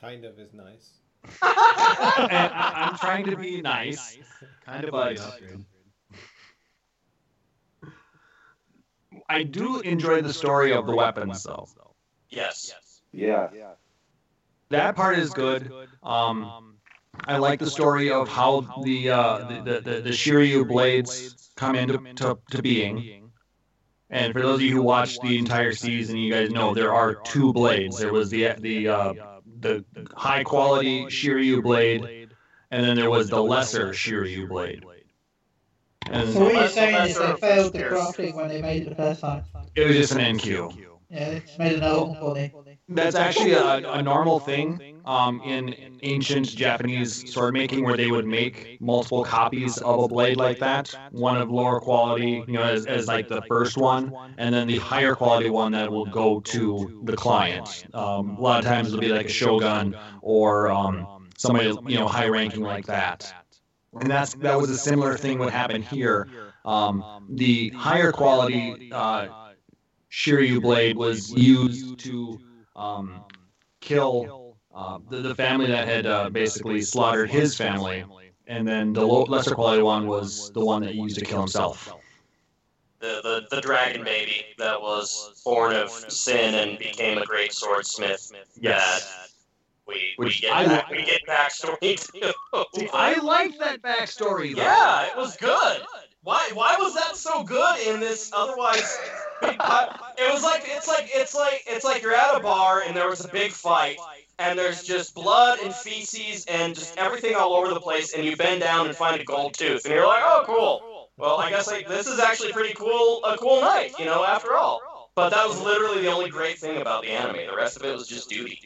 Kind 0.00 0.24
of 0.24 0.38
is 0.38 0.52
nice. 0.52 0.90
and 1.24 1.32
I, 1.42 2.88
I'm 2.90 2.98
trying 2.98 3.24
to 3.26 3.36
be 3.36 3.62
nice. 3.62 4.18
Kind 4.66 4.84
of 4.84 4.90
buddy 4.90 5.18
upgrade. 5.18 5.64
I 9.28 9.42
do 9.42 9.80
enjoy 9.80 10.20
the 10.20 10.32
story 10.32 10.72
of 10.74 10.86
the 10.86 10.94
weapons, 10.94 11.42
though. 11.42 11.66
yes. 12.28 12.72
Yeah. 13.12 13.48
That 14.68 14.96
part 14.96 15.18
is 15.18 15.30
good. 15.30 15.72
Um, 16.02 16.73
I 17.26 17.38
like 17.38 17.60
the 17.60 17.70
story 17.70 18.10
of 18.10 18.28
how 18.28 18.60
the 18.82 19.10
uh, 19.10 19.62
the, 19.64 19.80
the, 19.80 20.00
the 20.00 20.10
Shiryu 20.10 20.66
blades 20.68 21.50
come 21.56 21.76
into 21.76 21.98
to, 22.16 22.38
to 22.50 22.62
being. 22.62 23.30
And 24.10 24.32
for 24.32 24.42
those 24.42 24.56
of 24.56 24.62
you 24.62 24.72
who 24.72 24.82
watched 24.82 25.22
the 25.22 25.38
entire 25.38 25.72
season, 25.72 26.16
you 26.16 26.32
guys 26.32 26.50
know 26.50 26.74
there 26.74 26.94
are 26.94 27.14
two 27.14 27.52
blades. 27.52 27.98
There 27.98 28.12
was 28.12 28.30
the 28.30 28.54
the 28.58 28.88
uh, 28.88 29.14
the 29.60 29.84
high 30.14 30.44
quality 30.44 31.06
Shiryu 31.06 31.62
blade, 31.62 32.28
and 32.70 32.84
then 32.84 32.96
there 32.96 33.10
was 33.10 33.28
the 33.28 33.42
lesser 33.42 33.90
Shiryu 33.90 34.48
blade. 34.48 34.84
And 36.10 36.32
So 36.32 36.40
what 36.44 36.54
you're 36.54 36.68
saying 36.68 37.08
is 37.10 37.18
they 37.18 37.34
failed 37.36 37.72
the 37.72 37.78
crafting 37.78 38.34
when 38.34 38.48
they 38.48 38.60
made 38.60 38.82
it 38.82 38.90
the 38.90 38.94
first 38.94 39.22
time. 39.22 39.44
it 39.74 39.86
was 39.86 39.96
just 39.96 40.12
an 40.12 40.36
NQ. 40.36 40.76
Yeah, 41.08 41.30
they 41.30 41.42
made 41.58 41.76
an 41.76 41.84
old 41.84 42.18
funny. 42.18 42.52
That's 42.88 43.16
actually 43.16 43.52
a, 43.52 43.76
a 43.92 44.02
normal 44.02 44.38
thing 44.40 45.00
um, 45.06 45.40
in 45.42 45.98
ancient 46.02 46.54
Japanese 46.54 47.32
sword 47.32 47.54
making, 47.54 47.82
where 47.84 47.96
they 47.96 48.10
would 48.10 48.26
make 48.26 48.78
multiple 48.80 49.24
copies 49.24 49.78
of 49.78 50.04
a 50.04 50.08
blade 50.08 50.36
like 50.36 50.58
that. 50.58 50.94
One 51.10 51.38
of 51.38 51.50
lower 51.50 51.80
quality, 51.80 52.44
you 52.46 52.52
know, 52.52 52.62
as, 52.62 52.84
as 52.86 53.08
like 53.08 53.28
the 53.28 53.42
first 53.48 53.78
one, 53.78 54.12
and 54.36 54.54
then 54.54 54.66
the 54.66 54.78
higher 54.78 55.14
quality 55.14 55.48
one 55.48 55.72
that 55.72 55.90
will 55.90 56.04
go 56.04 56.40
to 56.40 57.00
the 57.04 57.16
client. 57.16 57.86
Um, 57.94 58.36
a 58.36 58.40
lot 58.40 58.58
of 58.58 58.66
times 58.66 58.88
it'll 58.88 59.00
be 59.00 59.08
like 59.08 59.26
a 59.26 59.32
shogun 59.32 59.96
or 60.20 60.70
um, 60.70 61.28
somebody 61.38 61.74
you 61.86 61.98
know 61.98 62.06
high 62.06 62.28
ranking 62.28 62.62
like 62.62 62.86
that. 62.86 63.32
And 63.98 64.10
that's 64.10 64.34
that 64.34 64.58
was 64.60 64.68
a 64.70 64.78
similar 64.78 65.16
thing 65.16 65.38
what 65.38 65.52
happened 65.52 65.84
here. 65.84 66.28
Um, 66.66 67.26
the 67.30 67.70
higher 67.70 68.12
quality 68.12 68.90
uh, 68.92 69.28
Shiryu 70.10 70.60
blade 70.60 70.96
was 70.96 71.30
used 71.32 71.98
to 72.00 72.38
um, 72.76 73.24
kill 73.80 74.56
uh, 74.74 74.98
the, 75.08 75.18
the 75.18 75.34
family 75.34 75.66
that 75.66 75.86
had 75.86 76.06
uh, 76.06 76.28
basically 76.30 76.80
slaughtered 76.80 77.30
his 77.30 77.56
family, 77.56 78.04
and 78.46 78.66
then 78.66 78.92
the 78.92 79.06
low, 79.06 79.22
lesser 79.22 79.54
quality 79.54 79.82
one 79.82 80.06
was 80.06 80.50
the 80.52 80.64
one 80.64 80.82
that 80.82 80.94
he 80.94 81.00
used 81.00 81.18
to 81.18 81.24
kill 81.24 81.40
himself. 81.40 81.92
The, 83.00 83.20
the 83.50 83.56
the 83.56 83.60
dragon 83.60 84.02
baby 84.02 84.46
that 84.58 84.80
was 84.80 85.42
born 85.44 85.76
of 85.76 85.90
sin 85.90 86.54
and 86.54 86.78
became 86.78 87.18
a 87.18 87.26
great 87.26 87.52
swordsmith. 87.52 88.32
Yes. 88.58 89.30
We 89.86 90.14
we 90.16 90.30
get 90.30 90.52
I 90.52 90.64
back, 90.64 90.90
we 90.90 91.04
get 91.04 91.20
backstory 91.28 92.10
too. 92.12 92.88
I 92.94 93.18
like 93.18 93.58
that 93.58 93.82
backstory. 93.82 94.56
Though. 94.56 94.62
Yeah, 94.62 95.08
it 95.08 95.16
was 95.16 95.36
good. 95.36 95.82
Why 96.24 96.50
why 96.54 96.76
was 96.78 96.94
that 96.94 97.16
so 97.16 97.44
good 97.44 97.78
in 97.86 98.00
this 98.00 98.30
otherwise 98.32 98.98
It 100.16 100.32
was 100.32 100.42
like 100.42 100.64
it's 100.66 100.88
like 100.88 101.10
it's 101.12 101.34
like 101.34 101.62
it's 101.66 101.84
like 101.84 102.02
you're 102.02 102.14
at 102.14 102.34
a 102.36 102.40
bar 102.40 102.82
and 102.86 102.96
there 102.96 103.08
was 103.08 103.20
a 103.20 103.28
big 103.28 103.52
fight 103.52 103.98
and 104.38 104.58
there's 104.58 104.82
just 104.82 105.14
blood 105.14 105.60
and 105.62 105.74
feces 105.74 106.44
and 106.46 106.74
just 106.74 106.96
everything 106.96 107.34
all 107.36 107.54
over 107.54 107.72
the 107.74 107.80
place 107.80 108.14
and 108.14 108.24
you 108.24 108.36
bend 108.36 108.60
down 108.62 108.86
and 108.86 108.96
find 108.96 109.20
a 109.20 109.24
gold 109.24 109.54
tooth 109.54 109.84
and 109.84 109.94
you're 109.94 110.06
like, 110.06 110.22
"Oh, 110.24 110.42
cool." 110.46 110.84
Well, 111.18 111.38
I 111.38 111.50
guess 111.50 111.66
like 111.66 111.86
this 111.86 112.08
is 112.08 112.18
actually 112.18 112.52
pretty 112.52 112.74
cool 112.74 113.20
a 113.24 113.36
cool 113.36 113.60
night, 113.60 113.94
you 113.98 114.04
know, 114.06 114.24
after 114.24 114.54
all. 114.54 114.82
But 115.14 115.30
that 115.30 115.46
was 115.48 115.60
literally 115.60 116.02
the 116.02 116.08
only 116.10 116.30
great 116.30 116.58
thing 116.58 116.80
about 116.80 117.02
the 117.02 117.10
anime. 117.10 117.46
The 117.46 117.54
rest 117.56 117.76
of 117.76 117.84
it 117.84 117.94
was 117.94 118.08
just 118.08 118.28
duty. 118.28 118.60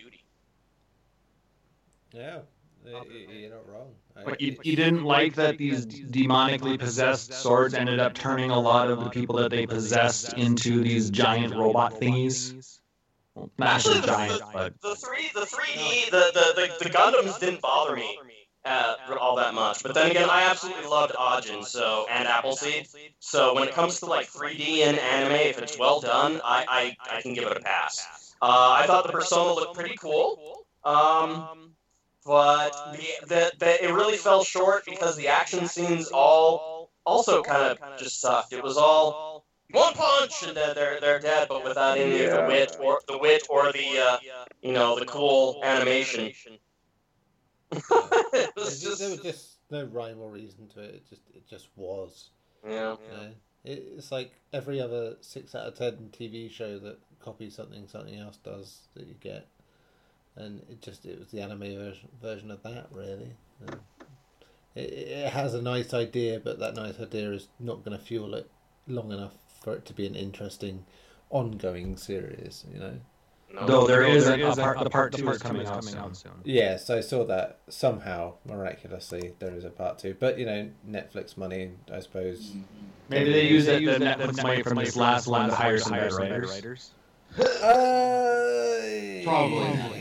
Yeah, 2.83 3.01
you're 3.29 3.51
not 3.51 3.67
wrong. 3.69 3.95
I- 4.19 4.25
But 4.25 4.41
you, 4.41 4.57
you 4.63 4.77
didn't 4.77 5.05
like 5.05 5.35
that 5.37 5.59
these 5.59 5.87
demonically 5.87 6.79
possessed 6.79 7.33
swords 7.33 7.75
ended 7.75 8.01
up 8.01 8.15
turning 8.15 8.51
a 8.51 8.59
lot 8.59 8.91
of 8.91 9.05
the 9.05 9.11
people 9.11 9.37
that 9.37 9.51
they 9.51 9.67
possessed 9.67 10.33
into 10.35 10.83
these 10.83 11.11
giant 11.11 11.55
robot 11.55 11.95
thingies. 11.95 12.81
Well, 13.35 13.51
not 13.59 13.69
Actually, 13.69 13.99
actually 13.99 14.01
the, 14.01 14.07
giant, 14.07 14.39
the, 14.39 14.47
but 14.53 14.81
the 14.83 14.97
three, 14.97 15.31
the 15.35 15.47
3D, 15.47 16.11
the, 16.11 16.31
the, 16.35 16.77
the, 16.79 16.85
the 16.85 16.91
Gundams 16.91 17.39
didn't 17.39 17.61
bother 17.61 17.95
me 17.95 18.19
uh, 18.65 18.97
all 19.21 19.37
that 19.37 19.55
much. 19.55 19.83
But 19.83 19.95
then 19.95 20.11
again, 20.11 20.29
I 20.29 20.43
absolutely 20.43 20.87
loved 20.87 21.15
Ajin 21.15 21.65
so 21.65 22.07
and 22.11 22.27
Appleseed. 22.27 22.89
So 23.21 23.55
when 23.55 23.69
it 23.69 23.75
comes 23.75 24.01
to 24.01 24.07
like 24.07 24.29
3D 24.29 24.81
and 24.81 24.99
anime, 24.99 25.33
if 25.33 25.59
it's 25.59 25.79
well 25.79 26.01
done, 26.01 26.41
I, 26.45 26.97
I, 27.11 27.17
I 27.19 27.23
can 27.23 27.35
give 27.35 27.45
it 27.45 27.57
a 27.57 27.61
pass. 27.61 28.35
Uh, 28.43 28.77
I 28.81 28.87
thought 28.87 29.07
the 29.07 29.13
Persona 29.13 29.53
looked 29.53 29.75
pretty 29.75 29.97
cool. 29.97 30.67
Um, 30.85 31.68
but 32.25 32.71
the, 32.93 33.27
the, 33.27 33.53
the, 33.59 33.85
it 33.85 33.93
really 33.93 34.17
fell 34.17 34.45
short 34.45 34.85
because 34.85 35.17
the 35.17 35.29
action 35.29 35.67
scenes 35.67 36.09
all 36.09 36.91
also 37.05 37.43
kind 37.43 37.79
of 37.79 37.99
just 37.99 38.21
sucked. 38.21 38.53
It 38.53 38.63
was 38.63 38.77
all 38.77 39.47
one 39.71 39.95
punch 39.95 40.43
and 40.47 40.57
then 40.57 40.75
they're 40.75 41.01
they're 41.01 41.19
dead, 41.19 41.49
but 41.49 41.65
without 41.65 41.99
any 41.99 42.25
of 42.25 42.33
the 42.33 42.45
wit 42.47 42.77
or 42.81 43.01
the 43.07 43.19
wit 43.19 43.47
or 43.49 43.73
the 43.73 43.99
uh, 43.99 44.19
you 44.63 44.73
know 44.73 44.99
the 44.99 45.07
cool 45.07 45.61
animation. 45.65 46.33
it 47.73 48.51
was 48.57 48.81
There's 48.81 48.83
just, 48.83 48.99
there 49.01 49.11
was 49.11 49.19
just 49.19 49.23
just 49.23 49.59
no 49.71 49.85
rhyme 49.85 50.21
or 50.21 50.31
reason 50.31 50.69
to 50.69 50.81
it. 50.81 50.95
It 50.95 51.09
just 51.09 51.23
it 51.35 51.47
just 51.49 51.69
was. 51.77 52.31
yeah. 52.67 52.97
You 53.11 53.17
know? 53.17 53.31
it's 53.65 54.11
like 54.11 54.33
every 54.53 54.81
other 54.81 55.17
six 55.21 55.55
out 55.55 55.67
of 55.67 55.75
ten 55.77 56.11
TV 56.13 56.51
show 56.51 56.79
that 56.79 56.99
copies 57.21 57.55
something 57.55 57.87
something 57.89 58.19
else 58.19 58.39
does 58.39 58.81
that 58.95 59.07
you 59.07 59.15
get, 59.21 59.49
and 60.39 60.61
it 60.71 60.81
just 60.83 61.05
it 61.05 61.19
was 61.19 61.29
the 61.29 61.41
anime 61.41 61.61
version 61.61 62.09
version 62.23 62.51
of 62.51 62.63
that 62.63 62.87
really. 62.93 63.33
And 63.67 63.77
it, 64.75 64.81
it 64.93 65.33
has 65.33 65.55
a 65.55 65.63
nice 65.63 65.93
idea, 65.93 66.41
but 66.43 66.59
that 66.61 66.75
nice 66.75 66.99
idea 67.01 67.31
is 67.33 67.49
not 67.59 67.85
going 67.85 67.97
to 67.99 68.03
fuel 68.05 68.35
it 68.35 68.51
long 68.87 69.13
enough 69.13 69.33
for 69.63 69.75
it 69.75 69.85
to 69.87 69.93
be 69.93 70.07
an 70.07 70.15
interesting, 70.15 70.85
ongoing 71.31 71.97
series. 71.97 72.65
You 72.73 72.79
know. 72.81 72.93
No, 73.55 73.67
Though 73.67 73.87
there 73.87 74.03
No, 74.03 74.09
is 74.11 74.27
there 74.27 74.35
a, 74.35 74.51
is 74.51 74.59
a 74.59 74.61
a- 74.61 74.65
part, 74.65 74.81
a 74.81 74.85
the 74.85 74.91
part 74.91 75.11
part 75.11 75.13
two 75.15 75.23
two 75.23 75.31
is 75.31 75.37
is 75.37 75.43
coming 75.43 75.67
out 75.67 75.81
coming 75.81 75.95
soon. 75.95 76.01
out 76.03 76.17
soon. 76.17 76.33
Yes, 76.45 76.91
I 76.91 77.01
saw 77.01 77.25
that 77.25 77.61
somehow 77.71 78.35
miraculously 78.47 79.33
there 79.39 79.55
is 79.57 79.65
a 79.65 79.71
part 79.71 79.99
two, 79.99 80.15
but 80.21 80.39
you 80.39 80.45
know 80.45 80.69
Netflix 80.89 81.35
money, 81.37 81.71
I 81.91 82.01
suppose. 82.01 82.53
Maybe 83.09 83.33
they 83.33 83.49
use 83.49 83.65
that 83.65 83.79
the 83.83 83.93
Netflix 84.05 84.43
money 84.43 84.63
from 84.63 84.77
this 84.77 84.97
last 84.97 85.27
one 85.29 85.49
to 85.49 85.55
hire 85.55 85.79
some 85.79 85.93
better 85.93 86.15
writers. 86.17 86.91
Uh, 87.39 89.23
Probably. 89.25 89.98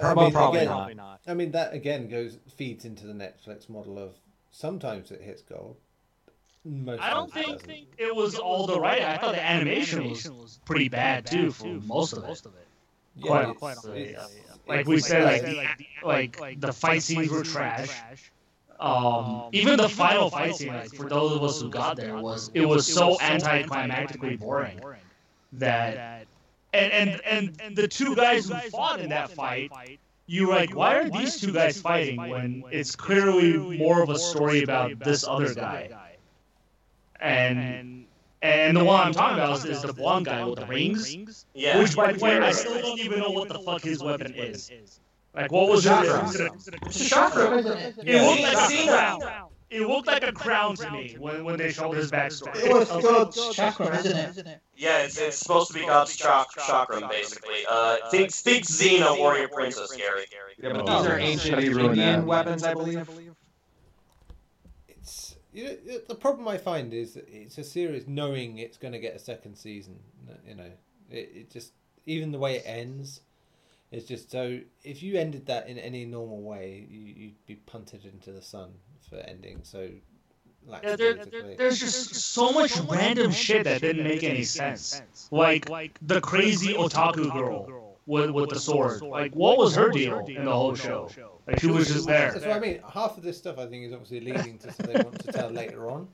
I 0.00 0.02
Probably, 0.02 0.24
mean, 0.24 0.32
probably 0.32 0.60
again, 0.60 0.96
not. 0.96 1.20
I 1.26 1.34
mean 1.34 1.50
that 1.52 1.74
again 1.74 2.08
goes 2.08 2.38
feeds 2.56 2.84
into 2.86 3.06
the 3.06 3.12
Netflix 3.12 3.68
model 3.68 3.98
of 3.98 4.14
sometimes 4.50 5.10
it 5.10 5.20
hits 5.20 5.42
gold. 5.42 5.76
Most 6.64 7.00
I 7.02 7.10
don't 7.10 7.30
times 7.32 7.44
think 7.46 7.60
doesn't. 7.68 7.86
it 7.98 8.14
was 8.14 8.34
all 8.36 8.66
the 8.66 8.80
right. 8.80 9.02
I 9.02 9.16
thought 9.18 9.34
the 9.34 9.42
animation 9.44 10.08
was 10.10 10.58
pretty 10.64 10.88
bad 10.88 11.26
too 11.26 11.50
for 11.52 11.66
most 11.66 12.12
of 12.14 12.24
it. 12.24 12.42
Yeah, 13.16 13.26
quite- 13.26 13.42
it's- 13.42 13.58
quite 13.58 13.70
honestly, 13.72 14.02
it's- 14.10 14.36
Like 14.66 14.80
it's 14.80 14.88
we 14.88 15.00
said, 15.00 15.24
like 15.24 15.42
like- 16.04 16.36
the, 16.36 16.40
like 16.42 16.60
the 16.60 16.72
fight 16.72 17.02
scenes 17.02 17.28
were 17.30 17.42
trash. 17.42 17.90
Um, 18.78 19.48
even 19.52 19.76
the 19.76 19.88
final 19.90 20.30
fight 20.30 20.54
scene, 20.54 20.68
like, 20.68 20.94
for 20.94 21.06
those 21.08 21.32
of 21.32 21.42
us 21.42 21.60
who 21.60 21.68
got 21.70 21.96
there, 21.96 22.16
was 22.16 22.50
it 22.54 22.64
was 22.64 22.86
so 22.86 23.16
anticlimactically 23.18 24.38
boring 24.38 24.80
that 25.52 26.26
and 26.72 26.92
and 26.92 27.20
and, 27.24 27.60
and 27.62 27.76
the 27.76 27.88
two 27.88 28.14
guys 28.14 28.48
who 28.48 28.54
fought 28.70 29.00
in 29.00 29.10
that 29.10 29.30
fight, 29.30 29.72
you 30.26 30.46
were 30.48 30.54
like, 30.54 30.74
why 30.74 30.96
are 30.96 31.08
these 31.10 31.40
two 31.40 31.52
guys 31.52 31.80
fighting 31.80 32.16
when 32.16 32.64
it's 32.70 32.94
clearly 32.96 33.78
more 33.78 34.02
of 34.02 34.10
a 34.10 34.18
story 34.18 34.62
about 34.62 34.98
this 35.00 35.26
other 35.26 35.54
guy? 35.54 35.90
And 37.20 38.06
and 38.42 38.76
the 38.76 38.84
one 38.84 39.00
I'm 39.00 39.12
talking 39.12 39.38
about 39.38 39.58
is, 39.58 39.64
is 39.66 39.82
the 39.82 39.92
blonde 39.92 40.26
guy 40.26 40.44
with 40.44 40.60
the 40.60 40.66
rings. 40.66 41.44
Yeah. 41.54 41.78
Which, 41.78 41.94
by 41.94 42.12
the 42.12 42.24
way, 42.24 42.38
I 42.38 42.52
still 42.52 42.80
don't 42.80 42.98
even 42.98 43.18
know 43.20 43.30
what 43.30 43.48
the 43.48 43.58
fuck 43.58 43.82
his 43.82 44.02
weapon 44.02 44.32
is. 44.34 44.70
Like, 45.34 45.52
what 45.52 45.68
was 45.68 45.84
Chakra. 45.84 46.46
it? 46.46 46.52
It's 46.86 47.00
a 47.00 47.08
chakra. 47.08 47.58
It? 47.58 47.94
It 48.04 48.22
looked 48.22 48.42
like 48.42 48.54
a 48.54 48.72
Xena. 48.72 49.20
crown. 49.20 49.48
It 49.70 49.82
looked 49.86 50.08
like 50.08 50.24
a 50.24 50.32
crown 50.32 50.74
to 50.76 50.90
me 50.90 51.14
when, 51.16 51.44
when 51.44 51.56
they 51.56 51.70
showed 51.70 51.96
his 51.96 52.10
backstory. 52.10 52.56
It 52.56 52.72
was 52.72 52.88
God's 52.88 53.54
chakra, 53.54 53.96
isn't 53.98 54.46
it? 54.48 54.60
Yeah, 54.74 55.02
it's, 55.04 55.16
it's 55.16 55.36
supposed 55.36 55.68
to 55.68 55.74
be 55.74 55.86
God's 55.86 56.16
chak- 56.16 56.48
chakram, 56.58 57.08
basically. 57.08 57.64
Uh, 57.68 57.98
think, 58.10 58.32
think 58.32 58.64
Xena, 58.64 59.16
Warrior 59.16 59.46
Princess, 59.46 59.94
Gary. 59.96 60.24
Yeah, 60.58 60.72
but 60.72 60.88
Oh. 60.88 61.02
these 61.02 61.10
are 61.10 61.18
ancient 61.18 61.62
Indian 61.62 62.26
weapons, 62.26 62.64
I 62.64 62.74
believe. 62.74 63.08
It's 64.88 65.36
you 65.52 65.64
know, 65.64 65.76
the- 65.76 66.04
the 66.08 66.14
problem 66.16 66.48
I 66.48 66.58
find 66.58 66.92
is 66.92 67.14
that 67.14 67.28
it's 67.28 67.58
a 67.58 67.64
series 67.64 68.08
knowing 68.08 68.58
it's 68.58 68.76
going 68.76 68.92
to 68.92 68.98
get 69.00 69.14
a 69.14 69.20
second 69.20 69.56
season. 69.56 70.00
You 70.46 70.56
know, 70.56 70.70
it, 71.10 71.30
it 71.34 71.50
just 71.50 71.72
even 72.06 72.32
the 72.32 72.38
way 72.38 72.56
it 72.56 72.64
ends, 72.66 73.20
it's 73.92 74.06
just 74.06 74.32
so. 74.32 74.60
If 74.82 75.00
you 75.02 75.16
ended 75.16 75.46
that 75.46 75.68
in 75.68 75.78
any 75.78 76.04
normal 76.04 76.42
way, 76.42 76.86
you, 76.90 77.00
you'd 77.00 77.46
be 77.46 77.54
punted 77.56 78.04
into 78.04 78.32
the 78.32 78.42
sun 78.42 78.70
for 79.08 79.16
ending. 79.16 79.60
So, 79.62 79.88
Yeah, 80.66 80.96
there, 80.96 81.14
there, 81.14 81.54
there's 81.56 81.80
just 81.80 82.14
so 82.14 82.52
much 82.52 82.78
random 82.80 83.32
shit 83.32 83.64
that 83.64 83.80
didn't 83.80 84.04
make 84.04 84.22
any 84.22 84.44
sense. 84.44 85.02
Like 85.30 85.68
like 85.68 85.98
the 86.02 86.20
crazy 86.20 86.74
otaku 86.74 87.32
girl 87.32 87.96
with, 88.06 88.30
with 88.30 88.50
the 88.50 88.58
sword. 88.58 89.00
Like, 89.02 89.34
what 89.34 89.56
was 89.58 89.74
her 89.76 89.88
deal 89.90 90.18
in 90.26 90.44
the 90.44 90.52
whole 90.52 90.74
show? 90.74 91.08
Like, 91.46 91.60
she 91.60 91.66
was 91.68 91.88
just 91.88 92.06
That's 92.06 92.40
there. 92.40 92.48
what 92.48 92.56
I 92.56 92.60
mean. 92.60 92.80
Half 92.92 93.16
of 93.16 93.22
this 93.22 93.38
stuff 93.38 93.58
I 93.58 93.66
think 93.66 93.84
is 93.84 93.92
obviously 93.92 94.20
leading 94.20 94.58
to 94.58 94.72
something 94.72 94.94
they 94.94 95.02
want 95.02 95.18
to 95.24 95.32
tell 95.32 95.50
later 95.50 95.90
on, 95.90 96.08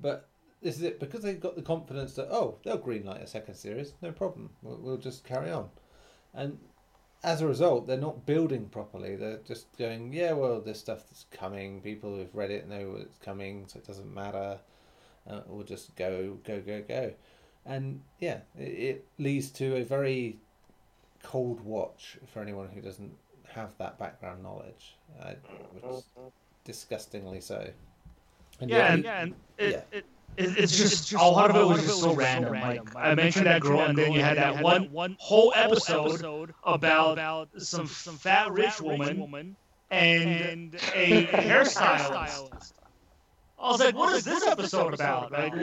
but 0.00 0.28
this 0.62 0.76
is 0.76 0.82
it 0.82 1.00
because 1.00 1.22
they've 1.22 1.40
got 1.40 1.56
the 1.56 1.62
confidence 1.62 2.14
that 2.14 2.28
oh 2.30 2.58
they'll 2.62 2.78
greenlight 2.78 3.22
a 3.22 3.26
second 3.26 3.54
series, 3.54 3.94
no 4.02 4.12
problem. 4.12 4.50
We'll, 4.62 4.78
we'll 4.78 4.96
just 4.96 5.24
carry 5.24 5.50
on, 5.50 5.68
and 6.34 6.58
as 7.22 7.40
a 7.42 7.46
result, 7.46 7.86
they're 7.86 7.96
not 7.98 8.24
building 8.26 8.66
properly. 8.68 9.16
They're 9.16 9.40
just 9.46 9.66
going 9.78 10.12
yeah 10.12 10.32
well 10.32 10.60
this 10.60 10.78
stuff 10.80 11.04
is 11.12 11.26
coming. 11.30 11.80
People 11.80 12.16
who've 12.16 12.34
read 12.34 12.50
it 12.50 12.68
know 12.68 12.96
it's 12.98 13.18
coming, 13.18 13.66
so 13.66 13.78
it 13.78 13.86
doesn't 13.86 14.12
matter. 14.12 14.58
Uh, 15.28 15.40
we'll 15.46 15.64
just 15.66 15.94
go 15.96 16.38
go 16.44 16.60
go 16.60 16.82
go, 16.82 17.12
and 17.66 18.00
yeah, 18.20 18.38
it, 18.58 18.62
it 18.62 19.04
leads 19.18 19.50
to 19.50 19.76
a 19.76 19.84
very 19.84 20.38
cold 21.22 21.60
watch 21.60 22.16
for 22.32 22.40
anyone 22.40 22.68
who 22.68 22.80
doesn't 22.80 23.12
have 23.52 23.70
that 23.78 23.98
background 23.98 24.42
knowledge, 24.42 24.96
uh, 25.22 25.32
which 25.74 25.84
is 25.94 26.04
disgustingly 26.64 27.40
so. 27.40 27.68
And 28.60 28.70
Yeah, 28.70 28.76
yet- 28.78 28.90
and, 28.94 29.06
and 29.06 29.34
it, 29.58 29.70
Yeah. 29.72 29.98
it, 29.98 30.04
it, 30.36 30.56
it's 30.58 30.76
just 30.76 31.12
a 31.12 31.18
lot 31.18 31.50
of 31.50 31.56
it 31.56 31.64
was 31.64 31.82
just 31.82 32.00
so 32.00 32.14
random. 32.14 32.58
Like 32.60 32.82
I 32.96 33.14
mentioned 33.14 33.46
that 33.46 33.60
girl, 33.62 33.80
and 33.80 33.96
then 33.98 34.12
you 34.12 34.20
had 34.20 34.36
that 34.38 34.60
one 34.62 35.16
whole 35.18 35.52
episode 35.56 36.54
about 36.64 37.24
some 37.58 37.86
some 37.86 38.18
fat 38.18 38.50
rich 38.50 38.80
woman 38.80 39.56
and 39.90 40.74
a 40.94 41.26
hairstylist. 41.26 42.72
I 43.58 43.70
was 43.70 43.80
like, 43.80 43.94
what 43.94 44.14
is 44.14 44.24
this 44.24 44.46
episode 44.46 44.94
about? 44.94 45.32
Like, 45.32 45.54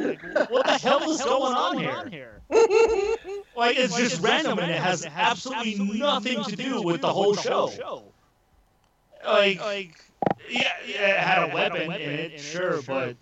what 0.49 0.65
the 0.67 0.77
hell 0.77 1.09
is 1.09 1.21
going 1.21 1.53
on 1.53 1.77
here? 1.77 2.43
Like, 3.55 3.77
it's 3.77 3.95
just 3.95 4.21
random 4.21 4.59
and 4.59 4.71
it 4.71 4.79
has 4.79 5.05
absolutely 5.05 5.75
nothing 5.99 6.43
to 6.43 6.55
do 6.55 6.81
with 6.81 7.01
the 7.01 7.11
whole 7.11 7.35
show. 7.35 8.13
Like, 9.25 9.95
yeah, 10.49 10.73
yeah, 10.85 11.07
it 11.09 11.19
had 11.19 11.49
a 11.49 11.53
weapon 11.53 11.91
in 11.91 12.19
it, 12.19 12.39
sure, 12.39 12.81
but 12.83 13.17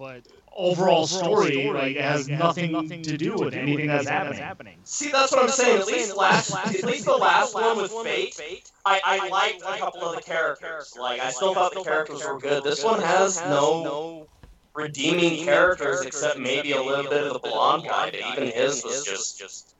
overall 0.55 1.05
story, 1.07 1.69
like, 1.71 1.95
it 1.95 2.01
has 2.01 2.27
nothing 2.27 3.01
to 3.03 3.17
do 3.17 3.35
with 3.35 3.53
anything 3.53 3.87
that's 3.87 4.07
happening. 4.07 4.77
See, 4.83 5.11
that's 5.11 5.31
what 5.31 5.43
I'm 5.43 5.49
saying. 5.49 5.79
At 5.79 5.87
least 5.87 6.15
last, 6.15 6.55
at 6.55 6.83
least 6.83 7.05
the 7.05 7.17
last 7.17 7.53
one 7.53 7.77
with 7.77 7.91
Fate, 7.91 8.71
I, 8.85 9.01
I 9.03 9.29
liked 9.29 9.61
a 9.61 9.77
couple 9.77 10.03
of 10.03 10.15
the 10.15 10.21
characters. 10.21 10.95
Like, 10.99 11.19
I 11.19 11.31
still 11.31 11.53
thought 11.53 11.73
the 11.73 11.83
characters 11.83 12.23
were 12.25 12.39
good. 12.39 12.63
This 12.63 12.83
one 12.83 13.01
has 13.01 13.39
no 13.41 14.27
redeeming 14.73 15.45
characters 15.45 16.01
except 16.01 16.39
maybe 16.39 16.71
a 16.73 16.81
little 16.81 17.09
bit 17.09 17.23
of 17.27 17.33
the 17.33 17.39
blonde 17.39 17.83
guy, 17.87 18.11
but 18.11 18.19
even 18.19 18.47
his 18.53 18.83
was 18.83 19.05
just 19.05 19.39
just. 19.39 19.74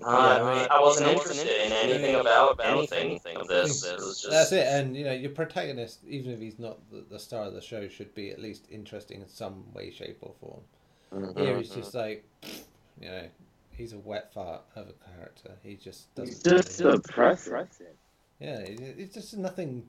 Not, 0.00 0.42
I, 0.42 0.54
mean, 0.58 0.68
I 0.70 0.80
wasn't 0.80 1.10
interested 1.10 1.66
in 1.66 1.72
anything 1.72 2.16
about 2.16 2.60
anything 2.62 3.20
of 3.36 3.48
this. 3.48 3.84
It 3.84 3.96
was 3.96 4.20
just. 4.20 4.30
That's 4.30 4.52
it, 4.52 4.66
and 4.66 4.96
you 4.96 5.04
know 5.04 5.12
your 5.12 5.30
protagonist, 5.30 6.00
even 6.08 6.32
if 6.32 6.40
he's 6.40 6.58
not 6.58 6.78
the, 6.90 7.04
the 7.08 7.18
star 7.18 7.44
of 7.44 7.54
the 7.54 7.60
show, 7.60 7.88
should 7.88 8.14
be 8.14 8.30
at 8.30 8.40
least 8.40 8.66
interesting 8.70 9.20
in 9.20 9.28
some 9.28 9.64
way, 9.72 9.90
shape, 9.90 10.18
or 10.20 10.34
form. 10.40 10.60
Mhm. 11.12 11.38
Here 11.38 11.58
he's 11.58 11.70
just 11.70 11.94
like, 11.94 12.24
you 13.00 13.08
know, 13.08 13.28
he's 13.70 13.92
a 13.92 13.98
wet 13.98 14.32
fart 14.32 14.62
of 14.74 14.88
a 14.88 15.16
character. 15.16 15.52
He 15.62 15.76
just 15.76 16.12
doesn't. 16.14 16.34
He's 16.34 16.42
just 16.42 16.80
really- 16.80 16.98
depressing. 16.98 17.66
Yeah, 18.40 18.58
it's 18.58 19.14
just 19.14 19.36
nothing 19.36 19.84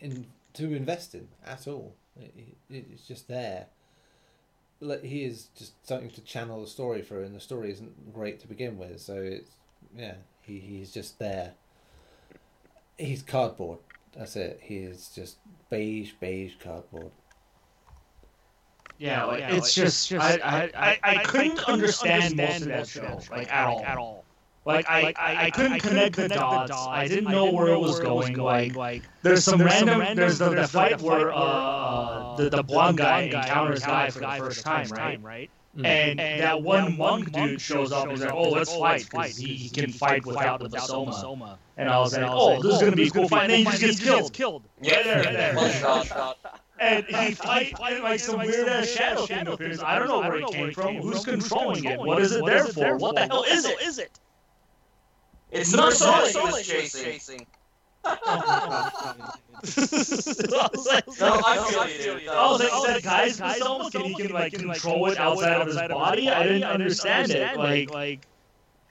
in 0.00 0.26
to 0.54 0.74
invest 0.74 1.14
in 1.14 1.28
at 1.46 1.68
all. 1.68 1.94
It, 2.18 2.34
it, 2.68 2.86
it's 2.92 3.06
just 3.06 3.28
there. 3.28 3.66
Like 4.80 5.02
he 5.02 5.24
is 5.24 5.48
just 5.56 5.86
something 5.86 6.10
to 6.10 6.20
channel 6.22 6.60
the 6.60 6.66
story 6.66 7.02
through, 7.02 7.24
and 7.24 7.34
the 7.34 7.40
story 7.40 7.70
isn't 7.70 8.14
great 8.14 8.40
to 8.40 8.48
begin 8.48 8.78
with. 8.78 9.00
So 9.00 9.14
it's 9.16 9.50
yeah, 9.96 10.14
he, 10.40 10.58
he's 10.58 10.92
just 10.92 11.18
there. 11.18 11.52
He's 12.98 13.22
cardboard. 13.22 13.78
That's 14.16 14.36
it. 14.36 14.60
He 14.62 14.78
is 14.78 15.10
just 15.14 15.38
beige, 15.70 16.12
beige 16.20 16.54
cardboard. 16.62 17.12
Yeah, 18.98 19.24
like, 19.24 19.42
it's 19.44 19.72
just, 19.72 20.12
I, 20.12 20.38
I, 20.44 20.70
I, 20.74 20.98
I 21.02 21.16
couldn't 21.24 21.60
understand 21.60 22.36
most 22.36 22.60
of 22.60 22.68
that 22.68 22.86
show, 22.86 23.20
like, 23.30 23.50
at 23.50 23.96
all. 23.96 24.26
Like, 24.66 24.86
I, 24.90 25.14
I, 25.16 25.46
I 25.46 25.50
couldn't 25.50 25.80
connect 25.80 26.16
the 26.16 26.28
dots. 26.28 26.70
I 26.70 27.08
didn't 27.08 27.30
know 27.30 27.50
where 27.50 27.68
it 27.68 27.78
was 27.78 27.98
going. 27.98 28.34
Like, 28.34 29.04
there's 29.22 29.42
some 29.42 29.62
random, 29.62 30.04
there's 30.14 30.38
the, 30.38 30.50
the 30.50 30.68
fight 30.68 31.00
where 31.00 31.32
uh, 31.32 32.19
the, 32.44 32.50
the 32.50 32.62
blonde 32.62 32.98
guy 32.98 33.22
encounters 33.22 33.84
Guy 33.84 34.10
for 34.10 34.20
the 34.20 34.30
first 34.38 34.64
time, 34.64 34.88
right? 34.90 35.50
Mm. 35.76 35.86
And 35.86 36.18
that 36.18 36.62
one 36.62 36.96
monk 36.96 37.30
dude 37.30 37.60
shows 37.60 37.92
up 37.92 38.04
and 38.04 38.12
he's 38.12 38.22
like, 38.22 38.32
oh, 38.32 38.48
let's 38.48 38.74
fight, 38.74 39.06
because 39.08 39.36
he, 39.36 39.54
he 39.54 39.68
can 39.68 39.92
fight 39.92 40.26
without 40.26 40.60
the 40.60 40.68
Basoma. 40.68 41.58
And 41.76 41.88
I 41.88 41.98
was 42.00 42.16
like, 42.16 42.26
oh, 42.28 42.60
this 42.60 42.74
is 42.74 42.80
going 42.80 42.92
to 42.92 42.96
be 42.96 43.06
a 43.06 43.10
cool 43.10 43.28
fight. 43.28 43.50
And 43.50 43.52
then 43.52 43.72
he 43.72 43.78
just 43.78 44.02
gets 44.02 44.30
killed. 44.30 44.64
Yeah, 44.82 44.96
Right 44.96 45.04
there, 45.04 45.16
right 45.22 45.32
there. 45.32 45.54
One 45.54 45.70
shot, 45.70 46.06
shot. 46.06 46.60
And 46.80 47.04
he 47.04 47.30
fight 47.34 47.74
and 47.78 48.02
like 48.02 48.18
some 48.18 48.38
weird 48.38 48.68
ass 48.68 48.88
shadow 48.88 49.26
thing 49.26 49.46
appears. 49.46 49.80
I 49.80 49.98
don't 49.98 50.08
know 50.08 50.20
where 50.20 50.36
it 50.36 50.46
came 50.50 50.72
from. 50.72 50.96
Who's 50.96 51.24
controlling 51.24 51.84
it? 51.84 52.00
What 52.00 52.20
is 52.20 52.32
it 52.32 52.44
there 52.44 52.64
for? 52.64 52.96
What 52.96 53.14
the 53.14 53.26
hell 53.26 53.44
is 53.44 53.64
it? 53.64 53.80
Is 53.82 53.98
it? 53.98 54.18
It's 55.52 55.70
the 55.70 55.76
Not 55.76 55.90
persona 55.90 56.26
he 56.26 56.32
Sonic. 56.32 56.52
was 56.52 56.66
chasing. 56.66 57.46
I 58.04 58.90
was 60.72 60.86
like, 60.86 61.04
No, 61.20 61.40
I 61.44 61.58
feel 61.58 61.86
you. 61.86 62.30
Oh, 62.30 62.38
I 62.38 62.50
was 62.50 62.60
like, 62.60 62.72
is 62.72 62.82
that 62.82 63.02
guy's 63.02 63.40
persona? 63.40 63.90
Can 63.90 64.04
he 64.04 64.14
can 64.14 64.32
like 64.32 64.54
control 64.54 65.06
it 65.06 65.18
outside 65.18 65.60
of 65.60 65.66
his 65.66 65.82
body? 65.82 66.30
I 66.30 66.42
didn't 66.42 66.64
understand 66.64 67.30
it. 67.30 67.54
Like, 67.54 67.90
like, 67.90 68.28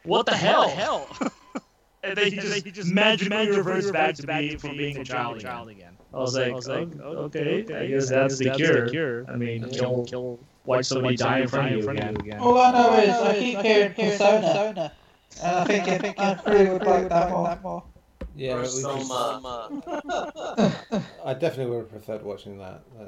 what 0.03 0.25
the 0.25 0.35
hell? 0.35 1.09
and 2.03 2.15
then 2.17 2.31
he 2.31 2.37
just, 2.37 2.63
he 2.65 2.71
just 2.71 2.91
magically 2.91 3.49
reverts 3.49 3.91
back 3.91 4.15
to 4.15 4.23
being 4.23 4.57
from 4.57 4.77
being 4.77 4.97
a 4.97 5.03
child 5.05 5.37
again. 5.37 5.97
I 6.13 6.17
was 6.17 6.35
like, 6.35 6.51
I 6.51 6.55
was 6.55 6.67
like 6.67 6.89
oh, 6.99 7.03
oh, 7.03 7.17
okay, 7.25 7.65
I 7.73 7.87
guess 7.87 8.09
that's 8.09 8.37
the 8.37 8.51
cure. 8.51 8.97
I 9.27 9.35
mean, 9.35 9.69
kill, 9.69 10.03
kill, 10.05 10.39
watch 10.65 10.85
somebody 10.85 11.17
die 11.17 11.39
in 11.39 11.47
front 11.47 11.67
of 11.67 11.73
you 11.73 11.89
again. 11.89 12.17
All 12.39 12.57
I 12.57 12.71
know 12.71 12.93
is 12.97 13.21
I 13.21 13.39
keep 13.39 13.59
hearing 13.59 13.93
Persona, 13.93 14.93
and 15.41 15.55
I 15.57 15.65
think 15.65 15.87
I 15.87 15.97
think 15.97 16.19
I 16.19 16.39
really 16.45 16.69
would 16.69 16.83
like 16.83 17.09
that 17.09 17.29
more. 17.31 17.88
Yeah, 18.35 18.55
Or 18.55 18.61
we 18.61 18.67
some, 18.67 19.11
uh, 19.45 19.69
I 21.25 21.33
definitely 21.33 21.67
would 21.67 21.79
have 21.79 21.89
preferred 21.89 22.23
watching 22.23 22.57
that, 22.59 22.81
uh, 22.99 23.05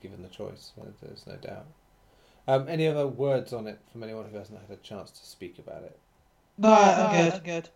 given 0.00 0.22
the 0.22 0.28
choice. 0.28 0.72
uh, 0.80 0.84
There's 1.02 1.26
no 1.26 1.36
doubt. 1.36 1.66
Um, 2.48 2.68
any 2.68 2.86
other 2.86 3.06
words 3.06 3.52
on 3.52 3.66
it 3.66 3.78
from 3.92 4.02
anyone 4.02 4.26
who 4.30 4.38
hasn't 4.38 4.58
had 4.60 4.70
a 4.70 4.80
chance 4.80 5.10
to 5.10 5.26
speak 5.26 5.58
about 5.58 5.82
it? 5.82 5.98
No, 6.58 6.72
I'm 6.72 7.16
good. 7.16 7.32
I'm 7.34 7.40
good. 7.40 7.68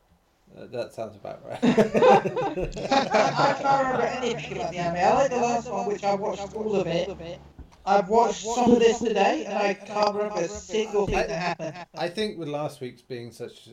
Uh, 0.57 0.67
that 0.67 0.93
sounds 0.95 1.17
about 1.17 1.45
right. 1.47 1.59
I 1.63 3.57
can't 3.61 3.85
remember 3.85 4.07
anything 4.07 4.53
about 4.57 4.71
the 4.71 4.79
anime. 4.79 4.97
I 4.97 5.15
like 5.15 5.31
the 5.31 5.37
last 5.37 5.71
one, 5.71 5.87
which 5.87 6.05
I 6.05 6.15
watched 6.15 6.55
all 6.55 6.77
of 6.77 6.87
it. 6.87 7.39
I've 7.87 8.09
watched 8.09 8.45
some 8.47 8.73
of 8.73 8.79
this 8.79 8.99
today, 8.99 9.45
and 9.47 9.59
I 9.59 9.75
can't 9.75 10.15
remember 10.15 10.41
a 10.41 10.49
single 10.49 11.07
thing 11.07 11.17
that 11.17 11.31
happened. 11.31 11.75
I 11.95 12.09
think 12.09 12.39
with 12.39 12.49
last 12.49 12.81
week's 12.81 13.03
being 13.03 13.31
such 13.33 13.69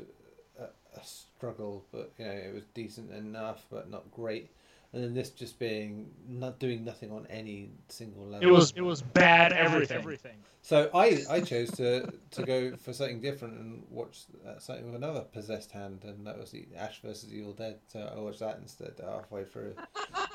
a, 1.44 1.48
a 1.48 1.52
struggle, 1.52 1.86
but 1.92 2.12
you 2.18 2.26
know 2.26 2.32
it 2.32 2.54
was 2.54 2.64
decent 2.74 3.12
enough, 3.12 3.66
but 3.70 3.90
not 3.90 4.12
great, 4.12 4.52
and 4.94 5.04
then 5.04 5.14
this 5.14 5.30
just 5.30 5.60
being 5.60 6.10
not 6.28 6.60
doing 6.60 6.86
nothing 6.86 7.12
on 7.12 7.28
any 7.30 7.70
single 7.90 8.26
level. 8.26 8.48
It 8.48 8.52
was 8.52 8.74
it 8.76 8.82
was 8.82 9.02
bad 9.02 9.54
everything. 9.54 10.38
So 10.64 10.90
I, 10.94 11.18
I 11.30 11.42
chose 11.42 11.72
to, 11.72 12.08
to 12.32 12.44
go 12.44 12.76
for 12.76 12.94
something 12.94 13.20
different 13.20 13.60
and 13.60 13.84
watch 13.90 14.26
uh, 14.48 14.60
something 14.60 14.86
with 14.86 14.96
another 14.96 15.22
possessed 15.22 15.72
hand, 15.72 16.04
and 16.04 16.28
that 16.28 16.38
was 16.38 16.52
the 16.52 16.68
Ash 16.78 17.02
versus 17.02 17.30
the 17.30 17.38
Evil 17.38 17.54
Dead. 17.54 17.80
So 17.88 18.14
I 18.16 18.20
watched 18.20 18.40
that 18.42 18.60
instead 18.62 18.94
halfway 19.04 19.44
through. 19.44 19.74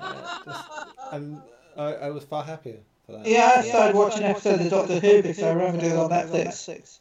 Uh, 0.00 0.38
just, 0.44 0.64
and 1.12 1.40
I, 1.76 1.94
I 1.94 2.10
was 2.10 2.24
far 2.24 2.42
happier 2.42 2.78
for 3.06 3.12
that. 3.12 3.26
Yeah, 3.26 3.52
I 3.56 3.62
started 3.62 3.96
watching 3.96 4.24
episodes 4.24 4.64
of 4.64 4.70
Doctor 4.70 4.98
Who 4.98 5.22
because 5.22 5.42
I 5.42 5.52
remember 5.52 5.84
it 5.84 5.92
on 5.92 6.10
Netflix. 6.10 6.98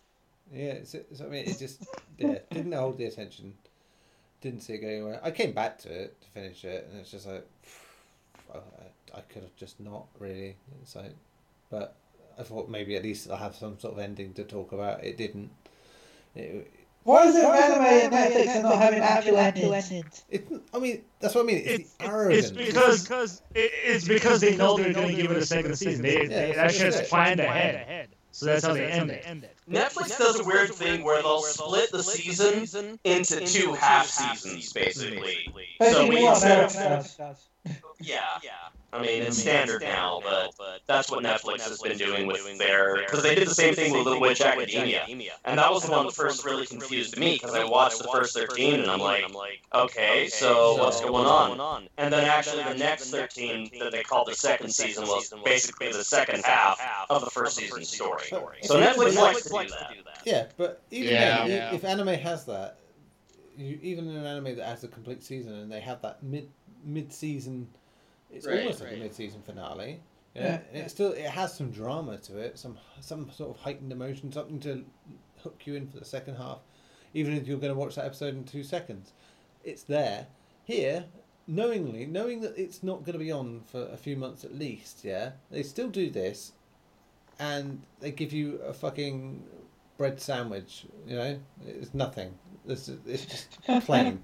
Yeah, 0.53 0.73
it's, 0.73 0.93
it's, 0.93 1.21
I 1.21 1.25
mean, 1.25 1.45
it 1.45 1.57
just 1.57 1.87
yeah 2.19 2.37
didn't 2.51 2.73
hold 2.73 2.97
the 2.97 3.05
attention, 3.05 3.55
didn't 4.45 4.61
see 4.61 4.73
it 4.73 4.77
going 4.79 4.93
anywhere. 4.93 5.19
I 5.23 5.31
came 5.31 5.51
back 5.51 5.79
to 5.79 5.89
it 5.89 6.21
to 6.21 6.27
finish 6.29 6.63
it, 6.63 6.87
and 6.89 7.01
it's 7.01 7.11
just 7.11 7.27
like 7.27 7.45
I, 8.53 8.57
I 9.17 9.21
could 9.21 9.41
have 9.41 9.55
just 9.55 9.79
not 9.79 10.05
really. 10.19 10.55
It's 10.81 10.95
like, 10.95 11.15
but 11.69 11.95
I 12.39 12.43
thought 12.43 12.69
maybe 12.69 12.95
at 12.95 13.03
least 13.03 13.29
I'll 13.29 13.37
have 13.37 13.55
some 13.55 13.79
sort 13.79 13.93
of 13.93 13.99
ending 13.99 14.33
to 14.33 14.43
talk 14.43 14.71
about. 14.71 15.03
It 15.03 15.17
didn't. 15.17 15.49
It, 16.35 16.71
Why 17.03 17.25
is 17.25 17.35
it 17.35 17.43
anime 17.43 17.85
and 17.85 18.13
Netflix 18.13 18.47
and 18.47 18.63
not 18.63 18.77
having 18.77 18.99
actual 18.99 19.37
endings? 19.37 20.23
it, 20.29 20.47
I 20.73 20.79
mean, 20.79 21.03
that's 21.19 21.33
what 21.33 21.41
I 21.41 21.47
mean. 21.47 21.63
It's, 21.65 21.67
It's, 21.67 21.93
the 21.93 22.05
arrogance. 22.05 22.51
it's 22.51 22.73
because 23.07 23.41
it, 23.55 23.71
it's 23.83 24.07
because 24.07 24.41
they 24.41 24.55
know 24.55 24.77
they're 24.77 24.93
going 24.93 25.15
to 25.15 25.21
give 25.21 25.31
it 25.31 25.37
a 25.37 25.45
second 25.45 25.75
season. 25.75 26.03
They, 26.03 26.27
they 26.27 26.53
Yeah, 26.53 26.61
actually 26.61 26.83
that's 26.91 26.99
has 26.99 27.09
planned 27.09 27.39
ahead, 27.39 27.75
so 28.35 28.47
that's 28.47 28.65
how 28.65 28.73
they 28.73 28.85
end 28.85 29.11
it. 29.11 29.25
Netflix 29.69 30.17
does 30.17 30.41
a 30.41 30.43
weird 30.43 30.73
thing 30.73 31.05
where 31.05 31.21
they'll 31.21 31.41
split 31.41 31.89
the 31.93 32.03
season 32.03 32.99
into 33.05 33.39
two 33.45 33.71
half 33.71 34.07
seasons, 34.07 34.73
basically. 34.73 35.37
So 35.81 36.05
we 36.05 36.21
what 36.21 36.33
instead 36.33 36.69
America 36.69 36.97
of 36.97 37.17
does. 37.17 37.47
yeah, 38.01 38.23
I 38.95 39.01
mean 39.01 39.23
it's 39.23 39.37
standard 39.37 39.81
now, 39.81 40.21
but 40.23 40.53
that's 40.87 41.11
what 41.11 41.23
Netflix 41.23 41.61
has 41.61 41.81
been 41.81 41.97
doing 41.97 42.27
with 42.27 42.57
their 42.57 42.97
because 43.01 43.23
they 43.23 43.35
did 43.35 43.47
the 43.47 43.53
same 43.53 43.73
thing 43.73 43.91
with 43.91 44.03
Little 44.03 44.21
Witch 44.21 44.41
Academia, 44.41 45.05
and 45.45 45.59
that 45.59 45.71
was 45.71 45.83
the 45.83 45.91
one 45.91 46.05
that 46.05 46.15
first 46.15 46.45
really 46.45 46.65
confused 46.65 47.17
me 47.17 47.33
because 47.33 47.53
I 47.53 47.65
watched 47.65 47.99
the 47.99 48.07
first 48.07 48.33
thirteen 48.35 48.79
and 48.79 48.89
I'm 48.89 48.99
like, 48.99 49.25
okay, 49.73 50.27
so 50.27 50.75
what's 50.77 51.01
going 51.01 51.25
on? 51.25 51.87
And 51.97 52.13
then 52.13 52.25
actually 52.25 52.63
the 52.63 52.75
next 52.75 53.11
thirteen 53.11 53.69
that 53.79 53.91
they 53.91 54.03
called 54.03 54.27
the 54.27 54.35
second 54.35 54.69
season 54.73 55.05
was 55.05 55.33
basically 55.43 55.91
the 55.91 56.03
second 56.03 56.43
half 56.43 56.79
of 57.09 57.23
the 57.23 57.29
first 57.29 57.57
season's 57.57 57.89
story. 57.89 58.23
So 58.63 58.79
Netflix 58.79 59.15
likes 59.15 59.43
to 59.43 59.49
do 59.49 60.03
that. 60.03 60.25
Yeah, 60.25 60.47
but 60.57 60.81
even 60.89 61.13
Yeah. 61.13 61.47
then, 61.47 61.49
Yeah. 61.49 61.75
if 61.75 61.83
anime 61.83 62.07
has 62.07 62.45
that, 62.45 62.79
you, 63.55 63.79
even 63.81 64.09
in 64.09 64.15
an 64.17 64.25
anime 64.25 64.55
that 64.55 64.65
has 64.65 64.83
a 64.83 64.87
complete 64.87 65.23
season 65.23 65.53
and 65.53 65.71
they 65.71 65.79
have 65.79 66.01
that 66.01 66.23
mid 66.23 66.51
mid 66.83 67.13
season, 67.13 67.67
it's 68.35 68.45
Right, 68.45 68.59
almost 68.59 68.81
like 68.81 68.93
a 68.93 68.97
mid 68.97 69.13
season 69.13 69.41
finale. 69.41 69.99
Yeah. 70.35 70.43
Yeah, 70.43 70.59
and 70.73 70.85
it 70.85 70.91
still 70.91 71.13
it 71.13 71.25
has 71.25 71.55
some 71.55 71.71
drama 71.71 72.17
to 72.17 72.37
it, 72.37 72.59
some 72.59 72.77
some 72.99 73.31
sort 73.31 73.55
of 73.55 73.61
heightened 73.63 73.91
emotion, 73.91 74.31
something 74.31 74.59
to 74.61 74.83
hook 75.41 75.61
you 75.65 75.75
in 75.75 75.87
for 75.87 75.97
the 75.97 76.05
second 76.05 76.35
half, 76.35 76.59
even 77.13 77.33
if 77.33 77.47
you're 77.47 77.57
going 77.59 77.73
to 77.73 77.79
watch 77.79 77.95
that 77.95 78.05
episode 78.05 78.35
in 78.35 78.43
two 78.43 78.63
seconds. 78.63 79.13
It's 79.63 79.83
there. 79.83 80.27
Here, 80.65 81.05
knowingly, 81.47 82.05
knowing 82.05 82.41
that 82.41 82.57
it's 82.57 82.83
not 82.83 83.05
going 83.05 83.13
to 83.13 83.19
be 83.19 83.31
on 83.31 83.61
for 83.71 83.87
a 83.87 83.97
few 83.97 84.17
months 84.17 84.43
at 84.43 84.53
least, 84.53 85.03
yeah, 85.03 85.31
they 85.51 85.63
still 85.63 85.89
do 85.89 86.09
this, 86.09 86.51
and 87.39 87.83
they 87.99 88.11
give 88.11 88.33
you 88.33 88.57
a 88.57 88.73
fucking 88.73 89.43
bread 89.97 90.19
sandwich. 90.19 90.85
You 91.07 91.15
know, 91.15 91.39
it's 91.65 91.93
nothing. 91.93 92.33
It's, 92.67 92.89
it's 93.05 93.25
just 93.25 93.61
plain, 93.85 94.21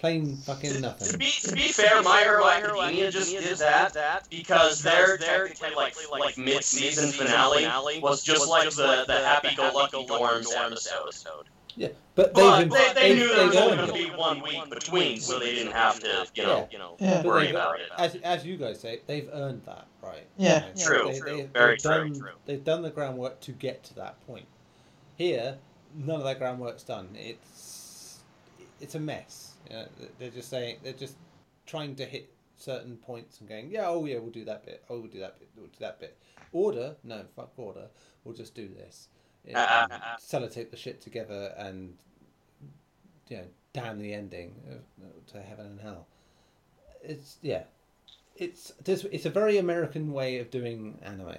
plain 0.00 0.36
fucking 0.46 0.72
To 0.74 0.80
nothing. 0.80 1.18
be, 1.18 1.30
to 1.30 1.52
be 1.52 1.68
fair, 1.68 2.02
My 2.02 2.20
Hero 2.22 2.46
Academia 2.48 3.10
just 3.10 3.30
did 3.30 3.58
that 3.58 4.26
because 4.30 4.82
their 4.82 5.16
technically 5.18 5.70
like 5.76 5.94
like 6.10 6.38
mid 6.38 6.64
season 6.64 7.10
finale 7.12 8.00
was 8.00 8.22
just 8.22 8.48
like 8.48 8.70
the 8.70 9.04
the 9.06 9.18
Happy 9.24 9.54
Go 9.54 9.70
Lucky 9.74 10.04
Dorms 10.06 10.46
episode. 10.56 11.44
Yeah, 11.76 11.88
but 12.16 12.34
But 12.34 12.58
they've, 12.58 12.70
they, 12.70 12.78
they 12.78 12.94
they've- 13.14 13.18
knew 13.18 13.34
there 13.34 13.46
was 13.46 13.56
only 13.56 13.76
going 13.76 13.86
to 13.88 13.94
be 13.94 14.06
one 14.16 14.42
week 14.42 14.68
between, 14.70 15.20
so 15.20 15.38
they 15.38 15.54
didn't 15.54 15.72
have 15.72 16.00
to, 16.00 16.26
you 16.34 16.42
know, 16.42 16.68
you 16.72 16.78
know, 16.78 16.96
Yeah. 16.98 17.22
Worry 17.22 17.50
about 17.50 17.78
it. 17.78 17.86
As, 17.96 18.16
as 18.16 18.44
you 18.44 18.56
guys 18.56 18.80
say, 18.80 19.00
they've 19.06 19.28
earned 19.32 19.62
that, 19.66 19.86
right? 20.02 20.26
Yeah. 20.36 20.64
You 20.74 20.84
know, 20.84 20.84
True, 20.84 21.12
they- 21.12 21.18
true. 21.20 21.36
they- 21.36 21.42
Very 21.44 21.70
they've 21.76 21.82
true, 21.82 21.90
done, 21.92 22.18
true. 22.18 22.30
They've 22.44 22.64
done 22.64 22.82
the 22.82 22.90
groundwork 22.90 23.40
to 23.42 23.52
get 23.52 23.84
to 23.84 23.94
that 23.94 24.16
point. 24.26 24.46
Here, 25.16 25.58
none 25.94 26.16
of 26.16 26.24
that 26.24 26.38
groundwork's 26.40 26.82
done. 26.82 27.08
It's 27.14 28.18
it's 28.80 28.96
a 28.96 29.00
mess. 29.00 29.49
You 29.68 29.76
know, 29.76 29.86
they're 30.18 30.30
just 30.30 30.50
saying 30.50 30.78
they're 30.82 30.92
just 30.92 31.16
trying 31.66 31.94
to 31.96 32.04
hit 32.04 32.32
certain 32.56 32.96
points 32.96 33.40
and 33.40 33.48
going, 33.48 33.70
yeah, 33.70 33.86
oh 33.88 34.04
yeah, 34.04 34.18
we'll 34.18 34.30
do 34.30 34.44
that 34.44 34.64
bit. 34.64 34.84
Oh, 34.90 35.00
we'll 35.00 35.10
do 35.10 35.20
that 35.20 35.38
bit. 35.38 35.48
We'll 35.56 35.66
do 35.66 35.72
that 35.80 35.98
bit. 36.00 36.16
Order? 36.52 36.96
No, 37.04 37.24
fuck 37.36 37.52
order. 37.56 37.86
We'll 38.24 38.34
just 38.34 38.54
do 38.54 38.68
this. 38.68 39.08
Ah, 39.54 39.82
uh, 39.82 39.82
And 39.84 39.92
um, 39.92 40.00
uh, 40.02 40.04
uh. 40.04 40.16
sellotape 40.18 40.70
the 40.70 40.76
shit 40.76 41.00
together 41.00 41.54
and 41.56 41.96
you 43.28 43.38
know, 43.38 43.44
damn 43.72 43.98
the 43.98 44.12
ending 44.12 44.54
to 45.28 45.40
heaven 45.40 45.66
and 45.66 45.80
hell. 45.80 46.06
It's 47.02 47.38
yeah, 47.40 47.62
it's. 48.36 48.72
It's 48.84 49.24
a 49.24 49.30
very 49.30 49.56
American 49.56 50.12
way 50.12 50.38
of 50.38 50.50
doing 50.50 50.98
anime, 51.02 51.36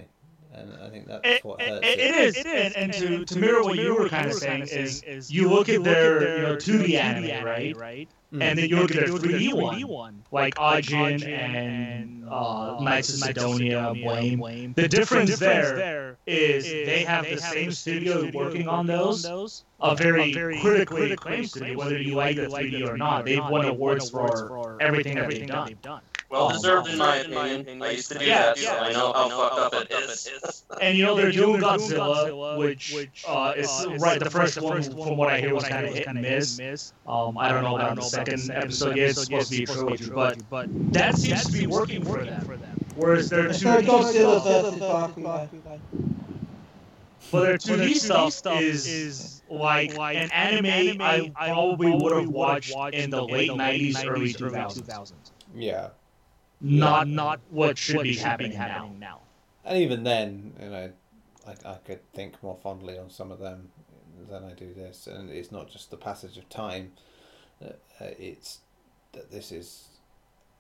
and 0.54 0.74
I 0.82 0.90
think 0.90 1.08
that's 1.08 1.22
It, 1.24 1.46
what 1.46 1.62
it, 1.62 1.70
hurts 1.70 1.88
it 1.88 2.00
it. 2.00 2.16
is, 2.16 2.38
and, 2.46 2.76
and 2.76 2.94
to, 2.94 3.26
to 3.26 3.40
mirror 3.40 3.64
what 3.64 3.78
you 3.78 3.96
were 3.96 4.10
kind 4.10 4.28
of 4.28 4.34
saying 4.34 4.64
is, 4.64 5.02
is 5.04 5.32
you 5.32 5.50
look 5.50 5.70
at 5.70 5.84
their, 5.84 6.38
you 6.38 6.44
know, 6.44 6.56
2D 6.56 6.94
anime, 6.96 7.46
right? 7.46 8.08
Mm. 8.34 8.42
And 8.42 8.60
then 8.60 8.70
you 8.70 8.78
look 8.78 8.92
at 8.92 9.06
their 9.06 9.08
3D 9.08 9.54
one, 9.86 10.24
like 10.32 10.56
Ajin 10.56 11.26
and 11.28 12.26
uh, 12.30 12.80
Knights 12.82 13.10
of 13.10 13.20
Sidonia, 13.20 13.94
Blame. 13.94 14.74
The 14.74 14.88
difference 14.88 15.38
there 15.38 16.18
is 16.26 16.66
they 16.66 17.04
have 17.04 17.26
the 17.26 17.38
same 17.38 17.72
studio 17.72 18.30
working 18.34 18.68
on 18.68 18.86
those, 18.88 19.64
a 19.82 19.96
very 19.96 20.34
critically 20.34 21.12
acclaimed 21.12 21.50
studio, 21.50 21.78
whether 21.78 21.98
you 21.98 22.16
like 22.16 22.38
the 22.38 22.48
3D 22.48 22.88
or 22.88 22.98
not. 22.98 23.26
They've 23.26 23.44
won 23.44 23.66
awards 23.66 24.10
for 24.10 24.78
everything 24.82 25.16
that 25.16 25.30
they've 25.30 25.82
done. 25.82 26.02
Well 26.32 26.50
deserved, 26.50 26.88
in 26.88 26.98
my 26.98 27.18
opinion. 27.18 27.82
I 27.82 27.92
used 27.92 28.10
to 28.12 28.20
do 28.20 28.26
Yeah, 28.26 28.46
that, 28.46 28.58
so 28.58 28.74
yeah. 28.74 28.82
I 28.82 28.92
know 28.94 29.12
how 29.12 29.30
fucked 29.30 29.60
up 29.60 29.74
it 29.74 29.92
is. 29.92 30.64
And 30.80 30.98
you 30.98 31.04
know 31.06 31.16
they're 31.16 31.32
doing 31.32 31.62
Godzilla, 31.62 32.58
which 32.58 32.96
uh, 33.28 33.54
is 33.58 33.86
right. 34.00 34.20
The 34.20 34.30
first 34.30 34.62
one, 34.62 34.82
from 34.82 35.18
what 35.18 35.30
I 35.30 35.40
hear, 35.42 35.54
was 35.54 35.66
kind 35.66 35.86
of 35.86 35.94
hit 35.94 36.08
and 36.08 36.22
miss. 36.22 36.94
Um, 37.06 37.38
I 37.38 37.50
don't 37.50 37.64
know 37.64 37.76
about 37.76 37.98
the 37.98 38.02
second 38.02 38.50
episode 38.52 38.96
yet. 38.96 39.10
It's 39.10 39.24
supposed 39.26 39.52
to 39.52 39.58
be 39.58 39.64
a 39.64 39.68
trilogy, 39.68 40.10
but 40.48 40.70
that 40.94 41.18
seems 41.18 41.44
to 41.46 41.52
be 41.52 41.68
working 41.68 42.04
for 42.06 42.24
them. 42.24 42.48
Whereas 42.96 43.30
their 43.30 43.48
It's 43.48 43.60
two 43.60 43.68
Godzilla 43.68 44.40
stuff, 44.42 45.52
but 47.32 47.42
their 47.42 47.58
two 47.58 47.78
D 47.78 47.94
stuff 47.96 48.46
is 48.48 49.44
like 49.50 49.94
an 49.98 50.32
anime 50.32 51.02
I 51.02 51.32
probably 51.36 51.92
would 51.92 52.14
have 52.16 52.30
watched 52.30 52.74
in 52.94 53.10
the 53.10 53.24
late 53.26 53.52
'90s, 53.52 54.06
early 54.08 54.34
2000s. 54.34 55.32
Yeah, 55.54 55.90
Not 56.62 57.08
not 57.08 57.40
what 57.50 57.78
should 57.78 58.04
be 58.04 58.16
happening 58.16 58.58
now. 58.58 59.22
and 59.66 59.78
even 59.80 60.04
then, 60.04 60.54
you 60.62 60.70
know, 60.70 60.92
I, 61.48 61.70
I 61.70 61.76
could 61.86 62.02
think 62.14 62.42
more 62.44 62.58
fondly 62.62 62.98
on 62.98 63.10
some 63.10 63.32
of 63.32 63.40
them 63.40 63.70
than 64.30 64.44
I 64.44 64.54
do 64.54 64.74
this, 64.74 65.08
and 65.08 65.30
it's 65.30 65.52
not 65.52 65.70
just 65.70 65.90
the 65.90 65.98
passage 65.98 66.38
of 66.38 66.48
time. 66.50 66.94
Uh, 67.64 67.70
uh, 68.00 68.12
it's 68.18 68.60
that 69.14 69.32
this 69.32 69.52
is 69.52 69.88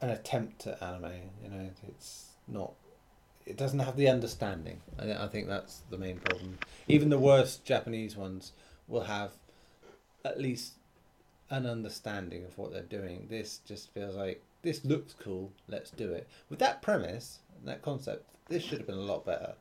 an 0.02 0.10
attempt 0.10 0.66
at 0.68 0.82
anime. 0.82 1.12
You 1.44 1.50
know, 1.50 1.70
it's 1.88 2.32
not. 2.48 2.74
It 3.46 3.58
doesn't 3.58 3.80
have 3.80 3.98
the 3.98 4.08
understanding. 4.08 4.82
I, 5.00 5.14
I 5.14 5.28
think 5.28 5.48
that's 5.48 5.82
the 5.90 5.98
main 5.98 6.18
problem. 6.18 6.58
Even 6.88 7.10
the 7.10 7.20
worst 7.20 7.64
Japanese 7.64 8.16
ones 8.16 8.54
will 8.88 9.04
have 9.04 9.32
at 10.26 10.40
least 10.40 10.74
an 11.50 11.66
understanding 11.66 12.46
of 12.46 12.58
what 12.58 12.72
they're 12.72 12.82
doing. 12.82 13.28
This 13.30 13.60
just 13.66 13.94
feels 13.94 14.16
like 14.16 14.44
this 14.62 14.86
looks 14.86 15.14
cool. 15.14 15.52
Let's 15.68 15.92
do 15.92 16.12
it. 16.14 16.28
With 16.50 16.60
that 16.60 16.82
premise 16.82 17.40
and 17.58 17.68
that 17.68 17.82
concept, 17.82 18.26
this 18.50 18.64
should 18.64 18.80
have 18.80 18.88
been 18.88 18.98
a 18.98 19.02
lot 19.02 19.26
better. 19.26 19.54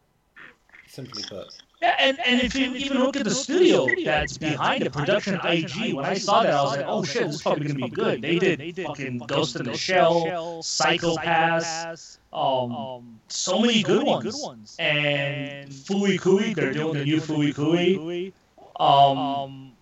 Simply 0.88 1.22
put. 1.28 1.54
Yeah, 1.80 1.94
and, 1.98 2.18
and 2.26 2.42
if 2.42 2.54
you 2.54 2.74
even 2.74 2.98
look 2.98 3.16
at 3.16 3.24
the 3.24 3.30
studio 3.30 3.86
that's 4.04 4.36
behind 4.36 4.82
it, 4.82 4.92
Production 4.92 5.40
IG, 5.44 5.94
when 5.94 6.04
I 6.04 6.14
saw 6.14 6.42
that, 6.42 6.52
I 6.52 6.62
was 6.62 6.76
like, 6.76 6.86
oh 6.86 7.04
shit, 7.04 7.26
this 7.26 7.36
is 7.36 7.42
probably 7.42 7.68
going 7.68 7.78
to 7.78 7.84
be 7.86 7.90
good. 7.90 8.20
They 8.20 8.38
did 8.38 8.76
fucking 8.76 9.18
Ghost 9.18 9.56
in 9.56 9.64
the 9.64 9.76
Shell, 9.76 10.62
Psycho-Pass, 10.62 12.18
um, 12.32 13.20
so 13.28 13.60
many 13.60 13.82
good 13.82 14.04
ones. 14.04 14.76
And 14.78 15.70
Fooly 15.70 16.20
Cooly, 16.20 16.52
they're 16.54 16.72
doing 16.72 16.98
the 16.98 17.04
new 17.04 17.20
Fooly 17.20 17.54
Cooly. 17.54 18.34
Um, 18.78 19.72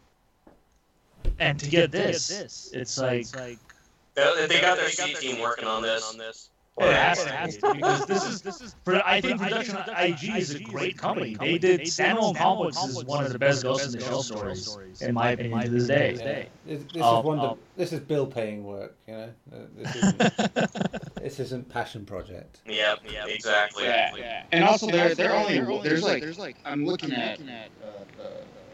and 1.39 1.59
to 1.59 1.69
get 1.69 1.91
this, 1.91 2.71
it's 2.73 2.99
like. 2.99 3.27
They, 4.37 4.47
they 4.47 4.61
got 4.61 4.77
their 4.77 4.91
C 4.91 5.15
team 5.15 5.41
working 5.41 5.67
on 5.67 5.83
this. 5.83 6.51
Or 6.81 6.87
it 6.87 6.95
has 6.95 7.25
to, 7.25 7.31
has 7.31 7.57
to 7.57 7.75
because 7.75 8.07
this 8.07 8.25
is 8.25 8.41
this 8.41 8.61
is. 8.61 8.77
For, 8.85 9.05
I 9.05 9.21
think 9.21 9.41
Production 9.41 9.77
IG 9.99 10.37
is 10.37 10.55
a 10.55 10.61
great 10.61 10.97
company. 10.97 11.35
They 11.35 11.59
did 11.59 11.89
Stand 11.89 12.19
Alone 12.19 12.37
Complex 12.37 12.77
is 12.85 13.05
one 13.05 13.25
of 13.25 13.33
the 13.33 13.39
best 13.39 13.65
Ghost 13.65 13.87
in 13.87 13.93
the 13.93 14.01
Shell 14.01 14.23
stories, 14.23 14.79
in 15.01 15.13
my 15.13 15.31
opinion, 15.31 15.61
to 15.63 15.69
this 15.71 15.89
day. 15.89 16.15
Yeah. 16.67 16.75
This, 16.77 16.85
this 16.93 17.03
Um, 17.03 17.19
is 17.19 17.25
wonder, 17.25 17.47
um, 17.47 17.59
This 17.77 17.93
is 17.93 17.99
bill 18.01 18.29
paying 18.29 18.63
work. 18.63 18.97
You 19.09 19.15
know. 19.15 19.31
Uh, 19.53 19.57
This 19.77 19.97
isn't, 19.97 21.15
this 21.17 21.41
isn't 21.41 21.69
passion 21.69 22.07
project. 22.07 22.61
Yeah, 22.65 22.95
yeah, 23.11 23.27
exactly. 23.27 23.83
Yeah, 23.83 24.15
yeah. 24.17 24.45
And 24.53 24.63
also, 24.63 24.87
there, 24.87 25.17
there 25.17 25.35
only 25.35 25.59
there's 25.83 26.05
like 26.05 26.23
there's 26.23 26.39
like 26.39 26.59
I'm 26.65 26.87
looking 26.87 27.13
at 27.13 27.41
uh, 27.41 28.23
uh, 28.23 28.25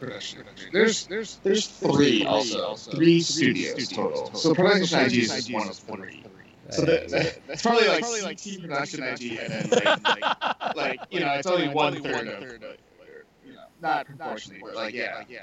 production. 0.07 0.45
There's 0.73 1.07
there's 1.07 1.37
there's 1.39 1.67
three 1.67 2.25
also 2.27 2.75
three 2.75 3.21
studios 3.21 3.89
total. 3.89 4.33
So 4.35 4.55
production 4.55 5.01
IG 5.01 5.13
is 5.15 5.47
just 5.47 5.51
one 5.51 5.69
of 5.69 5.77
three. 5.77 6.25
So 6.71 6.83
that, 6.87 7.09
that, 7.11 7.47
that's 7.47 7.63
probably 7.63 8.23
like 8.23 8.43
CT 8.43 8.63
production 8.63 9.03
IG, 9.03 9.39
and 9.39 9.53
then 9.53 9.69
like, 9.71 10.05
like, 10.05 10.77
like 10.77 11.01
you 11.11 11.21
know 11.21 11.33
it's 11.35 11.47
only 11.47 11.69
one 11.69 12.03
third 12.03 12.29
of, 12.29 12.43
you 12.43 13.53
know, 13.53 13.61
not 13.81 14.07
proportionally, 14.07 14.61
but 14.63 14.75
like 14.75 14.95
yeah, 14.95 15.25
yeah. 15.29 15.41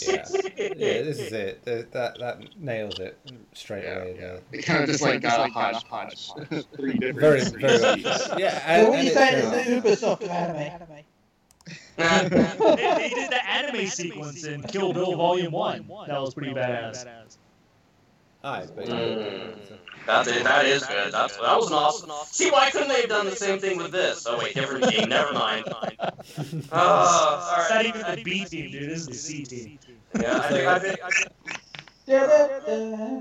Yeah. 0.00 0.26
yeah, 0.56 1.02
this 1.02 1.18
is 1.18 1.32
it. 1.32 1.64
That 1.64 1.92
that, 1.92 2.18
that 2.18 2.56
nails 2.58 2.98
it 3.00 3.18
straight 3.52 3.84
Yeah, 3.84 3.98
away. 3.98 4.16
yeah. 4.18 4.36
It 4.52 4.62
kind 4.64 4.82
of 4.82 4.88
just 4.88 5.02
like 5.02 5.20
got 5.20 5.48
a 5.48 5.52
hodgepodge. 5.52 6.30
Three 6.76 6.94
different. 6.94 7.18
Very, 7.18 7.40
very 7.44 7.98
studios. 7.98 8.28
Yeah, 8.38 8.58
So 8.58 8.64
and, 8.66 8.88
what 8.88 8.94
are 8.94 8.98
and 8.98 9.04
you 9.04 9.10
it's, 9.10 9.14
saying 9.14 9.34
uh, 9.34 9.54
is 9.56 9.82
the 9.82 10.06
Ubisoft 10.06 10.22
of 10.22 10.30
anime? 10.30 11.04
They, 11.96 12.28
they 12.28 13.10
did 13.14 13.30
the 13.30 13.46
anime 13.50 13.86
sequence 13.86 14.44
in 14.44 14.62
Kill 14.62 14.92
Bill 14.92 15.16
Volume 15.16 15.52
One. 15.52 15.86
That 16.06 16.20
was 16.20 16.34
pretty 16.34 16.52
badass. 16.52 17.36
aye, 18.42 18.66
but, 18.74 18.86
Mm. 18.88 19.78
That 20.06 20.26
is, 20.26 20.42
that 20.42 20.66
is 20.66 20.82
good. 20.84 21.12
That's, 21.14 21.36
that 21.38 21.56
was 21.56 21.68
an 21.68 21.72
awesome. 21.74 22.10
See, 22.26 22.50
why 22.50 22.70
couldn't 22.70 22.88
they 22.88 23.00
have 23.00 23.08
done 23.08 23.24
the 23.24 23.36
same 23.36 23.58
thing 23.58 23.78
with 23.78 23.90
this? 23.90 24.26
Oh 24.28 24.38
wait, 24.38 24.54
different 24.54 24.90
game. 24.90 25.08
Never 25.08 25.32
mind. 25.32 25.64
It's 26.28 26.68
Oh, 26.72 27.66
not 27.70 27.86
even 27.86 28.00
the 28.02 28.22
B 28.22 28.44
team, 28.44 28.70
dude. 28.70 28.90
This 28.90 29.00
is 29.00 29.06
the 29.08 29.14
C 29.14 29.44
team. 29.44 29.78
Yeah, 30.20 30.38
I 30.38 30.48
think, 30.48 30.66
I 30.66 30.78
think, 30.78 30.98
I 31.02 31.10
think 31.10 31.30
Da-da-da. 32.06 33.20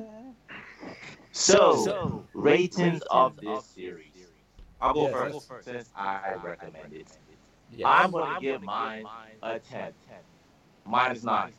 So, 1.31 2.25
ratings 2.33 3.01
of 3.09 3.37
this 3.37 3.65
series. 3.65 4.27
I'll 4.81 4.93
go 4.93 5.05
Yeah, 5.07 5.11
first 5.11 5.51
since 5.61 5.89
I 5.95 6.35
recommend 6.43 6.93
it. 6.93 7.07
Yeah. 7.77 7.87
I'm 7.89 8.11
gonna 8.11 8.39
give 8.39 8.61
mine 8.61 9.05
a 9.41 9.59
10. 9.59 9.93
Mine 10.85 11.11
is 11.15 11.23
9. 11.23 11.53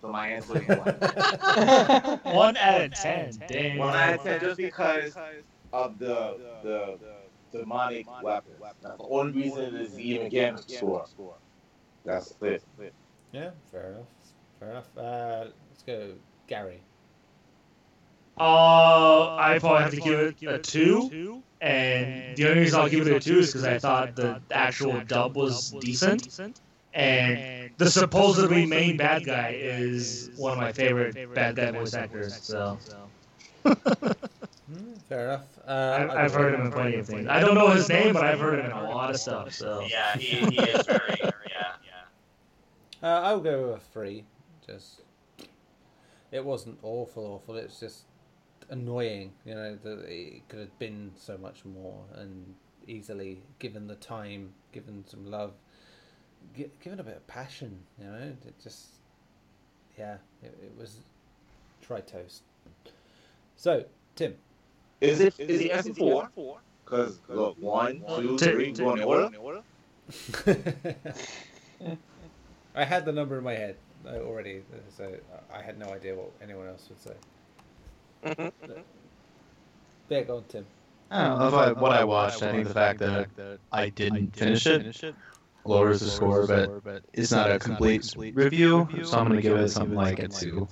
So 0.00 0.08
my 0.08 0.28
answer 0.28 0.60
is 0.60 0.68
1. 0.68 0.76
One 2.34 2.56
out 2.56 2.80
of 2.82 2.94
ten. 2.94 3.32
Damn. 3.48 3.78
1 3.78 3.94
out 3.96 4.14
of 4.14 4.22
10 4.22 4.40
just 4.40 4.56
because 4.56 5.16
of 5.72 5.98
the 5.98 6.38
the 6.62 6.98
demonic 7.52 8.06
weapons. 8.22 8.56
That's 8.82 8.96
the 8.98 9.04
only 9.08 9.32
reason 9.42 9.64
it 9.64 9.74
is 9.74 9.98
even 9.98 10.28
getting 10.28 10.56
a 10.56 10.62
score. 10.62 11.06
That's 12.04 12.34
it. 12.42 12.62
yeah, 13.32 13.50
fair 13.70 13.92
enough. 13.92 14.06
Fair 14.60 14.70
enough. 14.70 14.96
Uh, 14.96 15.46
let's 15.70 15.82
go, 15.82 16.14
Gary. 16.46 16.80
Uh, 18.38 19.34
I 19.36 19.58
probably 19.60 19.82
have 19.82 19.90
to 19.92 20.00
give 20.00 20.50
it 20.50 20.54
a 20.54 20.58
two. 20.58 21.42
And 21.60 22.36
the 22.36 22.48
only 22.48 22.60
reason 22.60 22.80
I'll 22.80 22.88
give 22.88 23.06
it 23.06 23.12
a 23.14 23.20
two 23.20 23.38
is 23.38 23.48
because 23.48 23.64
I 23.64 23.78
thought 23.78 24.14
the 24.16 24.40
actual 24.50 25.00
dub 25.02 25.36
was 25.36 25.70
decent. 25.80 26.38
And 26.92 27.70
the 27.76 27.90
supposedly 27.90 28.66
main 28.66 28.96
bad 28.96 29.24
guy 29.24 29.56
is 29.60 30.30
one 30.36 30.52
of 30.52 30.58
my 30.58 30.72
favorite 30.72 31.34
bad 31.34 31.56
guy 31.56 31.70
voice 31.70 31.94
actors. 31.94 32.38
So 32.42 32.78
Hmm, 34.68 34.94
fair 35.08 35.26
enough. 35.26 35.44
Uh, 35.64 35.98
I've, 36.00 36.10
I've 36.10 36.34
heard 36.34 36.54
him 36.54 36.62
in 36.66 36.72
plenty 36.72 36.96
of 36.96 37.06
things. 37.06 37.28
I 37.28 37.38
don't 37.38 37.54
know 37.54 37.70
his 37.70 37.88
name, 37.88 38.14
but 38.14 38.24
I've 38.24 38.40
heard 38.40 38.58
him 38.58 38.66
in 38.66 38.72
a 38.72 38.90
lot 38.90 39.10
of 39.10 39.20
stuff. 39.20 39.52
So 39.52 39.86
yeah, 39.88 40.16
he, 40.16 40.38
he 40.38 40.58
is 40.60 40.86
very, 40.86 41.18
yeah, 41.20 41.30
yeah. 41.84 43.08
Uh, 43.08 43.20
I'll 43.22 43.40
go 43.40 43.68
with 43.68 43.76
a 43.76 43.80
three. 43.80 44.24
Just, 44.66 45.02
it 46.32 46.44
wasn't 46.44 46.78
awful, 46.82 47.24
awful. 47.24 47.54
It's 47.56 47.78
just 47.78 48.02
annoying. 48.70 49.32
You 49.44 49.54
know, 49.54 49.78
that 49.82 50.04
it 50.08 50.48
could 50.48 50.60
have 50.60 50.78
been 50.78 51.12
so 51.16 51.36
much 51.38 51.64
more 51.64 52.02
and 52.14 52.54
easily 52.86 53.42
given 53.58 53.86
the 53.86 53.96
time, 53.96 54.52
given 54.72 55.04
some 55.08 55.30
love, 55.30 55.52
gi- 56.56 56.70
given 56.82 57.00
a 57.00 57.04
bit 57.04 57.16
of 57.16 57.26
passion. 57.26 57.78
You 58.00 58.06
know, 58.06 58.32
it 58.46 58.54
just, 58.62 58.86
yeah, 59.98 60.16
it, 60.42 60.56
it 60.62 60.72
was 60.78 60.98
dry 61.80 62.00
toast. 62.00 62.42
So, 63.56 63.84
Tim. 64.14 64.34
Is 65.00 65.20
it 65.20 65.38
is 65.38 65.60
it 65.60 65.70
S4? 65.72 66.28
Because 66.84 67.20
look, 67.28 67.56
one, 67.60 68.02
two, 68.16 68.38
Two- 68.38 68.38
three, 68.38 68.72
two- 68.72 68.84
go 68.84 68.94
in 68.94 69.02
order. 69.02 69.62
I 72.74 72.84
had 72.84 73.04
the 73.04 73.12
number 73.12 73.38
in 73.38 73.44
my 73.44 73.54
head 73.54 73.76
uh, 74.06 74.18
already, 74.20 74.62
so 74.96 75.12
I 75.52 75.62
had 75.62 75.78
no 75.78 75.86
idea 75.86 76.14
what 76.14 76.30
anyone 76.42 76.68
else 76.68 76.86
would 76.88 77.00
say. 77.00 77.14
Yeah, 80.08 80.22
go 80.22 80.36
on, 80.36 80.44
Tim. 80.48 80.66
I 81.10 81.28
don't 81.28 81.38
know 81.38 81.48
if 81.48 81.54
I, 81.54 81.72
what 81.72 81.92
I 81.92 82.04
watched. 82.04 82.42
I 82.42 82.52
think 82.52 82.68
the 82.68 82.74
fact 82.74 83.00
that 83.00 83.58
I 83.72 83.88
didn't 83.90 84.34
finish 84.36 84.66
it 84.66 85.14
lowers 85.64 86.00
the 86.00 86.10
score, 86.10 86.46
but 86.46 87.02
it's 87.12 87.30
not 87.32 87.50
a 87.50 87.58
complete 87.58 88.12
review. 88.34 88.88
So 89.04 89.18
I'm 89.18 89.28
gonna 89.28 89.40
give 89.42 89.56
it 89.56 89.68
something 89.70 89.94
like 89.96 90.18
a 90.18 90.28
two, 90.28 90.68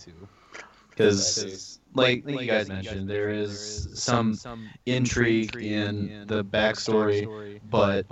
because 0.91 1.81
like, 1.95 2.25
like 2.25 2.41
you 2.41 2.47
guys 2.47 2.69
mentioned, 2.69 3.09
there 3.09 3.31
is 3.31 3.89
some 3.95 4.39
intrigue 4.87 5.55
in 5.57 6.27
the 6.27 6.45
backstory, 6.45 7.61
but 7.71 8.07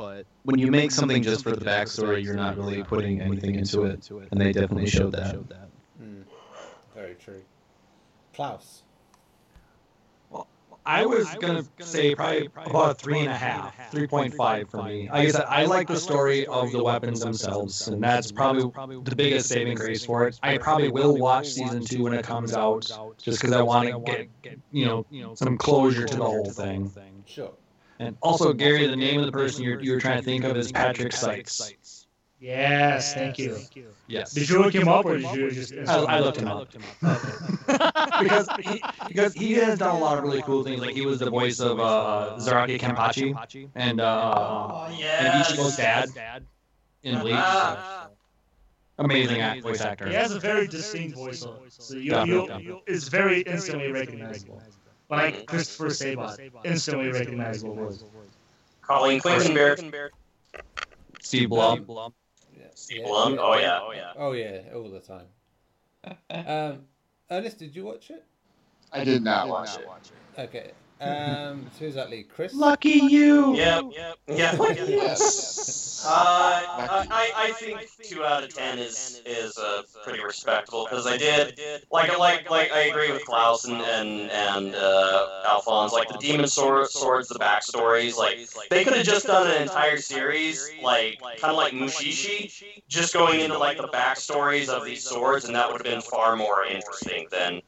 when 0.45 0.59
you 0.59 0.71
make 0.71 0.91
something 0.91 1.23
just 1.23 1.43
for 1.45 1.53
the 1.53 1.65
backstory, 1.65 2.23
you're 2.25 2.35
not 2.35 2.57
really 2.57 2.83
putting 2.85 3.21
anything 3.21 3.55
into 3.57 3.85
it, 3.85 4.09
and 4.31 4.41
they 4.41 4.53
definitely 4.53 4.89
showed 4.91 5.13
that. 5.13 5.37
Mm, 6.01 6.25
very 6.95 7.15
true. 7.15 7.43
Klaus. 8.35 8.83
I 10.85 11.07
was 11.07 11.33
gonna 11.41 11.65
say 11.79 12.15
probably 12.15 12.49
about 12.67 12.91
a 12.91 12.95
three 12.95 13.21
and 13.21 13.31
a 13.31 13.37
half, 13.37 13.91
three 13.91 14.07
point 14.07 14.35
five 14.35 14.69
for 14.69 14.83
me. 14.83 15.09
Like 15.09 15.29
I 15.29 15.31
said, 15.31 15.45
I 15.49 15.65
like 15.65 15.89
the 15.89 15.97
story 15.97 16.47
of 16.47 16.73
the 16.73 16.83
weapons 16.83 17.21
themselves, 17.21 17.89
and 17.89 18.03
that's 18.03 18.33
probably 18.33 18.71
the 19.03 19.15
biggest 19.15 19.49
saving 19.49 19.77
grace 19.77 20.05
for 20.05 20.27
it. 20.27 20.39
I 20.43 20.59
probably 20.59 20.91
will 20.91 21.17
watch 21.17 21.49
season 21.49 21.85
two 21.85 22.03
when 22.03 22.15
it 22.15 22.25
comes 22.25 22.53
out, 22.53 22.91
just 23.19 23.41
because 23.41 23.55
I 23.55 23.63
want 23.63 23.89
to 23.89 24.29
get, 24.43 24.59
you 24.73 24.87
know, 24.87 25.35
some 25.35 25.57
closure 25.57 26.05
to 26.07 26.17
the 26.17 26.25
whole 26.25 26.51
thing. 26.51 26.91
Sure. 27.27 27.53
And 27.99 28.17
also, 28.21 28.53
Gary, 28.53 28.87
the 28.89 28.97
name 28.97 29.21
of 29.21 29.27
the 29.27 29.33
person 29.33 29.63
you're, 29.63 29.81
you're 29.81 30.01
trying 30.01 30.19
to 30.19 30.25
think 30.25 30.43
of 30.43 30.57
is 30.57 30.73
Patrick 30.73 31.13
Seitz. 31.13 31.75
Yes, 32.43 33.15
thank 33.15 33.39
you. 33.39 33.55
Thank 33.55 33.77
you. 33.77 33.87
Yes. 34.09 34.33
Did 34.33 34.49
you 34.49 34.59
look 34.61 34.75
him 34.75 34.89
up 34.89 35.05
or 35.07 35.17
did 35.17 35.33
you 35.33 35.51
just? 35.53 35.73
I, 35.89 36.17
I 36.17 36.19
looked 36.19 36.39
him 36.39 36.49
up. 36.49 36.69
because 38.21 38.49
he, 38.59 38.83
because 39.07 39.33
he 39.33 39.53
has 39.55 39.79
done 39.79 39.95
a 39.95 39.99
lot 39.99 40.19
of 40.19 40.25
really 40.25 40.43
cool 40.43 40.65
things. 40.65 40.81
Like 40.81 40.93
he 40.95 41.07
was 41.07 41.21
the 41.21 41.31
voice 41.31 41.61
of 41.61 41.79
uh, 41.79 42.37
Zaraki 42.39 42.81
Kenpachi 42.81 43.69
and 43.77 44.01
uh, 44.01 44.33
Oh, 44.35 44.87
and 44.91 45.45
Ichigo's 45.45 45.77
dad 45.77 46.45
in 47.05 47.21
Bleach. 47.21 47.35
Ah. 47.37 48.09
Amazing 48.99 49.41
act, 49.41 49.63
voice 49.63 49.81
actor. 49.81 50.09
He 50.09 50.15
has 50.15 50.33
a 50.33 50.41
very 50.41 50.67
distinct 50.67 51.17
voice, 51.17 51.47
so 51.69 51.95
you, 51.95 52.11
Yeah. 52.11 52.25
you, 52.25 52.49
you, 52.59 52.81
it's 52.89 53.09
very 53.09 53.43
instantly 53.43 53.93
recognizable. 53.93 54.61
Like 55.09 55.47
Christopher 55.47 55.91
Sabat, 55.91 56.41
instantly 56.65 57.11
recognizable 57.13 57.75
voice. 57.75 58.05
Colleen 58.83 59.21
Clinkenbeard. 59.21 60.11
Steve 61.21 61.49
Blum. 61.49 61.87
Yeah. 62.73 62.79
Steve 62.79 62.99
yeah, 62.99 63.07
Blum. 63.07 63.39
Oh 63.41 63.59
yeah, 63.59 63.81
oh 63.83 63.93
yeah. 63.93 64.13
Oh 64.17 64.33
yeah, 64.33 64.61
all 64.75 64.91
the 64.91 65.01
time. 65.01 65.27
Um, 66.31 66.81
Ernest, 67.31 67.59
did 67.59 67.77
you 67.77 67.85
watch 67.85 68.11
it? 68.11 68.25
I 68.93 69.05
did 69.05 69.23
not 69.23 69.49
watch 69.49 69.79
it. 69.79 69.89
Okay. 70.39 70.73
Um, 71.03 71.67
so 71.73 71.85
who's 71.85 71.95
that 71.95 72.11
lead? 72.11 72.29
Chris? 72.29 72.55
Lucky 72.55 72.91
you. 72.91 73.57
Yep, 73.57 73.85
yep, 73.97 74.19
yeah. 74.29 74.57
Yes. 74.87 76.05
Uh, 76.05 76.09
I, 76.11 77.07
I 77.11 77.33
I 77.49 77.53
think 77.53 77.89
two 78.03 78.25
out 78.25 78.43
of 78.43 78.55
ten 78.55 78.79
is 78.79 79.23
is 79.25 79.57
uh, 79.57 79.83
pretty 80.05 80.23
respectable 80.23 80.87
because 80.89 81.07
I 81.07 81.17
did 81.17 81.61
like 81.91 82.17
like 82.19 82.51
like 82.51 82.73
I 82.73 82.83
agree 82.83 83.13
with 83.13 83.25
Klaus 83.25 83.65
and 83.65 83.81
and 83.81 84.31
and 84.31 84.75
uh, 84.75 85.43
Alphonse 85.47 85.93
like 85.93 86.09
the 86.09 86.19
demon 86.19 86.47
sword, 86.47 86.89
swords 86.89 87.29
the 87.29 87.39
backstories 87.39 88.17
like 88.17 88.39
they 88.71 88.85
could 88.85 88.95
have 88.95 89.07
just 89.07 89.27
done 89.27 89.49
an 89.49 89.63
entire 89.63 89.99
series 89.99 90.73
like 90.83 91.21
kind 91.39 91.53
of 91.53 91.57
like 91.57 91.73
Mushishi 91.73 92.53
just 92.89 93.15
going 93.15 93.41
into 93.41 93.59
like 93.59 93.77
the 93.77 93.89
backstories 93.89 94.69
of 94.69 94.85
these 94.85 95.05
swords 95.05 95.45
and 95.45 95.55
that 95.55 95.71
would 95.71 95.85
have 95.85 95.93
been 95.93 96.03
far 96.03 96.37
more 96.37 96.65
interesting 96.65 97.27
than 97.31 97.63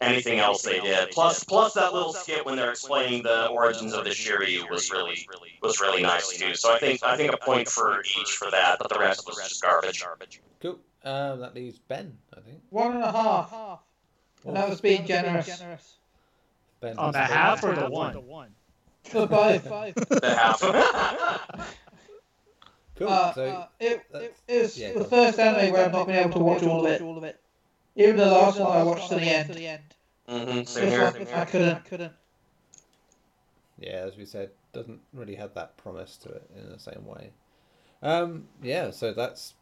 anything 0.00 0.38
else 0.38 0.62
they 0.62 0.80
did. 0.80 1.10
Plus 1.10 1.44
plus 1.44 1.74
that 1.74 1.92
little 1.92 2.12
skit 2.12 2.44
when 2.46 2.56
they're 2.56 2.74
explaining 2.80 3.22
the 3.22 3.48
origins 3.48 3.92
of 3.92 4.04
the 4.04 4.10
Shiryu 4.10 4.68
was 4.70 4.90
really 4.90 5.26
was 5.62 5.80
really 5.80 6.02
nice 6.02 6.28
too. 6.28 6.54
So 6.54 6.72
I 6.74 6.78
think 6.78 7.02
I 7.02 7.16
think 7.16 7.32
a 7.32 7.36
point 7.36 7.68
for 7.68 8.00
each 8.00 8.32
for 8.32 8.50
that, 8.50 8.78
but 8.78 8.88
the 8.88 8.98
rest 8.98 9.26
was 9.26 9.36
just 9.36 9.62
garbage. 9.62 10.02
Cool. 10.60 10.78
Um, 11.04 11.40
that 11.40 11.54
leaves 11.54 11.78
Ben, 11.78 12.16
I 12.36 12.40
think. 12.40 12.60
One 12.70 12.94
and 12.94 13.04
a 13.04 13.12
half. 13.12 13.80
And 14.46 14.56
that 14.56 14.68
was 14.68 14.80
being 14.80 15.06
generous. 15.06 15.96
Ben 16.80 16.96
On 16.98 17.12
the 17.12 17.18
half 17.18 17.62
or 17.62 17.74
four. 17.74 18.10
the 18.12 18.20
one? 18.20 18.50
For 19.04 19.26
both. 19.28 19.64
The 19.64 20.36
half. 20.36 20.60
Cool. 22.96 23.08
Uh, 23.08 23.32
so 23.32 23.46
uh, 23.46 23.66
it, 23.78 24.02
it, 24.12 24.36
it 24.46 24.62
was 24.62 24.78
yeah, 24.78 24.92
the 24.92 25.04
first 25.04 25.38
anime 25.38 25.72
where 25.72 25.86
I've 25.86 25.92
not 25.92 26.06
been 26.06 26.16
able 26.16 26.32
to 26.32 26.38
watch 26.38 26.62
all 26.62 27.16
of 27.16 27.24
it. 27.24 27.40
Even 27.96 28.16
the 28.16 28.26
last 28.26 28.58
one 28.60 28.76
I 28.76 28.82
watched 28.82 29.08
to 29.08 29.14
the 29.14 29.22
end. 29.22 29.80
Mm-hmm. 30.28 30.56
This 30.58 30.70
Same 30.70 30.88
here. 30.88 31.04
one, 31.04 31.26
I 31.34 31.44
couldn't. 31.46 31.84
couldn't. 31.86 32.12
Yeah, 33.80 34.04
as 34.06 34.16
we 34.16 34.24
said, 34.24 34.50
doesn't 34.72 35.00
really 35.12 35.34
have 35.34 35.54
that 35.54 35.76
promise 35.76 36.16
to 36.18 36.28
it 36.28 36.48
in 36.56 36.70
the 36.70 36.78
same 36.78 37.04
way. 37.06 37.30
Um, 38.02 38.44
yeah, 38.62 38.90
so 38.90 39.12
that's 39.12 39.54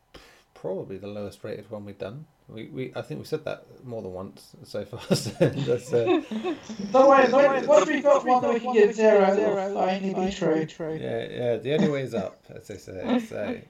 probably 0.54 0.98
the 0.98 1.06
lowest 1.06 1.42
rated 1.44 1.70
one 1.70 1.84
we've 1.84 1.98
done. 1.98 2.26
We, 2.48 2.66
we 2.66 2.92
I 2.96 3.02
think 3.02 3.20
we 3.20 3.26
said 3.26 3.44
that 3.44 3.64
more 3.84 4.00
than 4.00 4.12
once 4.12 4.56
so 4.64 4.84
far. 4.84 5.00
so 5.14 5.30
that's, 5.30 5.92
uh, 5.92 6.22
Don't 6.92 7.08
worry, 7.08 7.26
don't 7.28 7.32
worry. 7.32 7.66
Once 7.66 7.86
we've 7.86 8.02
got 8.02 8.24
one 8.24 8.42
that 8.42 8.54
we 8.54 8.60
can 8.60 8.72
get 8.72 8.94
zero, 8.94 9.32
it'll 9.32 9.74
finally 9.74 10.14
be 10.14 10.32
true. 10.32 10.66
yeah, 10.94 11.28
yeah, 11.30 11.56
the 11.56 11.74
only 11.74 11.90
way 11.90 12.02
is 12.02 12.14
up, 12.14 12.42
as 12.48 12.68
they 12.68 12.76
say. 12.76 13.20
So, 13.28 13.60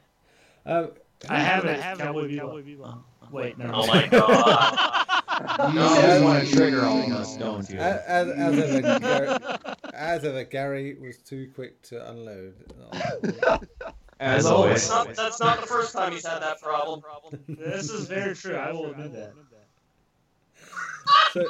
um, 0.67 0.91
I 1.29 1.41
have 1.41 1.65
it. 1.65 1.81
Cowboy 1.81 2.29
Bebop. 2.29 3.03
Wait, 3.31 3.59
no. 3.59 3.71
Oh 3.75 3.87
my 3.87 4.07
god. 4.07 5.09
You 5.73 5.81
always 5.81 6.23
want 6.23 6.47
to 6.47 6.57
trigger 6.57 6.85
all 6.85 7.03
of 7.03 7.13
us, 7.13 7.37
don't 7.37 7.69
you? 7.71 7.79
As, 7.79 8.01
as, 8.07 8.29
as, 8.29 8.59
ever, 8.59 8.99
Gary, 8.99 9.58
as 9.99 10.25
ever, 10.25 10.45
Gary 10.45 10.95
was 10.95 11.19
too 11.19 11.51
quick 11.55 11.83
to 11.83 12.11
unload. 12.11 12.55
Oh, 12.93 13.59
As 14.21 14.43
That's 14.43 14.47
always. 14.47 14.89
That's 14.89 14.91
not, 14.91 15.15
that's 15.15 15.41
not 15.41 15.61
the 15.61 15.67
first 15.69 15.93
time 15.93 16.11
he's 16.11 16.27
had 16.27 16.41
that 16.43 16.61
problem. 16.61 17.03
This 17.47 17.89
is 17.89 18.09
very 18.09 18.35
true. 18.35 18.57
I 18.57 18.73
will 18.73 18.87
admit 18.91 19.13
that. 19.13 19.33
So, 21.33 21.47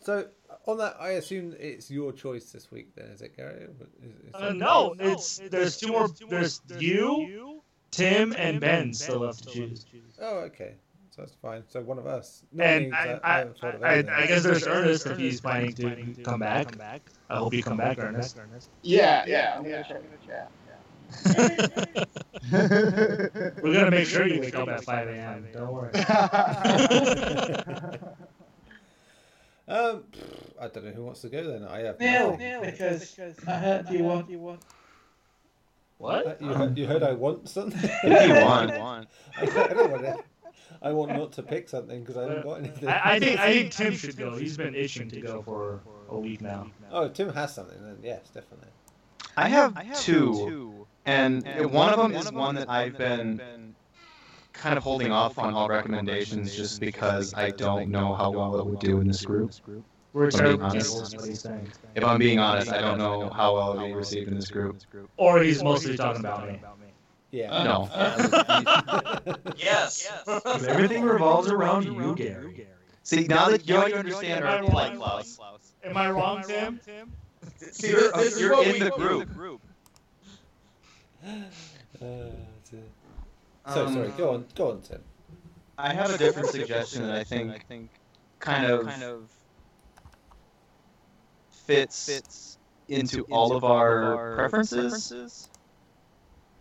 so 0.00 0.28
on 0.66 0.78
that, 0.78 0.96
I 0.98 1.10
assume 1.10 1.54
it's 1.58 1.90
your 1.90 2.10
choice 2.12 2.50
this 2.52 2.70
week. 2.70 2.94
Then 2.96 3.06
is 3.08 3.20
it, 3.20 3.36
Gary? 3.36 3.64
Is, 3.64 3.70
is 3.70 4.34
Uh, 4.34 4.40
that- 4.40 4.56
no, 4.56 4.94
it's 4.98 5.42
there's 5.50 5.76
two 5.76 5.88
more. 5.88 6.08
There's 6.28 6.62
you, 6.78 7.60
Tim, 7.90 8.34
and 8.38 8.60
Ben 8.60 8.94
still 8.94 9.18
left 9.18 9.44
to 9.44 9.50
choose. 9.50 9.84
Oh, 10.18 10.38
okay. 10.38 10.74
So 11.14 11.22
that's 11.22 11.34
fine. 11.36 11.62
So 11.68 11.80
one 11.82 11.98
of 11.98 12.08
us. 12.08 12.42
Not 12.50 12.66
me, 12.66 12.72
And 12.86 12.92
'cause 12.92 13.06
I, 13.06 13.12
I, 13.12 13.20
I, 13.34 13.38
haven't 13.38 13.58
thought 13.58 13.74
of 13.76 13.82
I. 13.84 14.04
I 14.16 14.26
guess 14.26 14.42
there's 14.42 14.66
Ernest 14.66 15.06
if 15.06 15.16
he's 15.16 15.40
planning 15.40 15.72
to 15.76 16.22
come 16.24 16.40
back. 16.40 16.76
I 17.30 17.36
hope 17.36 17.54
you 17.54 17.62
come 17.62 17.76
back, 17.76 17.98
Ernest. 17.98 18.36
Yeah, 18.82 19.24
yeah. 19.24 19.54
I'm 19.56 19.62
gonna 19.62 19.84
check 19.86 20.02
in 20.02 20.10
the 20.10 20.18
chat. 20.26 20.50
We're 23.62 23.74
gonna 23.74 23.90
make 23.92 24.08
sure 24.08 24.26
you 24.26 24.40
wake 24.40 24.56
up 24.56 24.68
at 24.68 24.82
5 24.82 25.08
a.m. 25.08 25.46
Don't 25.52 25.72
worry. 25.72 25.92
Um, 29.66 30.04
I 30.60 30.68
don't 30.68 30.84
know 30.84 30.90
who 30.90 31.04
wants 31.04 31.22
to 31.22 31.30
go 31.30 31.42
then. 31.42 31.64
I 31.66 31.84
have. 31.84 31.98
Neil, 31.98 32.32
nothing. 32.32 32.52
because 32.60 33.18
I 33.48 33.52
heard 33.52 33.88
you 33.88 34.04
want. 34.04 34.28
You 34.28 34.38
want. 34.40 34.60
What? 35.96 36.38
You 36.42 36.52
heard, 36.52 36.76
you 36.76 36.86
heard 36.86 37.02
I 37.02 37.14
want 37.14 37.48
something. 37.48 37.90
You 38.02 38.34
want. 38.34 38.74
I 39.38 39.46
don't 39.46 39.90
want 39.90 40.04
it. 40.04 40.20
I 40.82 40.92
want 40.92 41.12
not 41.12 41.32
to 41.32 41.42
pick 41.42 41.68
something 41.68 42.00
because 42.00 42.16
I 42.16 42.22
haven't 42.22 42.42
got 42.44 42.54
anything. 42.54 42.88
I, 42.88 43.14
I 43.14 43.18
think 43.18 43.40
I 43.40 43.52
think 43.52 43.72
Tim 43.72 43.94
should 43.94 44.16
go. 44.16 44.36
He's 44.36 44.56
been 44.56 44.74
itching 44.74 45.08
to 45.10 45.20
go 45.20 45.42
for 45.42 45.80
a 46.08 46.18
week 46.18 46.40
now. 46.40 46.70
Oh, 46.90 47.08
Tim 47.08 47.32
has 47.32 47.54
something 47.54 47.82
then. 47.82 47.98
Yes, 48.02 48.28
definitely. 48.28 48.68
I 49.36 49.48
have 49.48 49.74
two, 50.00 50.86
and 51.06 51.44
one 51.70 51.92
of 51.92 51.98
them 51.98 52.14
is 52.14 52.32
one 52.32 52.54
that 52.56 52.70
I've 52.70 52.96
been 52.96 53.74
kind 54.52 54.76
of 54.78 54.84
holding 54.84 55.10
off 55.12 55.38
on 55.38 55.52
all 55.54 55.68
recommendations 55.68 56.54
just 56.54 56.80
because 56.80 57.34
I 57.34 57.50
don't 57.50 57.90
know 57.90 58.14
how 58.14 58.30
well 58.30 58.58
it 58.58 58.66
would 58.66 58.80
do 58.80 59.00
in 59.00 59.08
this 59.08 59.22
group. 59.22 59.52
We're 60.12 60.28
If 60.28 60.36
I'm 60.36 60.44
being 60.44 60.62
honest. 60.62 60.86
people, 60.86 61.02
is 61.02 61.16
what 61.16 61.28
he's 61.28 61.40
saying. 61.40 61.72
If 61.96 62.04
I'm 62.04 62.18
being 62.20 62.38
honest, 62.38 62.70
I 62.70 62.80
don't 62.80 62.98
know 62.98 63.30
how 63.30 63.54
well 63.56 63.72
it 63.72 63.80
would 63.80 63.86
be 63.86 63.94
received 63.94 64.28
in 64.28 64.36
this 64.36 64.48
group. 64.48 64.80
Or 65.16 65.42
he's 65.42 65.62
mostly 65.62 65.96
talking 65.96 66.20
about 66.20 66.46
me. 66.46 66.60
Yeah. 67.34 67.64
No. 67.64 67.88
Yes. 69.56 70.08
yes. 70.26 70.64
Everything 70.66 71.02
revolves 71.02 71.50
around 71.50 71.84
you, 71.84 72.14
Gary. 72.14 72.68
See, 73.02 73.26
now 73.26 73.48
that 73.48 73.68
you 73.68 73.76
understand 73.76 74.44
our 74.44 74.62
plight, 74.62 74.90
wrong? 74.92 74.98
Klaus. 74.98 75.72
Am 75.82 75.96
I 75.96 76.10
wrong, 76.10 76.42
Tim? 76.46 76.80
See, 77.72 77.88
You're, 77.88 78.00
this, 78.00 78.12
this 78.12 78.34
is 78.34 78.40
you're 78.40 78.52
what 78.52 78.66
in 78.66 78.72
we, 78.74 78.78
the 78.78 78.90
group. 78.90 79.60
Uh, 82.02 82.26
so 83.72 83.86
Um, 83.86 83.94
sorry. 83.94 84.08
Go 84.18 84.34
on. 84.34 84.44
Go 84.54 84.72
on, 84.72 84.82
Tim. 84.82 85.00
I 85.78 85.94
have 85.94 86.10
a 86.10 86.18
different 86.18 86.48
suggestion 86.48 87.06
that 87.06 87.14
I 87.16 87.24
think 87.24 87.50
I 87.52 87.58
think 87.58 87.88
kind 88.40 88.66
of 88.66 88.86
kind 88.86 89.02
of 89.02 89.22
fits 91.50 92.58
into 92.88 93.22
all 93.30 93.56
of 93.56 93.64
our 93.64 94.34
preferences, 94.34 95.48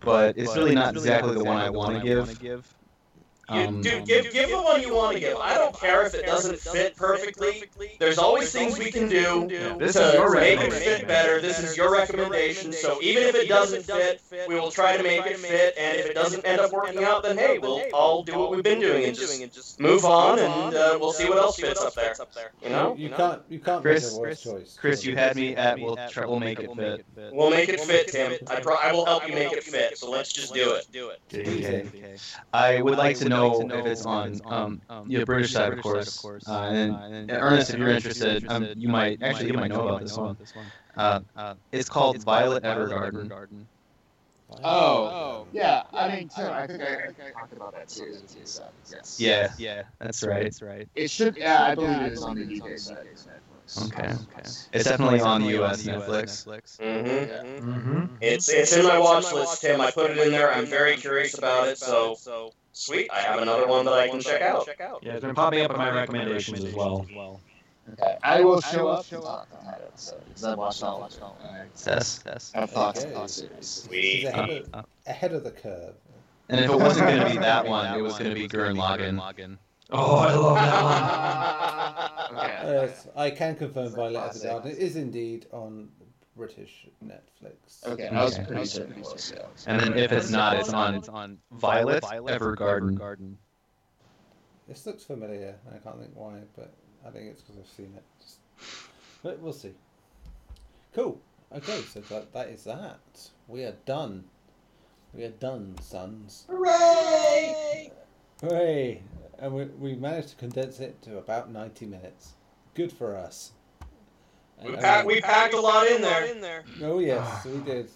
but 0.03 0.37
it's 0.37 0.55
really 0.55 0.75
not 0.75 0.95
exactly 0.95 1.33
the 1.33 1.43
one 1.43 1.57
I 1.57 1.69
want 1.69 2.01
to 2.01 2.35
give. 2.35 2.82
You, 3.53 3.67
Um, 3.67 3.81
dude, 3.81 4.05
give, 4.05 4.31
give 4.31 4.49
the 4.49 4.61
one 4.61 4.81
you 4.81 4.93
want 4.95 5.13
to 5.15 5.19
give. 5.19 5.37
I 5.37 5.55
don't 5.57 5.77
care 5.79 6.05
if 6.05 6.13
it 6.13 6.25
doesn't 6.25 6.59
fit 6.59 6.95
perfectly. 6.95 7.63
There's 7.99 8.17
always 8.17 8.51
things 8.51 8.77
we 8.79 8.91
can 8.91 9.07
do 9.09 9.47
This 9.77 9.93
to 9.93 10.07
is 10.09 10.13
your 10.15 10.33
make 10.33 10.53
it 10.59 10.63
recommendation. 10.63 10.97
fit 10.99 11.07
better. 11.07 11.41
This 11.41 11.59
is 11.59 11.77
your 11.77 11.91
recommendation. 11.91 12.73
So 12.73 12.99
even 13.01 13.23
if 13.23 13.35
it 13.35 13.47
doesn't 13.47 13.83
fit, 13.83 14.21
we 14.47 14.55
will 14.55 14.71
try 14.71 14.97
to 14.97 15.03
make 15.03 15.25
it 15.25 15.37
fit. 15.37 15.75
And 15.77 15.97
if 15.97 16.05
it 16.07 16.13
doesn't 16.13 16.45
end 16.45 16.59
up 16.59 16.71
working 16.71 17.03
out, 17.03 17.23
then 17.23 17.37
hey, 17.37 17.59
we'll 17.59 17.81
all 17.93 18.23
do 18.23 18.37
what 18.37 18.51
we've 18.51 18.63
been 18.63 18.79
doing 18.79 19.05
and 19.05 19.15
just 19.15 19.79
move 19.79 20.05
on, 20.05 20.39
and 20.39 20.75
uh, 20.75 20.97
we'll 20.99 21.13
see 21.13 21.27
what 21.29 21.37
else 21.37 21.57
fits 21.57 21.81
up 21.81 21.93
there. 22.33 22.51
You 22.63 22.69
know, 22.69 22.95
You 22.97 23.09
can't. 23.09 23.41
You 23.49 23.59
can't 23.59 23.81
Chris, 23.81 24.11
make 24.11 24.17
a 24.17 24.21
worse 24.21 24.43
choice. 24.43 24.77
Chris, 24.79 25.03
you 25.05 25.15
had 25.15 25.35
me 25.35 25.55
at 25.55 25.79
we'll, 25.79 25.97
try, 26.09 26.25
we'll 26.25 26.39
make 26.39 26.59
it 26.59 26.69
fit. 26.75 27.05
we'll 27.31 27.49
make 27.49 27.69
it 27.69 27.79
fit, 27.79 28.07
Tim. 28.07 28.33
I, 28.47 28.59
pro- 28.59 28.75
I 28.75 28.91
will 28.91 29.05
help 29.05 29.27
you 29.27 29.33
make 29.33 29.51
it 29.51 29.63
fit. 29.63 29.97
So 29.97 30.09
let's 30.09 30.31
just 30.31 30.53
do 30.53 30.73
it. 30.73 30.87
do 30.91 31.09
it. 31.09 31.19
Okay. 31.33 32.15
I 32.53 32.81
would 32.81 32.97
like 32.97 33.17
to 33.17 33.29
know 33.29 33.42
if 33.51 33.85
it's 33.85 34.05
on 34.05 34.39
um, 34.45 34.81
the 35.07 35.23
British 35.25 35.53
side, 35.53 35.73
of 35.73 35.81
course. 35.81 36.47
Uh, 36.47 36.51
and, 36.51 36.95
and 36.95 37.31
Ernest, 37.31 37.71
if 37.71 37.79
you're 37.79 37.89
interested, 37.89 38.45
um, 38.49 38.67
you 38.75 38.89
might 38.89 39.21
actually 39.21 39.47
you 39.47 39.53
might 39.53 39.69
know 39.69 39.87
about 39.87 40.01
this 40.01 40.17
one. 40.17 40.37
Uh, 40.95 41.55
it's 41.71 41.89
called 41.89 42.23
Violet 42.23 42.63
Evergarden. 42.63 43.65
Oh, 44.63 45.47
yeah. 45.51 45.83
I 45.93 46.15
mean, 46.15 46.29
Tim, 46.29 46.51
I 46.51 46.67
think 46.67 46.81
I, 46.81 46.85
I 46.85 47.05
think 47.07 47.17
I 47.35 47.39
talked 47.39 47.53
about 47.53 47.73
that 47.73 47.89
series 47.89 48.21
with 48.21 48.37
you. 48.37 48.45
So, 48.45 48.63
yes. 48.91 49.17
Yeah, 49.19 49.51
yeah, 49.57 49.83
that's 49.99 50.23
right. 50.23 50.43
That's 50.43 50.61
right. 50.61 50.87
It 50.95 51.09
should. 51.09 51.37
Yeah, 51.37 51.63
I 51.63 51.75
believe 51.75 52.01
it 52.01 52.13
is 52.13 52.23
on 52.23 52.35
the 52.35 52.61
UK 52.61 52.77
side. 52.77 52.97
of 52.97 53.05
Netflix. 53.05 53.85
Okay, 53.87 54.07
okay. 54.07 54.49
It's 54.73 54.83
definitely 54.83 55.21
on 55.21 55.41
the 55.41 55.49
U.S. 55.49 55.83
Netflix. 55.83 56.45
Mm-hmm. 56.45 57.69
Mm-hmm. 57.71 58.15
It's 58.21 58.49
it's 58.49 58.75
in 58.75 58.85
my 58.85 58.99
watch 58.99 59.31
list, 59.33 59.61
Tim. 59.61 59.81
I 59.81 59.91
put 59.91 60.11
it 60.11 60.17
in 60.17 60.31
there. 60.31 60.53
I'm 60.53 60.65
very 60.65 60.97
curious 60.97 61.37
about 61.37 61.67
it. 61.67 61.77
So 61.77 62.17
sweet. 62.73 63.09
I 63.11 63.19
have 63.21 63.41
another 63.41 63.67
one 63.67 63.85
that 63.85 63.93
I 63.93 64.07
can 64.09 64.19
check 64.19 64.41
out. 64.41 64.67
Yeah, 65.01 65.13
it's 65.13 65.21
been 65.21 65.35
popping 65.35 65.61
up 65.63 65.71
in 65.71 65.77
my 65.77 65.89
recommendations 65.89 66.63
as 66.63 66.73
well. 66.73 67.05
Okay. 67.93 68.17
I 68.23 68.41
will 68.41 68.61
show 68.61 68.87
up 68.87 69.05
and 69.11 69.21
talk 69.21 69.47
on 69.59 69.65
that 69.65 69.81
episode 69.85 70.23
because 70.25 70.43
I 70.45 70.55
watched 70.55 70.83
all 70.83 71.03
of 71.03 71.11
it. 71.13 71.69
Yes, 71.85 72.23
yes. 72.25 72.51
I 72.55 72.61
have 72.61 72.71
thoughts 72.71 73.03
Okay. 73.05 73.27
series. 73.27 73.67
Sweet. 73.67 74.25
Ahead, 74.25 74.49
Uh, 74.73 74.77
of, 74.77 74.85
ahead 75.05 75.33
of 75.33 75.43
the 75.43 75.51
curve. 75.51 75.93
And 76.49 76.59
if 76.61 76.69
it 76.69 76.77
wasn't 76.79 77.07
going 77.07 77.19
to 77.19 77.29
be 77.29 77.37
that 77.37 77.67
one, 77.67 77.97
it 77.97 78.01
was 78.01 78.17
going 78.17 78.29
to 78.29 78.35
be 78.35 78.47
Gurren 78.47 78.77
Lagann. 78.77 79.57
Oh, 79.91 80.15
I 80.15 80.33
love 80.33 80.55
that 80.55 82.31
one. 82.31 82.39
Okay. 82.39 82.59
Yes, 82.63 83.07
I 83.15 83.29
can 83.29 83.55
confirm 83.55 83.89
Violet 83.89 84.31
Evergarden 84.31 84.65
It 84.67 84.77
is 84.77 84.95
indeed 84.95 85.45
on 85.51 85.89
British 86.35 86.87
Netflix. 87.05 87.85
Okay, 87.85 88.07
I 88.07 88.23
was 88.23 88.37
Okay. 88.37 88.45
pretty 88.47 88.65
certain 88.65 88.93
it 88.93 88.99
was. 88.99 89.33
Yeah. 89.35 89.45
And 89.67 89.79
then 89.79 89.97
if 89.97 90.11
it's 90.11 90.29
not, 90.29 90.57
it's 90.57 90.73
on 90.73 90.95
it's 90.95 91.09
on 91.09 91.37
Violet 91.51 92.03
Evergarden. 92.03 92.95
Garden. 92.97 93.37
This 94.67 94.85
looks 94.85 95.03
familiar. 95.03 95.55
And 95.65 95.75
I 95.75 95.77
can't 95.79 95.99
think 95.99 96.11
why, 96.15 96.39
but 96.55 96.73
I 97.05 97.09
think 97.11 97.27
it's 97.27 97.41
because 97.41 97.59
I've 97.59 97.67
seen 97.67 97.93
it. 97.95 98.03
Just 98.19 98.37
But 99.21 99.39
we'll 99.39 99.53
see. 99.53 99.73
Cool. 100.93 101.19
Okay, 101.55 101.81
so 101.81 101.99
that, 102.01 102.33
that 102.33 102.47
is 102.49 102.63
that. 102.63 103.29
We 103.47 103.63
are 103.63 103.75
done. 103.85 104.23
We 105.13 105.23
are 105.25 105.29
done, 105.29 105.75
sons. 105.81 106.45
Hooray! 106.49 107.91
Hooray! 108.41 109.01
And 109.37 109.53
we, 109.53 109.65
we 109.65 109.95
managed 109.95 110.29
to 110.29 110.35
condense 110.37 110.79
it 110.79 110.99
to 111.03 111.17
about 111.17 111.51
90 111.51 111.85
minutes. 111.85 112.33
Good 112.73 112.91
for 112.91 113.15
us. 113.15 113.51
We, 114.63 114.69
And- 114.69 114.79
pack, 114.79 115.05
we 115.05 115.21
packed 115.21 115.53
a 115.53 115.59
lot 115.59 115.87
in 115.87 116.01
there. 116.01 116.63
Oh, 116.81 116.99
yes, 116.99 117.45
we 117.45 117.57
did. 117.59 117.89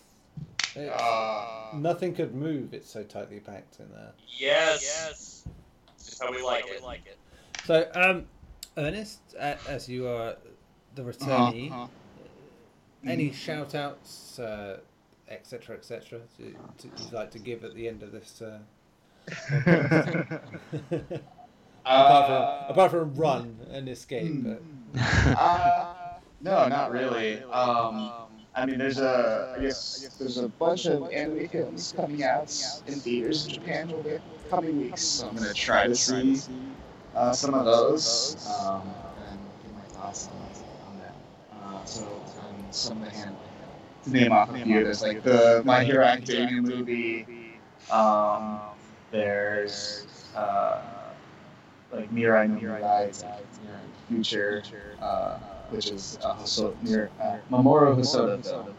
It- 0.76 0.90
Uh, 0.90 1.70
nothing 1.74 2.14
could 2.14 2.36
move, 2.36 2.74
it's 2.74 2.90
so 2.90 3.04
tightly 3.04 3.40
packed 3.40 3.80
in 3.80 3.90
there. 3.92 4.12
Yes. 4.28 4.82
Yes. 4.84 5.48
Just 5.98 6.22
how 6.22 6.32
we 6.32 6.42
like 6.44 6.66
it. 6.68 7.18
So, 7.66 7.90
um, 7.96 8.26
Ernest, 8.78 9.20
as 9.40 9.90
you 9.90 10.08
are 10.08 10.36
the 10.96 11.02
returnee, 11.04 11.72
uh-huh. 11.72 11.88
any 13.06 13.32
shout 13.32 13.74
outs, 13.76 14.38
uh, 14.40 14.78
etc., 15.30 15.76
etc., 15.76 16.20
to, 16.38 16.44
to, 16.78 17.04
you'd 17.04 17.14
like 17.14 17.32
to 17.32 17.40
give 17.40 17.64
at 17.64 17.74
the 17.76 17.88
end 17.88 18.04
of 18.04 18.12
this? 18.12 18.42
Uh, 18.42 18.60
apart, 21.86 22.28
from, 22.28 22.72
apart 22.72 22.92
from 22.92 23.16
run 23.16 23.58
and 23.72 23.90
escape. 23.90 24.44
But, 24.44 24.62
uh, 25.02 25.94
no, 26.40 26.68
not 26.68 26.92
really. 26.92 27.44
Um, 27.44 28.12
I 28.56 28.66
mean, 28.66 28.78
there's 28.78 29.00
a, 29.00 29.54
I 29.56 29.62
guess, 29.62 30.16
there's 30.18 30.38
a 30.38 30.50
bunch 30.50 30.86
of 30.86 31.10
anime 31.12 31.48
films 31.48 31.92
coming 31.96 32.24
out 32.24 32.52
in 32.86 33.02
theaters 33.02 33.46
in 33.46 33.52
Japan 33.52 33.92
over 33.92 34.10
the 34.10 34.22
coming 34.50 34.78
weeks, 34.78 35.02
so 35.02 35.28
I'm 35.28 35.36
gonna 35.36 35.54
try 35.54 35.88
to 35.88 35.96
see 35.96 36.44
uh, 37.14 37.32
some 37.34 37.54
of 37.54 37.66
those 37.66 38.38
um, 38.46 38.96
and 39.30 39.40
give 39.64 39.74
my 39.74 39.86
thoughts 39.86 40.28
on, 40.28 40.50
on 40.88 40.98
that. 40.98 41.16
Uh, 41.52 41.84
so, 41.86 42.24
um, 42.40 42.68
some 42.72 43.02
of 43.02 43.06
the 43.06 43.12
hand, 43.16 43.38
to 44.04 44.10
name 44.12 44.32
off 44.32 44.50
a 44.50 44.58
few, 44.58 44.84
there's 44.84 45.02
like 45.02 45.22
the 45.24 45.62
My 45.66 45.84
Hero 45.84 46.04
Academia 46.04 46.62
movie. 46.62 47.30
Um, 47.90 48.60
there's 49.12 50.08
uh, 50.36 51.14
like 51.92 52.10
Mirai 52.12 52.50
no 52.50 52.56
Mirai, 52.58 53.12
Mirai 53.62 53.94
Future, 54.08 54.64
uh, 55.02 55.38
which 55.70 55.88
is 55.88 56.18
uh, 56.24 56.34
Hoso, 56.36 56.76
near, 56.84 57.10
uh, 57.22 57.38
Mamoru 57.52 57.96
Hosoda 57.96 58.44
film. 58.44 58.74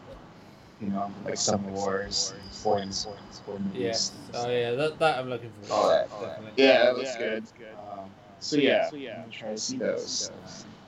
You 0.81 0.87
know, 0.87 1.11
like 1.25 1.35
Summer 1.37 1.69
Wars, 1.71 2.33
foreign, 2.51 2.91
foreign 2.91 3.63
movies. 3.63 3.81
yes. 3.81 4.11
Oh, 4.33 4.49
yeah, 4.49 4.71
that, 4.71 4.97
that 4.99 5.19
I'm 5.19 5.29
looking 5.29 5.51
for. 5.67 5.73
All 5.73 5.89
that, 5.89 6.09
definitely. 6.09 6.63
Yeah, 6.63 6.85
that 6.85 6.97
looks 6.97 7.17
good. 7.17 7.43
Um, 7.91 8.09
so 8.39 8.55
yeah, 8.55 8.89
I'm 8.93 8.99
gonna 9.01 9.25
try 9.31 9.49
to 9.49 9.57
see 9.57 9.77
those. 9.77 10.31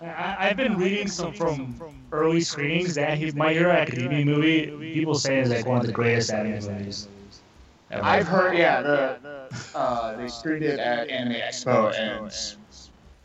I, 0.01 0.35
I've 0.39 0.57
been 0.57 0.77
reading 0.77 1.07
some 1.07 1.33
from 1.33 1.75
early 2.11 2.41
screenings 2.41 2.95
that 2.95 3.17
he, 3.17 3.31
My 3.31 3.53
Hero 3.53 3.71
Academia 3.71 4.25
movie. 4.25 4.93
People 4.93 5.15
say 5.15 5.39
is 5.39 5.49
like 5.49 5.65
one 5.65 5.81
of 5.81 5.85
the 5.85 5.91
greatest 5.91 6.31
anime 6.31 6.77
movies. 6.77 7.07
ever. 7.91 8.03
I've 8.03 8.27
heard, 8.27 8.57
yeah, 8.57 8.81
the 8.81 9.49
uh, 9.75 10.15
they 10.17 10.27
screened 10.27 10.63
it 10.63 10.79
at 10.79 11.09
Anime 11.09 11.33
Expo 11.33 11.93
and 11.97 12.31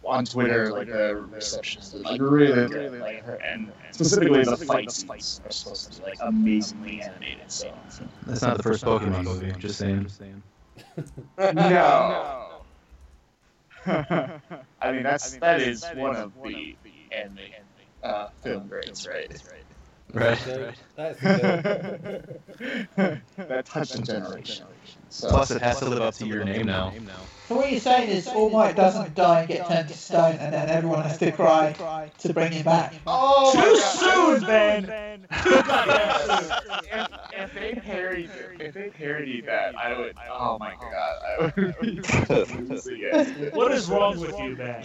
on 0.07 0.24
Twitter, 0.24 0.70
like 0.73 0.91
the 0.91 1.16
reception 1.16 1.83
is 1.83 1.95
like 1.95 2.20
really 2.20 2.65
good. 2.66 3.01
Like, 3.01 3.23
her- 3.23 3.37
and 3.37 3.73
specifically 3.93 4.45
the 4.45 4.57
fight 4.57 4.91
scenes 4.91 5.41
are 5.45 5.51
supposed 5.53 5.91
to 5.93 5.99
be 5.99 6.03
like 6.03 6.19
amazingly 6.20 7.01
animated. 7.03 7.51
So 7.51 7.78
That's 8.27 8.43
not 8.43 8.57
the 8.57 8.62
first 8.62 8.85
Pokemon 8.85 9.24
movie. 9.24 9.51
I'm 9.51 9.61
just 9.61 9.78
saying. 9.78 10.09
no. 11.39 12.43
I 13.87 14.93
mean 14.93 15.03
that's 15.03 15.37
that 15.39 15.61
is 15.61 15.91
one 15.93 16.16
of 16.16 16.33
the 16.43 16.77
anime 17.12 17.39
uh, 18.03 18.28
film 18.43 18.69
greats, 18.69 19.07
right? 19.07 19.31
Right. 20.16 20.38
So, 20.38 20.72
that's 20.97 21.20
the 22.97 23.20
that 23.36 23.66
touched 23.66 23.97
a 23.97 24.02
generation. 24.02 24.64
So 25.10 25.28
Plus, 25.28 25.51
it 25.51 25.60
has 25.60 25.78
to 25.80 25.90
live 25.90 26.01
up 26.01 26.14
to 26.14 26.26
your 26.26 26.43
name 26.43 26.66
now. 26.66 26.94
So 27.48 27.56
what 27.56 27.70
you're 27.70 27.80
saying 27.80 28.09
is 28.09 28.26
All 28.26 28.48
Might 28.48 28.76
doesn't 28.76 29.14
die 29.14 29.40
and 29.40 29.48
get 29.48 29.66
turned 29.66 29.88
to 29.88 29.94
stone, 29.94 30.36
and 30.36 30.55
then 30.55 30.70
everyone 30.70 31.02
has 31.02 31.18
to 31.18 31.32
cry 31.32 31.74
to 32.18 32.32
bring 32.32 32.52
him 32.52 32.64
back. 32.64 32.94
Oh 33.06 33.52
Too 33.52 33.76
soon, 33.76 34.40
Ben. 34.47 35.26
if, 35.30 35.66
if 37.32 37.55
they 37.55 37.74
parodied 37.74 38.30
if 38.59 38.72
they 38.74 38.88
parodied 38.88 39.44
that, 39.47 39.76
I 39.76 39.98
would. 39.98 40.14
Oh 40.30 40.56
my 40.59 40.74
god, 40.80 41.16
I 41.28 41.44
would 41.44 41.55
be 41.82 42.01
losing 42.64 43.01
it. 43.02 43.55
What 43.55 43.70
is 43.72 43.90
wrong 43.90 44.18
with 44.18 44.38
you, 44.40 44.56
Ben? 44.56 44.82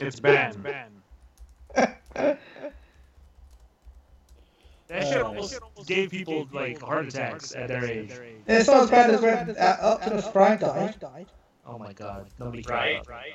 It's 0.00 0.20
Ben. 0.20 1.02
That 4.92 5.08
shit 5.08 5.22
almost 5.22 5.58
gave 5.86 6.10
people 6.10 6.46
like 6.52 6.78
heart 6.80 7.06
attacks 7.08 7.54
at 7.54 7.68
their 7.68 7.84
age. 7.84 8.10
It's 8.46 8.66
not 8.68 8.82
as 8.82 8.90
bad 8.90 9.10
as 9.10 9.22
when 9.22 9.56
uh, 9.56 9.76
Optimus 9.80 10.28
Prime 10.28 10.58
died. 10.58 11.26
Oh 11.66 11.78
my 11.78 11.92
god, 11.94 12.26
nobody 12.38 12.62
Right. 12.68 12.94
cared. 12.96 13.08
Right. 13.08 13.32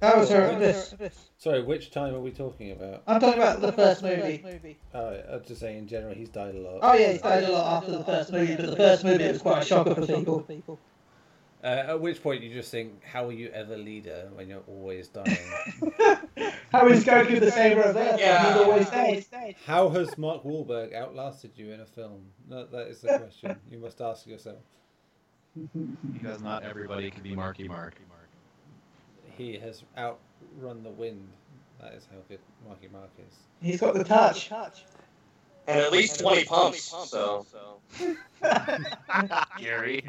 That 0.00 0.16
was 0.16 0.30
horrendous. 0.30 0.94
Sorry, 1.38 1.62
which 1.62 1.90
time 1.90 2.14
are 2.14 2.20
we 2.20 2.30
talking 2.30 2.72
about? 2.72 3.02
I'm 3.06 3.20
talking 3.20 3.40
about 3.40 3.60
the 3.60 3.72
first 3.72 4.02
movie. 4.02 4.76
Oh, 4.94 5.20
I'd 5.34 5.46
just 5.46 5.60
say 5.60 5.76
in 5.76 5.86
general, 5.86 6.14
he's 6.14 6.30
died 6.30 6.54
a 6.54 6.58
lot. 6.58 6.78
Oh 6.82 6.94
yeah, 6.94 7.12
he's 7.12 7.22
died 7.22 7.44
a 7.44 7.52
lot 7.52 7.82
after 7.82 7.92
the 7.98 8.04
first 8.04 8.32
movie, 8.32 8.56
but 8.56 8.66
the 8.66 8.76
first 8.76 9.04
movie 9.04 9.24
it 9.24 9.32
was 9.32 9.42
quite 9.42 9.62
a 9.62 9.66
shocker 9.66 9.94
for 9.94 10.06
people. 10.06 10.46
Uh, 11.64 11.84
at 11.88 12.00
which 12.00 12.22
point 12.22 12.42
you 12.42 12.52
just 12.52 12.70
think, 12.70 13.02
how 13.02 13.26
are 13.26 13.32
you 13.32 13.48
ever 13.54 13.74
leader 13.74 14.28
when 14.34 14.50
you're 14.50 14.62
always 14.68 15.08
dying? 15.08 15.38
How 16.70 16.88
is 16.88 17.04
Goku 17.04 17.38
the 17.40 17.52
saver 17.52 17.82
of 17.82 17.96
Earth? 17.96 18.18
Yeah. 18.18 18.52
He's 18.78 18.90
always 18.90 19.26
dead. 19.28 19.54
how 19.64 19.88
has 19.90 20.18
Mark 20.18 20.42
Wahlberg 20.42 20.92
outlasted 20.92 21.52
you 21.54 21.72
in 21.72 21.80
a 21.80 21.86
film? 21.86 22.26
That, 22.50 22.72
that 22.72 22.88
is 22.88 23.00
the 23.00 23.16
question 23.16 23.56
you 23.70 23.78
must 23.78 24.00
ask 24.00 24.26
yourself. 24.26 24.58
Because 26.12 26.42
not 26.42 26.64
everybody 26.64 27.10
can 27.10 27.22
be 27.22 27.34
Marky 27.34 27.68
Mark. 27.68 27.94
He 29.38 29.56
has 29.58 29.84
outrun 29.96 30.82
the 30.82 30.90
wind. 30.90 31.28
That 31.80 31.94
is 31.94 32.08
how 32.10 32.18
good 32.28 32.40
Marky 32.66 32.88
Mark 32.92 33.10
is. 33.18 33.36
He's 33.62 33.80
got 33.80 33.94
the 33.94 34.04
touch. 34.04 34.50
And 35.66 35.80
at 35.80 35.92
least 35.92 36.20
20 36.20 36.44
pumps. 36.44 36.94
So. 37.08 37.46
Gary. 39.58 40.04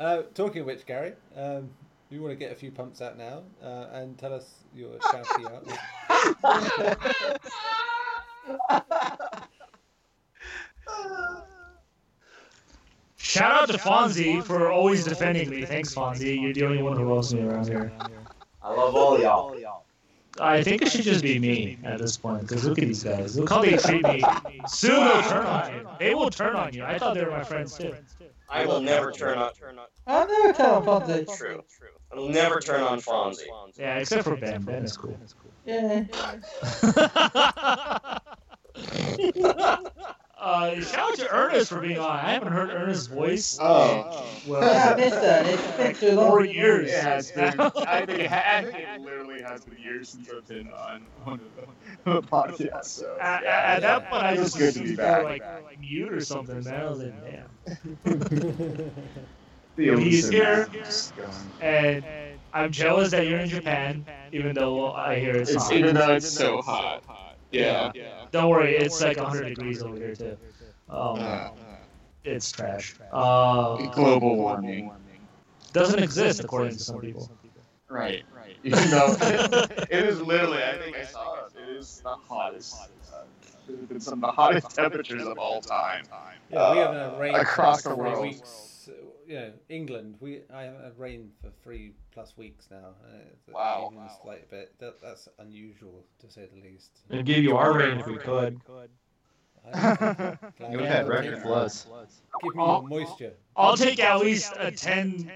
uh, 0.00 0.22
talking 0.34 0.60
of 0.60 0.66
which, 0.66 0.84
Gary, 0.86 1.14
um, 1.36 1.70
you 2.10 2.20
want 2.20 2.32
to 2.32 2.36
get 2.36 2.52
a 2.52 2.54
few 2.54 2.70
pumps 2.70 3.00
out 3.00 3.16
now 3.16 3.42
uh, 3.62 3.86
and 3.92 4.18
tell 4.18 4.34
us 4.34 4.64
your 4.74 4.98
shouty 4.98 5.46
out. 5.46 5.66
Shout 13.16 13.62
out 13.62 13.68
to 13.68 13.78
Fonzie 13.78 14.42
for 14.42 14.70
always 14.70 15.04
defending 15.04 15.50
me. 15.50 15.64
Thanks, 15.64 15.94
Fonzie. 15.94 16.40
You're 16.40 16.54
the 16.54 16.64
only 16.64 16.82
one 16.82 16.96
who 16.96 17.14
loves 17.14 17.34
me 17.34 17.42
around 17.42 17.68
here. 17.68 17.92
I 18.62 18.72
love 18.72 18.94
all 18.94 19.20
y'all. 19.20 19.84
I 20.40 20.62
think 20.62 20.82
it 20.82 20.90
should 20.90 21.04
just 21.04 21.22
be 21.22 21.38
me 21.38 21.78
at 21.84 21.98
this 21.98 22.16
point, 22.16 22.42
because 22.42 22.64
look 22.64 22.78
at 22.78 22.84
these 22.84 23.04
guys. 23.04 23.38
Look 23.38 23.50
how 23.50 23.62
they 23.62 23.76
treat 23.76 24.02
me. 24.04 24.22
Soon 24.66 25.04
they'll 25.04 25.22
turn 25.22 25.46
on 25.46 25.74
you. 25.74 25.88
They 25.98 26.14
will 26.14 26.30
turn 26.30 26.56
on 26.56 26.72
you. 26.72 26.84
I 26.84 26.98
thought 26.98 27.14
they 27.14 27.24
were 27.24 27.30
my 27.30 27.44
friends 27.44 27.76
too. 27.76 27.94
I 28.48 28.64
will 28.66 28.80
never 28.80 29.12
turn 29.12 29.38
on. 29.38 29.50
I'll 30.06 30.26
never 30.26 30.52
tell 30.52 30.80
him 30.80 30.86
Fonzie. 30.86 31.36
True. 31.36 31.62
I 32.12 32.16
will 32.16 32.28
never 32.30 32.60
turn 32.60 32.80
on 32.82 33.00
Fonzie. 33.00 33.46
Yeah, 33.76 33.98
except 33.98 34.24
for 34.24 34.36
Ben. 34.36 34.62
Ben 34.62 34.84
is 34.84 34.96
cool. 34.96 35.18
Yeah. 35.66 36.04
uh, 40.40 40.80
shout 40.80 41.10
out 41.10 41.16
to 41.16 41.28
Ernest 41.34 41.68
for 41.70 41.80
being 41.80 41.98
on. 41.98 42.10
I 42.10 42.32
haven't 42.32 42.52
heard 42.52 42.70
Ernest's 42.70 43.06
voice. 43.08 43.58
Oh. 43.60 44.24
Yeah, 44.46 44.54
I 44.54 44.60
Well, 44.60 44.96
missed 44.96 45.20
that. 45.20 45.46
It's 45.46 45.76
been 45.76 45.94
too 45.94 46.14
four 46.16 46.40
long. 46.44 46.48
years. 46.48 46.90
It 46.92 47.02
has 47.02 47.30
been. 47.32 47.60
I 47.60 48.06
think 48.06 48.20
it, 48.20 48.30
ha- 48.30 48.44
I 48.46 48.62
think 48.64 48.76
it 48.78 49.00
literally 49.00 49.42
has 49.42 49.64
been 49.64 49.78
years 49.78 50.10
since 50.10 50.28
I've 50.30 50.46
been 50.46 50.68
on 50.72 51.02
one 51.24 51.40
of 51.40 51.54
the 52.04 52.22
podcasts. 52.28 52.86
So 52.86 53.16
At, 53.20 53.42
yeah, 53.42 53.62
at 53.76 53.80
that 53.82 54.08
point, 54.10 54.22
I 54.22 54.32
it's 54.32 54.42
just 54.54 54.58
good 54.58 54.74
to 54.74 54.82
be 54.82 54.94
back. 54.96 55.18
they 55.18 55.40
were, 55.40 55.62
like 55.64 55.80
mute 55.80 56.12
or 56.12 56.20
something. 56.20 56.62
Man, 56.62 56.74
I 56.74 56.88
was 56.90 56.98
like, 57.00 57.14
damn. 58.04 58.90
The 59.76 59.94
He's 59.96 60.28
here. 60.28 60.68
man 60.72 60.82
is. 60.82 61.12
And 61.60 62.04
I'm 62.52 62.72
jealous 62.72 63.10
that 63.12 63.26
you're 63.28 63.38
in 63.38 63.48
Japan, 63.48 64.04
even 64.32 64.54
though 64.54 64.92
I 64.92 65.20
hear 65.20 65.36
it's, 65.36 65.50
It's 65.52 65.62
hot. 65.64 65.72
even 65.72 65.94
though 65.94 66.14
it's 66.14 66.28
so 66.28 66.60
hot. 66.62 67.04
Yeah. 67.50 67.92
Don't 68.30 68.50
worry, 68.50 68.76
it's 68.76 69.00
like 69.00 69.16
100 69.16 69.54
degrees 69.54 69.82
over 69.82 69.96
here 69.96 70.14
too. 70.14 70.36
Um, 70.90 71.18
Uh, 71.20 71.50
it's 72.24 72.50
trash. 72.50 72.94
Uh, 73.12 73.76
global 73.94 74.36
warming. 74.36 74.90
doesn't 75.72 76.02
exist 76.02 76.40
according 76.40 76.72
to 76.76 76.78
some 76.78 77.00
people. 77.00 77.30
Right. 77.88 78.22
Right. 78.36 78.56
You 78.62 78.70
know, 78.90 79.16
it 79.20 80.04
is 80.04 80.20
literally, 80.20 80.62
I 80.62 80.76
think 80.76 80.96
I 80.96 81.04
saw 81.04 81.46
it. 81.46 81.52
It 81.62 81.76
is 81.76 82.00
the 82.02 82.14
hottest. 82.14 82.76
Uh, 83.12 83.22
it's 83.68 83.86
been 83.86 84.00
some 84.00 84.14
of 84.24 84.28
the 84.28 84.32
hottest 84.32 84.70
temperatures 84.74 85.26
of 85.26 85.38
all 85.38 85.60
time. 85.60 86.04
Yeah, 86.50 86.72
we 86.72 86.78
haven't 86.78 86.96
had 86.96 87.20
rain 87.20 87.34
Across 87.34 87.82
for 87.82 87.90
the 87.90 87.94
three 87.96 88.04
world. 88.04 88.67
Weeks. 89.28 89.32
you 89.32 89.46
know, 89.48 89.52
England. 89.68 90.16
We 90.20 90.40
I 90.52 90.62
haven't 90.64 90.82
had 90.84 90.98
rain 90.98 91.30
for 91.42 91.50
three 91.62 91.92
plus 92.12 92.36
weeks 92.36 92.66
now. 92.70 92.94
Uh, 93.04 93.18
it's 93.46 93.54
Wow. 93.54 93.90
even 93.92 94.04
a 94.04 94.10
slight 94.22 94.50
bit. 94.50 94.78
That, 94.78 95.00
that's 95.00 95.28
unusual 95.38 96.04
to 96.20 96.30
say 96.30 96.46
the 96.52 96.60
least. 96.60 97.00
We'd 97.08 97.24
give 97.24 97.42
you 97.44 97.56
our 97.56 97.76
rain 97.76 97.98
if 98.00 98.06
we 98.06 98.16
could. 98.16 98.60
I- 98.70 98.88
You 100.70 100.78
would 100.78 100.86
have 100.86 100.88
had 100.88 101.08
record 101.08 101.34
Give 101.34 101.42
floods. 101.42 101.86
me 102.42 102.50
Oh. 102.56 102.80
more 102.80 102.82
moisture. 102.88 103.34
I'll 103.56 103.76
take 103.76 104.00
at 104.00 104.18
least 104.20 104.52
a 104.58 104.70
10 104.70 105.30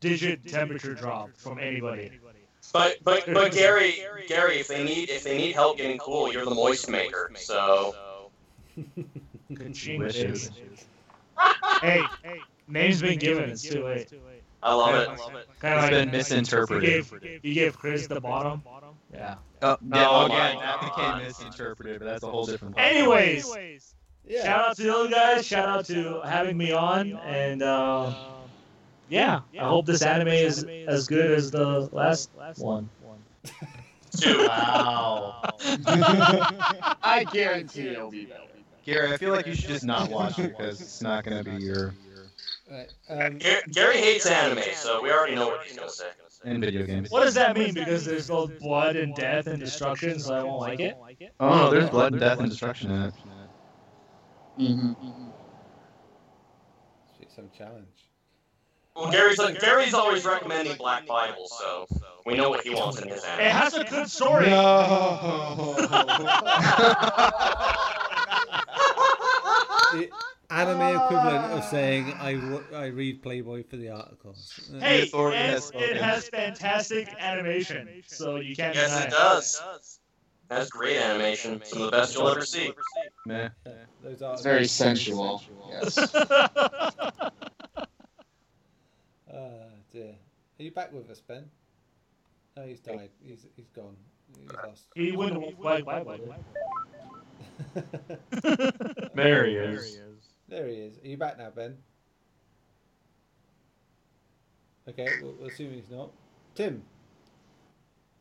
digit 0.00 0.46
temperature 0.48 0.94
drop 0.94 1.30
from 1.36 1.58
anybody. 1.58 2.18
But 2.72 2.98
but 3.04 3.24
but 3.26 3.52
Gary 3.52 3.94
Gary, 4.28 4.58
if 4.60 4.68
they 4.68 4.84
need 4.84 5.10
if 5.10 5.24
they 5.24 5.36
need 5.36 5.52
help 5.54 5.76
getting 5.78 5.98
cool, 5.98 6.32
you're 6.32 6.44
the 6.44 6.54
moist 6.54 6.88
maker. 6.88 7.30
So 7.34 8.30
Ka-ching, 9.56 10.00
hey, 11.82 12.02
hey, 12.22 12.40
name's 12.70 13.00
been 13.02 13.18
given. 13.18 13.50
It's 13.50 13.62
too 13.62 13.84
late. 13.84 14.12
I 14.62 14.74
love 14.74 14.94
it. 14.94 15.06
Kind 15.60 15.74
It's 15.74 15.84
of 15.84 15.90
been 15.90 15.98
like 15.98 16.06
you 16.06 16.12
misinterpreted. 16.12 17.10
gave, 17.10 17.44
you 17.44 17.54
gave 17.54 17.78
Chris 17.78 18.06
the 18.06 18.20
bottom. 18.20 18.62
Yeah. 19.12 19.36
Oh, 19.62 19.76
yeah, 19.82 19.86
my 19.90 20.26
again, 20.26 20.54
God. 20.56 20.62
that 20.62 20.80
became 20.96 21.26
misinterpreted, 21.26 21.98
but 22.00 22.04
that's 22.06 22.22
a 22.22 22.26
whole 22.26 22.44
different. 22.46 22.76
podcast. 22.76 22.80
Anyways, 22.92 23.94
Yeah. 24.26 24.44
shout 24.44 24.68
out 24.70 24.76
to 24.76 24.82
the 24.82 24.94
other 24.94 25.08
guys. 25.10 25.46
Shout 25.46 25.68
out 25.68 25.84
to 25.86 26.20
having 26.24 26.56
me 26.58 26.72
on. 26.72 27.14
And 27.24 27.62
uh, 27.62 28.12
yeah, 29.08 29.40
I 29.58 29.64
hope 29.64 29.86
this 29.86 30.02
anime 30.02 30.28
is 30.28 30.64
as 30.86 31.06
good 31.08 31.30
as 31.30 31.50
the 31.50 31.88
last 31.92 32.30
one. 32.58 32.88
Two. 34.18 34.44
Wow. 34.48 35.40
I 37.02 37.24
guarantee 37.32 37.88
it'll 37.88 38.10
be 38.10 38.26
better. 38.26 38.40
Gary, 38.84 39.12
I 39.12 39.16
feel 39.18 39.32
like 39.32 39.46
you 39.46 39.54
should 39.54 39.68
just 39.68 39.84
not 39.84 40.10
watch 40.10 40.38
it 40.38 40.56
because 40.56 40.80
it's 40.80 41.00
not 41.02 41.24
going 41.24 41.42
to 41.44 41.48
be 41.50 41.62
your 41.62 41.94
Right. 42.70 42.92
Um, 43.08 43.38
Gary, 43.38 43.62
Gary 43.72 43.96
hates 43.96 44.26
anime, 44.26 44.62
so 44.74 45.02
we 45.02 45.10
already 45.10 45.34
know 45.34 45.48
what 45.48 45.64
he's 45.64 45.76
gonna 45.76 45.90
say. 45.90 46.06
in 46.44 46.60
video 46.60 46.86
games. 46.86 47.10
What 47.10 47.24
does 47.24 47.34
that 47.34 47.56
mean? 47.56 47.74
Because 47.74 48.04
there's 48.04 48.28
both 48.28 48.60
blood 48.60 48.94
and 48.94 49.12
death 49.16 49.48
and 49.48 49.58
destruction, 49.58 50.20
so 50.20 50.34
I 50.34 50.44
won't 50.44 50.60
like 50.60 50.78
it. 50.78 50.96
Oh 51.40 51.48
no, 51.48 51.70
there's 51.70 51.90
blood 51.90 52.12
and 52.12 52.20
death 52.20 52.38
and 52.38 52.48
destruction 52.48 52.92
in 52.92 53.02
it. 53.02 53.14
Mm-hmm. 54.58 55.30
some 57.34 57.50
challenge. 57.56 57.86
Well, 58.94 59.10
Gary's 59.10 59.40
Gary's 59.60 59.94
always 59.94 60.24
recommending 60.24 60.76
Black 60.76 61.06
Bible, 61.06 61.48
so 61.48 61.86
we 62.24 62.36
know 62.36 62.50
what 62.50 62.64
he 62.64 62.74
wants 62.74 63.00
in 63.00 63.08
his 63.08 63.24
anime. 63.24 63.46
It 63.46 63.50
has 63.50 63.74
a 63.74 63.84
good 63.84 64.08
story. 64.08 64.46
The 69.92 70.08
anime 70.50 70.82
equivalent 71.00 71.44
of 71.52 71.64
saying 71.64 72.12
I, 72.20 72.38
I 72.74 72.86
read 72.86 73.22
Playboy 73.22 73.64
for 73.68 73.76
the 73.76 73.90
articles. 73.90 74.58
Uh, 74.74 74.80
Hey, 74.80 75.02
It's 75.02 75.14
already 75.14 75.36
and 75.38 75.50
has 75.52 75.64
it 75.64 75.68
spoken. 75.68 75.96
has 75.98 76.28
fantastic 76.28 77.08
animation, 77.18 77.88
so 78.06 78.36
you 78.36 78.54
can't 78.56 78.74
Yes, 78.74 78.90
deny 78.90 79.04
it 79.06 79.10
does. 79.10 79.98
That's 80.48 80.70
great 80.70 80.96
animation. 80.98 81.60
Some 81.64 81.82
of 81.82 81.90
the 81.92 81.96
best 81.96 82.14
you'll 82.14 82.28
ever 82.28 82.42
see. 82.44 82.72
Meh. 83.26 83.48
yeah, 83.66 83.72
those 84.02 84.22
are 84.22 84.32
It's 84.34 84.42
very 84.42 84.66
sensual. 84.66 85.42
Yes. 85.70 85.96
Ah, 89.32 89.36
dear. 89.92 90.16
Are 90.58 90.62
you 90.62 90.72
back 90.72 90.92
with 90.92 91.08
us, 91.08 91.20
Ben? 91.20 91.44
No, 92.56 92.66
he's 92.66 92.80
died. 92.80 93.10
He's 93.24 93.46
he's 93.54 93.68
gone. 93.68 93.96
He's 94.36 94.50
lost. 94.66 94.86
he 94.96 95.12
wouldn't 95.12 95.60
like 95.62 95.84
bye 95.84 96.02
bye. 96.02 96.18
There 99.14 99.44
he 99.46 99.52
is. 99.54 99.98
There 100.50 100.68
he 100.68 100.74
is. 100.74 100.98
Are 100.98 101.06
you 101.06 101.16
back 101.16 101.38
now, 101.38 101.50
Ben? 101.50 101.76
Okay, 104.88 105.08
we'll, 105.22 105.34
we'll 105.38 105.48
assume 105.48 105.72
he's 105.72 105.90
not. 105.90 106.10
Tim. 106.54 106.82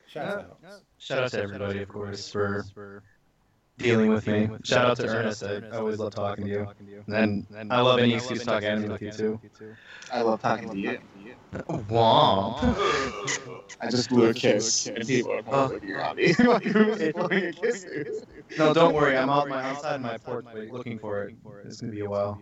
Shout 0.07 0.27
out. 0.27 0.59
Shout 0.97 1.23
out 1.23 1.31
to 1.31 1.41
everybody, 1.41 1.81
of 1.81 1.89
course, 1.89 2.31
for 2.31 3.03
dealing 3.79 4.09
with 4.11 4.27
me. 4.27 4.49
Shout 4.63 4.85
out 4.85 4.97
to 4.97 5.07
Ernest. 5.07 5.43
I 5.43 5.61
always 5.77 5.99
love 5.99 6.13
talking 6.13 6.45
to 6.45 6.51
you. 6.51 6.67
And 7.07 7.47
I 7.71 7.81
love 7.81 7.99
any 7.99 8.13
excuse 8.13 8.39
to 8.39 8.45
talk 8.45 8.63
anime 8.63 8.91
with 8.91 9.01
you 9.01 9.11
too. 9.11 9.39
I 10.11 10.21
love 10.21 10.41
talking 10.41 10.69
to 10.69 10.77
you. 10.77 10.99
Womp. 11.67 13.63
I 13.81 13.89
just 13.89 14.09
blew 14.09 14.29
a 14.29 14.33
kiss, 14.33 14.87
and 14.87 15.05
people 15.07 15.41
are 15.47 15.69
looking 15.69 15.91
at 15.93 16.15
me. 16.15 16.33
like, 16.39 16.63
who's 16.63 17.13
blowing 17.13 17.45
a 17.45 17.53
kiss? 17.53 17.85
No, 18.57 18.73
don't 18.73 18.93
worry. 18.93 19.17
I'm 19.17 19.29
out 19.29 19.47
my 19.47 19.63
outside 19.63 20.01
my 20.01 20.17
porch 20.17 20.45
wait, 20.53 20.71
looking 20.71 20.99
for 20.99 21.23
it. 21.23 21.35
It's 21.65 21.81
gonna 21.81 21.91
be 21.93 22.01
a 22.01 22.09
while. 22.09 22.39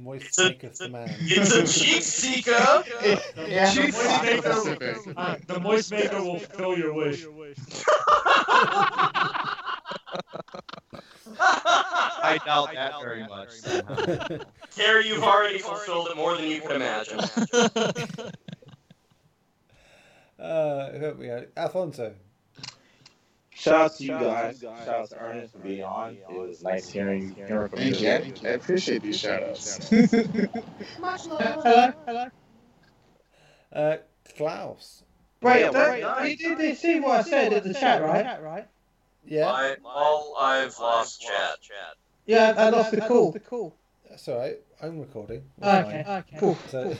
Moist 0.00 0.26
It's 0.26 0.38
a- 0.38 0.48
maketh 0.50 0.78
the 0.78 0.88
man. 0.90 1.08
It's 1.22 1.52
a 1.52 1.66
cheek 1.66 2.02
seeker. 2.02 2.52
Yeah, 2.52 3.18
The 3.34 3.66
she's 3.66 3.94
moist 3.94 4.22
maker, 4.22 5.12
uh, 5.16 5.36
the 5.46 5.58
moist 5.60 5.90
maker 5.90 6.22
will 6.22 6.38
fulfill 6.38 6.78
your 6.78 6.92
wish. 6.92 7.24
I 11.40 12.38
doubt 12.44 12.72
that 12.74 13.00
very 13.00 13.26
much. 13.26 13.50
somehow. 13.60 14.38
Gary, 14.76 15.08
you've 15.08 15.22
already 15.22 15.58
fulfilled 15.58 16.08
it 16.10 16.16
more 16.16 16.36
than 16.36 16.46
you 16.46 16.60
could 16.60 16.76
imagine. 16.76 17.20
uh, 20.38 20.98
help 20.98 21.18
me 21.18 21.30
out. 21.30 21.48
Alfonso. 21.56 22.14
Shout 23.54 23.74
out 23.74 23.96
to 23.96 24.04
you 24.04 24.10
guys. 24.10 24.60
Shout 24.60 24.88
out 24.88 25.10
to 25.10 25.20
Ernest 25.20 25.52
for 25.52 25.58
being 25.58 25.82
on. 25.82 26.14
It 26.14 26.30
was 26.30 26.62
nice 26.62 26.88
hearing 26.88 27.34
hearing 27.34 27.68
from 27.68 27.80
you. 27.80 27.94
Thank 27.94 28.40
you. 28.40 28.48
I, 28.48 28.52
I 28.52 28.54
appreciate 28.54 29.02
these 29.02 29.18
shout 29.18 29.42
outs. 29.42 29.88
Hello, 29.90 31.92
hello. 32.06 32.28
Uh, 33.72 33.96
Klaus. 34.36 35.02
Wait, 35.42 35.60
Yeah, 35.60 35.70
don't, 35.70 36.02
right. 36.02 36.38
you 36.38 36.56
did 36.56 36.68
you 36.68 36.74
see 36.74 37.00
what 37.00 37.20
I 37.20 37.22
said 37.22 37.52
in 37.52 37.72
the 37.72 37.74
chat, 37.74 38.02
right? 38.02 38.40
Right. 38.40 38.66
Yeah, 39.28 39.46
I, 39.50 39.76
all 39.84 40.36
I've 40.40 40.78
lost 40.78 41.20
chat. 41.20 41.58
Yeah, 42.26 42.54
I 42.56 42.70
lost 42.70 42.92
the 42.92 43.02
call. 43.02 43.32
The 43.32 43.40
call. 43.40 43.76
that's 44.08 44.26
all 44.28 44.38
right. 44.38 44.56
I'm 44.82 44.98
recording. 44.98 45.42
We're 45.58 45.68
Okay, 45.68 46.04
okay, 46.08 46.36
cool. 46.38 46.56
So 46.68 46.96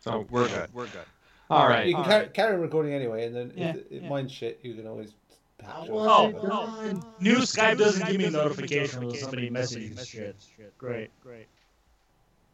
So 0.00 0.12
oh, 0.12 0.26
we're 0.30 0.48
good. 0.48 0.72
We're 0.72 0.86
good. 0.86 1.04
All 1.50 1.68
right. 1.68 1.86
you 1.86 1.94
can 1.94 2.04
carry, 2.04 2.26
carry 2.28 2.54
on 2.54 2.60
recording 2.60 2.94
anyway, 2.94 3.26
and 3.26 3.34
then 3.36 3.52
Yeah, 3.54 3.70
if 3.70 3.76
it 3.76 3.86
yeah. 4.02 4.08
minds 4.08 4.32
shit, 4.32 4.60
you 4.62 4.74
can 4.74 4.86
always 4.86 5.14
patch 5.58 5.84
it. 5.86 5.90
Oh, 5.90 6.32
oh, 6.42 7.14
new 7.20 7.36
Skype 7.36 7.76
doesn't 7.78 8.06
give 8.06 8.16
me 8.18 8.30
notifications 8.30 9.04
when 9.04 9.14
somebody 9.14 9.50
messages 9.50 10.06
shit. 10.06 10.36
Great, 10.78 11.10
great. 11.22 11.48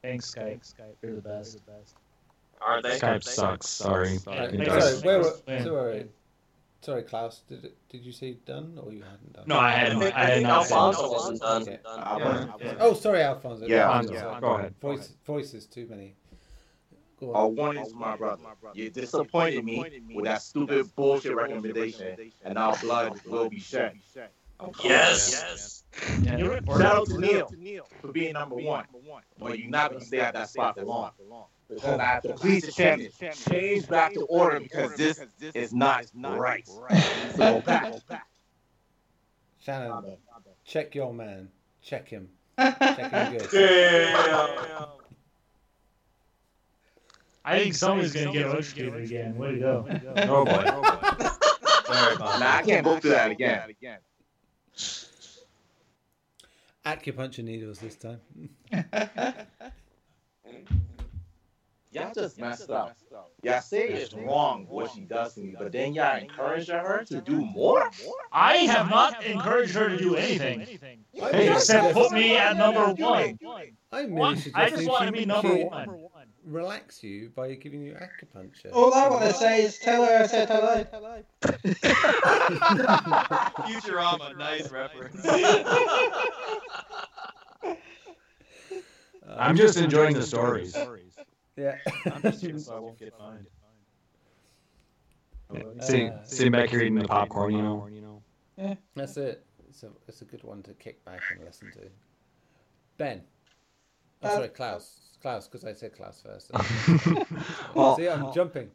Thanks, 0.03 0.35
Skype. 0.35 0.61
Skype, 0.61 0.95
you're 1.03 1.15
the 1.15 1.21
best. 1.21 1.59
Aren't 2.61 2.85
they? 2.85 2.99
Skype 2.99 3.23
sucks. 3.23 3.69
Sorry. 3.69 4.19
Right, 4.27 4.53
It 4.55 4.57
Thanks. 4.57 4.67
does. 4.67 5.01
sorry, 5.01 5.07
where 5.07 5.19
were, 5.23 5.37
Yeah. 5.47 5.65
sorry, 5.65 6.09
sorry, 6.87 7.03
Klaus. 7.03 7.41
Did 7.49 7.65
it, 7.65 7.77
did 7.89 8.03
you 8.07 8.13
say 8.13 8.35
done 8.47 8.79
or 8.83 8.93
you 8.93 9.03
hadn't 9.03 9.33
done? 9.33 9.45
No, 9.47 9.59
I 9.59 9.73
hadn't. 9.73 10.03
I 10.03 10.25
had 10.31 10.43
not. 10.43 10.71
Alfonso 10.71 11.11
wasn't 11.13 11.41
done. 11.41 11.63
Okay. 11.63 11.79
I 11.87 12.19
Yeah. 12.19 12.47
want- 12.47 12.63
Oh, 12.81 12.95
sorry, 12.95 13.23
Alfonso. 13.23 13.67
Yeah, 13.67 13.87
Alfonso, 13.91 14.15
yeah, 14.15 14.21
sorry. 14.21 14.41
go 14.41 14.51
ahead. 14.55 14.75
Voice, 14.81 15.13
voices, 15.27 15.67
too 15.67 15.87
many. 15.89 16.15
Go 17.19 17.33
I 17.33 17.41
on. 17.41 17.57
wanted 17.57 17.93
my 17.93 18.17
brother. 18.17 18.43
You 18.75 18.91
disappointed 18.91 19.65
me 19.65 19.77
with 20.15 20.25
that 20.27 20.43
stupid 20.43 20.95
bullshit 20.95 21.35
recommendation, 21.35 22.17
and 22.45 22.55
now 22.55 22.75
blood 22.77 23.21
will 23.27 23.49
be 23.49 23.59
shed. 23.59 23.99
I'm 24.59 24.73
coming, 24.73 24.91
Yes. 24.93 25.85
man. 26.25 26.39
You're 26.39 26.61
Shout 26.67 26.83
out 26.83 27.07
to 27.09 27.19
Neil 27.19 27.89
for 28.01 28.09
being 28.13 28.33
number 28.35 28.57
one, 28.57 28.85
but 29.39 29.59
you're 29.59 29.71
not 29.71 29.93
gonna 29.93 30.05
stay 30.05 30.21
at 30.21 30.35
that 30.35 30.49
spot 30.49 30.77
for 30.77 30.85
long. 30.85 31.11
Because 31.69 31.99
I 31.99 32.05
have 32.05 32.23
to 32.23 32.35
please 32.35 32.65
the 32.65 32.73
champion. 32.73 33.11
Change 33.33 33.89
back 33.89 34.15
to 34.15 34.21
order 34.27 34.61
because 34.61 34.95
this 34.97 35.21
is 35.55 35.73
not 35.75 36.07
right. 36.15 36.67
So 37.37 37.61
back. 37.61 37.95
Shannon, 39.61 40.17
check 40.65 40.95
your 40.95 41.13
man. 41.13 41.49
Check 41.83 42.09
him. 42.09 42.29
Check 42.59 42.79
him 43.11 43.39
good. 43.39 43.49
Damn. 43.53 44.89
I 47.45 47.59
think 47.59 47.75
someone's 47.75 48.13
gonna 48.13 48.33
get 48.33 48.47
electrocuted 48.47 49.05
again. 49.05 49.37
Way 49.37 49.53
to 49.53 49.59
go. 49.59 49.87
Oh 50.17 50.45
boy. 50.45 50.53
Sorry 51.87 52.15
about 52.17 52.41
Nah, 52.41 52.57
I 52.57 52.63
can't 52.63 52.85
go 52.85 52.99
through 52.99 53.11
that 53.11 53.31
again. 53.31 53.63
Acupuncture 56.87 57.43
needles 57.43 57.81
this 57.81 57.97
time. 57.97 58.21
Y'all 61.91 62.13
just 62.15 62.39
messed 62.39 62.71
up. 62.71 62.97
Y'all 63.43 63.61
say 63.61 63.89
it's 63.89 64.15
wrong 64.15 64.67
what 64.69 64.93
she 64.93 65.01
does 65.01 65.35
to 65.35 65.41
me, 65.41 65.57
but 65.59 65.73
then 65.73 65.95
y'all 65.95 66.17
encourage 66.19 66.69
her 66.69 67.05
to 67.09 67.21
do 67.21 67.45
more? 67.45 67.91
I 68.33 68.59
have 68.59 68.89
not 68.91 69.25
encouraged 69.25 69.75
her 69.75 69.89
to 69.89 69.97
do 69.97 70.15
anything 70.15 71.05
Hey, 71.13 71.53
except 71.53 71.95
put 71.95 72.13
me 72.13 72.37
at 72.37 72.57
number 72.57 72.93
one. 72.93 73.39
I 73.91 74.07
merely 74.07 74.53
I 74.55 74.71
just 74.71 74.87
want 74.87 75.07
to 75.07 75.13
be 75.13 75.25
number 75.25 75.57
one. 75.65 75.89
Relax 76.57 77.03
you 77.03 77.31
by 77.35 77.53
giving 77.55 77.83
you 77.83 77.95
acupuncture. 77.95 78.71
All 78.73 78.95
I 78.95 79.09
want 79.09 79.25
to 79.25 79.33
say 79.35 79.63
is 79.65 79.79
tell 79.81 80.05
her 80.07 80.19
I 80.23 80.27
said 80.29 80.49
hello. 80.49 80.87
hello. 80.93 81.25
Futurama, 83.67 84.39
nice 84.39 84.71
reference. 84.71 85.27
I'm 89.37 89.57
just 89.57 89.77
enjoying 89.77 90.15
the 90.15 90.23
stories. 90.23 90.77
Yeah. 91.57 91.79
I'm 92.13 92.23
just 92.23 92.41
here 92.43 92.57
so 92.61 92.77
I 92.77 92.79
won't 92.79 92.97
get 92.99 93.13
fined. 93.19 93.47
Sitting, 95.83 96.11
Uh, 96.11 96.23
sitting 96.25 96.53
back 96.53 96.71
here 96.71 96.81
eating 96.81 96.95
the 96.95 97.09
popcorn, 97.09 97.55
you 97.55 97.63
know. 97.63 97.89
Yeah, 98.57 98.75
That's 98.95 99.17
it. 99.17 99.45
It's 99.69 99.83
a 99.83 99.89
it's 100.07 100.23
a 100.23 100.25
good 100.25 100.45
one 100.45 100.63
to 100.63 100.73
kick 100.75 101.05
back 101.05 101.21
and 101.35 101.45
listen 101.45 101.73
to. 101.73 101.81
Ben. 102.99 103.23
Oh, 104.23 104.29
Uh, 104.29 104.35
sorry, 104.37 104.49
Klaus. 104.49 105.01
Klaus, 105.27 105.49
because 105.49 105.65
I 105.65 105.73
said 105.73 105.93
Klaus 105.93 106.23
first. 106.23 106.53
Well, 107.75 107.97
See, 107.97 108.09
I'm 108.09 108.33
jumping. 108.33 108.71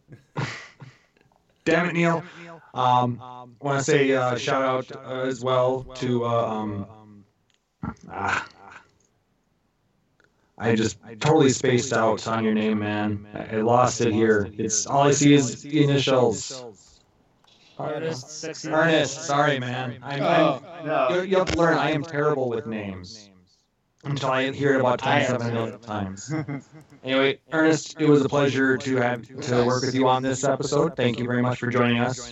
damn 1.64 1.86
it, 1.88 1.94
Neil. 1.94 2.26
Um, 2.74 3.22
I 3.22 3.46
want 3.62 3.80
to 3.80 3.84
say 3.86 4.12
uh, 4.12 4.36
shout 4.36 4.62
out 4.62 4.92
uh, 4.94 5.22
as 5.22 5.42
well 5.42 5.84
to 5.96 6.26
uh, 6.26 6.46
um, 6.46 7.24
ah, 8.10 8.46
I 10.58 10.76
just 10.76 11.00
totally 11.22 11.52
spaced 11.52 11.94
out 11.94 12.28
on 12.28 12.44
your 12.44 12.54
name, 12.54 12.80
man. 12.80 13.26
I, 13.34 13.56
I 13.56 13.62
lost 13.62 14.02
it 14.02 14.12
here. 14.12 14.52
It's 14.58 14.86
all 14.86 15.04
I 15.04 15.12
see 15.12 15.34
is 15.34 15.64
initials. 15.64 17.00
Ernest, 17.80 18.30
sexy. 18.42 18.68
Ernest, 18.70 19.26
sorry, 19.26 19.58
man. 19.58 20.00
I'm, 20.04 20.22
Oh, 20.22 20.64
I'm, 20.68 20.86
no. 20.86 21.10
you, 21.12 21.22
you 21.22 21.38
have 21.38 21.48
to 21.48 21.56
learn. 21.56 21.78
I 21.78 21.92
am 21.92 22.04
terrible 22.04 22.50
with 22.50 22.68
names 22.68 23.31
until 24.04 24.30
I 24.30 24.52
hear 24.52 24.74
it 24.74 24.80
about 24.80 25.00
27 25.00 25.54
million 25.54 25.80
times. 25.80 26.34
Anyway, 27.04 27.40
Ernest, 27.52 28.00
it 28.00 28.08
was 28.08 28.24
a 28.24 28.30
pleasure 28.30 28.78
to 28.78 28.96
have 28.98 29.24
to 29.24 29.66
work 29.66 29.82
with 29.82 29.96
you 29.96 30.08
on 30.08 30.22
this 30.22 30.44
episode. 30.44 30.96
Thank 30.96 31.18
you 31.18 31.26
very 31.26 31.42
much 31.42 31.58
for 31.58 31.68
joining 31.72 32.00
us. 32.00 32.32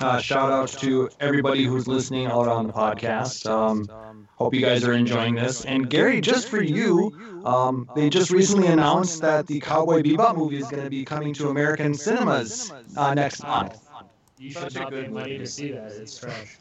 Uh, 0.00 0.18
shout 0.20 0.50
out 0.50 0.68
to 0.68 1.08
everybody 1.20 1.64
who's 1.64 1.86
listening 1.86 2.26
out 2.26 2.48
on 2.48 2.66
the 2.66 2.72
podcast. 2.72 3.48
Um, 3.48 4.26
hope 4.34 4.52
you 4.52 4.60
guys 4.60 4.82
are 4.84 4.92
enjoying 4.92 5.36
this. 5.36 5.64
And 5.64 5.88
Gary, 5.88 6.20
just 6.20 6.48
for 6.48 6.60
you, 6.60 7.12
um, 7.44 7.88
they 7.94 8.10
just 8.10 8.32
recently 8.32 8.66
announced 8.66 9.20
that 9.20 9.46
the 9.46 9.60
Cowboy 9.60 10.02
Bebop 10.02 10.36
movie 10.36 10.58
is 10.58 10.66
going 10.68 10.82
to 10.82 10.90
be 10.90 11.04
coming 11.04 11.32
to 11.34 11.48
American 11.50 11.94
cinemas 11.94 12.72
uh, 12.96 13.14
next 13.14 13.44
month. 13.44 13.78
You 14.38 14.50
should 14.50 14.62
Such 14.62 14.74
not 14.74 14.90
good 14.90 15.06
pay 15.06 15.12
money 15.12 15.38
to 15.38 15.46
see 15.46 15.70
that. 15.70 15.92
It's 15.92 16.18
trash. 16.18 16.58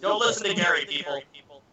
Don't 0.00 0.20
listen 0.20 0.44
to 0.46 0.54
Gary, 0.54 0.86
people. 0.86 1.22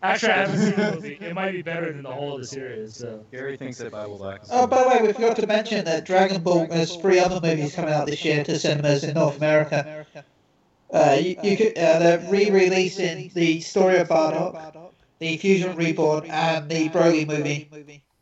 Actually, 0.06 0.32
I 0.34 0.38
haven't 0.38 0.58
seen 0.60 0.76
the 0.76 0.92
movie. 0.96 1.18
It 1.22 1.34
might 1.34 1.52
be 1.52 1.62
better 1.62 1.92
than 1.92 2.04
the 2.04 2.12
whole 2.12 2.36
of 2.36 2.42
the 2.42 2.48
series. 2.48 2.96
So. 2.98 3.24
Gary 3.32 3.58
thinks 3.58 3.78
that 3.80 3.92
Bible 3.92 4.18
Black 4.18 4.44
is 4.44 4.50
Oh, 4.52 4.68
by 4.68 4.84
the 4.84 4.90
way, 4.90 5.02
we 5.02 5.14
forgot 5.14 5.36
to 5.38 5.48
mention 5.48 5.84
that 5.86 6.06
Dragon 6.06 6.42
Ball 6.42 6.68
has 6.72 6.96
three 6.96 7.20
other 7.20 7.40
movies 7.42 7.76
coming 7.76 7.94
out 7.94 8.06
this 8.08 8.24
year 8.24 8.44
to 8.44 8.60
cinemas 8.60 9.04
in 9.04 9.16
North 9.16 9.38
America. 9.38 10.06
Uh, 10.94 11.18
you, 11.20 11.36
you 11.44 11.58
could, 11.58 11.78
uh, 11.78 12.00
they're 12.00 12.20
re-releasing 12.30 13.30
the 13.34 13.60
story 13.62 13.98
of 13.98 14.08
Bardock, 14.08 14.92
the 15.20 15.36
Fusion 15.38 15.76
Reborn, 15.76 16.26
and 16.30 16.70
the 16.70 16.90
Broly 16.90 17.28
movie. 17.28 17.70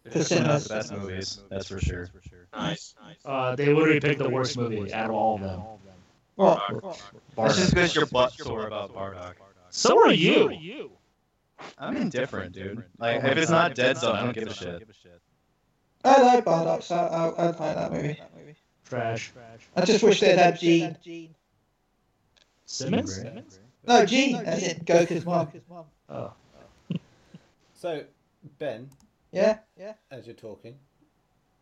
They're 0.03 0.11
For 0.11 0.19
putting 0.19 0.38
out 0.47 0.61
cinemas. 0.61 0.64
the 0.68 0.73
best 0.73 0.93
movies, 0.93 1.39
that's 1.49 1.68
for 1.68 1.80
sure. 1.80 2.10
Nice, 2.53 2.95
nice. 3.01 3.15
Uh, 3.26 3.55
they 3.55 3.73
literally 3.73 3.99
picked 3.99 4.19
the 4.19 4.30
worst 4.30 4.57
movie 4.57 4.93
out 4.93 5.10
of 5.10 5.15
all 5.15 5.35
of 5.35 5.41
them. 5.41 5.61
Well, 6.35 6.97
That's 7.38 7.57
just 7.57 7.73
because 7.73 7.95
your 7.95 8.05
butt 8.07 8.34
sore 8.34 8.68
about 8.68 8.93
Bardock. 8.93 9.35
So 9.69 9.99
are 10.03 10.14
you. 10.14 10.89
I'm 11.77 11.98
indifferent, 11.98 12.53
dude. 12.53 12.84
Like, 12.98 13.23
if 13.23 13.38
it's 13.38 13.52
not 13.52 13.76
Dead 13.76 13.98
Zone, 13.98 14.15
I 14.15 14.23
don't 14.23 14.34
give 14.34 14.48
a 14.48 14.53
shit. 14.53 14.88
I 16.06 16.22
like 16.22 16.44
Bardock, 16.45 16.84
so 16.84 16.95
I, 16.95 17.30
I, 17.30 17.49
I'd 17.49 17.60
like 17.60 17.76
that 17.76 17.94
movie. 17.94 18.18
Trash. 18.85 19.31
I 19.76 19.85
just 19.85 20.03
wish 20.03 20.19
they'd 20.19 20.38
had 20.38 20.60
Gene. 20.60 20.95
Simmons? 22.65 23.23
No, 23.88 24.06
Gene, 24.06 24.35
as 24.35 24.64
in 24.64 24.80
Goku's 24.84 25.26
mom. 25.26 25.48
Oh. 26.10 26.34
So, 27.76 28.02
Ben, 28.60 28.90
Yeah? 29.34 29.57
Yeah. 29.77 29.94
as 30.10 30.26
you're 30.26 30.35
talking, 30.38 30.76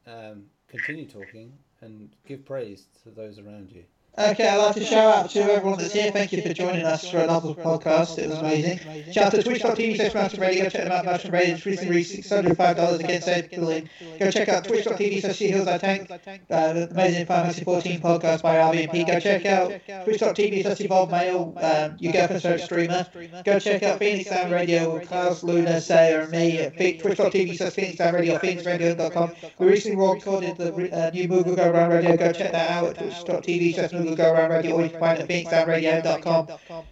um, 0.06 0.44
continue 0.68 1.08
talking 1.08 1.52
and 1.82 2.10
give 2.28 2.46
praise 2.46 2.86
to 3.02 3.10
those 3.10 3.40
around 3.40 3.72
you. 3.72 3.84
Okay, 4.20 4.46
I'd 4.46 4.58
like 4.58 4.76
to 4.76 4.84
shout 4.84 5.16
out 5.16 5.30
to 5.30 5.40
everyone 5.40 5.80
that's 5.80 5.94
here. 5.94 6.12
Thank 6.12 6.34
you 6.34 6.42
for 6.42 6.54
joining 6.54 6.86
us 6.86 7.10
for 7.10 7.20
another 7.20 7.54
podcast. 7.54 8.20
It 8.20 8.28
was 8.30 8.40
amazing. 8.40 8.80
Shout 9.14 9.28
out 9.28 9.32
to 9.32 9.42
twitch.tv 9.42 9.96
slash 9.96 10.14
Mountain 10.14 10.40
Radio. 10.42 10.64
Go 10.66 10.70
check 10.70 10.84
them 10.84 10.92
out. 10.92 11.06
Mountain 11.06 11.32
Radio 11.32 11.56
is 11.56 11.66
recently 11.66 11.96
reached 11.96 12.12
$605 12.12 13.00
again. 13.00 13.22
Save 13.22 13.50
the. 13.52 13.88
Go 14.20 14.30
check 14.30 14.50
out 14.50 14.66
twitch.tv 14.66 15.22
slash 15.22 15.40
Hills 15.40 15.66
I 15.66 15.78
Tank. 15.78 16.12
Uh, 16.12 16.88
amazing 16.92 17.26
Fantasy 17.26 17.64
14 17.64 18.02
podcast 18.02 18.42
by 18.42 18.56
RVMP. 18.58 19.08
Go 19.08 19.18
check 19.22 19.46
out 19.46 19.70
twitch.tv 20.04 20.64
slash 20.64 20.82
Evolve 20.82 21.10
Mail. 21.10 21.54
Um, 21.62 21.96
your 21.98 22.12
girlfriend's 22.12 22.44
favorite 22.44 22.62
streamer. 22.64 23.08
Go 23.46 23.60
check 23.60 23.82
out 23.84 24.00
Phoenix 24.00 24.30
Sound 24.30 24.52
Radio 24.52 24.94
with 24.94 25.08
Klaus, 25.08 25.42
Luna, 25.42 25.80
Sayer, 25.80 26.20
and 26.22 26.32
me 26.32 26.60
at 26.60 26.76
twitch.tv 26.76 27.56
slash 27.56 27.72
Phoenix 27.72 27.98
Sound 27.98 28.18
Radio, 28.18 28.38
phoenixradio.com. 28.38 29.32
We 29.58 29.68
recently 29.68 30.06
recorded 30.06 30.58
the 30.58 30.74
uh, 30.92 31.12
new 31.12 31.30
Moogle 31.30 31.56
Go 31.56 31.72
Round 31.72 31.94
Radio. 31.94 32.18
Go 32.18 32.34
check 32.34 32.52
that 32.52 32.70
out 32.72 32.90
at 32.90 32.98
twitch.tv 32.98 33.76
slash 33.76 34.01
Moogle 34.04 34.18
Go 34.18 34.34
Around 34.34 34.52
Radio, 34.52 34.76
or 34.76 34.82
you 34.84 34.90
can 34.90 35.00
find 35.00 35.20
it 35.20 35.30
at 35.30 35.30
phoenixsoundradio.com. 35.30 36.86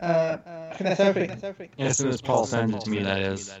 Uh, 0.00 0.36
I 0.70 0.74
think 0.74 0.88
that's 0.88 1.00
everything. 1.44 1.70
As 1.78 1.96
soon 1.96 2.08
as 2.08 2.20
Paul 2.20 2.46
sends 2.46 2.74
it 2.74 2.80
to 2.82 2.90
me, 2.90 3.02
that 3.02 3.20
is. 3.20 3.54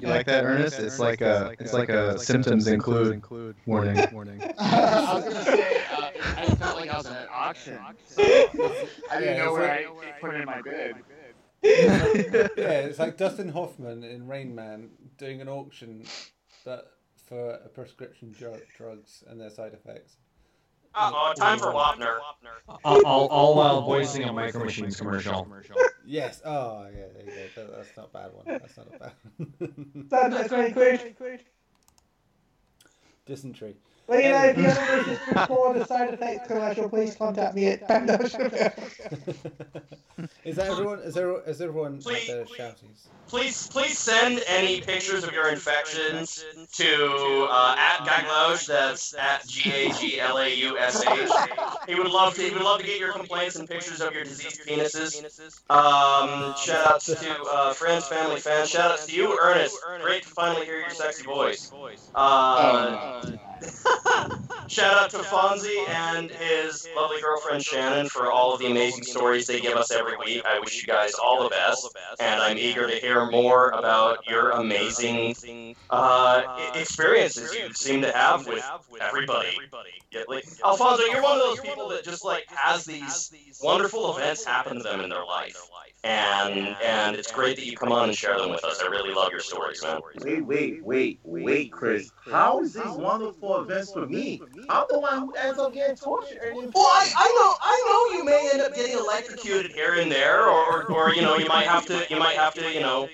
You 0.00 0.08
like 0.08 0.26
that, 0.26 0.44
Ernest? 0.44 0.78
It's 0.78 0.98
like 0.98 1.20
a, 1.20 1.54
it's 1.58 1.72
like 1.72 1.88
a 1.88 2.18
symptoms 2.18 2.66
include 2.66 3.22
warning. 3.66 4.06
Warning. 4.12 4.42
I 4.58 5.14
was 5.14 5.24
gonna 5.24 5.44
say, 5.44 5.76
uh, 5.90 6.10
I 6.36 6.44
felt 6.56 6.76
like 6.76 6.90
I 6.90 6.96
was 6.96 7.06
at 7.06 7.22
an 7.22 7.28
auction. 7.32 7.78
So 8.06 8.22
I 9.10 9.20
didn't 9.20 9.38
know 9.38 9.52
where 9.52 9.68
like- 9.68 10.06
I 10.06 10.20
put 10.20 10.34
in 10.34 10.44
my 10.44 10.60
bid. 10.60 10.96
yeah, 11.62 12.70
it's 12.80 12.98
like 12.98 13.16
Dustin 13.16 13.48
Hoffman 13.48 14.04
in 14.04 14.26
Rain 14.26 14.54
Man 14.54 14.90
doing 15.18 15.40
an 15.40 15.48
auction, 15.48 16.04
but 16.64 16.92
for 17.26 17.58
prescription 17.74 18.34
dr- 18.38 18.62
drugs 18.76 19.24
and 19.28 19.40
their 19.40 19.50
side 19.50 19.72
effects. 19.72 20.16
Uh, 20.96 21.10
Uh-oh, 21.12 21.32
time 21.34 21.58
for 21.58 21.72
Wapner. 21.72 22.18
All, 22.84 23.04
all, 23.04 23.26
all 23.28 23.54
while 23.54 23.82
voicing 23.82 24.24
a 24.24 24.32
Micro 24.32 24.64
Machines 24.64 24.96
commercial. 24.96 25.46
Yes. 26.08 26.40
Oh, 26.44 26.86
yeah. 26.86 27.06
There 27.12 27.24
you 27.24 27.48
go. 27.56 27.66
That, 27.66 27.76
that's 27.76 27.96
not 27.96 28.10
a 28.10 28.12
bad 28.12 28.30
one. 28.32 28.44
That's 28.46 28.76
not 28.76 28.86
a 28.86 28.98
bad 28.98 29.12
one. 29.36 30.06
That's, 30.08 30.34
that's 30.34 30.48
very 30.50 30.70
good. 30.70 31.40
Dysentery. 33.26 33.74
Well, 34.06 34.20
you 34.20 34.28
know, 34.30 34.44
if 34.44 34.56
you 34.56 34.64
ever 34.66 35.10
wish 35.10 35.18
to 35.18 35.34
record 35.40 35.76
a 35.78 35.86
side 35.86 36.14
effects 36.14 36.46
commercial, 36.46 36.88
please 36.88 37.16
contact 37.16 37.56
me 37.56 37.66
at 37.66 37.88
Bando 37.88 38.14
is 40.44 40.56
that 40.56 40.68
everyone? 40.70 41.00
Is 41.00 41.14
there? 41.14 41.40
Is 41.42 41.60
everyone 41.60 41.96
out 41.96 42.02
Please- 42.02 42.28
there 42.28 42.44
shouties? 42.44 43.08
Please, 43.28 43.66
please 43.66 43.98
send 43.98 44.40
any 44.46 44.80
pictures 44.80 45.24
of 45.24 45.32
your 45.32 45.48
infections 45.48 46.44
to 46.74 47.48
uh, 47.50 47.74
at 47.76 47.96
Gaglaush. 48.06 48.68
That's 48.68 49.16
at 49.16 49.44
G 49.48 49.68
A 49.72 49.92
G 49.94 50.20
L 50.20 50.38
A 50.38 50.48
U 50.54 50.78
S 50.78 51.04
H. 51.04 51.28
He 51.88 51.96
would 51.96 52.06
love 52.08 52.36
to. 52.36 52.42
He 52.42 52.52
would 52.52 52.62
love 52.62 52.78
to 52.78 52.86
get 52.86 53.00
your 53.00 53.12
complaints 53.12 53.56
and 53.56 53.68
pictures 53.68 54.00
of 54.00 54.14
your 54.14 54.22
diseased 54.22 54.60
penises. 54.64 55.24
Um, 55.68 56.54
shout 56.56 56.86
outs 56.86 57.06
to 57.06 57.18
uh, 57.52 57.72
friends, 57.72 58.06
family, 58.06 58.38
fans. 58.38 58.70
Shout 58.70 58.92
outs 58.92 59.06
to 59.06 59.12
you, 59.16 59.36
Ernest. 59.42 59.76
Great 60.02 60.22
to 60.22 60.28
finally 60.28 60.64
hear 60.64 60.78
your 60.78 60.90
sexy 60.90 61.24
voice. 61.24 61.72
Uh, 62.14 63.32
Shout 64.68 64.94
out 64.94 65.10
to 65.10 65.18
Fonzie 65.18 65.88
and 65.88 66.30
his 66.30 66.88
lovely 66.96 67.20
girlfriend 67.20 67.62
Shannon 67.62 68.08
for 68.08 68.30
all 68.30 68.52
of 68.52 68.60
the 68.60 68.66
amazing 68.66 69.04
stories 69.04 69.46
they 69.46 69.60
give 69.60 69.76
us 69.76 69.90
every 69.92 70.16
week. 70.16 70.42
I 70.44 70.58
wish 70.58 70.80
you 70.82 70.86
guys 70.86 71.14
all 71.14 71.42
the 71.44 71.50
best, 71.50 71.96
and 72.18 72.40
I'm 72.40 72.58
eager 72.58 72.86
to 72.88 72.96
hear 72.96 73.30
more 73.30 73.70
about 73.70 74.26
your 74.28 74.50
amazing 74.50 75.76
uh, 75.90 76.70
experiences 76.74 77.54
you 77.54 77.72
seem 77.74 78.02
to 78.02 78.12
have 78.12 78.46
with 78.46 78.64
everybody. 79.00 79.56
Like, 80.28 80.44
Alfonso, 80.64 81.04
you're 81.04 81.22
one 81.22 81.36
of 81.38 81.42
those 81.44 81.60
people 81.60 81.88
that 81.90 82.04
just 82.04 82.24
like 82.24 82.44
has 82.48 82.84
these 82.84 83.30
wonderful 83.62 84.16
events 84.16 84.44
happen 84.44 84.78
to 84.78 84.82
them 84.82 85.00
in 85.00 85.10
their 85.10 85.24
life, 85.24 85.56
and 86.06 86.76
and 86.84 87.16
it's 87.16 87.30
great 87.32 87.56
that 87.56 87.66
you 87.66 87.76
come 87.76 87.92
on 87.92 88.08
and 88.08 88.16
share 88.16 88.38
them 88.38 88.50
with 88.50 88.64
us. 88.64 88.80
I 88.82 88.88
really 88.88 89.12
love 89.14 89.30
your 89.30 89.40
stories, 89.40 89.82
man. 89.82 90.00
Wait, 90.20 90.44
wait, 90.46 90.84
wait, 90.84 91.20
wait, 91.24 91.72
Chris. 91.72 92.10
How 92.30 92.60
is 92.62 92.72
this 92.72 92.86
wonderful 92.86 93.60
events 93.60 93.92
for 93.92 94.06
me? 94.06 94.40
I'm 94.68 94.86
the 94.90 95.00
one 95.00 95.18
who 95.18 95.34
ends 95.34 95.58
up 95.58 95.72
getting 95.72 95.96
tortured. 95.96 96.38
And 96.42 96.72
Well, 96.74 96.84
I, 96.84 97.12
I 97.16 97.26
know, 97.38 97.54
I 97.62 98.08
know 98.10 98.18
you 98.18 98.24
may 98.24 98.50
end 98.52 98.62
up 98.62 98.74
getting 98.74 98.96
electrocuted 98.98 99.72
here 99.72 99.94
and 99.94 100.10
there, 100.10 100.48
or, 100.48 100.84
or, 100.84 100.92
or 100.92 101.14
you 101.14 101.22
know, 101.22 101.36
you 101.36 101.46
might 101.46 101.66
have 101.66 101.86
to, 101.86 102.06
you 102.10 102.18
might 102.18 102.36
have 102.36 102.54
to, 102.54 102.72
you 102.72 102.80
know, 102.80 103.08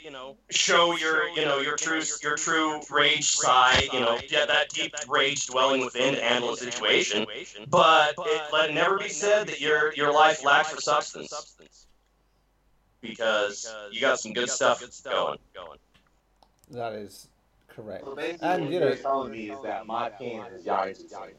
show 0.50 0.96
your, 0.96 1.28
you 1.30 1.44
know, 1.44 1.58
your 1.60 1.76
true, 1.76 2.02
your 2.22 2.36
true 2.36 2.80
rage 2.90 3.30
side, 3.30 3.88
you 3.92 4.00
know, 4.00 4.18
yeah, 4.28 4.46
that 4.46 4.70
deep 4.70 4.94
rage 5.08 5.46
dwelling 5.46 5.80
within 5.84 6.14
to 6.14 6.22
handle 6.22 6.52
a 6.52 6.56
situation. 6.56 7.26
But 7.68 8.14
it, 8.18 8.42
let 8.52 8.70
it 8.70 8.74
never 8.74 8.98
be 8.98 9.08
said 9.08 9.46
that 9.48 9.60
your 9.60 9.92
your 9.94 10.12
life 10.12 10.44
lacks 10.44 10.70
for 10.70 10.80
substance, 10.80 11.56
because 13.02 13.72
you 13.90 14.00
got 14.00 14.18
some 14.20 14.32
good 14.32 14.48
stuff 14.48 14.82
going. 15.04 15.38
That 16.70 16.94
is 16.94 17.28
correct. 17.68 18.04
So 18.04 18.14
basically, 18.16 18.48
And, 18.48 18.62
what 18.64 18.72
you 18.72 18.78
you're 18.80 18.90
know- 18.90 18.96
telling 18.96 19.32
me 19.32 19.50
is 19.50 19.60
that 19.62 19.86
my 19.86 20.08
pain 20.08 20.42
is 20.54 20.64
Yari's 20.64 21.02
pain. 21.02 21.34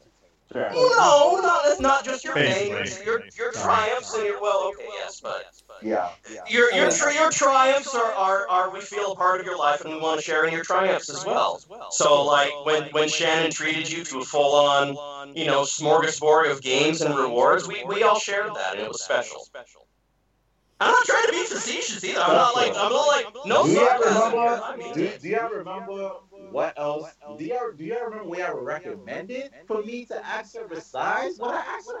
No, 0.54 1.40
not 1.42 1.80
not 1.80 2.04
just 2.04 2.22
your 2.22 2.34
pain, 2.34 2.70
Basically. 2.70 3.06
your 3.06 3.22
your 3.36 3.50
triumphs 3.50 4.14
and 4.14 4.24
your 4.24 4.40
well, 4.40 4.70
okay, 4.74 4.86
yes, 4.92 5.18
but 5.20 5.46
Yeah, 5.82 6.10
yeah. 6.32 6.42
your 6.46 6.70
your 6.72 6.90
tri- 6.92 7.14
your 7.14 7.30
triumphs 7.30 7.92
are, 7.94 8.12
are, 8.12 8.46
are 8.48 8.70
we 8.70 8.80
feel 8.80 9.12
a 9.12 9.16
part 9.16 9.40
of 9.40 9.46
your 9.46 9.58
life 9.58 9.80
and 9.84 9.94
we 9.94 10.00
want 10.00 10.20
to 10.20 10.24
share 10.24 10.44
in 10.44 10.52
your 10.52 10.62
triumphs 10.62 11.08
as 11.08 11.24
well. 11.24 11.60
So 11.90 12.22
like 12.22 12.52
when 12.64 12.84
when 12.92 13.08
Shannon 13.08 13.50
treated 13.50 13.90
you 13.90 14.04
to 14.04 14.18
a 14.18 14.24
full 14.24 14.54
on 14.54 15.34
you 15.34 15.46
know 15.46 15.62
smorgasbord 15.62 16.50
of 16.52 16.60
games 16.60 17.00
and 17.00 17.16
rewards, 17.16 17.66
we, 17.66 17.82
we 17.84 18.02
all 18.04 18.18
shared 18.20 18.54
that 18.54 18.74
and 18.74 18.82
it 18.82 18.88
was 18.88 19.02
special. 19.02 19.48
I'm 20.84 20.92
not 20.92 21.04
trying 21.06 21.26
to 21.26 21.32
be 21.32 21.44
facetious 21.44 22.04
either. 22.04 22.20
I'm 22.20 22.34
not 22.34 22.54
like 22.54 22.70
I'm 22.70 22.92
not 22.92 23.06
like 23.06 23.26
no 23.46 23.64
do 23.64 23.70
you 23.70 23.76
sarcasm. 23.76 24.32
remember? 24.32 24.94
Do, 24.94 25.02
it. 25.02 25.22
do 25.22 25.28
you 25.28 25.48
remember 25.50 26.10
what 26.50 26.78
else? 26.78 27.10
Do 27.38 27.44
you 27.44 27.74
do 27.76 27.84
you 27.84 27.98
remember 28.04 28.24
what 28.28 28.40
I 28.40 28.52
recommended 28.52 29.50
for 29.66 29.82
me 29.82 30.04
to 30.06 30.26
ask 30.26 30.54
her 30.56 30.66
besides 30.68 31.38
what 31.38 31.54
I 31.54 31.58
asked 31.60 31.88
her? 31.90 32.00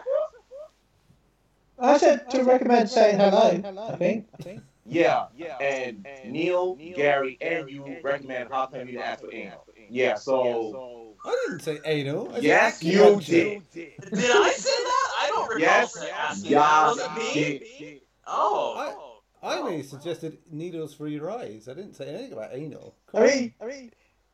I 1.78 1.96
said 1.98 2.30
to 2.30 2.44
recommend 2.44 2.88
saying 2.90 3.18
hello. 3.18 3.88
I 3.88 3.96
think. 3.96 4.28
I 4.38 4.42
think. 4.42 4.62
Yeah, 4.86 5.26
yeah. 5.34 5.56
and 5.58 6.06
Neil, 6.26 6.74
Gary, 6.94 7.38
and 7.40 7.70
you 7.70 7.96
recommend 8.02 8.50
how 8.50 8.66
can 8.66 8.86
you 8.86 8.98
ask 8.98 9.22
for 9.22 9.32
anal? 9.32 9.66
Yeah, 9.88 10.14
so 10.14 11.14
I 11.24 11.36
didn't 11.46 11.60
say 11.60 11.80
anal. 11.86 12.28
I 12.30 12.34
said 12.34 12.44
yes, 12.44 12.82
you 12.82 13.02
about 13.02 13.22
did. 13.24 13.62
Did 13.72 13.92
I 14.12 14.50
say 14.50 14.70
that? 14.70 15.10
I 15.20 15.28
don't 15.28 15.48
recall 15.48 15.58
Yes, 15.60 15.96
asking 15.96 16.50
yeah, 16.50 16.58
that. 16.58 16.86
Was 16.86 16.98
it 17.00 17.34
me? 17.34 17.58
did. 17.78 18.00
Oh. 18.26 19.20
I 19.42 19.56
oh, 19.56 19.60
only 19.60 19.82
suggested 19.82 20.38
needles 20.50 20.94
for 20.94 21.06
your 21.06 21.30
eyes. 21.30 21.68
I 21.68 21.74
didn't 21.74 21.94
say 21.94 22.08
anything 22.08 22.32
about 22.32 22.50
anal. 22.54 22.94
I 23.12 23.20
mean, 23.26 23.54
I 23.60 23.66
mean, 23.66 23.90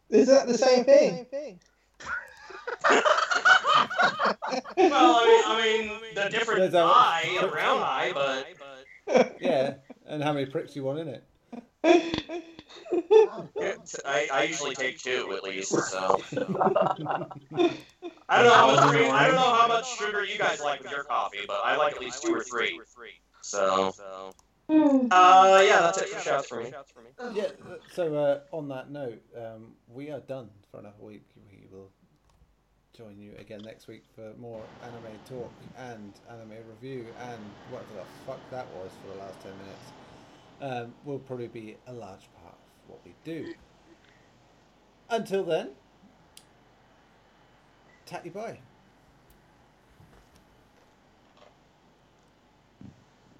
is 0.09 0.29
that 0.29 0.47
the 0.47 0.57
same 0.57 0.85
thing? 0.85 1.59
Well, 4.77 5.17
I 5.47 5.62
mean, 5.62 5.91
I 5.91 6.01
mean, 6.01 6.15
the 6.15 6.29
different 6.29 6.61
There's 6.61 6.75
a- 6.75 6.79
eye, 6.79 7.39
a 7.41 7.47
round 7.47 7.85
eye, 7.85 8.12
but 8.15 9.37
Yeah, 9.41 9.75
and 10.07 10.23
how 10.23 10.33
many 10.33 10.47
pricks 10.47 10.75
you 10.75 10.85
want 10.85 10.99
in 11.01 11.09
it? 11.09 11.25
I, 14.05 14.29
I 14.33 14.43
usually 14.45 14.75
take 14.75 14.99
two 14.99 15.33
at 15.37 15.43
least. 15.45 15.71
So 15.71 16.21
I 18.29 18.43
don't 18.43 18.47
know 18.47 18.55
how 18.55 18.75
much 18.75 18.93
sugar, 18.93 19.11
I 19.11 19.27
don't 19.27 19.35
know 19.37 19.55
how 19.55 19.69
much 19.69 19.99
sugar 19.99 20.25
you 20.25 20.39
guys 20.39 20.61
like 20.61 20.83
with 20.83 20.91
your 20.91 21.05
coffee, 21.05 21.39
but 21.47 21.61
I 21.65 21.77
like 21.77 21.95
at 21.95 22.01
least 22.01 22.23
two 22.23 22.35
or 22.35 22.43
three. 22.43 22.81
So 23.51 24.33
uh, 25.11 25.63
yeah, 25.65 25.81
that's 25.81 25.99
it 25.99 26.09
for 26.09 26.21
shouts 26.21 26.49
for 26.49 26.63
me. 26.63 26.71
Yeah. 27.35 27.49
So 27.93 28.15
uh, 28.15 28.41
on 28.53 28.69
that 28.69 28.91
note, 28.91 29.23
um, 29.37 29.73
we 29.93 30.11
are 30.11 30.21
done 30.21 30.49
for 30.71 30.79
another 30.79 31.01
week. 31.01 31.25
We 31.51 31.67
will 31.73 31.91
join 32.97 33.19
you 33.19 33.33
again 33.39 33.61
next 33.65 33.89
week 33.89 34.05
for 34.15 34.33
more 34.39 34.63
anime 34.83 35.19
talk 35.29 35.51
and 35.79 36.13
anime 36.29 36.55
review 36.69 37.07
and 37.21 37.41
whatever 37.71 37.95
the 37.95 38.05
fuck 38.27 38.41
that 38.51 38.67
was 38.77 38.91
for 39.03 39.15
the 39.15 39.19
last 39.21 39.41
ten 39.43 39.53
minutes. 39.59 39.93
Um, 40.63 40.95
will 41.05 41.19
probably 41.19 41.49
be 41.49 41.77
a 41.87 41.93
large 41.93 42.29
part 42.43 42.55
of 42.55 42.91
what 42.91 43.01
we 43.05 43.15
do. 43.25 43.55
Until 45.09 45.43
then, 45.43 45.71
tatty 48.07 48.29
bye. 48.29 48.59